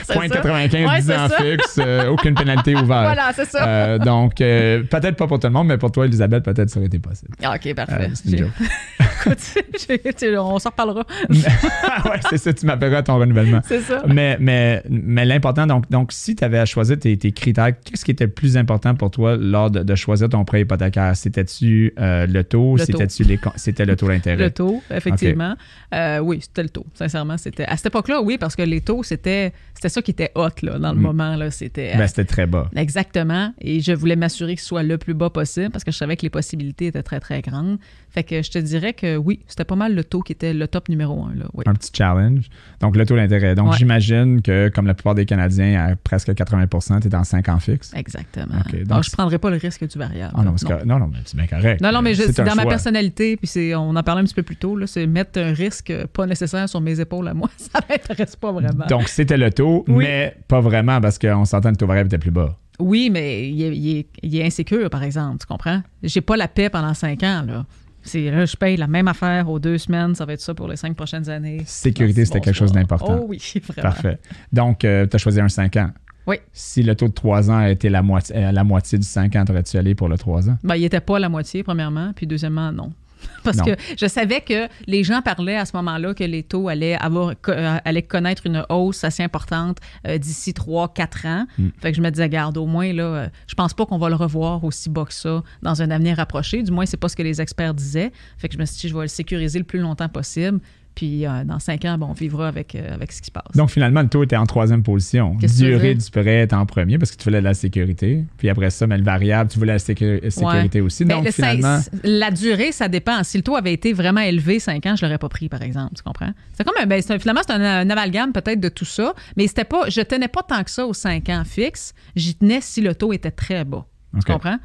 C'est 0.04 0.14
Point 0.14 0.28
ça. 0.30 0.36
95, 0.38 0.88
Ouais, 0.90 1.00
10 1.02 1.06
c'est 1.06 1.16
ans 1.16 1.30
ça. 1.30 1.38
fixe, 1.38 1.80
euh, 1.80 2.08
aucune 2.10 2.34
pénalité 2.34 2.74
ouverte. 2.76 2.88
Voilà, 3.06 3.32
c'est 3.36 3.46
ça. 3.46 3.68
Euh, 3.68 3.98
donc, 4.00 4.42
euh, 4.42 4.82
peut-être 4.84 5.16
pas 5.16 5.28
pour 5.28 5.40
tout 5.40 5.46
le 5.48 5.54
monde, 5.54 5.68
mais 5.68 5.78
pour 5.78 5.92
toi, 5.92 6.06
Elisabeth, 6.08 6.44
peut-être 6.44 6.70
ça 6.72 6.80
aurait 6.80 6.88
été 6.88 6.98
possible. 7.00 7.32
Ah, 7.44 7.56
OK, 7.56 7.74
parfait. 7.76 8.10
Écoute, 9.90 10.26
on 10.38 10.60
s'en 10.60 10.70
reparlera. 10.70 11.04
ouais, 11.30 12.20
c'est 12.30 12.38
ça, 12.38 12.54
tu 12.54 12.66
m'appelleras 12.66 13.00
à 13.00 13.04
ton 13.04 13.18
renouvellement. 13.18 13.62
C'est 13.68 13.82
ça. 13.82 14.02
Mais, 14.08 14.38
mais, 14.40 14.84
mais 14.90 15.26
l'important, 15.26 15.68
donc, 15.68 15.90
donc, 15.90 16.12
si 16.12 16.36
tu 16.36 16.44
avais 16.44 16.60
à 16.60 16.66
choisir 16.66 16.98
tes, 17.00 17.18
tes 17.18 17.32
critères, 17.32 17.72
qu'est-ce 17.84 18.06
qui 18.06 18.12
était 18.12 18.26
le 18.26 18.32
plus 18.32 18.58
important 18.58 18.96
pour 18.96 19.12
toi 19.12 19.36
lors 19.38 19.70
de, 19.70 19.84
de 19.84 19.96
choisir 20.00 20.30
ton 20.30 20.44
prêt 20.46 20.62
hypothécaire? 20.62 21.16
C'était-tu 21.16 21.94
euh, 22.00 22.26
le 22.26 22.44
taux? 22.44 22.78
Le. 22.78 22.84
C'était-tu 22.86 23.24
les 23.24 23.40
C'était 23.56 23.86
le 23.86 23.96
taux 23.96 24.08
d'intérêt? 24.08 24.44
Le 24.46 24.52
taux, 24.52 24.82
effectivement. 24.90 25.56
Euh, 25.94 26.20
oui, 26.20 26.40
c'était 26.42 26.64
le 26.64 26.70
taux. 26.70 26.86
Sincèrement, 26.94 27.38
c'était. 27.38 27.66
À 27.66 27.78
cette 27.78 27.88
époque-là, 27.88 28.22
oui, 28.22 28.38
parce 28.38 28.56
que 28.56 28.62
les 28.64 28.82
taux, 28.82 29.04
c'était 29.04 29.54
c'était 29.74 29.90
ça 29.90 30.02
qui 30.02 30.12
était 30.12 30.32
hot 30.36 30.48
là, 30.64 30.80
dans 30.80 30.92
le 30.94 30.98
Mm. 31.00 31.02
moment. 31.02 31.36
Là, 31.36 31.52
c'était. 31.52 31.96
Ben, 31.98 32.08
c'était 32.08 32.26
très 32.26 32.48
bas. 32.48 32.70
Exactement. 32.76 33.54
Et 33.62 33.80
je 33.82 33.92
voulais 33.94 34.16
m'assurer 34.16 34.56
que 34.56 34.62
ce 34.62 34.68
soit 34.68 34.84
le 34.84 34.98
plus 34.98 35.14
bas 35.14 35.30
possible 35.30 35.70
parce 35.70 35.84
que 35.84 35.92
je 35.92 35.98
savais 35.98 36.16
que 36.18 36.24
les 36.24 36.30
possibilités 36.30 36.88
étaient 36.88 37.04
très, 37.04 37.20
très 37.20 37.42
grandes. 37.42 37.78
Fait 38.20 38.24
que 38.26 38.42
je 38.42 38.52
te 38.52 38.60
dirais 38.60 38.92
que 38.92 39.16
oui, 39.16 39.40
c'était 39.48 39.64
pas 39.64 39.78
mal 39.78 39.96
le 39.96 40.04
taux 40.04 40.20
qui 40.20 40.34
était 40.34 40.54
le 40.54 40.68
top 40.68 40.90
numéro 40.90 41.24
un. 41.24 41.34
Là. 41.36 41.46
Oui. 41.54 41.64
un 41.68 41.74
petit 41.74 41.90
challenge. 41.96 42.50
Donc, 42.82 42.98
le 42.98 43.06
taux 43.06 43.16
d'intérêt. 43.16 43.56
Donc, 43.56 43.70
Ouais. 43.72 43.78
j'imagine 43.78 44.42
que, 44.42 44.68
comme 44.68 44.88
la 44.88 44.94
plupart 44.94 45.16
des 45.16 45.26
Canadiens, 45.26 45.82
à 45.92 45.96
presque 45.96 46.34
80 46.36 47.00
tu 47.00 47.08
es 47.08 47.10
dans 47.10 47.24
5 47.24 47.48
ans 47.48 47.60
fixe. 47.60 47.94
Exactement. 47.96 48.56
Donc 48.86 49.04
je 49.06 49.10
c'est- 49.10 49.16
prendrais 49.16 49.38
pas 49.40 49.50
le 49.50 49.56
risque 49.56 49.88
du 49.88 49.98
variable. 49.98 50.34
Ah 50.38 50.44
non, 50.44 50.58
c'est 50.58 50.68
correct. 50.68 50.86
non, 50.86 51.00
non, 51.00 51.08
mais 51.08 51.20
c'est 51.24 51.38
bien 51.38 51.48
correct. 51.48 51.80
Non, 51.80 51.94
non, 51.94 52.02
mais 52.02 52.14
C'est 52.14 52.44
dans 52.44 52.56
ma 52.56 52.66
personnalité, 52.66 53.38
puis 53.38 53.48
c'est, 53.48 53.74
on 53.74 53.96
en 53.96 54.04
parlait 54.04 54.22
un 54.22 54.26
petit 54.26 54.36
peu 54.36 54.44
plus 54.44 54.58
tôt, 54.58 54.76
là, 54.76 54.86
c'est 54.86 55.08
mettre 55.08 55.40
un 55.40 55.54
risque 55.54 55.94
pas 56.08 56.26
nécessaire 56.26 56.68
sur 56.68 56.82
mes 56.82 57.00
épaules 57.00 57.30
à 57.30 57.34
moi. 57.34 57.50
Ça 57.58 57.80
m'intéresse 57.90 58.36
pas 58.36 58.52
vraiment. 58.52 58.86
Donc, 58.88 59.08
c'était 59.08 59.38
le 59.38 59.50
taux, 59.50 59.86
Oui. 59.88 60.04
mais 60.04 60.36
pas 60.50 60.60
vraiment 60.60 61.00
parce 61.00 61.18
qu'on 61.18 61.46
s'entend 61.46 61.70
que 61.70 61.74
le 61.76 61.78
taux 61.78 61.88
variable 61.88 62.08
était 62.08 62.18
plus 62.18 62.32
bas. 62.32 62.58
Oui, 62.82 63.10
mais 63.12 63.50
il 63.50 63.62
est, 63.62 63.76
il 63.78 63.98
est- 63.98 64.08
il 64.24 64.36
est 64.38 64.46
insécure, 64.46 64.90
par 64.90 65.04
exemple, 65.04 65.40
tu 65.42 65.46
comprends? 65.48 65.82
J'ai 66.02 66.22
pas 66.22 66.38
la 66.38 66.48
paix 66.48 66.70
pendant 66.70 66.94
cinq 66.94 67.24
ans, 67.24 67.44
là. 67.46 67.66
Là, 68.14 68.46
je 68.46 68.56
paye 68.56 68.78
la 68.78 68.88
même 68.88 69.08
affaire 69.08 69.50
aux 69.50 69.60
deux 69.60 69.78
semaines, 69.78 70.16
ça 70.16 70.26
va 70.26 70.34
être 70.34 70.42
ça 70.42 70.54
pour 70.54 70.68
les 70.68 70.76
cinq 70.76 70.96
prochaines 70.96 71.30
années. 71.30 71.62
Sécurité, 71.66 72.26
c'était 72.26 72.40
quelque 72.42 72.56
chose 72.56 72.72
d'important. 72.72 73.20
Oh 73.22 73.26
oui, 73.28 73.42
vraiment. 73.68 73.90
Parfait. 73.90 74.20
Donc, 74.52 74.80
tu 74.80 74.88
as 74.88 75.18
choisi 75.18 75.40
un 75.40 75.50
5 75.50 75.76
ans. 75.78 75.92
Oui. 76.30 76.38
Si 76.54 76.84
le 76.84 76.96
taux 76.96 77.08
de 77.08 77.14
3 77.14 77.50
ans 77.50 77.58
a 77.58 77.70
été 77.72 77.90
la 77.90 78.04
moitié, 78.04 78.36
euh, 78.36 78.52
la 78.52 78.64
moitié 78.64 79.00
du 79.00 79.06
5 79.06 79.36
ans, 79.36 79.46
t'aurais-tu 79.46 79.78
allé 79.78 79.96
pour 79.96 80.08
le 80.10 80.18
3 80.18 80.50
ans? 80.50 80.58
Ben, 80.64 80.76
il 80.76 80.84
était 80.84 81.00
pas 81.00 81.18
la 81.18 81.28
moitié, 81.28 81.64
premièrement, 81.64 82.12
puis 82.16 82.28
deuxièmement, 82.28 82.72
non. 82.72 82.92
Parce 83.44 83.58
Non. 83.58 83.66
que 83.66 83.72
je 84.00 84.06
savais 84.08 84.42
que 84.42 84.68
les 84.88 85.04
gens 85.04 85.22
parlaient 85.22 85.56
à 85.58 85.66
ce 85.66 85.76
moment-là 85.78 86.14
que 86.14 86.24
les 86.24 86.44
taux 86.44 86.68
allaient, 86.70 86.96
avoir, 86.96 87.34
euh, 87.50 87.78
allaient 87.86 88.02
connaître 88.02 88.46
une 88.46 88.66
hausse 88.70 89.04
assez 89.04 89.24
importante 89.24 89.78
euh, 90.08 90.18
d'ici 90.18 90.52
3-4 90.54 91.28
ans. 91.28 91.46
Mm. 91.58 91.68
Fait 91.82 91.92
que 91.92 91.98
je 91.98 92.02
me 92.02 92.10
disais, 92.10 92.28
garde, 92.30 92.58
au 92.58 92.66
moins, 92.66 92.92
là, 92.94 93.04
euh, 93.04 93.28
je 93.48 93.56
pense 93.56 93.74
pas 93.74 93.86
qu'on 93.86 93.98
va 93.98 94.10
le 94.10 94.16
revoir 94.16 94.64
aussi 94.64 94.90
bas 94.90 95.06
que 95.06 95.14
ça 95.14 95.44
dans 95.62 95.82
un 95.82 95.92
avenir 95.92 96.18
rapproché. 96.18 96.64
Du 96.64 96.72
moins, 96.72 96.86
c'est 96.86 96.98
pas 96.98 97.10
ce 97.10 97.16
que 97.16 97.24
les 97.24 97.42
experts 97.42 97.74
disaient. 97.74 98.12
Fait 98.38 98.48
que 98.48 98.54
je 98.54 98.60
me 98.60 98.66
suis 98.66 98.82
dit, 98.82 98.90
je 98.90 98.96
vais 98.96 99.02
le 99.04 99.08
sécuriser 99.08 99.60
le 99.60 99.66
plus 99.66 99.80
longtemps 99.80 100.10
possible. 100.10 100.60
Puis 101.00 101.26
euh, 101.26 101.46
dans 101.46 101.60
5 101.60 101.86
ans, 101.86 101.98
bon, 101.98 102.08
on 102.10 102.14
vivra 102.14 102.50
avec, 102.50 102.76
euh, 102.76 102.94
avec 102.94 103.14
ce 103.14 103.22
qui 103.22 103.28
se 103.28 103.32
passe. 103.32 103.56
Donc, 103.56 103.70
finalement, 103.70 104.02
le 104.02 104.10
taux 104.10 104.22
était 104.22 104.36
en 104.36 104.46
troisième 104.46 104.84
position. 104.84 105.38
Veux 105.42 105.48
Durée 105.48 105.96
du 105.96 106.12
prêt 106.12 106.44
était 106.44 106.56
en 106.56 106.66
premier 106.66 106.98
parce 106.98 107.12
que 107.12 107.16
tu 107.16 107.24
voulais 107.24 107.40
de 107.40 107.46
la 107.46 107.54
sécurité. 107.54 108.26
Puis 108.38 108.50
après 108.50 108.70
ça, 108.70 108.86
mais 108.86 108.98
le 108.98 109.06
variable, 109.06 109.50
tu 109.50 109.60
voulais 109.60 109.72
la 109.72 109.80
sécu- 109.80 110.20
sécurité 110.30 110.82
aussi. 110.82 111.06
Mais 111.06 111.14
Donc, 111.14 111.24
le 111.24 111.32
cinq- 111.32 111.56
finalement, 111.56 111.80
la 112.04 112.32
durée, 112.32 112.74
ça 112.74 112.90
dépend. 112.90 113.24
Si 113.24 113.38
le 113.38 113.44
taux 113.44 113.56
avait 113.56 113.72
été 113.72 113.94
vraiment 113.94 114.20
élevé 114.20 114.60
5 114.60 114.86
ans, 114.88 114.96
je 114.98 115.06
l'aurais 115.06 115.20
pas 115.20 115.30
pris, 115.30 115.48
par 115.48 115.62
exemple. 115.62 115.94
Tu 115.96 116.04
comprends? 116.04 116.34
C'est 116.52 116.66
comme 116.66 116.76
un, 116.82 116.86
ben, 116.86 117.02
un- 117.10 117.20
finalement, 117.20 117.42
c'est 117.48 117.54
un, 117.54 117.62
un 117.64 117.90
amalgame 117.90 118.34
peut-être 118.34 118.60
de 118.60 118.68
tout 118.70 118.84
ça, 118.84 119.14
mais 119.38 119.48
c'était 119.48 119.64
pas, 119.64 119.90
je 119.90 120.02
tenais 120.02 120.28
pas 120.28 120.44
tant 120.44 120.64
que 120.66 120.72
ça 120.72 120.86
aux 120.86 120.94
5 120.94 121.30
ans 121.30 121.44
fixes. 121.46 121.94
J'y 122.18 122.36
tenais 122.36 122.60
si 122.60 122.82
le 122.82 122.94
taux 122.94 123.14
était 123.14 123.32
très 123.32 123.64
bas. 123.64 123.86
Tu 124.26 124.34
comprends? 124.34 124.58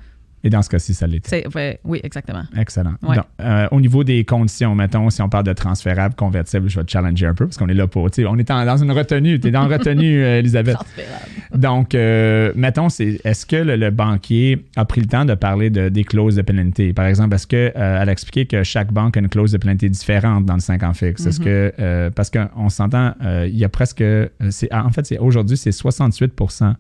Et 0.46 0.50
dans 0.50 0.60
ce 0.62 0.68
cas-ci, 0.68 0.92
ça 0.94 1.06
l'était. 1.06 1.46
Ouais, 1.54 1.80
oui, 1.84 2.00
exactement. 2.04 2.42
Excellent. 2.56 2.94
Ouais. 3.02 3.16
Donc, 3.16 3.24
euh, 3.40 3.66
au 3.72 3.80
niveau 3.80 4.04
des 4.04 4.24
conditions, 4.24 4.74
mettons, 4.74 5.08
si 5.08 5.22
on 5.22 5.28
parle 5.30 5.44
de 5.44 5.54
transférable, 5.54 6.14
convertible, 6.14 6.68
je 6.68 6.78
vais 6.78 6.84
te 6.84 6.90
challenger 6.92 7.26
un 7.26 7.34
peu 7.34 7.46
parce 7.46 7.56
qu'on 7.56 7.68
est 7.68 7.74
là 7.74 7.86
pour. 7.86 8.10
tu 8.10 8.22
sais, 8.22 8.26
On 8.28 8.36
est 8.36 8.50
en- 8.50 8.64
dans 8.66 8.76
une 8.76 8.92
retenue. 8.92 9.40
Tu 9.40 9.48
es 9.48 9.50
dans 9.50 9.66
retenue, 9.66 10.22
euh, 10.22 10.38
Elisabeth. 10.40 10.74
Transférable. 10.74 11.24
Donc, 11.54 11.94
euh, 11.94 12.52
mettons, 12.56 12.88
c'est, 12.90 13.20
est-ce 13.24 13.46
que 13.46 13.56
le, 13.56 13.76
le 13.76 13.90
banquier 13.90 14.64
a 14.76 14.84
pris 14.84 15.00
le 15.00 15.06
temps 15.06 15.24
de 15.24 15.34
parler 15.34 15.70
de, 15.70 15.88
des 15.88 16.04
clauses 16.04 16.36
de 16.36 16.42
pénalité? 16.42 16.92
Par 16.92 17.06
exemple, 17.06 17.34
est-ce 17.34 17.46
qu'elle 17.46 17.72
a 17.76 18.04
expliqué 18.12 18.44
que 18.46 18.62
chaque 18.64 18.92
banque 18.92 19.16
a 19.16 19.20
une 19.20 19.28
clause 19.28 19.52
de 19.52 19.58
pénalité 19.58 19.88
différente 19.88 20.44
dans 20.44 20.54
le 20.54 20.60
5 20.60 20.82
ans 20.82 20.92
fixe? 20.92 21.24
Est-ce 21.26 21.40
Mhm. 21.40 21.44
que, 21.46 22.08
parce 22.14 22.30
qu'on 22.30 22.68
s'entend, 22.68 23.14
il 23.46 23.56
y 23.56 23.64
a 23.64 23.68
presque, 23.70 24.04
c'est, 24.50 24.72
en 24.74 24.90
fait, 24.90 25.06
c'est, 25.06 25.18
aujourd'hui, 25.18 25.56
c'est 25.56 25.70
68% 25.72 26.74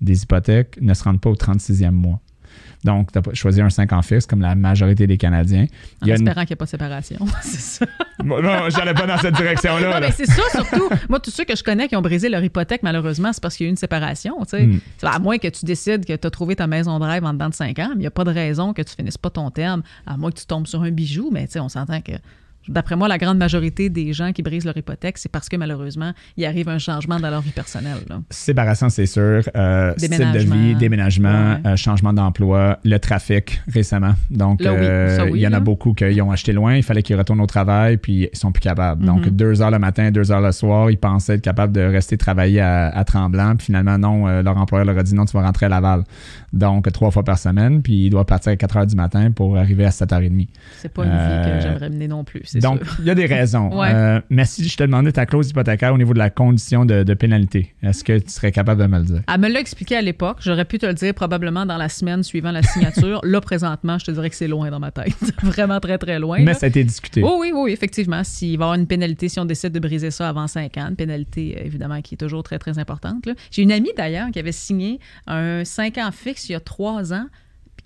des 0.00 0.22
hypothèques 0.22 0.76
ne 0.82 0.92
se 0.92 1.02
rendent 1.04 1.20
pas 1.20 1.30
au 1.30 1.34
36e 1.36 1.90
mois. 1.92 2.20
Donc, 2.86 3.10
tu 3.12 3.18
as 3.18 3.34
choisi 3.34 3.60
un 3.60 3.68
5 3.68 3.92
ans 3.92 4.02
fixe 4.02 4.26
comme 4.26 4.40
la 4.40 4.54
majorité 4.54 5.06
des 5.06 5.18
Canadiens. 5.18 5.64
En 5.64 6.06
Il 6.06 6.08
y 6.08 6.12
a 6.12 6.14
une- 6.16 6.22
espérant 6.26 6.42
qu'il 6.46 6.50
n'y 6.50 6.52
ait 6.54 6.56
pas 6.56 6.64
de 6.64 6.70
séparation. 6.70 7.18
c'est 7.42 7.84
ça. 7.84 7.86
Bon, 8.20 8.40
non, 8.40 8.70
j'allais 8.70 8.94
pas 8.94 9.06
dans 9.06 9.18
cette 9.18 9.34
direction-là. 9.34 10.00
Mais 10.00 10.12
c'est 10.12 10.26
ça 10.26 10.42
surtout. 10.52 10.88
Moi, 11.08 11.18
tous 11.20 11.30
ceux 11.30 11.44
que 11.44 11.56
je 11.56 11.62
connais 11.64 11.88
qui 11.88 11.96
ont 11.96 12.00
brisé 12.00 12.28
leur 12.28 12.42
hypothèque, 12.42 12.82
malheureusement, 12.84 13.32
c'est 13.32 13.42
parce 13.42 13.56
qu'il 13.56 13.64
y 13.64 13.66
a 13.66 13.68
eu 13.68 13.70
une 13.70 13.76
séparation. 13.76 14.36
tu 14.44 14.50
sais. 14.56 14.66
Mm. 14.66 14.80
À 15.02 15.18
moins 15.18 15.38
que 15.38 15.48
tu 15.48 15.64
décides 15.64 16.06
que 16.06 16.14
tu 16.14 16.26
as 16.26 16.30
trouvé 16.30 16.54
ta 16.56 16.66
maison 16.68 16.98
de 17.00 17.04
rêve 17.04 17.24
en 17.24 17.32
dedans 17.32 17.48
de 17.48 17.54
5 17.54 17.78
ans, 17.80 17.88
mais 17.90 17.96
il 17.96 18.00
n'y 18.00 18.06
a 18.06 18.10
pas 18.12 18.24
de 18.24 18.30
raison 18.30 18.72
que 18.72 18.82
tu 18.82 18.94
finisses 18.94 19.18
pas 19.18 19.30
ton 19.30 19.50
terme, 19.50 19.82
à 20.06 20.16
moins 20.16 20.30
que 20.30 20.38
tu 20.38 20.46
tombes 20.46 20.66
sur 20.68 20.82
un 20.82 20.90
bijou. 20.90 21.30
Mais 21.32 21.48
on 21.58 21.68
s'entend 21.68 22.00
que, 22.00 22.12
d'après 22.68 22.96
moi, 22.96 23.08
la 23.08 23.18
grande 23.18 23.38
majorité 23.38 23.88
des 23.90 24.12
gens 24.12 24.32
qui 24.32 24.42
brisent 24.42 24.64
leur 24.64 24.76
hypothèque, 24.76 25.18
c'est 25.18 25.30
parce 25.30 25.48
que 25.48 25.56
malheureusement, 25.56 26.12
il 26.36 26.44
arrive 26.44 26.68
un 26.68 26.78
changement 26.78 27.18
dans 27.20 27.30
leur 27.30 27.40
vie 27.40 27.50
personnelle. 27.50 27.98
Séparation, 28.30 28.88
c'est 28.88 29.06
sûr. 29.06 29.42
Euh, 29.56 29.92
style 29.96 30.10
de 30.10 30.16
Déménagement. 30.16 30.54
vie, 30.56 30.74
déménagement, 30.74 31.26
Ouais. 31.64 31.70
euh, 31.72 31.76
changement 31.76 32.12
d'emploi, 32.12 32.78
le 32.84 32.98
trafic 32.98 33.60
récemment. 33.68 34.14
Donc, 34.30 34.62
Là, 34.62 34.72
oui. 34.72 34.78
euh, 34.82 35.24
oui, 35.30 35.40
il 35.40 35.42
y 35.42 35.46
en 35.46 35.52
a 35.52 35.60
beaucoup 35.60 35.94
qui 35.94 36.20
ont 36.20 36.30
acheté 36.30 36.52
loin, 36.52 36.74
il 36.76 36.82
fallait 36.82 37.02
qu'ils 37.02 37.16
retournent 37.16 37.40
au 37.40 37.46
travail, 37.46 37.96
puis 37.96 38.28
ils 38.32 38.36
sont 38.38 38.52
plus 38.52 38.60
capables. 38.60 39.04
Donc, 39.04 39.26
Mhm. 39.26 39.30
deux 39.30 39.62
heures 39.62 39.70
le 39.70 39.78
matin, 39.78 40.10
deux 40.10 40.30
heures 40.32 40.40
le 40.40 40.52
soir, 40.52 40.90
ils 40.90 40.98
pensaient 40.98 41.34
être 41.34 41.42
capables 41.42 41.72
de 41.72 41.80
rester 41.80 42.16
travailler 42.16 42.60
à, 42.60 42.88
à 42.88 43.04
Tremblant, 43.04 43.56
puis 43.56 43.66
finalement, 43.66 43.98
non, 43.98 44.26
euh, 44.28 44.42
leur 44.42 44.56
employeur 44.56 44.86
leur 44.86 44.98
a 44.98 45.02
dit 45.02 45.14
non, 45.14 45.24
tu 45.24 45.36
vas 45.36 45.42
rentrer 45.44 45.66
à 45.66 45.68
Laval. 45.68 46.02
Donc, 46.52 46.90
trois 46.92 47.10
fois 47.10 47.22
par 47.24 47.38
semaine, 47.38 47.82
puis 47.82 48.06
il 48.06 48.10
doit 48.10 48.24
partir 48.24 48.52
à 48.52 48.56
4 48.56 48.76
heures 48.78 48.86
du 48.86 48.96
matin 48.96 49.30
pour 49.30 49.56
arriver 49.56 49.84
à 49.84 49.90
7h30. 49.90 50.48
C'est 50.78 50.92
pas 50.92 51.04
une 51.04 51.10
vie 51.10 51.50
que 51.50 51.60
j'aimerais 51.60 51.90
mener 51.90 52.08
non 52.08 52.24
plus, 52.24 52.42
c'est 52.44 52.55
Donc, 52.60 52.80
il 52.98 53.04
y 53.04 53.10
a 53.10 53.14
des 53.14 53.26
raisons. 53.26 53.70
Ouais. 53.76 53.92
Euh, 53.92 54.20
mais 54.30 54.44
si 54.46 54.66
je 54.66 54.76
te 54.76 54.84
demandais 54.84 55.12
ta 55.12 55.26
clause 55.26 55.50
hypothécaire 55.50 55.92
au 55.92 55.98
niveau 55.98 56.14
de 56.14 56.18
la 56.18 56.30
condition 56.30 56.86
de, 56.86 57.02
de 57.02 57.14
pénalité, 57.14 57.74
est-ce 57.82 58.02
que 58.04 58.18
tu 58.18 58.30
serais 58.30 58.52
capable 58.52 58.80
de 58.80 58.86
me 58.86 58.98
le 58.98 59.04
dire? 59.04 59.22
Elle 59.32 59.40
me 59.40 59.48
l'a 59.48 59.60
expliqué 59.60 59.96
à 59.96 60.00
l'époque. 60.00 60.38
J'aurais 60.40 60.64
pu 60.64 60.78
te 60.78 60.86
le 60.86 60.94
dire 60.94 61.12
probablement 61.12 61.66
dans 61.66 61.76
la 61.76 61.88
semaine 61.88 62.22
suivant 62.22 62.52
la 62.52 62.62
signature. 62.62 63.20
là, 63.24 63.40
présentement, 63.40 63.98
je 63.98 64.06
te 64.06 64.10
dirais 64.12 64.30
que 64.30 64.36
c'est 64.36 64.48
loin 64.48 64.70
dans 64.70 64.80
ma 64.80 64.92
tête. 64.92 65.14
Vraiment 65.42 65.78
très, 65.80 65.98
très 65.98 66.18
loin. 66.18 66.38
Mais 66.38 66.46
là. 66.46 66.54
ça 66.54 66.66
a 66.66 66.68
été 66.68 66.84
discuté. 66.84 67.22
Oh 67.22 67.38
oui, 67.40 67.52
oui, 67.54 67.72
effectivement. 67.72 68.22
S'il 68.24 68.56
va 68.58 68.64
y 68.64 68.66
avoir 68.66 68.74
une 68.74 68.86
pénalité, 68.86 69.28
si 69.28 69.38
on 69.40 69.44
décide 69.44 69.72
de 69.72 69.80
briser 69.80 70.10
ça 70.10 70.28
avant 70.28 70.46
5 70.46 70.76
ans, 70.78 70.86
une 70.88 70.96
pénalité, 70.96 71.58
euh, 71.58 71.66
évidemment, 71.66 72.00
qui 72.00 72.14
est 72.14 72.18
toujours 72.18 72.42
très, 72.42 72.58
très 72.58 72.78
importante. 72.78 73.28
J'ai 73.50 73.62
une 73.62 73.72
amie, 73.72 73.92
d'ailleurs, 73.96 74.30
qui 74.30 74.38
avait 74.38 74.52
signé 74.52 75.00
un 75.26 75.64
5 75.64 75.98
ans 75.98 76.10
fixe 76.12 76.48
il 76.48 76.52
y 76.52 76.54
a 76.54 76.60
3 76.60 77.12
ans. 77.12 77.26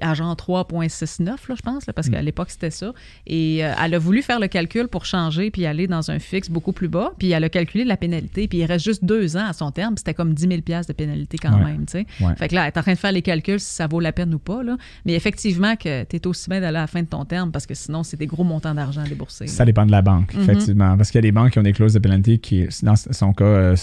À 0.00 0.14
genre 0.14 0.34
3,69, 0.36 1.48
là, 1.48 1.54
je 1.56 1.62
pense, 1.62 1.86
là, 1.86 1.92
parce 1.92 2.08
Mm. 2.08 2.12
qu'à 2.12 2.22
l'époque, 2.22 2.50
c'était 2.50 2.70
ça. 2.70 2.92
Et 3.26 3.64
euh, 3.64 3.72
elle 3.82 3.94
a 3.94 3.98
voulu 3.98 4.22
faire 4.22 4.40
le 4.40 4.48
calcul 4.48 4.88
pour 4.88 5.04
changer 5.04 5.50
puis 5.50 5.66
aller 5.66 5.86
dans 5.86 6.10
un 6.10 6.18
fixe 6.18 6.48
beaucoup 6.50 6.72
plus 6.72 6.88
bas. 6.88 7.12
Puis 7.18 7.30
elle 7.30 7.44
a 7.44 7.48
calculé 7.48 7.84
la 7.84 7.96
pénalité. 7.96 8.48
Puis 8.48 8.58
il 8.58 8.64
reste 8.64 8.84
juste 8.84 9.04
deux 9.04 9.36
ans 9.36 9.46
à 9.48 9.52
son 9.52 9.70
terme. 9.70 9.96
C'était 9.96 10.14
comme 10.14 10.34
10 10.34 10.42
000 10.48 10.60
de 10.86 10.92
pénalité 10.92 11.38
quand 11.38 11.52
Ouais. 11.54 11.64
même, 11.64 11.86
tu 11.86 11.92
sais. 11.92 12.06
Ouais. 12.20 12.34
Fait 12.36 12.48
que 12.48 12.54
là, 12.54 12.62
elle 12.62 12.68
est 12.68 12.78
en 12.78 12.82
train 12.82 12.92
de 12.94 12.98
faire 12.98 13.12
les 13.12 13.22
calculs 13.22 13.60
si 13.60 13.74
ça 13.74 13.86
vaut 13.86 14.00
la 14.00 14.12
peine 14.12 14.32
ou 14.34 14.38
pas. 14.38 14.62
Là. 14.62 14.76
Mais 15.04 15.14
effectivement, 15.14 15.76
que 15.76 16.04
tu 16.04 16.16
es 16.16 16.26
aussi 16.26 16.48
bien 16.50 16.60
d'aller 16.60 16.78
à 16.78 16.82
la 16.82 16.86
fin 16.86 17.02
de 17.02 17.08
ton 17.08 17.24
terme 17.24 17.50
parce 17.52 17.66
que 17.66 17.74
sinon, 17.74 18.02
c'est 18.02 18.16
des 18.16 18.26
gros 18.26 18.44
montants 18.44 18.74
d'argent 18.74 19.02
à 19.02 19.08
débourser. 19.08 19.44
là. 19.46 19.50
Ça 19.50 19.64
dépend 19.64 19.86
de 19.86 19.90
la 19.90 20.02
banque, 20.02 20.34
Mhm. 20.34 20.42
effectivement. 20.42 20.96
Parce 20.96 21.10
qu'il 21.10 21.18
y 21.18 21.20
a 21.20 21.22
des 21.22 21.32
banques 21.32 21.52
qui 21.52 21.58
ont 21.58 21.62
des 21.62 21.72
clauses 21.72 21.94
de 21.94 21.98
pénalité 21.98 22.38
qui, 22.38 22.66
dans 22.82 22.94
son 22.96 23.32
cas, 23.32 23.44
euh, 23.44 23.76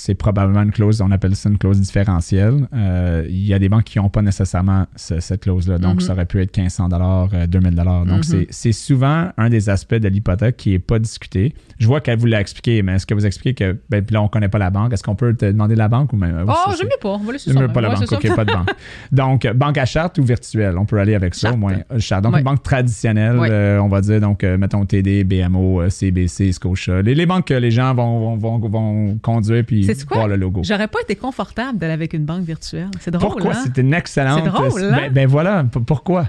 c'est 0.00 0.14
probablement 0.14 0.62
une 0.62 0.70
clause, 0.72 1.00
on 1.02 1.10
appelle 1.10 1.36
ça 1.36 1.50
une 1.50 1.58
clause 1.58 1.78
différentielle. 1.80 2.66
Euh, 2.74 3.24
il 3.28 3.44
y 3.46 3.52
a 3.52 3.58
des 3.58 3.68
banques 3.68 3.84
qui 3.84 3.98
n'ont 3.98 4.08
pas 4.08 4.22
nécessairement 4.22 4.86
ce- 4.96 5.20
cette 5.20 5.42
clause-là. 5.42 5.78
Donc, 5.78 5.96
Mhm. 5.96 6.00
ça 6.00 6.12
aurait 6.14 6.24
pu 6.26 6.40
être 6.40 6.52
1500 6.56 6.88
euh, 7.34 7.46
2000 7.46 7.74
Donc, 7.74 8.08
Mhm. 8.08 8.22
c'est- 8.22 8.46
c'est 8.50 8.72
souvent 8.72 9.28
un 9.36 9.48
des 9.50 9.68
aspects 9.68 9.94
de 9.94 10.08
l'hypothèque 10.08 10.56
qui 10.56 10.70
n'est 10.70 10.78
pas 10.78 10.98
discuté. 10.98 11.54
Je 11.78 11.86
vois 11.86 12.00
qu'elle 12.00 12.18
vous 12.18 12.26
l'a 12.26 12.40
expliqué, 12.40 12.82
mais 12.82 12.94
est-ce 12.94 13.06
que 13.06 13.14
vous 13.14 13.26
expliquez 13.26 13.54
que, 13.54 13.76
ben, 13.90 14.02
puis 14.04 14.14
là, 14.14 14.20
on 14.22 14.24
ne 14.24 14.28
connaît 14.28 14.48
pas 14.48 14.58
la 14.58 14.70
banque? 14.70 14.92
Est-ce 14.92 15.02
qu'on 15.02 15.14
peut 15.14 15.34
te 15.34 15.44
demander 15.46 15.74
la 15.76 15.88
banque 15.88 16.12
ou 16.12 16.16
même. 16.16 16.44
Oh, 16.48 16.50
ça, 16.52 16.62
j'aime 16.68 16.76
c'est- 16.78 16.84
mieux 16.84 16.90
pas. 17.00 17.08
On 17.10 17.18
va 17.18 17.32
laisser 17.32 17.52
ça. 17.52 17.68
pas 17.68 17.80
la 17.80 17.88
Ouais, 17.90 17.94
banque, 17.96 18.12
ok, 18.12 18.34
pas 18.36 18.44
de 18.44 18.52
banque. 18.52 18.68
Donc, 19.12 19.44
euh, 19.44 19.52
banque 19.52 19.78
à 19.78 19.84
charte 19.84 20.18
ou 20.18 20.22
virtuelle, 20.22 20.78
on 20.78 20.84
peut 20.86 20.98
aller 20.98 21.14
avec 21.14 21.34
ça 21.34 21.48
Charte. 21.48 21.54
au 21.56 21.58
moins. 21.58 21.74
Euh, 21.92 21.98
Charte. 21.98 22.24
Donc, 22.24 22.32
Ouais. 22.34 22.38
une 22.40 22.44
banque 22.44 22.62
traditionnelle, 22.62 23.38
Ouais. 23.38 23.48
euh, 23.50 23.82
on 23.82 23.88
va 23.88 24.00
dire, 24.00 24.20
donc, 24.20 24.44
euh, 24.44 24.56
mettons 24.56 24.84
TD, 24.86 25.24
BMO, 25.24 25.82
euh, 25.82 25.90
CBC, 25.90 26.52
Scotia. 26.52 27.02
Les, 27.02 27.14
les 27.14 27.26
banques 27.26 27.46
que 27.48 27.54
les 27.54 27.70
gens 27.70 27.94
vont, 27.94 28.36
vont, 28.36 28.58
vont, 28.58 28.68
vont 28.68 29.18
conduire 29.22 29.64
puis 29.66 29.84
Quoi? 30.06 30.16
voir 30.18 30.28
le 30.28 30.36
logo. 30.36 30.62
J'aurais 30.64 30.88
pas 30.88 31.00
été 31.02 31.16
confortable 31.16 31.78
d'aller 31.78 31.92
avec 31.92 32.12
une 32.12 32.24
banque 32.24 32.42
virtuelle. 32.44 32.88
C'est 33.00 33.10
drôle. 33.10 33.30
Pourquoi? 33.30 33.54
hein? 33.54 33.62
C'est 33.64 33.80
une 33.80 33.94
excellente. 33.94 34.42
C'est 34.44 34.50
drôle, 34.50 34.84
hein? 34.84 34.96
Ben, 34.96 35.12
ben 35.12 35.26
voilà, 35.28 35.64
pourquoi? 35.86 36.26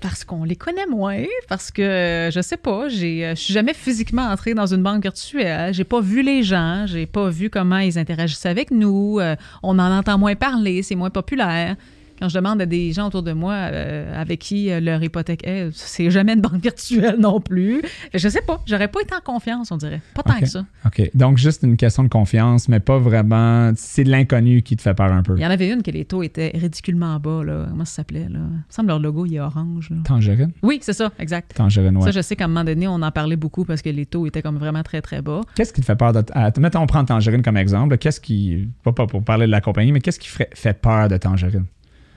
Parce 0.00 0.24
qu'on 0.24 0.42
les 0.42 0.56
connaît 0.56 0.86
moins, 0.86 1.22
parce 1.48 1.70
que 1.70 2.28
je 2.32 2.40
sais 2.40 2.56
pas, 2.56 2.86
euh, 2.86 2.88
je 2.88 3.34
suis 3.36 3.54
jamais 3.54 3.72
physiquement 3.72 4.22
entrée 4.22 4.52
dans 4.52 4.66
une 4.66 4.82
banque 4.82 5.02
virtuelle, 5.02 5.72
j'ai 5.72 5.84
pas 5.84 6.00
vu 6.00 6.22
les 6.22 6.42
gens, 6.42 6.86
j'ai 6.88 7.06
pas 7.06 7.28
vu 7.28 7.50
comment 7.50 7.78
ils 7.78 8.00
interagissaient 8.00 8.48
avec 8.48 8.72
nous, 8.72 9.20
euh, 9.20 9.36
on 9.62 9.78
en 9.78 9.96
entend 9.96 10.18
moins 10.18 10.34
parler, 10.34 10.82
c'est 10.82 10.96
moins 10.96 11.10
populaire. 11.10 11.76
Quand 12.18 12.28
je 12.28 12.34
demande 12.34 12.60
à 12.60 12.66
des 12.66 12.92
gens 12.92 13.08
autour 13.08 13.22
de 13.22 13.32
moi 13.32 13.54
euh, 13.54 14.20
avec 14.20 14.40
qui 14.40 14.70
euh, 14.70 14.80
leur 14.80 15.02
hypothèque 15.02 15.46
est, 15.46 15.70
c'est 15.72 16.10
jamais 16.10 16.34
une 16.34 16.40
banque 16.40 16.62
virtuelle 16.62 17.16
non 17.18 17.40
plus. 17.40 17.82
Je 18.14 18.28
sais 18.28 18.42
pas, 18.42 18.62
j'aurais 18.66 18.88
pas 18.88 19.00
été 19.00 19.14
en 19.14 19.20
confiance, 19.20 19.70
on 19.70 19.76
dirait. 19.76 20.00
Pas 20.14 20.22
tant 20.22 20.38
que 20.38 20.46
ça. 20.46 20.64
OK. 20.86 21.10
Donc, 21.14 21.38
juste 21.38 21.62
une 21.62 21.76
question 21.76 22.04
de 22.04 22.08
confiance, 22.08 22.68
mais 22.68 22.80
pas 22.80 22.98
vraiment. 22.98 23.72
C'est 23.76 24.04
de 24.04 24.10
l'inconnu 24.10 24.62
qui 24.62 24.76
te 24.76 24.82
fait 24.82 24.94
peur 24.94 25.12
un 25.12 25.22
peu. 25.22 25.34
Il 25.36 25.42
y 25.42 25.46
en 25.46 25.50
avait 25.50 25.70
une 25.70 25.82
que 25.82 25.90
les 25.90 26.04
taux 26.04 26.22
étaient 26.22 26.52
ridiculement 26.54 27.18
bas, 27.18 27.42
là. 27.44 27.66
Comment 27.68 27.84
ça 27.84 27.96
s'appelait, 27.96 28.28
là? 28.28 28.38
Il 28.38 28.38
me 28.38 28.62
semble 28.68 28.88
leur 28.88 28.98
logo, 28.98 29.26
il 29.26 29.34
est 29.34 29.40
orange, 29.40 29.90
là. 29.90 29.96
Tangerine? 30.04 30.52
Oui, 30.62 30.78
c'est 30.82 30.92
ça, 30.92 31.12
exact. 31.18 31.54
Tangerine, 31.54 31.96
ouais. 31.96 32.04
Ça, 32.04 32.10
je 32.10 32.20
sais 32.20 32.36
qu'à 32.36 32.44
un 32.44 32.48
moment 32.48 32.64
donné, 32.64 32.88
on 32.88 33.02
en 33.02 33.10
parlait 33.10 33.36
beaucoup 33.36 33.64
parce 33.64 33.82
que 33.82 33.90
les 33.90 34.06
taux 34.06 34.26
étaient 34.26 34.42
comme 34.42 34.58
vraiment 34.58 34.82
très, 34.82 35.02
très 35.02 35.22
bas. 35.22 35.40
Qu'est-ce 35.54 35.72
qui 35.72 35.80
te 35.80 35.86
fait 35.86 35.96
peur 35.96 36.12
de. 36.12 36.24
mettons, 36.60 36.80
on 36.80 36.86
prend 36.86 37.04
Tangerine 37.04 37.42
comme 37.42 37.56
exemple. 37.56 37.98
Qu'est-ce 37.98 38.20
qui. 38.20 38.68
Pas, 38.82 38.92
pas 38.92 39.06
pour 39.06 39.22
parler 39.22 39.46
de 39.46 39.50
la 39.50 39.60
compagnie, 39.60 39.92
mais 39.92 40.00
qu'est-ce 40.00 40.18
qui 40.18 40.28
fait 40.28 40.80
peur 40.80 41.08
de 41.08 41.16
Tangerine? 41.16 41.66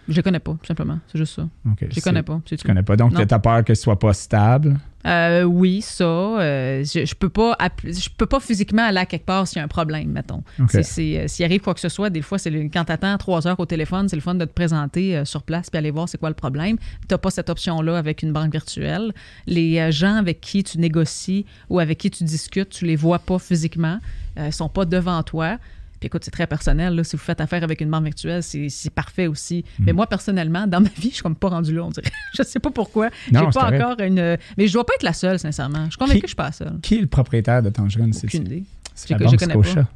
Je 0.07 0.15
les 0.15 0.21
connais 0.23 0.39
pas, 0.39 0.51
tout 0.53 0.65
simplement. 0.67 0.99
C'est 1.11 1.17
juste 1.17 1.35
ça. 1.35 1.47
Je 1.81 1.85
les 1.95 2.01
connais 2.01 2.23
pas, 2.23 2.39
Tu 2.45 2.55
tout. 2.57 2.67
connais 2.67 2.83
pas. 2.83 2.95
Donc, 2.95 3.13
tu 3.15 3.33
as 3.33 3.39
peur 3.39 3.63
que 3.63 3.73
ce 3.73 3.81
soit 3.81 3.97
pas 3.99 4.13
stable? 4.13 4.77
Euh, 5.07 5.43
oui, 5.43 5.81
ça. 5.83 6.03
euh, 6.03 6.83
je, 6.83 7.05
je 7.05 7.13
peux 7.13 7.29
pas 7.29 7.55
je 7.83 8.09
peux 8.17 8.25
pas 8.25 8.39
physiquement 8.39 8.83
aller 8.87 8.97
à 8.97 9.05
quelque 9.05 9.25
part 9.25 9.47
s'il 9.47 9.57
y 9.57 9.61
a 9.61 9.63
un 9.63 9.67
problème, 9.67 10.09
mettons. 10.11 10.41
OK. 10.59 10.69
C'est- 10.71 10.81
c'est, 10.83 11.19
euh, 11.19 11.27
S'il 11.27 11.45
arrive 11.45 11.61
quoi 11.61 11.75
que 11.75 11.79
ce 11.79 11.89
soit, 11.89 12.09
des 12.09 12.23
fois, 12.23 12.39
c'est 12.39 12.51
quand 12.69 12.85
tu 12.85 12.91
attends 12.91 13.15
trois 13.19 13.47
heures 13.47 13.59
au 13.59 13.67
téléphone, 13.67 14.09
c'est 14.09 14.15
le 14.15 14.21
fun 14.23 14.33
de 14.33 14.45
te 14.45 14.53
présenter 14.53 15.15
euh, 15.15 15.23
sur 15.25 15.43
place 15.43 15.69
puis 15.69 15.77
aller 15.77 15.91
voir 15.91 16.09
c'est 16.09 16.17
quoi 16.17 16.29
le 16.29 16.35
problème. 16.35 16.77
Tu 16.77 17.07
n'as 17.11 17.19
pas 17.19 17.29
cette 17.29 17.51
option-là 17.51 17.97
avec 17.99 18.23
une 18.23 18.33
banque 18.33 18.51
virtuelle. 18.51 19.13
Les 19.45 19.91
gens 19.91 20.15
avec 20.15 20.41
qui 20.41 20.63
tu 20.63 20.79
négocies 20.79 21.45
ou 21.69 21.79
avec 21.79 21.99
qui 21.99 22.09
tu 22.09 22.23
discutes, 22.23 22.69
tu 22.69 22.85
les 22.85 22.95
vois 22.95 23.19
pas 23.19 23.37
physiquement, 23.37 23.99
euh, 24.39 24.49
sont 24.49 24.69
pas 24.69 24.85
devant 24.85 25.21
toi. 25.21 25.57
Puis 25.99 26.07
écoute, 26.07 26.23
c'est 26.25 26.31
très 26.31 26.47
personnel. 26.47 26.95
Là. 26.95 27.03
Si 27.03 27.15
vous 27.15 27.21
faites 27.21 27.41
affaire 27.41 27.63
avec 27.63 27.81
une 27.81 27.89
banque 27.89 28.03
virtuelle, 28.05 28.43
c'est 28.43 28.89
parfait 28.93 29.27
aussi. 29.27 29.63
Hmm. 29.79 29.83
Mais 29.85 29.93
moi, 29.93 30.07
personnellement, 30.07 30.67
dans 30.67 30.81
ma 30.81 30.89
vie, 30.89 31.09
je 31.09 31.15
suis 31.15 31.23
comme 31.23 31.35
pas 31.35 31.49
rendu 31.49 31.73
là, 31.75 31.83
on 31.85 31.89
dirait. 31.89 32.11
je 32.37 32.43
sais 32.43 32.59
pas 32.59 32.71
pourquoi. 32.71 33.09
J'ai 33.27 33.33
pas 33.33 33.51
correct. 33.51 33.81
encore 33.83 33.99
une. 34.05 34.37
Mais 34.57 34.67
je 34.67 34.73
dois 34.73 34.85
pas 34.85 34.93
être 34.95 35.03
la 35.03 35.13
seule, 35.13 35.39
sincèrement. 35.39 35.85
Je 35.85 35.91
suis 35.91 35.97
convaincue 35.97 36.15
Qui- 36.17 36.21
que 36.21 36.27
je 36.27 36.31
suis 36.31 36.35
pas 36.35 36.45
la 36.45 36.51
seule. 36.51 36.79
Qui 36.81 36.95
est 36.97 37.01
le 37.01 37.07
propriétaire 37.07 37.61
de 37.63 37.69
Tangerine? 37.69 38.11
Aucune 38.23 38.45
idée. 38.45 38.63
c'est 38.93 39.09
la 39.11 39.17
banque 39.17 39.37
connais 39.37 39.53
Scotia. 39.53 39.83
pas. 39.83 39.89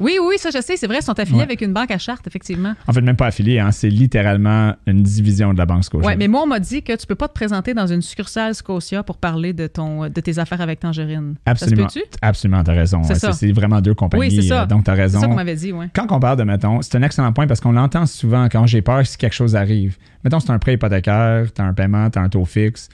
Oui, 0.00 0.18
oui, 0.20 0.36
ça, 0.38 0.50
je 0.52 0.60
sais. 0.60 0.76
C'est 0.76 0.86
vrai, 0.86 0.98
ils 1.00 1.04
sont 1.04 1.18
affiliés 1.18 1.38
Ouais. 1.38 1.44
avec 1.44 1.60
une 1.60 1.72
banque 1.72 1.90
à 1.90 1.98
charte, 1.98 2.26
effectivement. 2.26 2.74
En 2.88 2.92
fait, 2.92 3.00
même 3.00 3.16
pas 3.16 3.26
affilié, 3.26 3.60
hein, 3.60 3.70
c'est 3.70 3.88
littéralement 3.88 4.74
une 4.86 5.02
division 5.02 5.52
de 5.52 5.58
la 5.58 5.66
banque 5.66 5.84
Scotia. 5.84 6.08
Oui, 6.08 6.14
mais 6.18 6.26
moi, 6.28 6.42
on 6.42 6.46
m'a 6.46 6.58
dit 6.60 6.82
que 6.82 6.96
tu 6.96 7.06
peux 7.06 7.14
pas 7.14 7.28
te 7.28 7.32
présenter 7.34 7.74
dans 7.74 7.86
une 7.86 8.02
succursale 8.02 8.54
Scotia 8.54 9.02
pour 9.02 9.18
parler 9.18 9.52
de, 9.52 9.66
ton, 9.66 10.08
de 10.08 10.20
tes 10.20 10.38
affaires 10.38 10.60
avec 10.60 10.80
Tangerine. 10.80 11.36
Absolument. 11.46 11.88
Ça 11.88 11.94
se 11.94 11.98
peut-tu? 12.00 12.18
Absolument, 12.22 12.64
tu 12.64 12.70
as 12.70 12.74
raison. 12.74 13.02
C'est 13.04 13.12
Ouais. 13.14 13.18
C'est 13.20 13.32
c'est 13.32 13.52
vraiment 13.52 13.80
deux 13.80 13.94
compagnies. 13.94 14.24
Oui, 14.28 14.34
c'est 14.34 14.42
ça. 14.48 14.62
euh, 14.62 14.66
Donc, 14.66 14.84
tu 14.84 14.90
as 14.90 14.94
C'est 14.96 15.02
raison. 15.02 15.20
ça 15.20 15.26
qu'on 15.28 15.34
m'avait 15.34 15.54
dit, 15.54 15.72
oui. 15.72 15.86
Quand 15.94 16.06
on 16.10 16.18
parle 16.20 16.38
de, 16.38 16.44
mettons, 16.44 16.82
c'est 16.82 16.96
un 16.96 17.02
excellent 17.02 17.32
point 17.32 17.46
parce 17.46 17.60
qu'on 17.60 17.72
l'entend 17.72 18.06
souvent 18.06 18.46
quand 18.48 18.66
j'ai 18.66 18.82
peur 18.82 19.06
si 19.06 19.16
quelque 19.16 19.32
chose 19.34 19.54
arrive. 19.56 19.96
Mettons, 20.24 20.40
c'est 20.40 20.50
un 20.50 20.58
prêt 20.58 20.74
hypothécaire, 20.74 21.46
tu 21.54 21.62
as 21.62 21.64
un 21.64 21.72
paiement, 21.74 22.10
tu 22.10 22.18
as 22.18 22.22
un 22.22 22.28
taux 22.28 22.44
fixe 22.44 22.88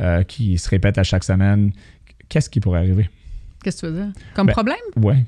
euh, 0.00 0.22
qui 0.24 0.58
se 0.58 0.68
répète 0.68 0.98
à 0.98 1.02
chaque 1.04 1.22
semaine. 1.24 1.70
Qu'est-ce 2.28 2.50
qui 2.50 2.58
pourrait 2.60 2.78
arriver? 2.80 3.08
Qu'est-ce 3.62 3.82
que 3.82 3.86
tu 3.86 3.92
veux 3.92 4.02
dire? 4.04 4.12
Comme 4.34 4.46
Ben- 4.46 4.52
problème? 4.52 4.76
Ouais. 4.96 5.24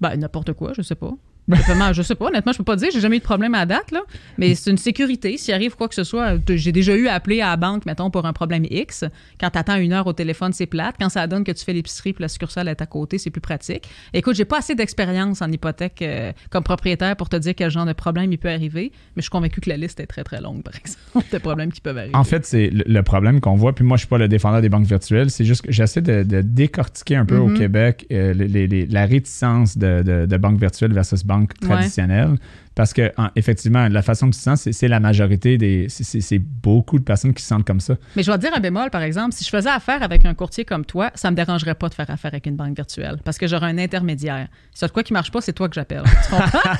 Ben, 0.00 0.16
n'importe 0.16 0.52
quoi, 0.52 0.72
je 0.72 0.82
sais 0.82 0.94
pas. 0.94 1.12
Honnêtement, 1.50 1.92
je 1.92 2.02
sais 2.02 2.14
pas. 2.14 2.26
Honnêtement, 2.28 2.52
je 2.52 2.58
peux 2.58 2.64
pas 2.64 2.76
dire. 2.76 2.88
J'ai 2.92 3.00
jamais 3.00 3.16
eu 3.16 3.18
de 3.18 3.24
problème 3.24 3.54
à 3.54 3.66
date, 3.66 3.90
là. 3.90 4.00
Mais 4.38 4.54
c'est 4.54 4.70
une 4.70 4.78
sécurité. 4.78 5.36
S'il 5.36 5.52
arrive 5.52 5.76
quoi 5.76 5.88
que 5.88 5.94
ce 5.94 6.04
soit, 6.04 6.36
j'ai 6.48 6.72
déjà 6.72 6.96
eu 6.96 7.06
à 7.06 7.14
appeler 7.14 7.40
à 7.42 7.48
la 7.50 7.56
banque, 7.56 7.84
mettons, 7.86 8.10
pour 8.10 8.24
un 8.26 8.32
problème 8.32 8.64
X. 8.70 9.04
Quand 9.38 9.50
tu 9.50 9.58
attends 9.58 9.76
une 9.76 9.92
heure 9.92 10.06
au 10.06 10.12
téléphone, 10.14 10.52
c'est 10.52 10.66
plate. 10.66 10.94
Quand 10.98 11.08
ça 11.10 11.26
donne 11.26 11.44
que 11.44 11.52
tu 11.52 11.64
fais 11.64 11.72
l'épicerie 11.74 12.12
puis 12.14 12.22
la 12.22 12.28
succursale 12.28 12.68
est 12.68 12.80
à 12.80 12.86
côté, 12.86 13.18
c'est 13.18 13.30
plus 13.30 13.40
pratique. 13.42 13.84
Écoute, 14.14 14.36
j'ai 14.36 14.44
pas 14.46 14.58
assez 14.58 14.74
d'expérience 14.74 15.42
en 15.42 15.50
hypothèque 15.52 16.00
euh, 16.02 16.32
comme 16.50 16.64
propriétaire 16.64 17.14
pour 17.16 17.28
te 17.28 17.36
dire 17.36 17.54
quel 17.54 17.70
genre 17.70 17.86
de 17.86 17.92
problème 17.92 18.32
il 18.32 18.38
peut 18.38 18.48
arriver. 18.50 18.90
Mais 19.16 19.20
je 19.20 19.22
suis 19.22 19.30
convaincu 19.30 19.60
que 19.60 19.68
la 19.68 19.76
liste 19.76 20.00
est 20.00 20.06
très, 20.06 20.24
très 20.24 20.40
longue, 20.40 20.62
par 20.62 20.74
exemple, 20.76 21.26
de 21.30 21.38
problèmes 21.38 21.72
qui 21.72 21.80
peuvent 21.82 21.98
arriver. 21.98 22.16
En 22.16 22.24
fait, 22.24 22.46
c'est 22.46 22.70
le, 22.72 23.02
problème 23.02 23.40
qu'on 23.42 23.54
voit, 23.56 23.74
puis 23.74 23.84
moi, 23.84 23.96
je 23.98 24.00
suis 24.02 24.08
pas 24.08 24.16
le 24.18 24.28
défendeur 24.28 24.62
des 24.62 24.70
banques 24.70 24.86
virtuelles, 24.86 25.30
c'est 25.30 25.44
juste 25.44 25.62
que 25.62 25.70
j'essaie 25.72 26.00
de, 26.00 26.22
de 26.22 26.40
décortiquer 26.40 27.16
un 27.16 27.26
peu 27.26 27.36
au 27.36 27.48
Mhm. 27.48 27.58
Québec 27.58 28.06
euh, 28.12 28.32
les- 28.32 28.48
les- 28.48 28.66
les- 28.66 28.86
la 28.86 29.04
réticence 29.04 29.76
de, 29.76 30.02
de, 30.02 30.24
de 30.26 30.36
banques 30.38 30.58
virtuelles 30.58 30.92
versus 30.94 31.22
banques 31.24 31.33
Ouais. 31.42 31.68
traditionnelles. 31.68 32.36
Parce 32.76 32.92
que, 32.92 33.12
en- 33.16 33.28
effectivement, 33.36 33.86
la 33.88 34.02
façon 34.02 34.26
dont 34.26 34.32
tu 34.32 34.40
sens, 34.40 34.68
c'est- 34.68 34.88
la 34.88 34.98
majorité 34.98 35.56
des. 35.58 35.86
c'est- 35.88 36.38
beaucoup 36.40 36.98
de 36.98 37.04
personnes 37.04 37.32
qui 37.32 37.40
se 37.40 37.48
sentent 37.48 37.64
comme 37.64 37.78
ça. 37.78 37.94
Mais 38.16 38.24
je 38.24 38.30
vais 38.32 38.36
te 38.36 38.42
dire 38.42 38.50
un 38.52 38.58
bémol, 38.58 38.90
par 38.90 39.02
exemple. 39.02 39.32
Si 39.32 39.44
je 39.44 39.48
faisais 39.48 39.70
affaire 39.70 40.02
avec 40.02 40.24
un 40.24 40.34
courtier 40.34 40.64
comme 40.64 40.84
toi, 40.84 41.12
ça 41.14 41.30
me 41.30 41.36
dérangerait 41.36 41.76
pas 41.76 41.88
de 41.88 41.94
faire 41.94 42.10
affaire 42.10 42.32
avec 42.32 42.46
une 42.46 42.56
banque 42.56 42.74
virtuelle 42.74 43.18
parce 43.24 43.38
que 43.38 43.46
j'aurais 43.46 43.68
un 43.68 43.78
intermédiaire. 43.78 44.48
Si 44.72 44.82
y 44.82 44.84
a 44.84 44.88
de 44.88 44.92
quoi 44.92 45.04
qui 45.04 45.12
marche 45.12 45.30
pas, 45.30 45.40
c'est 45.40 45.52
toi 45.52 45.68
que 45.68 45.74
j'appelle. 45.76 46.02
Tu 46.02 46.30
comprends? 46.30 46.70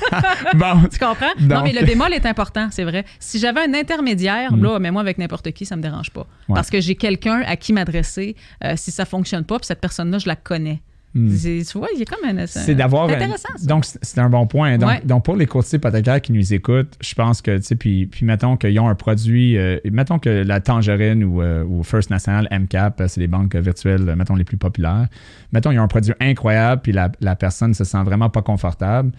bon, 0.55 0.87
tu 0.91 0.99
comprends? 0.99 1.31
non, 1.39 1.63
mais 1.63 1.71
le 1.71 1.85
bémol 1.85 2.13
est 2.13 2.25
important, 2.25 2.67
c'est 2.71 2.83
vrai. 2.83 3.05
Si 3.19 3.39
j'avais 3.39 3.61
un 3.61 3.73
intermédiaire, 3.73 4.51
Mm. 4.51 4.63
là, 4.63 4.79
mais 4.79 4.91
moi 4.91 5.01
avec 5.01 5.17
n'importe 5.17 5.49
qui, 5.51 5.65
ça 5.65 5.77
me 5.77 5.81
dérange 5.81 6.11
pas. 6.11 6.27
Ouais. 6.49 6.55
Parce 6.55 6.69
que 6.69 6.81
j'ai 6.81 6.95
quelqu'un 6.95 7.41
à 7.45 7.55
qui 7.55 7.71
m'adresser 7.71 8.35
euh, 8.65 8.73
si 8.75 8.91
ça 8.91 9.05
fonctionne 9.05 9.45
pas, 9.45 9.59
puis 9.59 9.67
cette 9.67 9.79
personne-là, 9.81 10.17
je 10.17 10.27
la 10.27 10.35
connais. 10.35 10.81
Hmm. 11.17 11.31
C'est- 11.31 11.63
Tu 11.71 11.77
vois, 11.77 11.87
il 11.93 11.99
y 11.99 12.01
a 12.01 12.05
comme 12.05 12.37
un. 12.37 12.45
c'est 12.45 12.75
d'avoir. 12.75 13.07
C'est 13.09 13.15
intéressant. 13.15 13.47
Donc, 13.63 13.85
c'est 13.85 14.19
un 14.19 14.29
bon 14.29 14.47
point. 14.47 14.77
Donc, 14.77 14.89
Ouais. 14.89 15.01
donc, 15.05 15.23
pour 15.23 15.37
les 15.37 15.45
courtiers 15.45 15.77
hypothécaires 15.77 16.19
qui 16.19 16.33
nous 16.33 16.53
écoutent, 16.53 16.93
je 17.01 17.15
pense 17.15 17.41
que, 17.41 17.55
tu 17.57 17.63
sais, 17.63 17.75
puis, 17.77 18.05
puis 18.05 18.25
mettons 18.25 18.57
qu'ils 18.57 18.77
ont 18.81 18.89
un 18.89 18.95
produit, 18.95 19.57
euh, 19.57 19.77
mettons 19.89 20.19
que 20.19 20.29
la 20.29 20.59
Tangerine 20.59 21.23
ou, 21.23 21.41
euh, 21.41 21.63
ou 21.63 21.83
First 21.83 22.09
National, 22.09 22.49
MCAP, 22.51 22.99
euh, 22.99 23.07
c'est 23.07 23.21
les 23.21 23.27
banques 23.27 23.55
virtuelles, 23.55 24.13
mettons, 24.17 24.35
les 24.35 24.43
plus 24.43 24.57
populaires. 24.57 25.07
Mettons, 25.53 25.71
ils 25.71 25.79
ont 25.79 25.83
un 25.83 25.87
produit 25.87 26.13
incroyable, 26.19 26.81
puis 26.81 26.91
la, 26.91 27.09
la 27.21 27.37
personne 27.37 27.73
se 27.73 27.85
sent 27.85 28.03
vraiment 28.03 28.29
pas 28.29 28.41
confortable, 28.41 29.11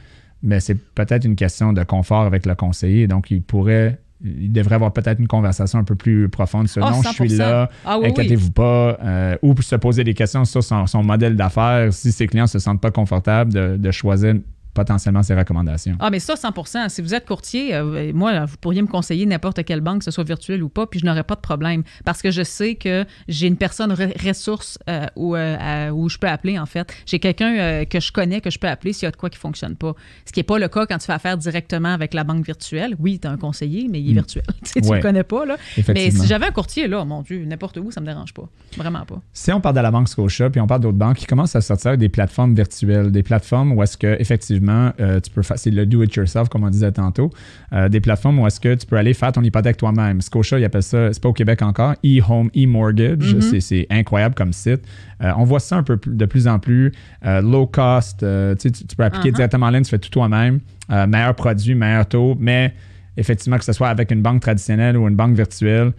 mais 0.42 0.60
c'est 0.60 0.74
peut-être 0.74 1.24
une 1.24 1.34
question 1.36 1.72
de 1.72 1.82
confort 1.82 2.22
avec 2.26 2.44
le 2.44 2.54
conseiller. 2.54 3.06
Donc, 3.06 3.30
il 3.30 3.40
pourrait. 3.42 3.98
Il 4.38 4.52
devrait 4.52 4.74
avoir 4.74 4.92
peut-être 4.92 5.18
une 5.20 5.28
conversation 5.28 5.78
un 5.78 5.84
peu 5.84 5.94
plus 5.94 6.28
profonde 6.28 6.68
sur 6.68 6.84
Ah, 6.84 6.90
non, 6.90 7.02
je 7.02 7.08
suis 7.10 7.28
100%. 7.28 7.38
là, 7.38 7.70
Ah 7.84 7.96
oui, 7.98 8.04
oui. 8.04 8.10
inquiétez-vous 8.10 8.50
pas, 8.50 8.98
euh, 9.04 9.36
ou 9.42 9.54
se 9.62 9.76
poser 9.76 10.02
des 10.04 10.14
questions 10.14 10.44
sur 10.44 10.62
son, 10.64 10.86
son 10.86 11.02
modèle 11.02 11.36
d'affaires 11.36 11.92
si 11.92 12.12
ses 12.12 12.26
clients 12.26 12.46
se 12.46 12.58
sentent 12.58 12.80
pas 12.80 12.90
confortables 12.90 13.52
de, 13.52 13.76
de 13.76 13.90
choisir 13.90 14.34
potentiellement 14.76 15.22
ses 15.24 15.34
recommandations. 15.34 15.96
Ah, 15.98 16.10
mais 16.10 16.20
ça, 16.20 16.34
100% 16.34 16.88
Si 16.90 17.02
vous 17.02 17.14
êtes 17.14 17.26
courtier, 17.26 17.74
euh, 17.74 18.12
moi, 18.14 18.44
vous 18.44 18.56
pourriez 18.60 18.82
me 18.82 18.86
conseiller 18.86 19.26
n'importe 19.26 19.64
quelle 19.64 19.80
banque, 19.80 19.98
que 20.00 20.04
ce 20.04 20.10
soit 20.12 20.22
virtuelle 20.24 20.62
ou 20.62 20.68
pas, 20.68 20.86
puis 20.86 21.00
je 21.00 21.06
n'aurais 21.06 21.24
pas 21.24 21.34
de 21.34 21.40
problème. 21.40 21.82
Parce 22.04 22.22
que 22.22 22.30
je 22.30 22.42
sais 22.42 22.74
que 22.76 23.04
j'ai 23.26 23.46
une 23.48 23.56
personne 23.56 23.92
re- 23.92 24.12
ressource 24.28 24.78
euh, 24.88 25.06
où, 25.16 25.34
euh, 25.34 25.90
où 25.90 26.08
je 26.08 26.18
peux 26.18 26.28
appeler, 26.28 26.58
en 26.58 26.66
fait. 26.66 26.92
J'ai 27.06 27.18
quelqu'un 27.18 27.56
euh, 27.58 27.84
que 27.84 27.98
je 28.00 28.12
connais, 28.12 28.40
que 28.40 28.50
je 28.50 28.58
peux 28.58 28.68
appeler 28.68 28.92
s'il 28.92 29.04
y 29.04 29.08
a 29.08 29.10
de 29.10 29.16
quoi 29.16 29.30
qui 29.30 29.36
ne 29.38 29.40
fonctionne 29.40 29.74
pas. 29.76 29.94
Ce 30.26 30.32
qui 30.32 30.38
n'est 30.40 30.44
pas 30.44 30.58
le 30.58 30.68
cas 30.68 30.86
quand 30.86 30.98
tu 30.98 31.06
fais 31.06 31.12
affaire 31.14 31.36
directement 31.36 31.92
avec 31.92 32.14
la 32.14 32.22
banque 32.24 32.44
virtuelle. 32.44 32.94
Oui, 33.00 33.18
tu 33.18 33.26
as 33.26 33.30
un 33.30 33.36
conseiller, 33.38 33.88
mais 33.90 34.00
il 34.00 34.10
est 34.10 34.12
Mm. 34.12 34.14
virtuel. 34.14 34.44
tu 34.64 34.70
sais, 34.72 34.80
tu 34.80 34.88
Ouais. 34.88 34.96
le 34.98 35.02
connais 35.02 35.24
pas, 35.24 35.46
là. 35.46 35.56
Mais 35.88 36.10
si 36.10 36.26
j'avais 36.26 36.46
un 36.46 36.50
courtier, 36.52 36.86
là, 36.86 37.04
mon 37.04 37.22
Dieu, 37.22 37.44
n'importe 37.44 37.78
où, 37.78 37.90
ça 37.90 38.00
me 38.00 38.06
dérange 38.06 38.34
pas. 38.34 38.48
Vraiment 38.76 39.04
pas. 39.04 39.20
Si 39.32 39.50
on 39.52 39.60
parle 39.60 39.76
de 39.76 39.80
la 39.80 39.90
banque 39.90 40.08
Scotia, 40.08 40.50
puis 40.50 40.60
on 40.60 40.66
parle 40.66 40.80
d'autres 40.82 40.98
banques 40.98 41.16
qui 41.16 41.26
commencent 41.26 41.56
à 41.56 41.60
sortir 41.60 41.96
des 41.96 42.08
plateformes 42.08 42.54
virtuelles, 42.54 43.10
des 43.10 43.22
plateformes 43.22 43.72
où 43.72 43.82
est-ce 43.82 43.96
que 43.96 44.16
effectivement 44.20 44.65
Euh, 44.68 45.20
tu 45.20 45.30
peux 45.30 45.42
faire, 45.42 45.58
c'est 45.58 45.70
le 45.70 45.86
do-it-yourself, 45.86 46.48
comme 46.48 46.64
on 46.64 46.70
disait 46.70 46.92
tantôt. 46.92 47.30
Euh, 47.72 47.88
des 47.88 48.00
plateformes 48.00 48.38
où 48.38 48.46
est-ce 48.46 48.60
que 48.60 48.74
tu 48.74 48.86
peux 48.86 48.96
aller 48.96 49.14
faire 49.14 49.32
ton 49.32 49.42
hypothèque 49.42 49.76
toi-même. 49.76 50.20
Scotia, 50.20 50.58
ils 50.58 50.64
appellent 50.64 50.82
ça, 50.82 51.12
c'est 51.12 51.22
pas 51.22 51.28
au 51.28 51.32
Québec 51.32 51.62
encore, 51.62 51.94
e-home, 52.04 52.50
e-mortgage. 52.56 53.34
Mhm. 53.34 53.40
C'est, 53.40 53.60
c'est 53.60 53.86
incroyable 53.90 54.34
comme 54.34 54.52
site. 54.52 54.82
Euh, 55.22 55.32
on 55.36 55.44
voit 55.44 55.60
ça 55.60 55.76
un 55.76 55.82
peu 55.82 55.98
de 56.06 56.26
plus 56.26 56.48
en 56.48 56.58
plus. 56.58 56.92
Low 57.24 57.66
cost, 57.66 58.18
tu, 58.20 58.96
peux 58.96 59.04
appliquer 59.04 59.26
Uh-huh. 59.26 59.34
directement 59.34 59.66
en 59.66 59.70
ligne, 59.70 59.82
tu 59.82 59.90
fais 59.90 59.98
tout 59.98 60.10
toi-même. 60.10 60.60
Meilleur 60.88 61.34
produit, 61.34 61.74
meilleur 61.74 62.06
taux, 62.06 62.36
mais 62.38 62.74
effectivement, 63.16 63.58
que 63.58 63.64
ce 63.64 63.72
soit 63.72 63.88
avec 63.88 64.10
une 64.10 64.22
banque 64.22 64.40
traditionnelle 64.40 64.96
ou 64.96 65.08
une 65.08 65.16
banque 65.16 65.34
virtuelle, 65.34 65.92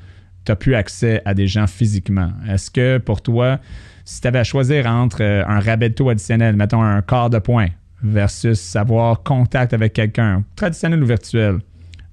tu 0.46 0.52
n'as 0.52 0.56
plus 0.56 0.76
accès 0.76 1.22
à 1.26 1.34
des 1.34 1.48
gens 1.48 1.68
physiquement. 1.68 2.32
Est-ce 2.48 2.72
que 2.72 3.00
pour 3.00 3.22
toi, 3.22 3.60
si 4.06 4.22
tu 4.22 4.28
avais 4.28 4.40
à 4.40 4.44
choisir 4.46 4.88
entre 4.88 5.22
un 5.22 5.60
rabais 5.60 5.90
de 5.90 5.96
taux 5.96 6.10
additionnel, 6.10 6.56
mettons 6.56 6.82
un 6.82 7.02
quart 7.02 7.30
de 7.30 7.40
point, 7.40 7.68
versus 8.02 8.76
avoir 8.76 9.24
contact 9.24 9.74
avec 9.74 9.94
quelqu'un, 9.94 10.44
traditionnel 10.56 11.02
ou 11.04 11.06
virtuel, 11.06 11.60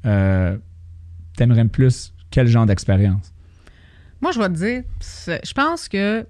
euh, 0.07 0.57
t'aimerais 1.37 1.64
plus 1.66 2.12
quel 2.30 2.47
genre 2.47 2.66
d'expérience? 2.66 3.32
Moi, 4.20 4.32
je 4.32 4.39
vais 4.39 4.49
te 4.49 4.55
dire, 4.55 4.82
je 5.01 5.53
pense 5.53 5.89
que 5.89 6.26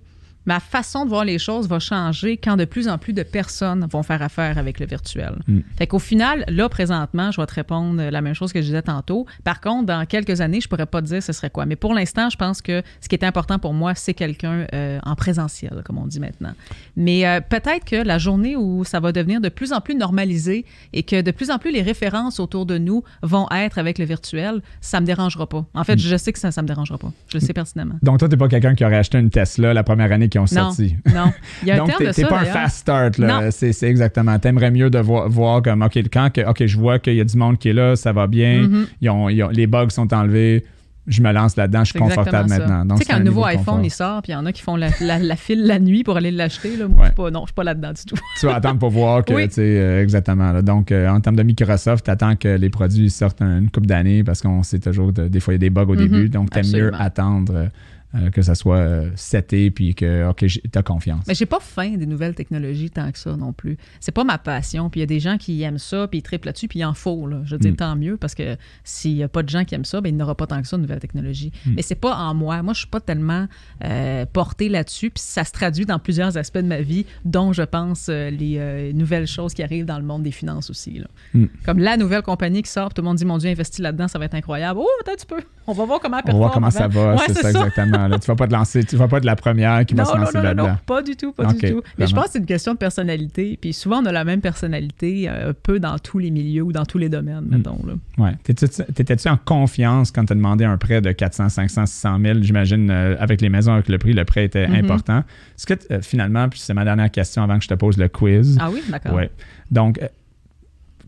ma 0.46 0.60
façon 0.60 1.04
de 1.04 1.10
voir 1.10 1.24
les 1.24 1.38
choses 1.38 1.68
va 1.68 1.78
changer 1.78 2.36
quand 2.36 2.56
de 2.56 2.64
plus 2.64 2.88
en 2.88 2.98
plus 2.98 3.12
de 3.12 3.22
personnes 3.22 3.86
vont 3.90 4.02
faire 4.02 4.22
affaire 4.22 4.58
avec 4.58 4.80
le 4.80 4.86
virtuel. 4.86 5.36
Mm. 5.46 5.60
Fait 5.76 5.86
qu'au 5.86 5.98
final, 5.98 6.44
là, 6.48 6.68
présentement, 6.68 7.30
je 7.30 7.40
vais 7.40 7.46
te 7.46 7.54
répondre 7.54 8.02
la 8.02 8.20
même 8.20 8.34
chose 8.34 8.52
que 8.52 8.60
je 8.60 8.66
disais 8.66 8.82
tantôt. 8.82 9.26
Par 9.42 9.60
contre, 9.60 9.86
dans 9.86 10.04
quelques 10.06 10.40
années, 10.40 10.60
je 10.60 10.68
pourrais 10.68 10.86
pas 10.86 11.00
te 11.00 11.06
dire 11.06 11.22
ce 11.22 11.32
serait 11.32 11.50
quoi. 11.50 11.66
Mais 11.66 11.76
pour 11.76 11.94
l'instant, 11.94 12.30
je 12.30 12.36
pense 12.36 12.62
que 12.62 12.82
ce 13.00 13.08
qui 13.08 13.14
est 13.14 13.24
important 13.24 13.58
pour 13.58 13.74
moi, 13.74 13.94
c'est 13.94 14.14
quelqu'un 14.14 14.66
euh, 14.74 14.98
en 15.04 15.14
présentiel, 15.14 15.82
comme 15.84 15.98
on 15.98 16.06
dit 16.06 16.20
maintenant. 16.20 16.52
Mais 16.96 17.26
euh, 17.26 17.40
peut-être 17.40 17.84
que 17.84 17.96
la 17.96 18.18
journée 18.18 18.56
où 18.56 18.84
ça 18.84 19.00
va 19.00 19.12
devenir 19.12 19.40
de 19.40 19.48
plus 19.48 19.72
en 19.72 19.80
plus 19.80 19.94
normalisé 19.94 20.64
et 20.92 21.02
que 21.02 21.20
de 21.20 21.30
plus 21.30 21.50
en 21.50 21.58
plus 21.58 21.70
les 21.70 21.82
références 21.82 22.40
autour 22.40 22.66
de 22.66 22.78
nous 22.78 23.02
vont 23.22 23.46
être 23.50 23.78
avec 23.78 23.98
le 23.98 24.04
virtuel, 24.04 24.60
ça 24.80 25.00
me 25.00 25.06
dérangera 25.06 25.48
pas. 25.48 25.64
En 25.74 25.84
fait, 25.84 25.98
je 25.98 26.16
sais 26.16 26.32
que 26.32 26.38
ça, 26.38 26.50
ça 26.50 26.62
me 26.62 26.68
dérangera 26.68 26.98
pas. 26.98 27.12
Je 27.28 27.38
le 27.38 27.40
sais 27.40 27.52
pertinemment. 27.52 27.96
Donc, 28.02 28.18
toi, 28.18 28.28
tu 28.28 28.34
n'es 28.34 28.38
pas 28.38 28.48
quelqu'un 28.48 28.74
qui 28.74 28.84
aurait 28.84 28.96
acheté 28.96 29.18
une 29.18 29.30
Tesla 29.30 29.74
la 29.74 29.82
première 29.82 30.12
année 30.12 30.28
ont 30.38 30.42
Non, 30.42 30.46
sorti. 30.46 30.96
non. 31.14 31.32
Il 31.62 31.68
y 31.68 31.70
a 31.70 31.74
un 31.74 31.78
Donc, 31.86 31.96
t'es 31.98 32.12
ça, 32.12 32.26
pas 32.28 32.40
un 32.40 32.44
fast 32.44 32.76
start. 32.78 33.20
C'est 33.50 33.82
exactement. 33.84 34.38
T'aimerais 34.38 34.70
mieux 34.70 34.90
de 34.90 34.98
voir, 34.98 35.28
voir 35.28 35.62
comme, 35.62 35.82
OK, 35.82 35.96
quand 36.12 36.30
que, 36.32 36.40
OK, 36.48 36.66
je 36.66 36.76
vois 36.78 36.98
qu'il 36.98 37.14
y 37.14 37.20
a 37.20 37.24
du 37.24 37.36
monde 37.36 37.58
qui 37.58 37.68
est 37.70 37.72
là, 37.74 37.96
ça 37.96 38.12
va 38.12 38.26
bien, 38.26 38.62
Mhm. 38.62 38.86
ils 39.00 39.10
ont- 39.10 39.28
ils 39.28 39.42
ont- 39.42 39.48
les 39.50 39.66
bugs 39.66 39.90
sont 39.90 40.12
enlevés, 40.14 40.64
je 41.06 41.20
me 41.20 41.30
lance 41.32 41.54
là-dedans, 41.56 41.84
je 41.84 41.90
suis 41.90 41.98
confortable 41.98 42.48
ça. 42.48 42.58
maintenant. 42.58 42.96
Tu 42.96 43.02
sais, 43.04 43.12
quand 43.12 43.18
un 43.18 43.22
nouveau 43.24 43.44
iPhone 43.44 43.84
il 43.84 43.90
sort, 43.90 44.22
puis 44.22 44.32
il 44.32 44.34
y 44.34 44.38
en 44.38 44.46
a 44.46 44.52
qui 44.52 44.62
font 44.62 44.76
la, 44.76 44.88
la- 45.02 45.18
la 45.18 45.36
file 45.36 45.66
la 45.66 45.78
nuit 45.78 46.02
pour 46.02 46.16
aller 46.16 46.30
l'acheter, 46.30 46.76
là, 46.78 46.88
moi, 46.88 46.96
Ouais. 47.00 47.04
je 47.04 47.08
suis 47.08 47.14
pas, 47.16 47.30
non, 47.30 47.40
je 47.40 47.46
suis 47.48 47.54
pas 47.54 47.64
là-dedans 47.64 47.92
du 47.92 48.04
tout. 48.06 48.16
Tu 48.40 48.46
vas 48.46 48.54
attendre 48.54 48.78
pour 48.78 48.88
voir 48.90 49.22
que, 49.22 49.34
Oui. 49.34 49.46
tu 49.48 49.54
sais, 49.56 49.60
euh, 49.62 50.02
exactement. 50.02 50.52
là. 50.52 50.62
Donc, 50.62 50.90
euh, 50.92 51.08
en 51.08 51.20
termes 51.20 51.36
de 51.36 51.42
Microsoft, 51.42 52.06
tu 52.06 52.10
attends 52.10 52.36
que 52.36 52.48
les 52.56 52.70
produits 52.70 53.10
sortent 53.10 53.42
un- 53.42 53.58
une 53.58 53.70
couple 53.70 53.86
d'années 53.86 54.24
parce 54.24 54.40
qu'on 54.40 54.62
sait 54.62 54.78
toujours, 54.78 55.12
de- 55.12 55.28
des 55.28 55.40
fois, 55.40 55.52
il 55.52 55.56
y 55.56 55.58
a 55.58 55.66
des 55.68 55.70
bugs 55.70 55.82
au 55.82 55.92
Mhm. 55.94 55.96
début. 55.98 56.28
Donc, 56.30 56.50
tu 56.50 56.58
mieux 56.58 56.64
Absolument. 56.88 56.96
attendre 56.98 57.68
euh, 58.14 58.30
que 58.30 58.42
ça 58.42 58.54
soit 58.54 58.76
euh, 58.78 59.10
seté 59.16 59.70
puis 59.70 59.94
que, 59.94 60.28
OK, 60.28 60.44
tu 60.46 60.60
as 60.74 60.82
confiance. 60.82 61.24
Mais 61.26 61.34
j'ai 61.34 61.46
pas 61.46 61.60
faim 61.60 61.96
des 61.96 62.06
nouvelles 62.06 62.34
technologies 62.34 62.90
tant 62.90 63.10
que 63.10 63.18
ça 63.18 63.36
non 63.36 63.52
plus. 63.52 63.76
C'est 64.00 64.12
pas 64.12 64.24
ma 64.24 64.38
passion. 64.38 64.90
Puis 64.90 65.00
il 65.00 65.02
y 65.02 65.04
a 65.04 65.06
des 65.06 65.20
gens 65.20 65.36
qui 65.36 65.62
aiment 65.62 65.78
ça, 65.78 66.06
puis 66.08 66.18
ils 66.18 66.22
triplent 66.22 66.46
là-dessus, 66.46 66.68
puis 66.68 66.80
il 66.80 66.84
en 66.84 66.94
faut. 66.94 67.26
Là. 67.26 67.40
Je 67.44 67.52
veux 67.54 67.58
dire, 67.58 67.72
Mm. 67.72 67.76
tant 67.76 67.96
mieux, 67.96 68.16
parce 68.16 68.34
que 68.34 68.56
s'il 68.84 69.16
y 69.16 69.22
a 69.22 69.28
pas 69.28 69.42
de 69.42 69.48
gens 69.48 69.64
qui 69.64 69.74
aiment 69.74 69.84
ça, 69.84 70.00
ben, 70.00 70.08
il 70.10 70.16
n'y 70.16 70.22
aura 70.22 70.34
pas 70.34 70.46
tant 70.46 70.60
que 70.60 70.68
ça 70.68 70.76
de 70.76 70.82
nouvelles 70.82 71.00
technologies. 71.00 71.52
Mm. 71.66 71.72
Mais 71.76 71.82
c'est 71.82 71.94
pas 71.94 72.14
en 72.16 72.34
moi. 72.34 72.62
Moi, 72.62 72.72
je 72.74 72.80
suis 72.80 72.88
pas 72.88 73.00
tellement 73.00 73.46
euh, 73.84 74.26
portée 74.32 74.68
là-dessus, 74.68 75.10
puis 75.10 75.22
ça 75.22 75.44
se 75.44 75.52
traduit 75.52 75.84
dans 75.86 75.98
plusieurs 75.98 76.36
aspects 76.36 76.58
de 76.58 76.66
ma 76.66 76.80
vie, 76.80 77.06
dont 77.24 77.52
je 77.52 77.62
pense 77.62 78.06
euh, 78.08 78.30
les 78.30 78.56
euh, 78.58 78.92
nouvelles 78.92 79.26
choses 79.26 79.54
qui 79.54 79.62
arrivent 79.62 79.86
dans 79.86 79.98
le 79.98 80.04
monde 80.04 80.22
des 80.22 80.30
finances 80.32 80.70
aussi. 80.70 80.98
là. 80.98 81.06
Mm. 81.34 81.44
Comme 81.64 81.78
la 81.78 81.96
nouvelle 81.96 82.22
compagnie 82.22 82.62
qui 82.62 82.70
sort, 82.70 82.92
tout 82.94 83.02
le 83.02 83.06
monde 83.08 83.16
dit, 83.16 83.24
mon 83.24 83.38
Dieu, 83.38 83.50
investis 83.50 83.80
là-dedans, 83.80 84.08
ça 84.08 84.18
va 84.18 84.26
être 84.26 84.34
incroyable. 84.34 84.80
Oh, 84.82 84.88
peut-être 85.04 85.20
tu 85.20 85.26
peux. 85.26 85.42
On 85.66 85.72
va 85.72 85.84
voir 85.84 86.00
comment 86.00 86.18
elle 86.18 86.30
On 86.30 86.32
va 86.34 86.38
voir 86.38 86.52
comment 86.52 86.70
ça 86.70 86.88
va, 86.88 87.14
Ouais, 87.14 87.20
c'est 87.28 87.34
ça, 87.42 87.48
exactement. 87.50 88.03
Là, 88.08 88.18
tu 88.18 88.26
vas 88.26 88.34
pas 88.36 88.46
te 88.46 88.52
lancer, 88.52 88.84
tu 88.84 88.96
vas 88.96 89.08
pas 89.08 89.18
être 89.18 89.24
la 89.24 89.36
première 89.36 89.84
qui 89.86 89.94
va 89.94 90.04
se 90.04 90.16
lancer 90.16 90.36
non, 90.38 90.42
non, 90.42 90.48
là-dedans. 90.48 90.68
non, 90.68 90.76
pas 90.86 91.02
du 91.02 91.16
tout, 91.16 91.32
pas 91.32 91.52
du 91.52 91.58
tout. 91.70 91.82
Mais 91.98 92.06
je 92.06 92.14
pense 92.14 92.26
que 92.26 92.30
c'est 92.32 92.38
une 92.38 92.46
question 92.46 92.72
de 92.72 92.78
personnalité. 92.78 93.58
Puis 93.60 93.72
souvent, 93.72 94.02
on 94.02 94.06
a 94.06 94.12
la 94.12 94.24
même 94.24 94.40
personnalité 94.40 95.28
euh, 95.28 95.50
un 95.50 95.52
peu 95.54 95.80
dans 95.80 95.98
tous 95.98 96.18
les 96.18 96.30
milieux 96.30 96.62
ou 96.62 96.72
dans 96.72 96.84
tous 96.84 96.98
les 96.98 97.08
domaines, 97.08 97.44
Mm. 97.44 97.56
mettons. 97.56 97.80
Là. 97.86 97.94
Ouais. 98.18 98.32
T'étais-tu 98.44 99.28
en 99.28 99.36
confiance 99.36 100.10
quand 100.10 100.24
tu 100.24 100.32
as 100.32 100.36
demandé 100.36 100.64
un 100.64 100.76
prêt 100.76 101.00
de 101.00 101.12
400, 101.12 101.48
500, 101.48 101.86
600 101.86 102.18
000? 102.22 102.38
J'imagine, 102.42 102.90
euh, 102.90 103.16
avec 103.18 103.40
les 103.40 103.48
maisons, 103.48 103.72
avec 103.74 103.88
le 103.88 103.98
prix, 103.98 104.12
le 104.12 104.24
prêt 104.24 104.44
était 104.44 104.66
Mhm. 104.68 104.74
important. 104.84 105.18
Est-ce 105.18 105.66
que, 105.66 105.74
euh, 105.92 106.00
finalement, 106.02 106.48
puis 106.48 106.60
c'est 106.60 106.74
ma 106.74 106.84
dernière 106.84 107.10
question 107.10 107.42
avant 107.42 107.58
que 107.58 107.64
je 107.64 107.68
te 107.68 107.74
pose 107.74 107.96
le 107.96 108.08
quiz. 108.08 108.58
Ah 108.60 108.70
oui, 108.72 108.82
d'accord. 108.90 109.14
Ouais. 109.14 109.30
Donc, 109.70 110.00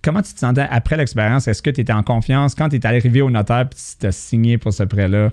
comment 0.02 0.22
tu 0.22 0.32
te 0.34 0.38
sentais 0.38 0.66
après 0.70 0.96
l'expérience? 0.96 1.48
Est-ce 1.48 1.62
que 1.62 1.70
tu 1.70 1.80
étais 1.80 1.92
en 1.92 2.02
confiance? 2.02 2.54
Quand 2.54 2.68
tu 2.68 2.76
es 2.76 2.86
arrivé 2.86 3.20
au 3.22 3.30
notaire 3.30 3.62
et 3.62 3.76
tu 4.00 4.06
as 4.06 4.12
signé 4.12 4.58
pour 4.58 4.72
ce 4.72 4.82
prêt-là, 4.84 5.30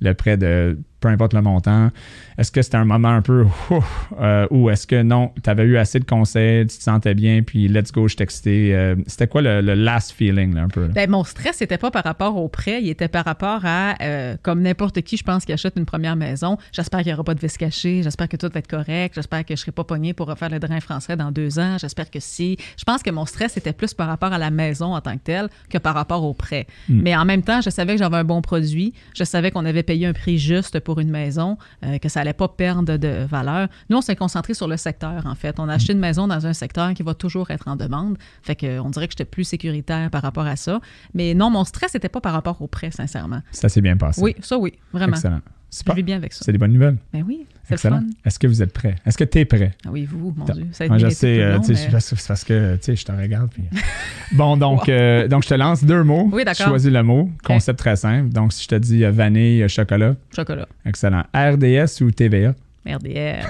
le 0.00 0.14
prêt 0.14 0.36
de 0.36 0.78
peu 1.04 1.10
importe 1.10 1.34
le 1.34 1.42
montant? 1.42 1.90
Est-ce 2.38 2.50
que 2.50 2.62
c'était 2.62 2.78
un 2.78 2.86
moment 2.86 3.10
un 3.10 3.20
peu 3.20 3.44
ouf, 3.70 4.10
euh, 4.18 4.46
ou 4.50 4.70
est-ce 4.70 4.86
que 4.86 5.02
non, 5.02 5.32
tu 5.42 5.50
avais 5.50 5.64
eu 5.64 5.76
assez 5.76 6.00
de 6.00 6.06
conseils, 6.06 6.66
tu 6.66 6.78
te 6.78 6.82
sentais 6.82 7.14
bien, 7.14 7.42
puis 7.42 7.68
let's 7.68 7.92
go, 7.92 8.08
je 8.08 8.16
t'excitais? 8.16 8.70
Euh, 8.72 8.96
c'était 9.06 9.28
quoi 9.28 9.42
le, 9.42 9.60
le 9.60 9.74
last 9.74 10.12
feeling, 10.12 10.54
là, 10.54 10.62
un 10.62 10.68
peu? 10.68 10.86
là? 10.86 10.92
Ben, 10.94 11.10
mon 11.10 11.22
stress 11.22 11.60
n'était 11.60 11.76
pas 11.76 11.90
par 11.90 12.04
rapport 12.04 12.38
au 12.38 12.48
prêt, 12.48 12.82
il 12.82 12.88
était 12.88 13.08
par 13.08 13.26
rapport 13.26 13.60
à, 13.64 13.96
euh, 14.02 14.36
comme 14.42 14.62
n'importe 14.62 15.02
qui, 15.02 15.18
je 15.18 15.22
pense, 15.22 15.44
qui 15.44 15.52
achète 15.52 15.74
une 15.76 15.84
première 15.84 16.16
maison, 16.16 16.56
j'espère 16.72 17.00
qu'il 17.00 17.08
n'y 17.08 17.14
aura 17.14 17.24
pas 17.24 17.34
de 17.34 17.40
vis 17.40 17.56
caché, 17.58 18.02
j'espère 18.02 18.28
que 18.28 18.38
tout 18.38 18.48
va 18.52 18.58
être 18.58 18.66
correct, 18.66 19.14
j'espère 19.14 19.42
que 19.42 19.48
je 19.50 19.52
ne 19.52 19.56
serai 19.58 19.72
pas 19.72 19.84
pogné 19.84 20.14
pour 20.14 20.26
refaire 20.26 20.48
le 20.48 20.58
drain 20.58 20.80
français 20.80 21.16
dans 21.16 21.30
deux 21.30 21.58
ans, 21.58 21.76
j'espère 21.78 22.10
que 22.10 22.18
si. 22.18 22.56
Je 22.78 22.84
pense 22.84 23.02
que 23.02 23.10
mon 23.10 23.26
stress 23.26 23.58
était 23.58 23.74
plus 23.74 23.92
par 23.92 24.08
rapport 24.08 24.32
à 24.32 24.38
la 24.38 24.50
maison 24.50 24.94
en 24.94 25.02
tant 25.02 25.18
que 25.18 25.24
telle 25.24 25.48
que 25.68 25.76
par 25.76 25.94
rapport 25.94 26.24
au 26.24 26.32
prêt. 26.32 26.66
Mm. 26.88 27.00
Mais 27.02 27.14
en 27.14 27.26
même 27.26 27.42
temps, 27.42 27.60
je 27.60 27.68
savais 27.68 27.92
que 27.92 27.98
j'avais 27.98 28.16
un 28.16 28.24
bon 28.24 28.40
produit, 28.40 28.94
je 29.14 29.24
savais 29.24 29.50
qu'on 29.50 29.66
avait 29.66 29.82
payé 29.82 30.06
un 30.06 30.14
prix 30.14 30.38
juste 30.38 30.80
pour 30.80 30.93
une 31.00 31.10
maison, 31.10 31.58
euh, 31.84 31.98
que 31.98 32.08
ça 32.08 32.20
allait 32.20 32.32
pas 32.32 32.48
perdre 32.48 32.96
de 32.96 33.24
valeur. 33.24 33.68
Nous, 33.90 33.96
on 33.96 34.00
s'est 34.00 34.16
concentré 34.16 34.54
sur 34.54 34.68
le 34.68 34.76
secteur, 34.76 35.26
en 35.26 35.34
fait. 35.34 35.58
On 35.58 35.68
a 35.68 35.74
acheté 35.74 35.92
une 35.92 35.98
maison 35.98 36.26
dans 36.26 36.46
un 36.46 36.52
secteur 36.52 36.94
qui 36.94 37.02
va 37.02 37.14
toujours 37.14 37.50
être 37.50 37.68
en 37.68 37.76
demande. 37.76 38.16
Fait 38.42 38.56
que, 38.56 38.78
on 38.78 38.90
dirait 38.90 39.06
que 39.06 39.12
j'étais 39.12 39.24
plus 39.24 39.44
sécuritaire 39.44 40.10
par 40.10 40.22
rapport 40.22 40.46
à 40.46 40.56
ça. 40.56 40.80
Mais 41.14 41.34
non, 41.34 41.50
mon 41.50 41.64
stress 41.64 41.94
n'était 41.94 42.08
pas 42.08 42.20
par 42.20 42.32
rapport 42.32 42.60
au 42.62 42.66
prêt, 42.66 42.90
sincèrement. 42.90 43.40
Ça 43.50 43.68
s'est 43.68 43.80
bien 43.80 43.96
passé. 43.96 44.20
Oui, 44.22 44.34
ça 44.40 44.58
oui, 44.58 44.74
vraiment. 44.92 45.16
Excellent. 45.16 45.40
Je 45.96 46.02
bien 46.02 46.16
avec 46.16 46.32
ça. 46.32 46.44
C'est 46.44 46.52
des 46.52 46.58
bonnes 46.58 46.72
nouvelles. 46.72 46.96
Ben 47.12 47.24
oui, 47.26 47.46
c'est 47.64 47.70
le 47.70 47.74
Excellent. 47.74 47.96
fun. 48.00 48.04
Est-ce 48.24 48.38
que 48.38 48.46
vous 48.46 48.62
êtes 48.62 48.72
prêts? 48.72 48.96
Est-ce 49.06 49.16
que 49.18 49.24
tu 49.24 49.38
es 49.38 49.44
prêt? 49.44 49.72
Ah 49.86 49.90
oui, 49.90 50.04
vous, 50.04 50.32
mon. 50.36 50.44
Dieu. 50.44 50.66
Ça 50.72 50.84
a 50.84 50.88
Moi, 50.88 50.98
je 50.98 51.06
été 51.06 51.14
sais, 51.14 51.40
euh, 51.40 51.54
long, 51.56 51.62
mais- 51.68 51.74
c'est 51.74 51.90
parce- 51.90 52.44
que 52.44 52.76
tu 52.76 52.82
sais, 52.82 52.96
je 52.96 53.04
te 53.04 53.12
regarde. 53.12 53.50
puis- 53.50 53.64
bon, 54.32 54.56
donc, 54.56 54.88
euh, 54.88 55.26
donc, 55.28 55.42
je 55.44 55.48
te 55.48 55.54
lance 55.54 55.82
deux 55.84 56.02
mots. 56.04 56.28
Oui, 56.32 56.44
d'accord. 56.44 56.68
Choisis 56.68 56.90
le 56.90 57.02
mot. 57.02 57.30
Concept 57.42 57.78
très 57.78 57.96
simple. 57.96 58.28
Donc, 58.30 58.52
si 58.52 58.64
je 58.64 58.68
te 58.68 58.74
dis 58.76 59.04
euh, 59.04 59.10
vanille, 59.10 59.62
euh, 59.62 59.68
chocolat, 59.68 60.14
Chocolat. 60.34 60.68
excellent. 60.86 61.24
RDS 61.34 62.00
ou 62.02 62.10
TVA? 62.10 62.54
RDS. 62.86 63.44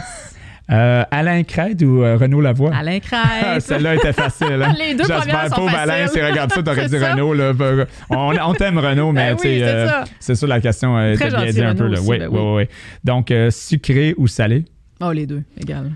Euh, 0.70 1.04
Alain 1.10 1.42
Crête 1.42 1.82
ou 1.82 2.02
euh, 2.02 2.16
Renaud 2.16 2.40
Lavoie? 2.40 2.74
Alain 2.74 2.98
Ah, 3.12 3.28
Crête. 3.50 3.62
Celle-là 3.62 3.96
était 3.96 4.12
facile. 4.14 4.62
hein? 4.62 4.74
Les 4.78 4.94
deux 4.94 5.04
premières 5.04 5.48
sont 5.48 5.56
pauvre 5.56 5.76
Alain, 5.76 6.06
faciles. 6.06 6.20
si 6.20 6.26
regarde 6.26 6.52
ça, 6.52 6.62
t'aurais 6.62 6.88
dit 6.88 6.98
ça. 6.98 7.12
Renaud. 7.12 7.34
Là, 7.34 7.52
Ben, 7.52 7.86
on, 8.10 8.34
on 8.34 8.54
t'aime 8.54 8.78
Renaud, 8.78 9.12
mais 9.12 9.32
Ben 9.32 9.38
sais, 9.38 9.48
oui, 9.48 9.58
c'est 9.58 9.64
euh, 9.64 9.86
ça. 9.88 10.04
c'est 10.20 10.34
sûr 10.34 10.48
la 10.48 10.60
question 10.60 10.98
était 11.12 11.28
bien 11.28 11.50
dit 11.50 11.62
un 11.62 11.74
peu. 11.74 11.86
Là. 11.88 11.98
oui, 12.02 12.18
ben 12.18 12.28
oui, 12.30 12.38
oui. 12.40 12.52
oui. 12.62 12.68
Donc, 13.04 13.32
sucré 13.50 14.14
ou 14.16 14.26
salé? 14.26 14.64
Oh, 15.02 15.12
les 15.12 15.26
deux, 15.26 15.42
égal. 15.60 15.90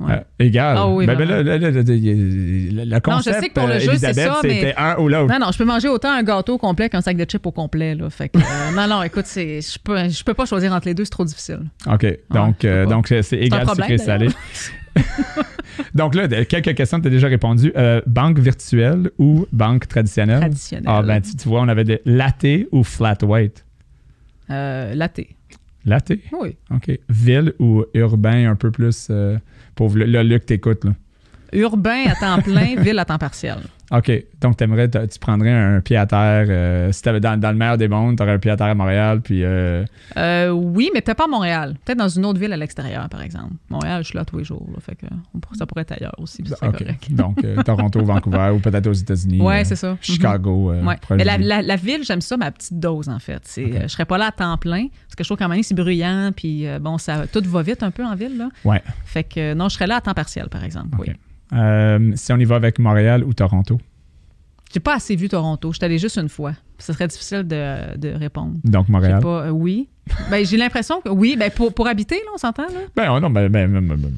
Ouais. 0.00 0.12
Euh, 0.12 0.20
égal. 0.38 0.76
Ah 0.78 0.88
oui, 0.88 1.06
ben, 1.06 1.16
ben 1.16 1.24
vraiment. 1.26 2.84
là, 2.84 3.00
concept, 3.00 3.40
sais 3.40 3.48
que 3.48 3.54
pour 3.54 3.66
le 3.66 3.74
euh, 3.74 3.80
jeu, 3.80 3.96
c'est 3.96 4.12
ça, 4.12 4.40
mais- 4.44 4.74
un 4.76 4.96
ou 4.98 5.08
l'autre. 5.08 5.32
Non, 5.32 5.46
non, 5.46 5.52
je 5.52 5.58
peux 5.58 5.64
manger 5.64 5.88
autant 5.88 6.12
un 6.12 6.22
gâteau 6.22 6.56
complet 6.56 6.88
qu'un 6.88 7.00
sac 7.00 7.16
de 7.16 7.24
chips 7.24 7.44
au 7.44 7.50
complet. 7.50 7.96
Là. 7.96 8.08
Fait 8.08 8.28
que, 8.28 8.38
euh, 8.38 8.42
non, 8.76 8.86
non, 8.86 9.02
écoute, 9.02 9.26
c'est, 9.26 9.60
je 9.60 9.78
peux, 9.82 10.08
je 10.08 10.22
peux 10.22 10.34
pas 10.34 10.46
choisir 10.46 10.72
entre 10.72 10.86
les 10.86 10.94
deux, 10.94 11.04
c'est 11.04 11.10
trop 11.10 11.24
difficile. 11.24 11.62
OK. 11.86 12.06
Donc, 12.30 12.58
je 12.62 12.68
euh, 12.68 12.86
euh, 12.86 13.22
c'est 13.22 13.38
égal 13.38 13.68
sucré 13.68 13.98
salé. 13.98 14.28
donc 15.94 16.14
là, 16.14 16.28
quelques 16.44 16.74
questions, 16.76 17.00
tu 17.00 17.08
as 17.08 17.10
déjà 17.10 17.26
répondu. 17.26 17.72
Euh, 17.76 18.00
banque 18.06 18.38
virtuelle 18.38 19.10
ou 19.18 19.46
banque 19.50 19.88
traditionnelle? 19.88 20.40
Traditionnel. 20.40 20.86
Ah, 20.86 21.02
ben, 21.02 21.20
tu, 21.20 21.34
tu 21.34 21.48
vois, 21.48 21.60
on 21.60 21.68
avait 21.68 21.84
des 21.84 22.00
latte 22.04 22.46
ou 22.70 22.84
flat 22.84 23.18
white? 23.22 23.64
Euh, 24.50 24.94
latte. 24.94 25.20
Latte? 25.84 26.12
Oui. 26.40 26.56
OK. 26.70 26.98
Ville 27.08 27.52
ou 27.58 27.84
urbain 27.94 28.48
un 28.48 28.54
peu 28.54 28.70
plus 28.70 29.10
le 29.86 30.22
Luc 30.22 30.46
t'écoute, 30.46 30.84
là? 30.84 30.92
Urbain 31.52 32.04
à 32.06 32.14
temps 32.14 32.42
plein, 32.42 32.76
ville 32.78 32.98
à 32.98 33.04
temps 33.04 33.18
partiel. 33.18 33.58
OK. 33.90 34.12
Donc, 34.40 34.56
t'aimerais, 34.56 34.88
tu 34.90 35.18
prendrais 35.18 35.50
un 35.52 35.80
pied 35.80 35.96
à 35.96 36.04
terre. 36.06 36.46
euh, 36.48 36.92
si 36.92 37.02
t'avais 37.02 37.20
dans, 37.20 37.38
dans 37.40 37.50
le 37.50 37.56
meilleur 37.56 37.78
des 37.78 37.88
mondes, 37.88 38.16
tu 38.16 38.22
aurais 38.22 38.32
un 38.32 38.38
pied 38.38 38.50
à 38.50 38.56
terre 38.56 38.66
à 38.66 38.74
Montréal, 38.74 39.20
puis. 39.22 39.42
euh, 39.44 39.84
Euh, 40.16 40.50
oui, 40.50 40.90
mais 40.94 41.00
peut-être 41.00 41.16
pas 41.16 41.24
à 41.24 41.28
Montréal. 41.28 41.74
Peut-être 41.84 41.98
dans 41.98 42.08
une 42.08 42.24
autre 42.26 42.38
ville 42.38 42.52
à 42.52 42.56
l'extérieur, 42.56 43.08
par 43.08 43.22
exemple. 43.22 43.54
Montréal, 43.70 44.02
je 44.02 44.08
suis 44.08 44.16
là 44.18 44.24
tous 44.24 44.38
les 44.38 44.44
jours. 44.44 44.66
là, 44.74 44.78
fait 44.80 44.94
que 44.94 45.06
on 45.34 45.38
pourrait- 45.40 45.56
ça 45.56 45.66
pourrait 45.66 45.82
être 45.82 45.92
ailleurs 45.92 46.14
aussi. 46.18 46.42
puis 46.42 46.50
ce 46.50 46.56
serait 46.56 46.68
OK. 46.68 46.78
correct. 46.78 47.06
Donc, 47.12 47.42
euh, 47.44 47.62
Toronto, 47.62 48.04
Vancouver 48.04 48.50
ou 48.54 48.58
peut-être 48.58 48.86
aux 48.86 48.92
États-Unis. 48.92 49.40
Euh, 49.40 49.62
c'est 49.64 49.76
ça. 49.76 49.96
Chicago. 50.00 50.70
euh, 50.72 50.84
Ouais. 50.84 50.96
Mais 51.10 51.24
la, 51.24 51.38
du- 51.38 51.44
la- 51.44 51.62
la 51.62 51.76
ville, 51.76 52.04
j'aime 52.04 52.20
ça, 52.20 52.36
ma 52.36 52.50
petite 52.50 52.78
dose, 52.78 53.08
en 53.08 53.18
fait. 53.18 53.42
Je 53.56 53.86
serais 53.88 54.04
pas 54.04 54.18
là 54.18 54.26
à 54.26 54.32
temps 54.32 54.56
plein, 54.58 54.88
parce 55.06 55.14
que 55.16 55.24
je 55.24 55.28
trouve 55.28 55.38
moment 55.40 55.54
donné, 55.54 55.62
c'est 55.62 55.74
bruyant, 55.74 56.30
puis 56.36 56.66
bon, 56.80 56.98
ça, 56.98 57.26
tout 57.26 57.42
va 57.46 57.62
vite 57.62 57.82
un 57.82 57.90
peu 57.90 58.04
en 58.04 58.14
ville. 58.14 58.36
Là. 58.36 58.48
Ouais. 58.64 58.82
Fait 59.06 59.24
que 59.24 59.54
non, 59.54 59.68
je 59.68 59.74
serais 59.74 59.86
là 59.86 59.96
à 59.96 60.00
temps 60.02 60.14
partiel, 60.14 60.48
par 60.50 60.62
exemple. 60.64 60.96
Oui. 60.98 61.08
Euh, 61.52 62.12
si 62.14 62.32
on 62.32 62.36
y 62.36 62.44
va 62.44 62.56
avec 62.56 62.78
Montréal 62.78 63.24
ou 63.24 63.32
Toronto. 63.34 63.78
J'ai 64.72 64.80
pas 64.80 64.96
assez 64.96 65.16
vu 65.16 65.28
Toronto. 65.28 65.72
Je 65.72 65.78
suis 65.84 65.98
juste 65.98 66.18
une 66.18 66.28
fois. 66.28 66.52
Ce 66.78 66.92
serait 66.92 67.08
difficile 67.08 67.42
de, 67.44 67.96
de 67.96 68.10
répondre. 68.10 68.54
Donc 68.64 68.88
Montréal. 68.88 69.20
pas, 69.22 69.46
euh, 69.46 69.50
oui. 69.50 69.88
Ben, 70.30 70.44
j'ai 70.44 70.56
l'impression 70.56 71.00
que 71.00 71.08
oui. 71.08 71.36
Ben, 71.38 71.50
pour, 71.50 71.72
pour 71.74 71.86
habiter, 71.86 72.16
là, 72.16 72.30
on 72.34 72.38
s'entend. 72.38 72.64
Là? 72.66 72.80
Ben 72.94 73.10
oh 73.12 73.20
non, 73.20 73.30
ben, 73.30 73.48
ben, 73.48 73.70
ben, 73.72 73.80
ben, 73.86 73.96
ben, 73.96 74.10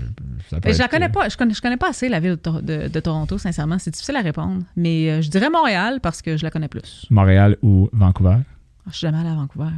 ça 0.49 0.57
peut 0.57 0.63
Ben, 0.69 0.73
je 0.75 0.79
la 0.79 0.85
être, 0.87 0.91
connais 0.91 1.07
euh, 1.07 1.09
pas. 1.09 1.29
Je 1.29 1.37
connais, 1.37 1.55
je 1.55 1.61
connais 1.63 1.77
pas 1.77 1.91
assez 1.91 2.09
la 2.09 2.19
ville 2.21 2.31
de, 2.33 2.37
Tor- 2.37 2.63
de- 2.63 2.89
de 2.89 3.01
Toronto, 3.01 3.39
sincèrement. 3.39 3.79
C'est 3.79 3.93
difficile 3.93 4.17
à 4.17 4.21
répondre. 4.21 4.63
Mais 4.77 5.11
euh, 5.11 5.21
je 5.23 5.31
dirais 5.31 5.51
Montréal 5.51 6.01
parce 6.03 6.21
que 6.23 6.37
je 6.37 6.43
la 6.45 6.51
connais 6.51 6.69
plus. 6.69 7.07
Montréal 7.11 7.57
ou 7.63 7.89
Vancouver? 7.93 8.37
Je 8.91 8.97
suis 8.99 9.07
jamais 9.07 9.19
allée 9.19 9.29
à 9.31 9.35
Vancouver. 9.35 9.71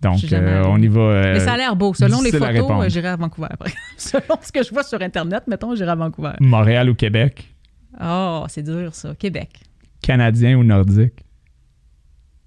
Donc, 0.00 0.18
euh, 0.32 0.64
on 0.66 0.80
y 0.82 0.88
va. 0.88 1.00
euh, 1.00 1.32
Mais 1.34 1.40
ça 1.40 1.52
a 1.52 1.56
l'air 1.56 1.76
beau. 1.76 1.94
Selon 1.94 2.20
les 2.22 2.32
photos, 2.32 2.70
euh, 2.70 2.88
j'irai 2.88 3.08
à 3.08 3.16
Vancouver. 3.16 3.48
Selon 3.96 4.36
ce 4.42 4.50
que 4.50 4.62
je 4.64 4.70
vois 4.70 4.82
sur 4.82 5.00
Internet, 5.00 5.44
mettons, 5.46 5.74
j'irai 5.76 5.90
à 5.90 5.94
Vancouver. 5.94 6.32
Montréal 6.40 6.90
ou 6.90 6.94
Québec? 6.94 7.54
Oh, 8.02 8.44
c'est 8.48 8.62
dur, 8.64 8.94
ça. 8.94 9.14
Québec. 9.14 9.60
Canadien 10.02 10.56
ou 10.56 10.64
Nordique? 10.64 11.24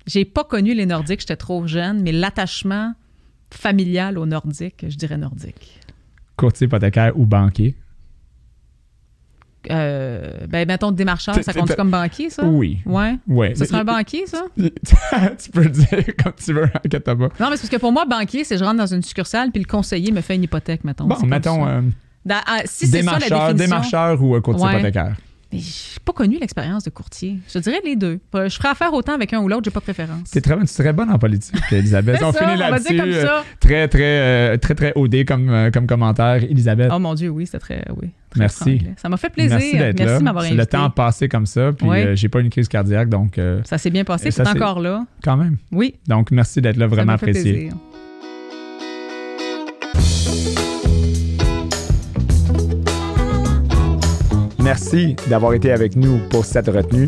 J'ai 0.07 0.25
pas 0.25 0.43
connu 0.43 0.73
les 0.75 0.85
Nordiques, 0.85 1.21
j'étais 1.21 1.37
trop 1.37 1.65
jeune, 1.65 2.01
mais 2.03 2.11
l'attachement 2.11 2.93
familial 3.51 4.17
aux 4.17 4.25
Nordiques, 4.25 4.85
je 4.87 4.95
dirais 4.97 5.17
Nordique. 5.17 5.79
Courtier 6.35 6.65
hypothécaire 6.65 7.17
ou 7.17 7.25
banquier? 7.25 7.75
Euh, 9.71 10.31
ben, 10.47 10.67
mettons, 10.67 10.91
démarcheur, 10.91 11.35
ça 11.43 11.53
compte 11.53 11.75
comme 11.75 11.91
banquier, 11.91 12.29
ça? 12.29 12.43
Oui. 12.45 12.79
Ouais? 12.85 13.17
Ouais. 13.27 13.53
Ce 13.55 13.65
serait 13.65 13.79
un 13.79 13.83
banquier, 13.85 14.25
ça? 14.27 14.43
tu 14.57 15.51
peux 15.51 15.63
le 15.63 15.69
dire 15.69 15.87
comme 16.23 16.33
tu 16.43 16.53
veux, 16.53 16.63
inquiète 16.83 17.03
pas. 17.03 17.15
Non, 17.15 17.27
mais 17.27 17.29
c'est 17.39 17.61
parce 17.61 17.69
que 17.69 17.77
pour 17.77 17.91
moi, 17.91 18.05
banquier, 18.05 18.43
c'est 18.43 18.57
je 18.57 18.63
rentre 18.63 18.77
dans 18.77 18.85
une 18.93 19.01
succurale 19.03 19.51
puis 19.51 19.61
le 19.61 19.67
conseiller 19.67 20.11
me 20.11 20.21
fait 20.21 20.35
une 20.35 20.43
hypothèque, 20.43 20.83
mettons. 20.83 21.05
Bon, 21.05 21.15
C'est 21.19 21.27
mettons 21.27 21.63
ça. 21.65 21.71
euh, 21.71 21.81
Dans- 22.25 22.41
ah, 22.47 22.59
si 22.65 22.87
c'est 22.87 23.01
ça 23.03 23.11
la 23.13 23.19
démarcheur, 23.19 23.53
définition. 23.53 23.55
démarcheur 23.65 24.21
ou 24.21 24.41
courtier 24.41 24.65
Ouais. 24.65 24.73
hypothécaire. 24.79 25.15
Mais 25.53 25.59
j'ai 25.59 25.99
pas 26.03 26.11
connu 26.11 26.37
l'expérience 26.39 26.83
de 26.83 26.89
courtier. 26.89 27.37
Je 27.53 27.59
dirais 27.59 27.79
les 27.85 27.95
deux. 27.95 28.19
Je 28.33 28.49
ferais 28.49 28.69
affaire 28.69 28.91
autant 28.93 29.13
avec 29.13 29.31
un 29.31 29.39
ou 29.39 29.47
l'autre, 29.47 29.61
j'ai 29.65 29.71
pas 29.71 29.79
préférence. 29.79 30.31
T'es 30.31 30.41
très, 30.41 30.55
bonne- 30.55 30.65
tu 30.65 30.73
serais 30.73 30.91
bonne 30.91 31.09
en 31.11 31.19
politique, 31.19 31.55
Elisabeth. 31.71 32.17
C'est 32.17 32.25
on 32.25 32.31
ça, 32.33 32.45
finit 32.47 32.57
là-dessus. 32.59 32.99
euh, 32.99 33.25
ça. 33.25 33.43
Très, 33.59 33.87
très, 33.87 34.01
euh, 34.03 34.57
très, 34.57 34.73
très 34.75 34.91
OD 34.95 35.23
comme, 35.25 35.69
comme 35.71 35.85
commentaire. 35.87 36.43
Elisabeth, 36.43 36.89
Oh 36.93 36.99
mon 36.99 37.13
Dieu, 37.13 37.29
oui, 37.29 37.45
c'était 37.45 37.59
très. 37.59 37.85
Oui, 38.01 38.09
Merci. 38.37 38.81
Ça 38.97 39.09
m'a 39.09 39.17
fait 39.17 39.29
plaisir. 39.29 39.57
merci 39.57 39.77
d'être 39.77 39.99
là. 39.99 40.17
de 40.19 40.23
m'avoir 40.23 40.43
invité. 40.43 40.57
le 40.57 40.65
temps 40.65 40.89
passé 40.89 41.27
comme 41.29 41.45
ça, 41.45 41.71
puis 41.73 41.87
Ouais. 41.87 42.05
euh, 42.07 42.15
j'ai 42.15 42.29
pas 42.29 42.39
une 42.39 42.49
crise 42.49 42.67
cardiaque, 42.67 43.09
donc 43.09 43.37
euh, 43.37 43.61
Ça 43.63 43.77
s'est 43.77 43.89
bien 43.89 44.03
passé, 44.03 44.31
ça, 44.31 44.43
c'est 44.45 44.51
encore 44.51 44.79
là. 44.79 45.05
quand 45.23 45.37
même. 45.37 45.57
Oui, 45.71 45.95
Donc, 46.07 46.31
merci 46.31 46.61
d'être 46.61 46.77
là, 46.77 46.85
ça 46.85 46.95
vraiment 46.95 47.11
m'a 47.13 47.17
fait 47.17 47.29
apprécié. 47.29 47.53
plaisir. 47.53 47.73
Merci 54.63 55.15
d'avoir 55.29 55.53
été 55.53 55.71
avec 55.71 55.95
nous 55.95 56.19
pour 56.29 56.43
cette 56.45 56.67
retenue. 56.67 57.07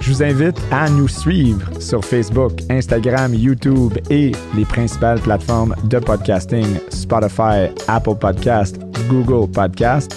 Je 0.00 0.12
vous 0.12 0.22
invite 0.22 0.56
à 0.70 0.88
nous 0.88 1.08
suivre 1.08 1.70
sur 1.80 2.02
Facebook, 2.04 2.52
Instagram, 2.70 3.34
YouTube 3.34 3.92
et 4.10 4.32
les 4.56 4.64
principales 4.64 5.20
plateformes 5.20 5.74
de 5.84 5.98
podcasting 5.98 6.66
Spotify, 6.88 7.68
Apple 7.88 8.14
Podcast, 8.18 8.78
Google 9.10 9.50
Podcast. 9.50 10.14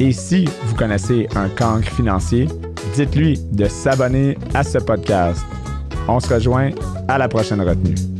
Et 0.00 0.12
si 0.12 0.44
vous 0.64 0.74
connaissez 0.74 1.28
un 1.34 1.48
cancre 1.48 1.88
financier, 1.90 2.46
dites-lui 2.94 3.38
de 3.52 3.66
s'abonner 3.66 4.38
à 4.54 4.62
ce 4.62 4.78
podcast. 4.78 5.44
On 6.08 6.20
se 6.20 6.32
rejoint 6.32 6.70
à 7.08 7.18
la 7.18 7.28
prochaine 7.28 7.60
retenue. 7.60 8.17